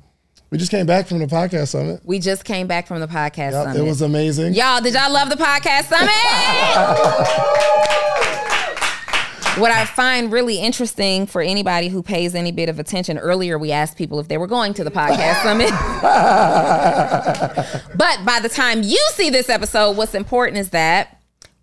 we 0.51 0.57
just 0.57 0.71
came 0.71 0.85
back 0.85 1.07
from 1.07 1.19
the 1.19 1.25
podcast 1.27 1.67
summit. 1.69 2.01
We 2.03 2.17
just 2.19 2.43
came 2.45 2.65
back 2.67 2.87
from 2.87 2.99
the 3.01 3.07
podcast 3.07 3.51
Yep, 3.51 3.65
summit. 3.65 3.77
it 3.77 3.83
was 3.83 4.01
amazing. 4.01 4.53
Y'all, 4.55 4.81
did 4.81 4.93
y'all 4.95 5.11
love 5.11 5.29
the 5.29 5.35
podcast 5.35 5.85
summit? 5.85 6.09
what 9.61 9.69
I 9.71 9.85
find 9.85 10.31
really 10.31 10.57
interesting 10.59 11.27
for 11.27 11.41
anybody 11.41 11.89
who 11.89 12.01
pays 12.01 12.33
any 12.33 12.51
bit 12.51 12.67
of 12.69 12.79
attention, 12.79 13.17
earlier 13.19 13.59
we 13.59 13.71
asked 13.71 13.95
people 13.97 14.19
if 14.19 14.27
they 14.27 14.37
were 14.39 14.47
going 14.47 14.73
to 14.75 14.83
the 14.83 14.89
podcast 14.91 15.43
summit. 15.47 15.69
but 17.95 18.25
by 18.25 18.39
the 18.41 18.49
time 18.49 18.81
you 18.83 19.05
see 19.13 19.29
this 19.29 19.49
episode, 19.49 19.97
what's 19.97 20.15
important 20.15 20.57
is 20.57 20.69
that 20.71 21.18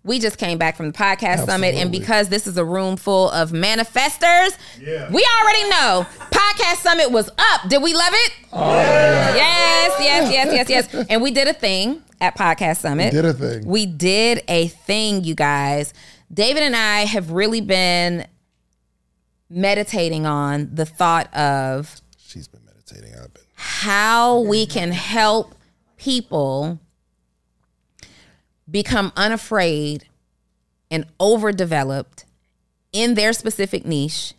we 0.07 0.19
just 0.19 0.37
came 0.37 0.57
back 0.57 0.75
from 0.77 0.87
the 0.87 0.97
podcast 0.97 1.45
summit, 1.45 1.75
and 1.75 1.91
because 1.91 2.29
this 2.29 2.47
is 2.47 2.57
a 2.57 2.65
room 2.65 2.95
full 2.95 3.29
of 3.29 3.51
manifestors, 3.51 4.57
we 4.79 5.27
already 5.39 5.69
know 5.69 6.07
podcast 6.31 6.77
summit 6.77 7.11
was 7.11 7.29
up. 7.37 7.69
Did 7.69 7.83
we 7.83 7.93
love 7.93 8.13
it? 8.13 8.31
Yes, 8.53 9.93
yes, 9.99 10.31
yes, 10.31 10.69
yes, 10.69 10.69
yes. 10.93 11.05
And 11.09 11.21
we 11.21 11.31
did 11.31 11.47
a 11.47 11.53
thing 11.53 12.01
at 12.19 12.35
Podcast 12.35 12.77
Summit. 12.77 13.13
We 13.13 13.21
did 13.21 13.25
a 13.25 13.33
thing. 13.33 13.67
We 13.67 13.85
did 13.85 14.43
a 14.47 14.67
thing, 14.69 15.23
you 15.23 15.35
guys. 15.35 15.93
David 16.33 16.63
and 16.63 16.75
I 16.75 17.01
have 17.01 17.31
really 17.31 17.61
been 17.61 18.25
meditating 19.49 20.25
on 20.25 20.69
the 20.73 20.85
thought 20.85 21.33
of 21.35 22.01
She's 22.17 22.47
been 22.47 22.65
meditating. 22.65 23.13
I've 23.13 23.33
been 23.33 23.43
how 23.55 24.41
we 24.41 24.65
can 24.65 24.91
help 24.91 25.55
people 25.97 26.79
become 28.69 29.11
unafraid 29.15 30.07
and 30.89 31.05
overdeveloped 31.19 32.25
in 32.91 33.13
their 33.13 33.33
specific 33.33 33.85
niche, 33.85 34.33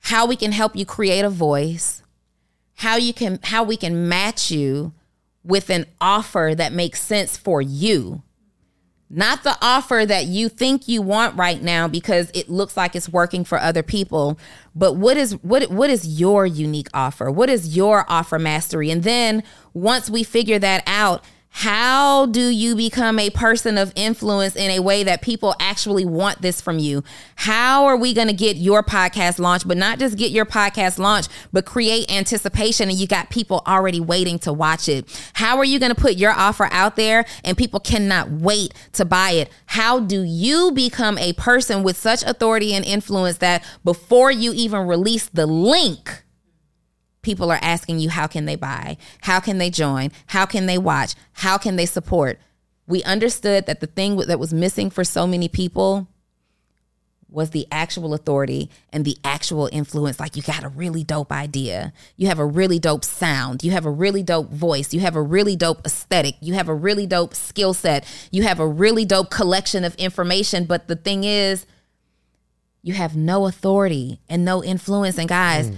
how 0.00 0.26
we 0.26 0.36
can 0.36 0.52
help 0.52 0.74
you 0.74 0.84
create 0.84 1.24
a 1.24 1.30
voice, 1.30 2.02
how 2.76 2.96
you 2.96 3.12
can 3.12 3.38
how 3.44 3.62
we 3.62 3.76
can 3.76 4.08
match 4.08 4.50
you 4.50 4.92
with 5.44 5.70
an 5.70 5.86
offer 6.00 6.54
that 6.56 6.72
makes 6.72 7.00
sense 7.00 7.36
for 7.36 7.62
you. 7.62 8.22
Not 9.12 9.42
the 9.42 9.58
offer 9.60 10.06
that 10.06 10.26
you 10.26 10.48
think 10.48 10.86
you 10.86 11.02
want 11.02 11.36
right 11.36 11.60
now 11.60 11.88
because 11.88 12.30
it 12.32 12.48
looks 12.48 12.76
like 12.76 12.94
it's 12.94 13.08
working 13.08 13.44
for 13.44 13.58
other 13.58 13.82
people, 13.82 14.38
but 14.74 14.94
what 14.94 15.16
is 15.16 15.32
what 15.42 15.68
what 15.70 15.90
is 15.90 16.20
your 16.20 16.46
unique 16.46 16.88
offer? 16.94 17.30
What 17.30 17.50
is 17.50 17.76
your 17.76 18.04
offer 18.08 18.38
mastery? 18.38 18.90
And 18.90 19.02
then 19.02 19.42
once 19.74 20.08
we 20.08 20.22
figure 20.22 20.60
that 20.60 20.84
out, 20.86 21.24
how 21.52 22.26
do 22.26 22.48
you 22.48 22.74
become 22.74 23.18
a 23.18 23.28
person 23.28 23.76
of 23.76 23.92
influence 23.94 24.56
in 24.56 24.70
a 24.70 24.80
way 24.80 25.02
that 25.04 25.20
people 25.20 25.54
actually 25.60 26.04
want 26.04 26.40
this 26.40 26.60
from 26.60 26.78
you? 26.78 27.04
How 27.34 27.84
are 27.84 27.96
we 27.96 28.14
going 28.14 28.28
to 28.28 28.32
get 28.32 28.56
your 28.56 28.82
podcast 28.82 29.38
launched, 29.38 29.68
but 29.68 29.76
not 29.76 29.98
just 29.98 30.16
get 30.16 30.30
your 30.30 30.46
podcast 30.46 30.98
launched, 30.98 31.28
but 31.52 31.66
create 31.66 32.10
anticipation 32.10 32.88
and 32.88 32.98
you 32.98 33.06
got 33.06 33.30
people 33.30 33.62
already 33.66 34.00
waiting 34.00 34.38
to 34.38 34.52
watch 34.52 34.88
it? 34.88 35.06
How 35.34 35.58
are 35.58 35.64
you 35.64 35.78
going 35.78 35.94
to 35.94 36.00
put 36.00 36.16
your 36.16 36.32
offer 36.32 36.68
out 36.70 36.96
there 36.96 37.26
and 37.44 37.58
people 37.58 37.80
cannot 37.80 38.30
wait 38.30 38.72
to 38.92 39.04
buy 39.04 39.32
it? 39.32 39.50
How 39.66 40.00
do 40.00 40.22
you 40.22 40.70
become 40.72 41.18
a 41.18 41.34
person 41.34 41.82
with 41.82 41.96
such 41.96 42.22
authority 42.22 42.72
and 42.72 42.84
influence 42.86 43.38
that 43.38 43.64
before 43.84 44.30
you 44.30 44.52
even 44.54 44.86
release 44.86 45.28
the 45.28 45.46
link, 45.46 46.22
people 47.22 47.50
are 47.50 47.58
asking 47.60 47.98
you 47.98 48.08
how 48.08 48.26
can 48.26 48.46
they 48.46 48.56
buy? 48.56 48.96
How 49.22 49.40
can 49.40 49.58
they 49.58 49.70
join? 49.70 50.10
How 50.26 50.46
can 50.46 50.66
they 50.66 50.78
watch? 50.78 51.14
How 51.32 51.58
can 51.58 51.76
they 51.76 51.86
support? 51.86 52.38
We 52.86 53.02
understood 53.04 53.66
that 53.66 53.80
the 53.80 53.86
thing 53.86 54.16
that 54.16 54.38
was 54.38 54.52
missing 54.52 54.90
for 54.90 55.04
so 55.04 55.26
many 55.26 55.48
people 55.48 56.08
was 57.30 57.50
the 57.50 57.66
actual 57.70 58.12
authority 58.12 58.70
and 58.92 59.04
the 59.04 59.16
actual 59.24 59.68
influence. 59.72 60.18
Like 60.18 60.36
you 60.36 60.42
got 60.42 60.64
a 60.64 60.68
really 60.68 61.04
dope 61.04 61.32
idea. 61.32 61.92
You 62.16 62.26
have 62.28 62.38
a 62.38 62.44
really 62.44 62.78
dope 62.78 63.04
sound. 63.04 63.62
You 63.62 63.70
have 63.70 63.86
a 63.86 63.90
really 63.90 64.22
dope 64.22 64.50
voice. 64.50 64.92
You 64.92 65.00
have 65.00 65.16
a 65.16 65.22
really 65.22 65.56
dope 65.56 65.86
aesthetic. 65.86 66.36
You 66.40 66.54
have 66.54 66.68
a 66.68 66.74
really 66.74 67.06
dope 67.06 67.34
skill 67.34 67.74
set. 67.74 68.04
You 68.30 68.42
have 68.42 68.58
a 68.58 68.66
really 68.66 69.04
dope 69.04 69.30
collection 69.30 69.84
of 69.84 69.94
information. 69.94 70.64
But 70.64 70.88
the 70.88 70.96
thing 70.96 71.24
is 71.24 71.66
you 72.82 72.94
have 72.94 73.16
no 73.16 73.46
authority 73.46 74.20
and 74.28 74.44
no 74.44 74.64
influence. 74.64 75.18
And 75.18 75.28
guys, 75.28 75.70
mm. 75.70 75.76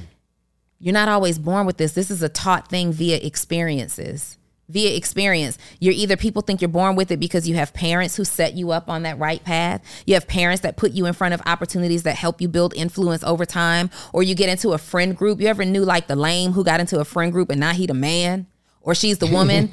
You're 0.82 0.92
not 0.92 1.08
always 1.08 1.38
born 1.38 1.64
with 1.64 1.76
this. 1.76 1.92
This 1.92 2.10
is 2.10 2.22
a 2.22 2.28
taught 2.28 2.68
thing 2.68 2.92
via 2.92 3.16
experiences. 3.18 4.36
Via 4.68 4.96
experience, 4.96 5.56
you're 5.78 5.94
either 5.94 6.16
people 6.16 6.42
think 6.42 6.60
you're 6.60 6.68
born 6.68 6.96
with 6.96 7.12
it 7.12 7.20
because 7.20 7.48
you 7.48 7.54
have 7.54 7.72
parents 7.72 8.16
who 8.16 8.24
set 8.24 8.54
you 8.54 8.72
up 8.72 8.88
on 8.88 9.04
that 9.04 9.18
right 9.18 9.44
path. 9.44 9.80
You 10.06 10.14
have 10.14 10.26
parents 10.26 10.62
that 10.62 10.76
put 10.76 10.90
you 10.92 11.06
in 11.06 11.12
front 11.12 11.34
of 11.34 11.42
opportunities 11.46 12.02
that 12.02 12.16
help 12.16 12.40
you 12.40 12.48
build 12.48 12.74
influence 12.74 13.22
over 13.22 13.44
time, 13.44 13.90
or 14.12 14.24
you 14.24 14.34
get 14.34 14.48
into 14.48 14.72
a 14.72 14.78
friend 14.78 15.16
group. 15.16 15.40
You 15.40 15.46
ever 15.46 15.64
knew 15.64 15.84
like 15.84 16.08
the 16.08 16.16
lame 16.16 16.52
who 16.52 16.64
got 16.64 16.80
into 16.80 16.98
a 16.98 17.04
friend 17.04 17.30
group 17.30 17.50
and 17.50 17.60
now 17.60 17.72
he 17.72 17.86
the 17.86 17.94
man? 17.94 18.48
Or 18.84 18.94
she's 18.94 19.18
the 19.18 19.26
woman 19.26 19.68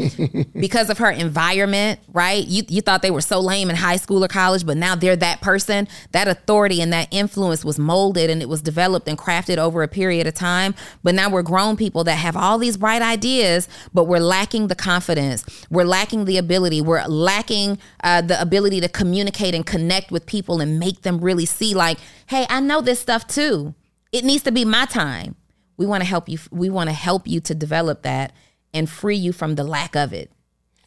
because 0.60 0.90
of 0.90 1.00
her 1.00 1.10
environment, 1.10 2.00
right? 2.10 2.46
You 2.46 2.64
you 2.68 2.82
thought 2.82 3.02
they 3.02 3.12
were 3.12 3.22
so 3.22 3.40
lame 3.40 3.70
in 3.70 3.76
high 3.76 3.96
school 3.96 4.24
or 4.24 4.28
college, 4.28 4.66
but 4.66 4.78
now 4.78 4.96
they're 4.96 5.16
that 5.16 5.42
person. 5.42 5.88
That 6.12 6.28
authority 6.28 6.82
and 6.82 6.94
that 6.94 7.08
influence 7.12 7.66
was 7.66 7.80
molded 7.80 8.30
and 8.30 8.42
it 8.42 8.50
was 8.50 8.62
developed 8.62 9.08
and 9.08 9.18
crafted 9.18 9.58
over 9.58 9.82
a 9.82 9.88
period 9.88 10.28
of 10.28 10.36
time. 10.36 10.76
But 11.04 11.16
now 11.16 11.30
we're 11.30 11.42
grown 11.42 11.76
people 11.76 12.04
that 12.04 12.16
have 12.16 12.38
all 12.38 12.58
these 12.58 12.78
bright 12.78 13.02
ideas, 13.02 13.68
but 13.94 14.06
we're 14.06 14.20
lacking 14.20 14.68
the 14.68 14.76
confidence. 14.76 15.44
We're 15.70 15.86
lacking 15.86 16.26
the 16.26 16.38
ability. 16.38 16.82
We're 16.82 17.06
lacking 17.08 17.80
uh, 18.04 18.22
the 18.22 18.40
ability 18.40 18.82
to 18.82 18.90
communicate 18.90 19.56
and 19.56 19.66
connect 19.66 20.12
with 20.12 20.26
people 20.26 20.62
and 20.62 20.80
make 20.80 21.02
them 21.02 21.20
really 21.20 21.46
see, 21.46 21.74
like, 21.74 21.98
hey, 22.28 22.46
I 22.50 22.60
know 22.60 22.82
this 22.82 23.00
stuff 23.00 23.28
too. 23.28 23.74
It 24.12 24.24
needs 24.24 24.44
to 24.44 24.52
be 24.52 24.66
my 24.66 24.86
time. 24.86 25.36
We 25.78 25.86
want 25.86 26.02
to 26.02 26.10
help 26.10 26.28
you. 26.28 26.38
We 26.52 26.70
want 26.70 26.90
to 26.90 26.94
help 26.94 27.28
you 27.28 27.40
to 27.42 27.56
develop 27.56 28.02
that 28.04 28.34
and 28.74 28.90
free 28.90 29.16
you 29.16 29.32
from 29.32 29.56
the 29.56 29.64
lack 29.64 29.96
of 29.96 30.14
it. 30.14 30.32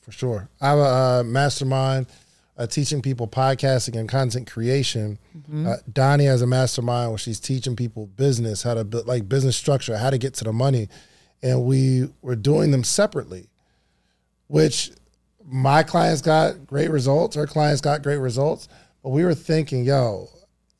For 0.00 0.12
sure. 0.12 0.48
I 0.60 0.68
have 0.68 0.78
a 0.78 0.82
uh, 0.82 1.22
mastermind 1.24 2.06
uh, 2.56 2.66
teaching 2.66 3.02
people 3.02 3.26
podcasting 3.26 3.98
and 3.98 4.08
content 4.08 4.50
creation. 4.50 5.18
Mm-hmm. 5.36 5.66
Uh, 5.66 5.76
Donni 5.90 6.26
has 6.26 6.42
a 6.42 6.46
mastermind 6.46 7.10
where 7.10 7.18
she's 7.18 7.40
teaching 7.40 7.76
people 7.76 8.06
business, 8.06 8.62
how 8.62 8.74
to 8.74 8.84
build 8.84 9.06
like 9.06 9.28
business 9.28 9.56
structure, 9.56 9.96
how 9.96 10.10
to 10.10 10.18
get 10.18 10.34
to 10.34 10.44
the 10.44 10.52
money. 10.52 10.88
And 11.42 11.64
we 11.64 12.08
were 12.20 12.36
doing 12.36 12.70
them 12.70 12.84
separately, 12.84 13.48
which 14.46 14.92
my 15.44 15.82
clients 15.82 16.22
got 16.22 16.66
great 16.66 16.90
results, 16.90 17.36
her 17.36 17.46
clients 17.46 17.80
got 17.80 18.02
great 18.02 18.18
results. 18.18 18.68
But 19.02 19.10
we 19.10 19.24
were 19.24 19.34
thinking, 19.34 19.84
yo, 19.84 20.28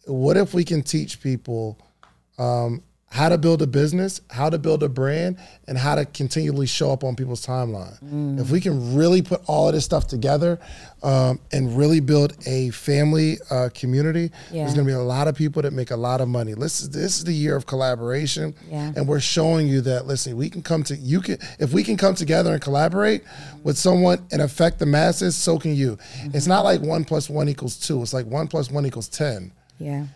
what 0.05 0.37
if 0.37 0.55
we 0.55 0.65
can 0.65 0.83
teach 0.83 1.21
people 1.21 1.79
um, 2.39 2.83
how 3.13 3.29
to 3.29 3.37
build 3.37 3.61
a 3.61 3.67
business, 3.67 4.23
how 4.31 4.49
to 4.49 4.59
build 4.59 4.83
a 4.83 4.89
brand, 4.89 5.37
and 5.69 5.77
how 5.77 5.95
to 5.95 6.07
continually 6.07 6.67
show 6.67 6.91
up 6.91 7.05
on 7.05 7.15
people's 7.15 7.45
timeline. 7.45 8.03
Mm. 8.03 8.41
If 8.41 8.51
we 8.51 8.59
can 8.59 8.97
really 8.97 9.21
put 9.21 9.43
all 9.47 9.69
of 9.69 9.75
this 9.75 9.85
stuff 9.85 10.07
together 10.07 10.59
um, 11.03 11.39
and 11.53 11.77
really 11.77 12.01
build 12.01 12.33
a 12.47 12.71
family 12.71 13.37
uh, 13.51 13.69
community, 13.75 14.31
yeah. 14.51 14.63
there's 14.63 14.73
going 14.73 14.87
to 14.87 14.91
be 14.91 14.97
a 14.97 14.99
lot 14.99 15.29
of 15.29 15.35
people 15.37 15.61
that 15.61 15.75
make 15.75 15.91
a 15.91 15.97
lot 15.97 16.23
of 16.23 16.29
money. 16.29 16.55
This 16.55 16.81
is, 16.81 16.89
this 16.89 17.19
is 17.19 17.25
the 17.25 17.35
year 17.35 17.55
of 17.55 17.67
collaboration, 17.67 18.55
yeah. 18.71 18.95
and 18.97 19.07
we're 19.07 19.21
showing 19.21 19.69
you 19.69 19.83
that. 19.83 20.07
Listen, 20.07 20.35
we 20.35 20.49
can 20.49 20.63
come 20.63 20.83
to 20.85 20.97
you 20.97 21.21
can 21.21 21.37
if 21.59 21.75
we 21.75 21.85
can 21.85 21.99
come 21.99 22.15
together 22.15 22.55
and 22.55 22.63
collaborate 22.63 23.25
mm-hmm. 23.25 23.63
with 23.63 23.77
someone 23.77 24.27
and 24.33 24.41
affect 24.41 24.79
the 24.79 24.87
masses. 24.87 25.37
So 25.37 25.59
can 25.59 25.75
you. 25.75 25.97
Mm-hmm. 25.97 26.31
It's 26.35 26.47
not 26.47 26.65
like 26.65 26.81
one 26.81 27.05
plus 27.05 27.29
one 27.29 27.51
equals 27.51 27.77
two. 27.77 28.01
It's 28.01 28.15
like 28.15 28.25
one 28.25 28.49
plus 28.49 28.71
one 28.71 28.87
equals 28.87 29.09
ten. 29.09 29.53
Yeah. 29.79 30.07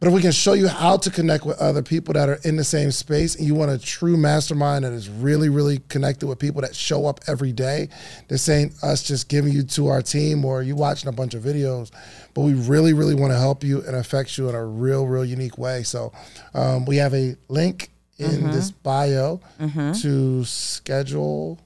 But 0.00 0.08
if 0.08 0.14
we 0.14 0.22
can 0.22 0.30
show 0.30 0.52
you 0.52 0.68
how 0.68 0.96
to 0.96 1.10
connect 1.10 1.44
with 1.44 1.58
other 1.58 1.82
people 1.82 2.14
that 2.14 2.28
are 2.28 2.38
in 2.44 2.54
the 2.54 2.62
same 2.62 2.92
space 2.92 3.34
and 3.34 3.44
you 3.44 3.56
want 3.56 3.72
a 3.72 3.78
true 3.78 4.16
mastermind 4.16 4.84
that 4.84 4.92
is 4.92 5.08
really, 5.08 5.48
really 5.48 5.80
connected 5.88 6.28
with 6.28 6.38
people 6.38 6.62
that 6.62 6.76
show 6.76 7.06
up 7.06 7.20
every 7.26 7.52
day, 7.52 7.88
this 8.28 8.48
ain't 8.48 8.72
us 8.84 9.02
just 9.02 9.28
giving 9.28 9.52
you 9.52 9.64
to 9.64 9.88
our 9.88 10.00
team 10.00 10.44
or 10.44 10.62
you 10.62 10.76
watching 10.76 11.08
a 11.08 11.12
bunch 11.12 11.34
of 11.34 11.42
videos, 11.42 11.90
but 12.32 12.42
we 12.42 12.54
really, 12.54 12.92
really 12.92 13.16
want 13.16 13.32
to 13.32 13.38
help 13.38 13.64
you 13.64 13.82
and 13.82 13.96
affect 13.96 14.38
you 14.38 14.48
in 14.48 14.54
a 14.54 14.64
real, 14.64 15.04
real 15.04 15.24
unique 15.24 15.58
way. 15.58 15.82
So 15.82 16.12
um, 16.54 16.84
we 16.84 16.96
have 16.98 17.12
a 17.12 17.34
link 17.48 17.90
in 18.18 18.30
mm-hmm. 18.30 18.52
this 18.52 18.70
bio 18.70 19.40
mm-hmm. 19.58 19.92
to 20.00 20.44
schedule 20.44 21.58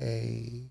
a 0.00 0.62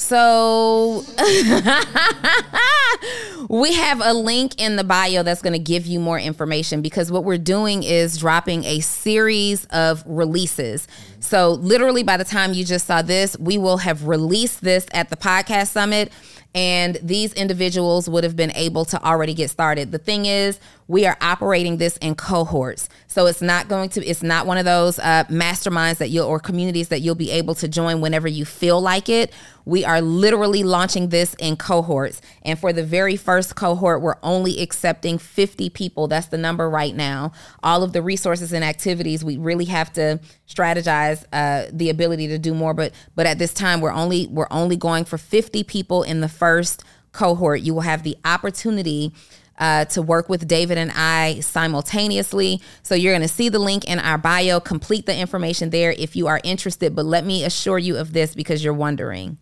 so 0.00 1.04
we 3.50 3.74
have 3.74 4.00
a 4.02 4.14
link 4.14 4.58
in 4.58 4.76
the 4.76 4.82
bio 4.82 5.22
that's 5.22 5.42
going 5.42 5.52
to 5.52 5.58
give 5.58 5.84
you 5.84 6.00
more 6.00 6.18
information 6.18 6.80
because 6.80 7.12
what 7.12 7.22
we're 7.22 7.36
doing 7.36 7.82
is 7.82 8.16
dropping 8.16 8.64
a 8.64 8.80
series 8.80 9.66
of 9.66 10.02
releases. 10.06 10.88
So 11.20 11.50
literally 11.50 12.02
by 12.02 12.16
the 12.16 12.24
time 12.24 12.54
you 12.54 12.64
just 12.64 12.86
saw 12.86 13.02
this, 13.02 13.38
we 13.38 13.58
will 13.58 13.76
have 13.76 14.08
released 14.08 14.62
this 14.62 14.86
at 14.92 15.10
the 15.10 15.16
podcast 15.16 15.68
summit 15.68 16.10
and 16.54 16.98
these 17.02 17.32
individuals 17.34 18.08
would 18.08 18.24
have 18.24 18.34
been 18.34 18.52
able 18.52 18.84
to 18.86 19.04
already 19.04 19.34
get 19.34 19.50
started. 19.50 19.92
The 19.92 19.98
thing 19.98 20.26
is, 20.26 20.58
we 20.90 21.06
are 21.06 21.16
operating 21.20 21.76
this 21.76 21.96
in 21.98 22.16
cohorts. 22.16 22.88
So 23.06 23.26
it's 23.26 23.40
not 23.40 23.68
going 23.68 23.90
to, 23.90 24.04
it's 24.04 24.24
not 24.24 24.44
one 24.44 24.58
of 24.58 24.64
those 24.64 24.98
uh, 24.98 25.22
masterminds 25.30 25.98
that 25.98 26.10
you'll, 26.10 26.26
or 26.26 26.40
communities 26.40 26.88
that 26.88 27.00
you'll 27.00 27.14
be 27.14 27.30
able 27.30 27.54
to 27.56 27.68
join 27.68 28.00
whenever 28.00 28.26
you 28.26 28.44
feel 28.44 28.80
like 28.80 29.08
it. 29.08 29.32
We 29.64 29.84
are 29.84 30.00
literally 30.00 30.64
launching 30.64 31.10
this 31.10 31.34
in 31.34 31.56
cohorts. 31.56 32.20
And 32.42 32.58
for 32.58 32.72
the 32.72 32.82
very 32.82 33.14
first 33.14 33.54
cohort, 33.54 34.02
we're 34.02 34.16
only 34.24 34.60
accepting 34.60 35.18
50 35.18 35.70
people. 35.70 36.08
That's 36.08 36.26
the 36.26 36.38
number 36.38 36.68
right 36.68 36.96
now. 36.96 37.30
All 37.62 37.84
of 37.84 37.92
the 37.92 38.02
resources 38.02 38.52
and 38.52 38.64
activities, 38.64 39.24
we 39.24 39.36
really 39.36 39.66
have 39.66 39.92
to 39.92 40.18
strategize 40.48 41.24
uh, 41.32 41.66
the 41.72 41.90
ability 41.90 42.26
to 42.26 42.38
do 42.38 42.52
more. 42.52 42.74
But 42.74 42.92
but 43.14 43.26
at 43.28 43.38
this 43.38 43.54
time, 43.54 43.80
we're 43.80 43.92
only 43.92 44.26
we're 44.26 44.48
only 44.50 44.76
going 44.76 45.04
for 45.04 45.18
50 45.18 45.62
people 45.62 46.02
in 46.02 46.20
the 46.20 46.28
first 46.28 46.82
cohort. 47.12 47.60
You 47.60 47.74
will 47.74 47.82
have 47.82 48.02
the 48.02 48.16
opportunity 48.24 49.12
uh, 49.60 49.84
to 49.84 50.00
work 50.00 50.28
with 50.28 50.48
David 50.48 50.78
and 50.78 50.90
I 50.94 51.40
simultaneously. 51.40 52.62
So 52.82 52.94
you're 52.94 53.12
going 53.12 53.22
to 53.22 53.28
see 53.28 53.50
the 53.50 53.58
link 53.58 53.84
in 53.84 53.98
our 53.98 54.16
bio. 54.16 54.58
Complete 54.58 55.04
the 55.04 55.16
information 55.16 55.68
there 55.68 55.92
if 55.92 56.16
you 56.16 56.26
are 56.26 56.40
interested. 56.42 56.96
But 56.96 57.04
let 57.04 57.24
me 57.24 57.44
assure 57.44 57.78
you 57.78 57.98
of 57.98 58.12
this 58.12 58.34
because 58.34 58.64
you're 58.64 58.74
wondering. 58.74 59.36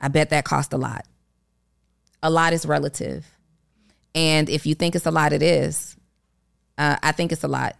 I 0.00 0.08
bet 0.08 0.30
that 0.30 0.44
cost 0.44 0.72
a 0.72 0.78
lot. 0.78 1.06
A 2.22 2.30
lot 2.30 2.54
is 2.54 2.64
relative. 2.64 3.26
And 4.14 4.48
if 4.48 4.66
you 4.66 4.74
think 4.74 4.96
it's 4.96 5.06
a 5.06 5.10
lot, 5.10 5.34
it 5.34 5.42
is. 5.42 5.96
Uh, 6.78 6.96
I 7.02 7.12
think 7.12 7.30
it's 7.30 7.44
a 7.44 7.48
lot, 7.48 7.76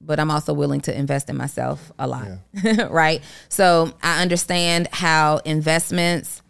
but 0.00 0.18
I'm 0.18 0.30
also 0.30 0.52
willing 0.52 0.80
to 0.82 0.96
invest 0.96 1.30
in 1.30 1.36
myself 1.36 1.92
a 2.00 2.08
lot. 2.08 2.26
Yeah. 2.52 2.86
right. 2.90 3.22
So 3.48 3.92
I 4.02 4.22
understand 4.22 4.88
how 4.90 5.38
investments 5.44 6.42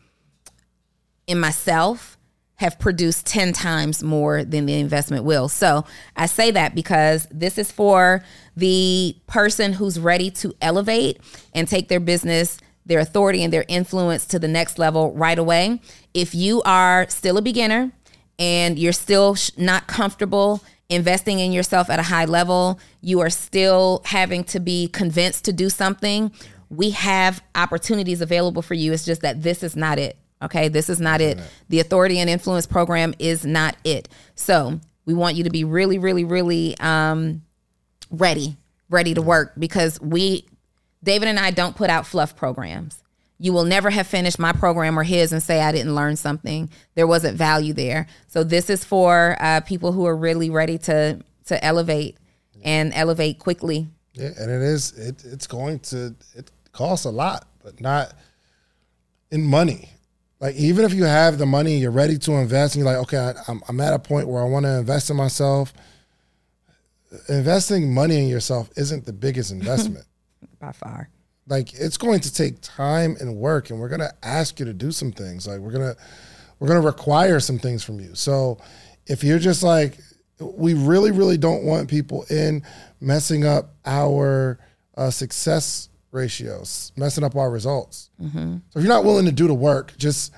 in 1.27 1.39
myself 1.39 2.17
have 2.61 2.79
produced 2.79 3.25
10 3.25 3.55
times 3.55 4.03
more 4.03 4.45
than 4.45 4.67
the 4.67 4.79
investment 4.79 5.25
will. 5.25 5.49
So 5.49 5.87
I 6.15 6.27
say 6.27 6.51
that 6.51 6.75
because 6.75 7.27
this 7.31 7.57
is 7.57 7.73
for 7.73 8.23
the 8.55 9.17
person 9.27 9.73
who's 9.73 9.99
ready 9.99 10.31
to 10.33 10.55
elevate 10.61 11.21
and 11.55 11.67
take 11.67 11.89
their 11.89 12.01
business, 12.01 12.59
their 12.85 12.99
authority, 12.99 13.43
and 13.43 13.51
their 13.51 13.65
influence 13.67 14.27
to 14.27 14.39
the 14.39 14.47
next 14.47 14.79
level 14.79 15.11
right 15.15 15.39
away. 15.39 15.81
If 16.13 16.35
you 16.35 16.61
are 16.67 17.09
still 17.09 17.39
a 17.39 17.43
beginner 17.43 17.93
and 18.39 18.79
you're 18.79 18.93
still 18.93 19.39
not 19.57 19.87
comfortable 19.87 20.63
investing 20.91 21.39
in 21.39 21.53
yourself 21.53 21.89
at 21.89 21.99
a 21.99 22.03
high 22.03 22.27
level, 22.27 22.79
you 23.01 23.21
are 23.21 23.31
still 23.31 24.03
having 24.05 24.45
to 24.45 24.61
be 24.61 24.89
convinced 24.89 25.47
to 25.47 25.53
do 25.55 25.71
something. 25.71 26.31
We 26.69 26.91
have 26.91 27.43
opportunities 27.55 28.21
available 28.21 28.61
for 28.61 28.75
you. 28.75 28.93
It's 28.93 29.07
just 29.07 29.23
that 29.23 29.43
this 29.43 29.63
is 29.63 29.77
not 29.77 29.99
it. 29.99 30.20
Okay, 30.43 30.69
this 30.69 30.89
is 30.89 31.01
not 31.01 31.21
it. 31.21 31.39
The 31.69 31.81
authority 31.81 32.19
and 32.19 32.31
influence 32.31 32.67
program 32.67 33.15
is 33.19 33.45
not 33.45 33.77
it. 33.85 34.09
So 34.35 34.81
we 35.05 35.13
want 35.13 35.37
you 35.37 35.45
to 35.45 35.51
be 35.51 35.65
really, 35.65 35.99
really, 35.99 36.25
really 36.25 36.77
um, 36.79 37.43
ready, 38.11 38.57
ready 38.89 39.13
to 39.15 39.23
work 39.23 39.53
because 39.59 40.01
we, 40.01 40.47
David 41.03 41.29
and 41.29 41.39
I, 41.39 41.51
don't 41.51 41.77
put 41.77 41.91
out 41.91 42.07
fluff 42.07 42.37
programs. 42.37 43.03
You 43.39 43.53
will 43.53 43.65
never 43.65 43.91
have 43.91 44.07
finished 44.07 44.39
my 44.39 44.53
program 44.53 44.99
or 44.99 45.03
his 45.03 45.33
and 45.33 45.43
say 45.43 45.61
I 45.61 45.73
didn't 45.73 45.95
learn 45.95 46.17
something. 46.17 46.71
There 46.95 47.07
wasn't 47.07 47.37
value 47.37 47.73
there. 47.73 48.07
So 48.29 48.45
this 48.45 48.71
is 48.71 48.85
for 48.85 49.37
uh, 49.41 49.61
people 49.61 49.93
who 49.93 50.07
are 50.07 50.17
really 50.17 50.51
ready 50.51 50.79
to 50.79 51.21
to 51.47 51.65
elevate 51.65 52.17
and 52.63 52.93
elevate 52.95 53.39
quickly. 53.39 53.89
Yeah, 54.13 54.31
and 54.39 54.51
it 54.51 54.63
is. 54.63 54.93
It, 54.93 55.25
it's 55.25 55.47
going 55.47 55.81
to. 55.81 56.15
It 56.35 56.51
costs 56.73 57.07
a 57.07 57.11
lot, 57.11 57.49
but 57.65 57.81
not 57.81 58.13
in 59.31 59.43
money 59.43 59.89
like 60.41 60.57
even 60.57 60.87
if 60.87 60.95
you 60.95 61.05
have 61.05 61.37
the 61.37 61.47
money, 61.47 61.77
you're 61.77 61.91
ready 61.91 62.17
to 62.19 62.33
invest, 62.33 62.75
and 62.75 62.83
you're 62.83 62.93
like, 62.93 63.03
okay, 63.03 63.39
I'm, 63.47 63.63
I'm 63.69 63.81
at 63.81 63.93
a 63.93 63.99
point 63.99 64.27
where 64.27 64.43
I 64.43 64.47
want 64.47 64.65
to 64.65 64.79
invest 64.79 65.11
in 65.11 65.17
myself. 65.17 65.73
Investing 67.29 67.93
money 67.93 68.23
in 68.23 68.29
yourself 68.29 68.71
isn't 68.77 69.05
the 69.05 69.13
biggest 69.13 69.53
investment 69.53 70.07
by 70.59 70.73
far. 70.73 71.11
Like 71.47 71.75
it's 71.75 71.99
going 71.99 72.21
to 72.21 72.33
take 72.33 72.61
time 72.63 73.17
and 73.21 73.37
work, 73.37 73.71
and 73.71 73.79
we're 73.79 73.89
gonna 73.91 74.13
ask 74.23 74.59
you 74.59 74.65
to 74.65 74.73
do 74.73 74.91
some 74.93 75.13
things. 75.13 75.47
Like 75.47 75.61
we're 75.61 75.73
gonna 75.73 75.97
we're 76.59 76.69
gonna 76.69 76.81
require 76.81 77.39
some 77.39 77.59
things 77.59 77.85
from 77.85 78.01
you. 78.01 78.15
So 78.15 78.59
if 79.07 79.23
you're 79.23 79.39
just 79.39 79.63
like, 79.63 79.99
we 80.39 80.73
really, 80.73 81.11
really 81.11 81.37
don't 81.37 81.65
want 81.65 81.91
people 81.91 82.25
in 82.31 82.63
messing 83.01 83.45
up 83.45 83.75
our 83.85 84.59
uh, 84.97 85.11
success 85.11 85.90
ratios, 86.13 86.93
messing 86.97 87.25
up 87.25 87.37
our 87.37 87.51
results. 87.51 88.11
Mm-hmm. 88.21 88.57
So 88.71 88.79
if 88.79 88.85
you're 88.85 88.93
not 88.95 89.05
willing 89.05 89.27
to 89.27 89.33
do 89.33 89.47
the 89.47 89.55
work, 89.55 89.97
just 89.97 90.33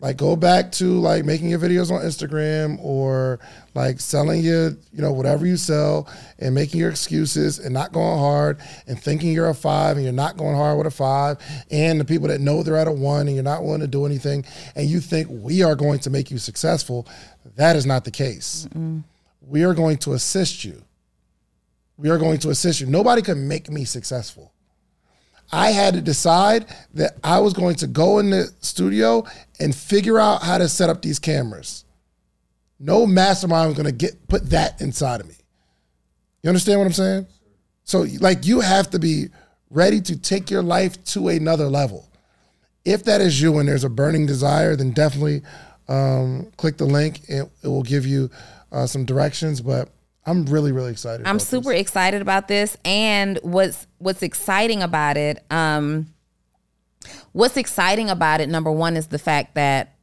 Like 0.00 0.18
go 0.18 0.36
back 0.36 0.70
to 0.72 1.00
like 1.00 1.24
making 1.24 1.48
your 1.48 1.58
videos 1.58 1.90
on 1.90 2.02
Instagram 2.02 2.78
or 2.84 3.38
like 3.74 4.00
selling 4.00 4.42
your, 4.42 4.70
you 4.92 5.00
know, 5.00 5.12
whatever 5.12 5.46
you 5.46 5.56
sell 5.56 6.06
and 6.38 6.54
making 6.54 6.80
your 6.80 6.90
excuses 6.90 7.58
and 7.58 7.72
not 7.72 7.92
going 7.92 8.18
hard 8.18 8.58
and 8.86 9.00
thinking 9.00 9.32
you're 9.32 9.48
a 9.48 9.54
five 9.54 9.96
and 9.96 10.04
you're 10.04 10.12
not 10.12 10.36
going 10.36 10.56
hard 10.56 10.76
with 10.76 10.88
a 10.88 10.90
five 10.90 11.38
and 11.70 11.98
the 11.98 12.04
people 12.04 12.28
that 12.28 12.40
know 12.40 12.62
they're 12.62 12.76
at 12.76 12.88
a 12.88 12.92
one 12.92 13.28
and 13.28 13.34
you're 13.34 13.42
not 13.42 13.62
willing 13.62 13.80
to 13.80 13.86
do 13.86 14.04
anything 14.04 14.44
and 14.76 14.90
you 14.90 15.00
think 15.00 15.26
we 15.30 15.62
are 15.62 15.76
going 15.76 16.00
to 16.00 16.10
make 16.10 16.30
you 16.30 16.36
successful. 16.36 17.08
That 17.56 17.74
is 17.74 17.86
not 17.86 18.04
the 18.04 18.10
case. 18.10 18.68
We 19.40 19.64
are 19.64 19.74
going 19.74 19.96
to 19.98 20.12
assist 20.12 20.64
you. 20.64 20.82
We 21.96 22.10
are 22.10 22.18
going 22.18 22.38
to 22.40 22.50
assist 22.50 22.80
you. 22.80 22.86
Nobody 22.88 23.22
can 23.22 23.46
make 23.48 23.70
me 23.70 23.84
successful. 23.84 24.52
I 25.52 25.70
had 25.70 25.94
to 25.94 26.00
decide 26.00 26.66
that 26.94 27.16
I 27.22 27.40
was 27.40 27.52
going 27.52 27.76
to 27.76 27.86
go 27.86 28.18
in 28.18 28.30
the 28.30 28.50
studio 28.60 29.24
and 29.60 29.74
figure 29.74 30.18
out 30.18 30.42
how 30.42 30.58
to 30.58 30.68
set 30.68 30.90
up 30.90 31.02
these 31.02 31.18
cameras. 31.18 31.84
No 32.80 33.06
mastermind 33.06 33.68
was 33.68 33.76
going 33.76 33.86
to 33.86 33.92
get 33.92 34.28
put 34.28 34.50
that 34.50 34.80
inside 34.80 35.20
of 35.20 35.28
me. 35.28 35.36
You 36.42 36.48
understand 36.48 36.80
what 36.80 36.86
I'm 36.86 36.92
saying? 36.92 37.26
So 37.84 38.06
like 38.20 38.46
you 38.46 38.60
have 38.60 38.90
to 38.90 38.98
be 38.98 39.28
ready 39.70 40.00
to 40.00 40.18
take 40.18 40.50
your 40.50 40.62
life 40.62 41.02
to 41.04 41.28
another 41.28 41.68
level. 41.68 42.08
If 42.84 43.04
that 43.04 43.20
is 43.20 43.40
you 43.40 43.58
and 43.58 43.68
there's 43.68 43.84
a 43.84 43.88
burning 43.88 44.26
desire, 44.26 44.76
then 44.76 44.90
definitely 44.90 45.42
um, 45.88 46.50
click 46.56 46.76
the 46.76 46.84
link. 46.84 47.20
It, 47.28 47.48
it 47.62 47.68
will 47.68 47.82
give 47.82 48.06
you 48.06 48.30
uh, 48.72 48.86
some 48.86 49.04
directions. 49.04 49.60
But 49.60 49.88
I'm 50.26 50.46
really, 50.46 50.72
really 50.72 50.90
excited. 50.90 51.26
I'm 51.26 51.38
super 51.38 51.70
This. 51.72 51.80
excited 51.80 52.22
about 52.22 52.48
this, 52.48 52.76
and 52.84 53.38
what's 53.42 53.86
what's 53.98 54.22
exciting 54.22 54.82
about 54.82 55.16
it. 55.16 55.44
Um, 55.50 56.06
what's 57.32 57.56
exciting 57.56 58.08
about 58.10 58.40
it, 58.40 58.48
number 58.48 58.72
one, 58.72 58.96
is 58.96 59.08
the 59.08 59.18
fact 59.18 59.54
that 59.54 59.96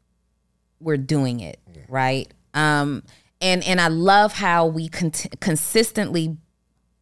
we're 0.79 0.97
doing 0.97 1.39
it 1.39 1.59
right. 1.87 2.31
Um, 2.53 3.03
and 3.39 3.63
and 3.63 3.81
I 3.81 3.87
love 3.87 4.33
how 4.33 4.67
we 4.67 4.89
con- 4.89 5.11
consistently 5.39 6.37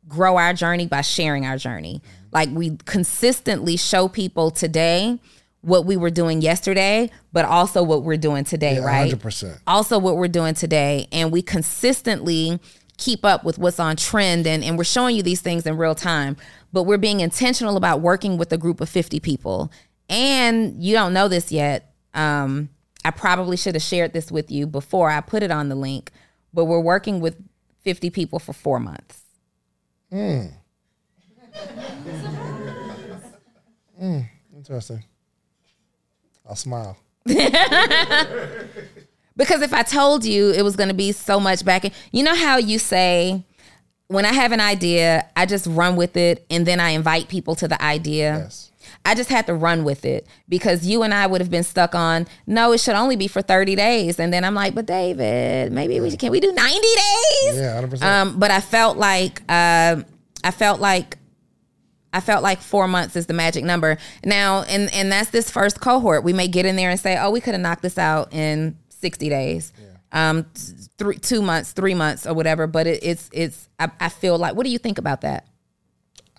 grow 0.07 0.37
our 0.37 0.53
journey 0.53 0.87
by 0.87 1.01
sharing 1.01 1.45
our 1.45 1.57
journey. 1.57 2.01
Like 2.31 2.49
we 2.51 2.77
consistently 2.85 3.77
show 3.77 4.07
people 4.07 4.51
today 4.51 5.19
what 5.61 5.85
we 5.85 5.97
were 5.97 6.09
doing 6.09 6.41
yesterday, 6.41 7.09
but 7.33 7.43
also 7.45 7.83
what 7.83 8.03
we're 8.03 8.17
doing 8.17 8.43
today, 8.45 8.75
Yeah, 8.75 8.85
right? 8.85 9.11
100%. 9.11 9.59
Also 9.67 9.99
what 9.99 10.15
we're 10.15 10.27
doing 10.29 10.53
today. 10.53 11.07
And 11.11 11.31
we 11.31 11.41
consistently 11.41 12.59
keep 12.99 13.25
up 13.25 13.43
with 13.43 13.57
what's 13.57 13.79
on 13.79 13.95
trend 13.95 14.45
and, 14.45 14.63
and 14.63 14.77
we're 14.77 14.83
showing 14.83 15.15
you 15.15 15.23
these 15.23 15.41
things 15.41 15.65
in 15.65 15.77
real 15.77 15.95
time. 15.95 16.37
But 16.71 16.83
we're 16.83 16.97
being 16.97 17.21
intentional 17.21 17.77
about 17.77 18.01
working 18.01 18.37
with 18.37 18.51
a 18.53 18.57
group 18.57 18.81
of 18.81 18.89
50 18.89 19.19
people. 19.19 19.71
And 20.07 20.83
you 20.83 20.93
don't 20.93 21.13
know 21.13 21.27
this 21.27 21.51
yet. 21.51 21.93
Um, 22.13 22.69
I 23.03 23.11
probably 23.11 23.57
should 23.57 23.75
have 23.75 23.81
shared 23.81 24.13
this 24.13 24.31
with 24.31 24.51
you 24.51 24.67
before 24.67 25.09
I 25.09 25.21
put 25.21 25.41
it 25.41 25.51
on 25.51 25.69
the 25.69 25.75
link, 25.75 26.11
but 26.53 26.65
we're 26.65 26.79
working 26.79 27.21
with 27.21 27.37
50 27.81 28.09
people 28.09 28.39
for 28.39 28.53
four 28.53 28.79
months. 28.79 29.23
Interesting. 34.55 35.03
I'll 36.47 36.55
smile. 36.55 36.97
Because 39.39 39.61
if 39.61 39.73
I 39.73 39.83
told 39.83 40.25
you 40.25 40.51
it 40.51 40.63
was 40.63 40.75
going 40.75 40.89
to 40.89 40.93
be 40.93 41.13
so 41.13 41.39
much 41.39 41.63
back 41.63 41.85
in, 41.85 41.91
you 42.11 42.23
know 42.23 42.35
how 42.35 42.57
you 42.57 42.77
say, 42.77 43.41
when 44.07 44.25
I 44.25 44.33
have 44.33 44.51
an 44.51 44.59
idea, 44.59 45.25
I 45.33 45.45
just 45.45 45.65
run 45.65 45.95
with 45.95 46.17
it 46.17 46.45
and 46.49 46.65
then 46.65 46.81
I 46.81 46.89
invite 46.89 47.29
people 47.29 47.55
to 47.55 47.67
the 47.67 47.81
idea. 47.81 48.37
Yes. 48.37 48.69
I 49.05 49.15
just 49.15 49.29
had 49.29 49.45
to 49.47 49.53
run 49.53 49.85
with 49.85 50.03
it 50.03 50.27
because 50.49 50.85
you 50.85 51.03
and 51.03 51.13
I 51.13 51.25
would 51.25 51.39
have 51.39 51.49
been 51.49 51.63
stuck 51.63 51.95
on, 51.95 52.27
no, 52.45 52.73
it 52.73 52.81
should 52.81 52.95
only 52.95 53.15
be 53.15 53.29
for 53.29 53.41
30 53.41 53.77
days. 53.77 54.19
And 54.19 54.33
then 54.33 54.43
I'm 54.43 54.55
like, 54.55 54.75
but 54.75 54.85
David, 54.85 55.71
maybe 55.71 56.01
we 56.01 56.17
can 56.17 56.31
we 56.31 56.41
do 56.41 56.51
90 56.51 56.73
days? 56.73 57.55
Yeah, 57.55 57.81
100%. 57.81 58.01
Um, 58.03 58.39
but 58.39 58.51
I 58.51 58.59
felt 58.59 58.97
like 58.97 59.41
uh, 59.47 60.03
I 60.43 60.51
felt 60.51 60.81
like 60.81 61.17
I 62.11 62.19
felt 62.19 62.43
like 62.43 62.59
four 62.59 62.89
months 62.89 63.15
is 63.15 63.27
the 63.27 63.33
magic 63.33 63.63
number. 63.63 63.99
Now, 64.25 64.63
and 64.63 64.93
and 64.93 65.09
that's 65.09 65.29
this 65.29 65.49
first 65.49 65.79
cohort. 65.79 66.25
We 66.25 66.33
may 66.33 66.49
get 66.49 66.65
in 66.65 66.75
there 66.75 66.89
and 66.89 66.99
say, 66.99 67.17
oh, 67.17 67.31
we 67.31 67.39
could 67.39 67.53
have 67.53 67.61
knocked 67.61 67.83
this 67.83 67.97
out 67.97 68.33
in 68.33 68.75
60 68.99 69.29
days. 69.29 69.73
Um, 70.11 70.45
three, 70.97 71.17
two 71.17 71.41
months, 71.41 71.71
three 71.71 71.93
months, 71.93 72.25
or 72.25 72.33
whatever. 72.33 72.65
But 72.65 72.87
it, 72.87 73.03
it's 73.03 73.29
it's. 73.31 73.69
I, 73.79 73.91
I 73.99 74.09
feel 74.09 74.37
like. 74.37 74.55
What 74.55 74.63
do 74.63 74.71
you 74.71 74.79
think 74.79 74.97
about 74.97 75.21
that? 75.21 75.47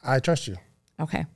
I 0.02 0.18
trust 0.18 0.48
you. 0.48 0.56
Okay. 0.98 1.26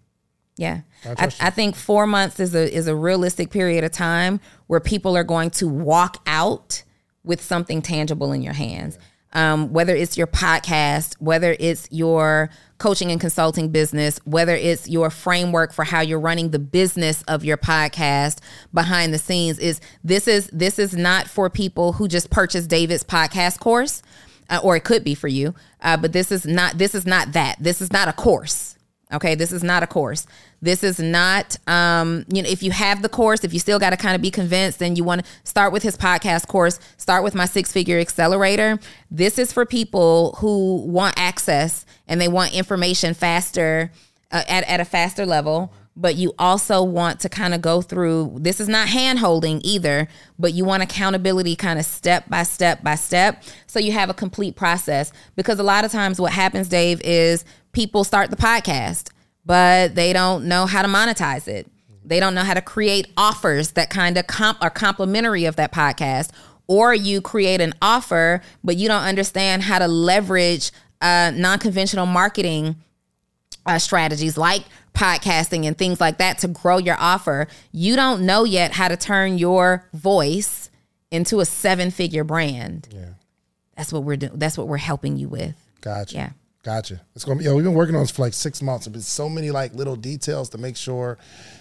Yeah. 0.56 0.80
I, 1.04 1.14
trust 1.14 1.42
I 1.42 1.50
think 1.50 1.76
four 1.76 2.06
months 2.06 2.40
is 2.40 2.54
a 2.54 2.72
is 2.72 2.88
a 2.88 2.96
realistic 2.96 3.50
period 3.50 3.84
of 3.84 3.92
time 3.92 4.40
where 4.66 4.80
people 4.80 5.16
are 5.16 5.24
going 5.24 5.50
to 5.50 5.68
walk 5.68 6.22
out 6.26 6.82
with 7.22 7.42
something 7.42 7.82
tangible 7.82 8.32
in 8.32 8.42
your 8.42 8.52
hands. 8.52 8.98
Um, 9.34 9.72
whether 9.72 9.94
it's 9.94 10.16
your 10.16 10.28
podcast, 10.28 11.14
whether 11.20 11.56
it's 11.58 11.88
your 11.90 12.50
coaching 12.78 13.10
and 13.10 13.20
consulting 13.20 13.70
business, 13.70 14.20
whether 14.24 14.54
it's 14.54 14.88
your 14.88 15.10
framework 15.10 15.72
for 15.72 15.84
how 15.84 16.00
you're 16.00 16.20
running 16.20 16.50
the 16.50 16.58
business 16.58 17.22
of 17.22 17.44
your 17.44 17.56
podcast 17.56 18.38
behind 18.72 19.12
the 19.12 19.18
scenes, 19.18 19.58
is 19.58 19.80
this 20.04 20.28
is 20.28 20.48
this 20.52 20.78
is 20.78 20.94
not 20.94 21.26
for 21.26 21.50
people 21.50 21.94
who 21.94 22.06
just 22.06 22.30
purchased 22.30 22.70
David's 22.70 23.02
podcast 23.02 23.58
course, 23.58 24.02
uh, 24.50 24.60
or 24.62 24.76
it 24.76 24.84
could 24.84 25.02
be 25.02 25.14
for 25.14 25.28
you, 25.28 25.54
uh, 25.80 25.96
but 25.96 26.12
this 26.12 26.30
is 26.30 26.46
not 26.46 26.78
this 26.78 26.94
is 26.94 27.06
not 27.06 27.32
that. 27.32 27.56
This 27.60 27.80
is 27.80 27.92
not 27.92 28.08
a 28.08 28.12
course. 28.12 28.76
Okay, 29.12 29.34
this 29.34 29.52
is 29.52 29.62
not 29.62 29.82
a 29.82 29.86
course. 29.86 30.26
This 30.64 30.82
is 30.82 30.98
not, 30.98 31.58
um, 31.68 32.24
you 32.28 32.42
know, 32.42 32.48
if 32.48 32.62
you 32.62 32.70
have 32.70 33.02
the 33.02 33.08
course, 33.10 33.44
if 33.44 33.52
you 33.52 33.60
still 33.60 33.78
got 33.78 33.90
to 33.90 33.98
kind 33.98 34.16
of 34.16 34.22
be 34.22 34.30
convinced, 34.30 34.78
then 34.78 34.96
you 34.96 35.04
want 35.04 35.22
to 35.22 35.30
start 35.44 35.74
with 35.74 35.82
his 35.82 35.94
podcast 35.94 36.48
course, 36.48 36.80
start 36.96 37.22
with 37.22 37.34
my 37.34 37.44
six 37.44 37.70
figure 37.70 37.98
accelerator. 37.98 38.78
This 39.10 39.38
is 39.38 39.52
for 39.52 39.66
people 39.66 40.36
who 40.38 40.76
want 40.86 41.18
access 41.18 41.84
and 42.08 42.18
they 42.18 42.28
want 42.28 42.54
information 42.54 43.12
faster 43.12 43.92
uh, 44.32 44.42
at, 44.48 44.66
at 44.66 44.80
a 44.80 44.86
faster 44.86 45.26
level. 45.26 45.70
But 45.96 46.16
you 46.16 46.32
also 46.38 46.82
want 46.82 47.20
to 47.20 47.28
kind 47.28 47.54
of 47.54 47.60
go 47.60 47.82
through, 47.82 48.38
this 48.40 48.58
is 48.58 48.66
not 48.66 48.88
hand 48.88 49.18
holding 49.18 49.60
either, 49.62 50.08
but 50.38 50.54
you 50.54 50.64
want 50.64 50.82
accountability 50.82 51.54
kind 51.56 51.78
of 51.78 51.84
step 51.84 52.28
by 52.28 52.42
step 52.42 52.82
by 52.82 52.94
step. 52.96 53.44
So 53.66 53.78
you 53.78 53.92
have 53.92 54.10
a 54.10 54.14
complete 54.14 54.56
process. 54.56 55.12
Because 55.36 55.60
a 55.60 55.62
lot 55.62 55.84
of 55.84 55.92
times 55.92 56.20
what 56.20 56.32
happens, 56.32 56.68
Dave, 56.68 57.00
is 57.02 57.44
people 57.72 58.02
start 58.02 58.30
the 58.30 58.36
podcast, 58.36 59.10
but 59.46 59.94
they 59.94 60.12
don't 60.12 60.46
know 60.46 60.66
how 60.66 60.82
to 60.82 60.88
monetize 60.88 61.48
it. 61.48 61.66
They 62.04 62.20
don't 62.20 62.34
know 62.34 62.42
how 62.42 62.54
to 62.54 62.60
create 62.60 63.08
offers 63.16 63.72
that 63.72 63.90
kind 63.90 64.18
of 64.18 64.26
comp 64.26 64.62
are 64.62 64.70
complementary 64.70 65.46
of 65.46 65.56
that 65.56 65.72
podcast. 65.72 66.30
Or 66.66 66.94
you 66.94 67.20
create 67.20 67.60
an 67.60 67.74
offer, 67.82 68.40
but 68.62 68.76
you 68.76 68.88
don't 68.88 69.02
understand 69.02 69.62
how 69.62 69.78
to 69.78 69.86
leverage 69.86 70.70
uh, 71.02 71.30
non-conventional 71.34 72.06
marketing 72.06 72.76
uh, 73.66 73.78
strategies 73.78 74.38
like 74.38 74.64
podcasting 74.94 75.66
and 75.66 75.76
things 75.76 76.00
like 76.00 76.18
that 76.18 76.38
to 76.38 76.48
grow 76.48 76.78
your 76.78 76.96
offer. 76.98 77.48
You 77.72 77.96
don't 77.96 78.24
know 78.24 78.44
yet 78.44 78.72
how 78.72 78.88
to 78.88 78.96
turn 78.96 79.36
your 79.36 79.88
voice 79.92 80.70
into 81.10 81.40
a 81.40 81.44
seven-figure 81.44 82.24
brand. 82.24 82.88
Yeah. 82.90 83.10
That's 83.76 83.92
what 83.92 84.04
we're 84.04 84.16
doing. 84.16 84.32
That's 84.36 84.56
what 84.56 84.66
we're 84.66 84.78
helping 84.78 85.16
you 85.16 85.28
with. 85.28 85.56
Gotcha. 85.80 86.14
Yeah. 86.14 86.30
Gotcha. 86.64 87.00
It's 87.14 87.24
gonna 87.24 87.38
be. 87.38 87.44
Yeah, 87.44 87.52
we've 87.52 87.62
been 87.64 87.74
working 87.74 87.94
on 87.94 88.00
this 88.02 88.10
for 88.10 88.22
like 88.22 88.32
six 88.32 88.62
months. 88.62 88.86
There's 88.86 88.92
been 88.92 89.02
so 89.02 89.28
many 89.28 89.50
like 89.50 89.74
little 89.74 89.96
details 89.96 90.48
to 90.50 90.58
make 90.58 90.76
sure 90.76 91.18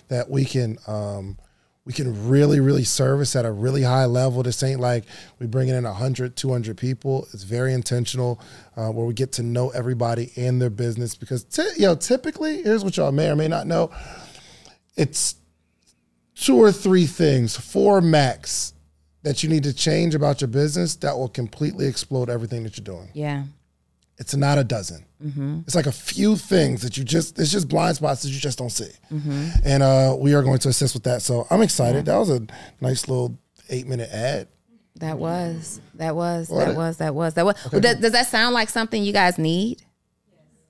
that 0.07 0.29
we 0.29 0.45
can 0.45 0.77
um, 0.87 1.37
we 1.83 1.91
can 1.91 2.29
really 2.29 2.61
really 2.61 2.85
service 2.85 3.35
at 3.35 3.45
a 3.45 3.51
really 3.51 3.83
high 3.83 4.05
level. 4.05 4.41
This 4.43 4.63
ain't 4.63 4.79
like 4.79 5.03
we 5.39 5.47
bringing 5.47 5.75
in 5.75 5.83
100, 5.83 6.37
200 6.37 6.77
people. 6.77 7.27
It's 7.33 7.43
very 7.43 7.73
intentional 7.73 8.39
uh, 8.77 8.87
where 8.91 9.05
we 9.05 9.13
get 9.13 9.33
to 9.33 9.43
know 9.43 9.69
everybody 9.71 10.31
and 10.37 10.61
their 10.61 10.69
business 10.69 11.15
because 11.15 11.43
ty- 11.43 11.73
you 11.75 11.81
know 11.81 11.95
typically 11.95 12.63
here's 12.63 12.85
what 12.85 12.95
y'all 12.95 13.11
may 13.11 13.29
or 13.29 13.35
may 13.35 13.49
not 13.49 13.67
know. 13.67 13.91
It's 14.95 15.35
two 16.35 16.57
or 16.57 16.71
three 16.71 17.07
things, 17.07 17.57
four 17.57 17.99
max, 17.99 18.73
that 19.23 19.43
you 19.43 19.49
need 19.49 19.63
to 19.63 19.73
change 19.73 20.15
about 20.15 20.39
your 20.39 20.47
business 20.47 20.95
that 20.97 21.17
will 21.17 21.29
completely 21.29 21.87
explode 21.87 22.29
everything 22.29 22.63
that 22.63 22.77
you're 22.77 22.83
doing 22.85 23.09
Yeah. 23.13 23.43
It's 24.23 24.35
not 24.35 24.57
a 24.57 24.63
dozen. 24.63 25.05
It's 25.65 25.75
like 25.75 25.85
a 25.85 25.91
few 25.91 26.35
things 26.35 26.81
that 26.81 26.97
you 26.97 27.03
just 27.03 27.39
it's 27.39 27.51
just 27.51 27.67
blind 27.69 27.95
spots 27.95 28.23
that 28.23 28.29
you 28.29 28.39
just 28.39 28.57
don't 28.57 28.71
see, 28.71 28.91
and 29.63 29.83
uh, 29.83 30.15
we 30.17 30.33
are 30.33 30.41
going 30.41 30.59
to 30.59 30.69
assist 30.69 30.93
with 30.93 31.03
that. 31.03 31.21
So 31.21 31.45
I'm 31.49 31.61
excited. 31.61 32.05
That 32.05 32.17
was 32.17 32.29
a 32.29 32.41
nice 32.81 33.07
little 33.07 33.37
eight 33.69 33.87
minute 33.87 34.09
ad. 34.11 34.47
That 34.97 35.17
was. 35.17 35.81
That 35.95 36.15
was. 36.15 36.49
What? 36.49 36.65
That 36.65 36.75
was. 36.75 36.97
That 36.97 37.15
was. 37.15 37.33
That 37.35 37.45
was. 37.45 37.55
Well, 37.71 37.81
does, 37.81 37.97
does 37.99 38.11
that 38.11 38.27
sound 38.27 38.53
like 38.53 38.69
something 38.69 39.03
you 39.03 39.13
guys 39.13 39.37
need? 39.37 39.81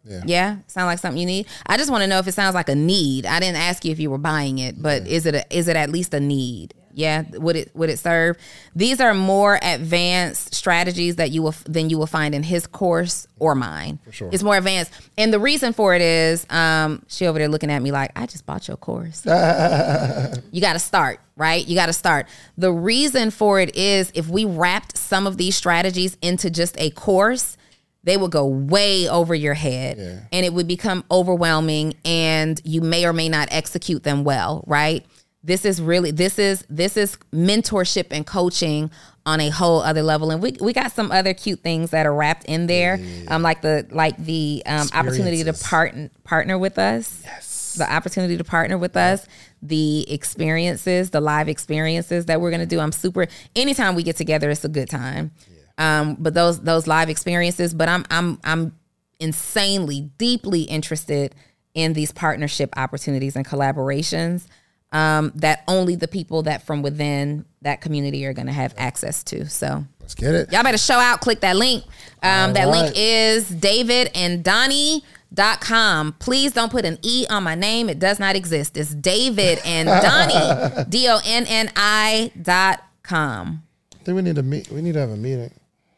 Yeah. 0.06 0.22
Yeah, 0.26 0.58
sound 0.68 0.88
like 0.88 1.00
something 1.00 1.20
you 1.20 1.26
need. 1.26 1.48
I 1.66 1.78
just 1.78 1.90
want 1.90 2.02
to 2.04 2.08
know 2.08 2.20
if 2.20 2.28
it 2.28 2.34
sounds 2.34 2.56
like 2.56 2.70
a 2.70 2.76
need. 2.76 3.26
I 3.26 3.40
didn't 3.40 3.58
ask 3.58 3.86
you 3.86 3.92
if 3.92 4.00
you 4.00 4.12
were 4.12 4.18
buying 4.18 4.60
it, 4.60 4.82
but 4.82 5.08
is 5.08 5.26
it 5.26 5.34
a, 5.36 5.46
is 5.56 5.68
it 5.68 5.76
at 5.78 5.90
least 5.90 6.14
a 6.14 6.20
need? 6.20 6.74
Yeah, 6.96 7.24
would 7.34 7.56
it 7.56 7.72
would 7.76 7.90
it 7.90 7.98
serve? 8.00 8.38
These 8.76 9.02
are 9.02 9.14
more 9.14 9.58
advanced 9.62 10.54
strategies 10.54 11.16
that 11.16 11.32
you 11.32 11.42
will 11.42 11.56
than 11.66 11.90
you 11.90 11.98
will 11.98 12.06
find 12.08 12.36
in 12.36 12.44
his 12.44 12.68
course 12.68 13.28
or 13.40 13.56
mine. 13.56 14.00
For 14.06 14.12
sure. 14.12 14.30
It's 14.32 14.44
more 14.44 14.56
advanced. 14.58 14.92
And 15.18 15.34
the 15.34 15.40
reason 15.40 15.74
for 15.74 15.96
it 15.96 16.02
is 16.02 16.46
um 16.50 17.04
she 17.08 17.26
over 17.26 17.40
there 17.40 17.48
looking 17.50 17.72
at 17.72 17.82
me 17.82 17.92
like, 17.92 18.12
I 18.16 18.26
just 18.28 18.46
bought 18.46 18.68
your 18.68 18.78
course. 18.78 19.26
you 19.26 20.62
gotta 20.62 20.80
start, 20.80 21.20
right? 21.36 21.66
You 21.68 21.76
gotta 21.76 21.94
start. 21.94 22.28
The 22.58 22.72
reason 22.72 23.32
for 23.32 23.60
it 23.60 23.76
is 23.76 24.12
if 24.14 24.28
we 24.30 24.46
wrapped 24.46 24.98
some 24.98 25.26
of 25.28 25.38
these 25.38 25.56
strategies 25.56 26.18
into 26.22 26.50
just 26.50 26.76
a 26.80 26.92
course, 26.92 27.58
they 28.04 28.18
would 28.18 28.32
go 28.32 28.46
way 28.46 29.08
over 29.10 29.34
your 29.34 29.54
head 29.54 29.98
Yeah. 29.98 30.20
and 30.32 30.46
it 30.46 30.54
would 30.54 30.68
become 30.68 31.04
overwhelming 31.10 31.94
and 32.04 32.60
you 32.66 32.82
may 32.82 33.06
or 33.06 33.14
may 33.14 33.30
not 33.30 33.48
execute 33.52 34.04
them 34.04 34.24
well, 34.24 34.64
right? 34.68 35.06
This 35.44 35.66
is 35.66 35.82
really 35.82 36.12
this 36.12 36.40
is 36.40 36.66
this 36.70 36.96
is 36.96 37.18
mentorship 37.34 38.08
and 38.12 38.26
coaching 38.26 38.90
on 39.26 39.40
a 39.42 39.50
whole 39.50 39.82
other 39.82 40.02
level 40.04 40.32
and 40.32 40.42
we, 40.42 40.56
we 40.60 40.74
got 40.74 40.92
some 40.92 41.12
other 41.12 41.34
cute 41.34 41.60
things 41.62 41.92
that 41.92 42.06
are 42.06 42.14
wrapped 42.14 42.44
in 42.46 42.68
there 42.68 43.00
um 43.30 43.42
like 43.42 43.62
the 43.62 43.88
like 43.92 44.18
the 44.18 44.62
um, 44.66 44.86
opportunity 44.94 45.42
to 45.46 45.54
partner 45.54 46.10
partner 46.26 46.58
with 46.58 46.78
us 46.78 47.22
Yes. 47.24 47.76
the 47.78 47.92
opportunity 47.92 48.38
to 48.38 48.44
partner 48.44 48.78
with 48.78 48.96
us, 48.98 49.26
the 49.62 50.12
experiences, 50.12 51.10
the 51.10 51.22
live 51.22 51.48
experiences 51.50 52.26
that 52.26 52.40
we're 52.42 52.52
gonna 52.52 52.66
do. 52.66 52.80
I'm 52.80 52.92
super. 52.92 53.28
Anytime 53.56 53.96
we 53.96 54.04
get 54.04 54.16
together, 54.18 54.50
it's 54.52 54.64
a 54.66 54.70
good 54.70 54.90
time. 54.90 55.32
yeah. 55.80 56.02
Um, 56.02 56.18
but 56.20 56.34
those 56.36 56.60
those 56.62 56.86
live 56.86 57.10
experiences. 57.10 57.74
But 57.74 57.90
I'm 57.90 58.06
I'm 58.12 58.40
I'm 58.44 58.78
insanely 59.20 60.12
deeply 60.18 60.64
interested 60.64 61.34
in 61.74 61.94
these 61.94 62.12
partnership 62.12 62.74
opportunities 62.78 63.36
and 63.36 63.46
collaborations 63.46 64.46
um, 64.94 65.34
that 65.36 65.64
only 65.68 65.96
the 65.96 66.08
people 66.08 66.44
that 66.44 66.66
from 66.66 66.82
within 66.82 67.46
that 67.62 67.82
community 67.82 68.26
are 68.26 68.34
gonna 68.34 68.54
have 68.54 68.74
access 68.78 69.24
to. 69.26 69.50
So 69.50 69.86
Let's 70.00 70.16
get 70.16 70.36
it. 70.36 70.52
Y'all 70.52 70.64
better 70.64 70.78
show 70.78 71.00
out. 71.00 71.22
Click 71.22 71.40
that 71.42 71.56
link. 71.56 71.84
Um, 72.22 72.54
that 72.54 72.68
link 72.68 72.94
is 72.96 73.48
David 73.50 74.12
and 74.14 74.44
Donni. 74.44 75.02
Dot 75.34 75.62
com. 75.62 76.14
Please 76.20 76.52
don't 76.52 76.72
put 76.72 76.86
an 76.86 77.00
E 77.02 77.26
on 77.28 77.42
my 77.44 77.56
name. 77.56 77.90
It 77.90 77.98
does 77.98 78.20
not 78.20 78.36
exist. 78.36 78.78
It's 78.78 78.94
David 78.94 79.60
and 79.66 79.90
Donni, 79.90 80.88
D 80.92 81.08
O 81.10 81.20
N 81.26 81.48
N 81.48 81.72
I 81.76 82.32
dot 82.40 82.84
com. 83.02 83.64
I 84.00 84.04
think 84.04 84.16
we 84.16 84.22
need 84.22 84.36
to 84.36 84.44
meet. 84.44 84.70
We 84.70 84.84
need 84.84 84.94
to 84.94 85.00
have 85.00 85.10
a 85.10 85.18
meeting. 85.18 85.52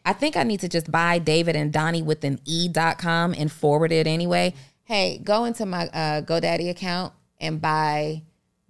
I 0.06 0.14
think 0.14 0.38
I 0.38 0.44
need 0.44 0.62
to 0.62 0.70
just 0.70 0.90
buy 0.90 1.20
David 1.20 1.58
and 1.58 1.74
Donnie 1.74 2.02
with 2.02 2.24
an 2.24 2.40
E 2.46 2.70
dot 2.70 2.98
com 2.98 3.34
and 3.38 3.52
forward 3.52 3.92
it 3.92 4.08
anyway. 4.08 4.54
Hey, 4.86 5.18
go 5.18 5.44
into 5.44 5.66
my 5.66 5.88
uh, 5.88 6.22
GoDaddy 6.22 6.70
account 6.70 7.12
and 7.42 7.60
buy 7.60 8.22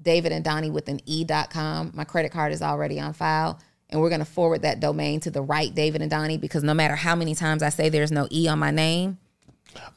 David 0.06 0.32
and 0.32 0.46
Donnie 0.46 0.70
with 0.70 0.88
an 0.88 1.02
E 1.06 1.26
dot 1.26 1.50
com. 1.50 1.92
My 1.94 2.06
credit 2.06 2.32
card 2.32 2.54
is 2.54 2.62
already 2.62 3.00
on 3.02 3.12
file. 3.12 3.60
And 3.90 4.02
we're 4.02 4.10
gonna 4.10 4.24
forward 4.26 4.62
that 4.62 4.80
domain 4.80 5.20
to 5.22 5.32
the 5.32 5.42
right 5.42 5.74
David 5.74 6.02
and 6.02 6.10
Donni 6.12 6.40
because 6.40 6.64
no 6.64 6.74
matter 6.74 6.96
how 6.96 7.16
many 7.16 7.36
times 7.36 7.62
I 7.62 7.70
say 7.70 7.90
there's 7.90 8.12
no 8.12 8.28
E 8.32 8.48
on 8.48 8.58
my 8.60 8.72
name, 8.72 9.18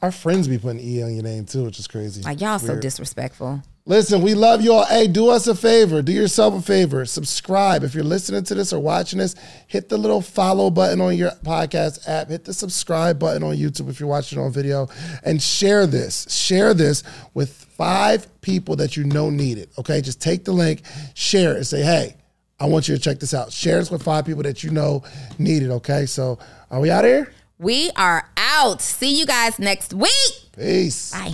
Our 0.01 0.11
friends 0.11 0.47
be 0.47 0.57
putting 0.57 0.79
E 0.81 1.01
on 1.01 1.13
your 1.13 1.23
name 1.23 1.45
too, 1.45 1.63
which 1.63 1.79
is 1.79 1.87
crazy. 1.87 2.21
like 2.21 2.41
y'all 2.41 2.59
so 2.59 2.77
disrespectful. 2.79 3.61
Listen, 3.89 4.21
we 4.21 4.35
love 4.35 4.61
you 4.61 4.73
all. 4.73 4.85
Hey, 4.85 5.07
do 5.07 5.29
us 5.29 5.47
a 5.47 5.55
favor. 5.55 6.03
Do 6.03 6.11
yourself 6.11 6.53
a 6.53 6.61
favor. 6.61 7.05
Subscribe. 7.05 7.83
If 7.83 7.95
you're 7.95 8.03
listening 8.03 8.43
to 8.43 8.53
this 8.53 8.71
or 8.71 8.79
watching 8.79 9.17
this, 9.17 9.33
hit 9.65 9.89
the 9.89 9.97
little 9.97 10.21
follow 10.21 10.69
button 10.69 11.01
on 11.01 11.17
your 11.17 11.31
podcast 11.43 12.07
app. 12.07 12.29
Hit 12.29 12.45
the 12.45 12.53
subscribe 12.53 13.17
button 13.17 13.41
on 13.41 13.55
YouTube 13.55 13.89
if 13.89 13.99
you're 13.99 14.07
watching 14.07 14.37
on 14.37 14.51
video. 14.51 14.89
And 15.23 15.41
share 15.41 15.87
this. 15.87 16.31
Share 16.31 16.75
this 16.75 17.01
with 17.33 17.51
five 17.51 18.27
people 18.41 18.75
that 18.75 18.95
you 18.95 19.05
know 19.05 19.31
need 19.31 19.57
it. 19.57 19.71
Okay? 19.79 20.01
Just 20.01 20.21
take 20.21 20.45
the 20.45 20.51
link, 20.51 20.83
share 21.15 21.53
it, 21.53 21.57
and 21.57 21.65
say, 21.65 21.81
hey, 21.81 22.15
I 22.59 22.67
want 22.67 22.87
you 22.87 22.95
to 22.95 23.01
check 23.01 23.19
this 23.19 23.33
out. 23.33 23.51
Share 23.51 23.79
this 23.79 23.89
with 23.89 24.03
five 24.03 24.23
people 24.23 24.43
that 24.43 24.63
you 24.63 24.69
know 24.69 25.03
need 25.39 25.63
it. 25.63 25.71
Okay? 25.71 26.05
So 26.05 26.37
are 26.69 26.79
we 26.79 26.91
out 26.91 27.05
of 27.05 27.09
here? 27.09 27.33
We 27.57 27.89
are 27.95 28.29
out. 28.37 28.83
See 28.83 29.17
you 29.17 29.25
guys 29.25 29.57
next 29.57 29.95
week. 29.95 30.51
Peace. 30.55 31.11
Bye. 31.11 31.33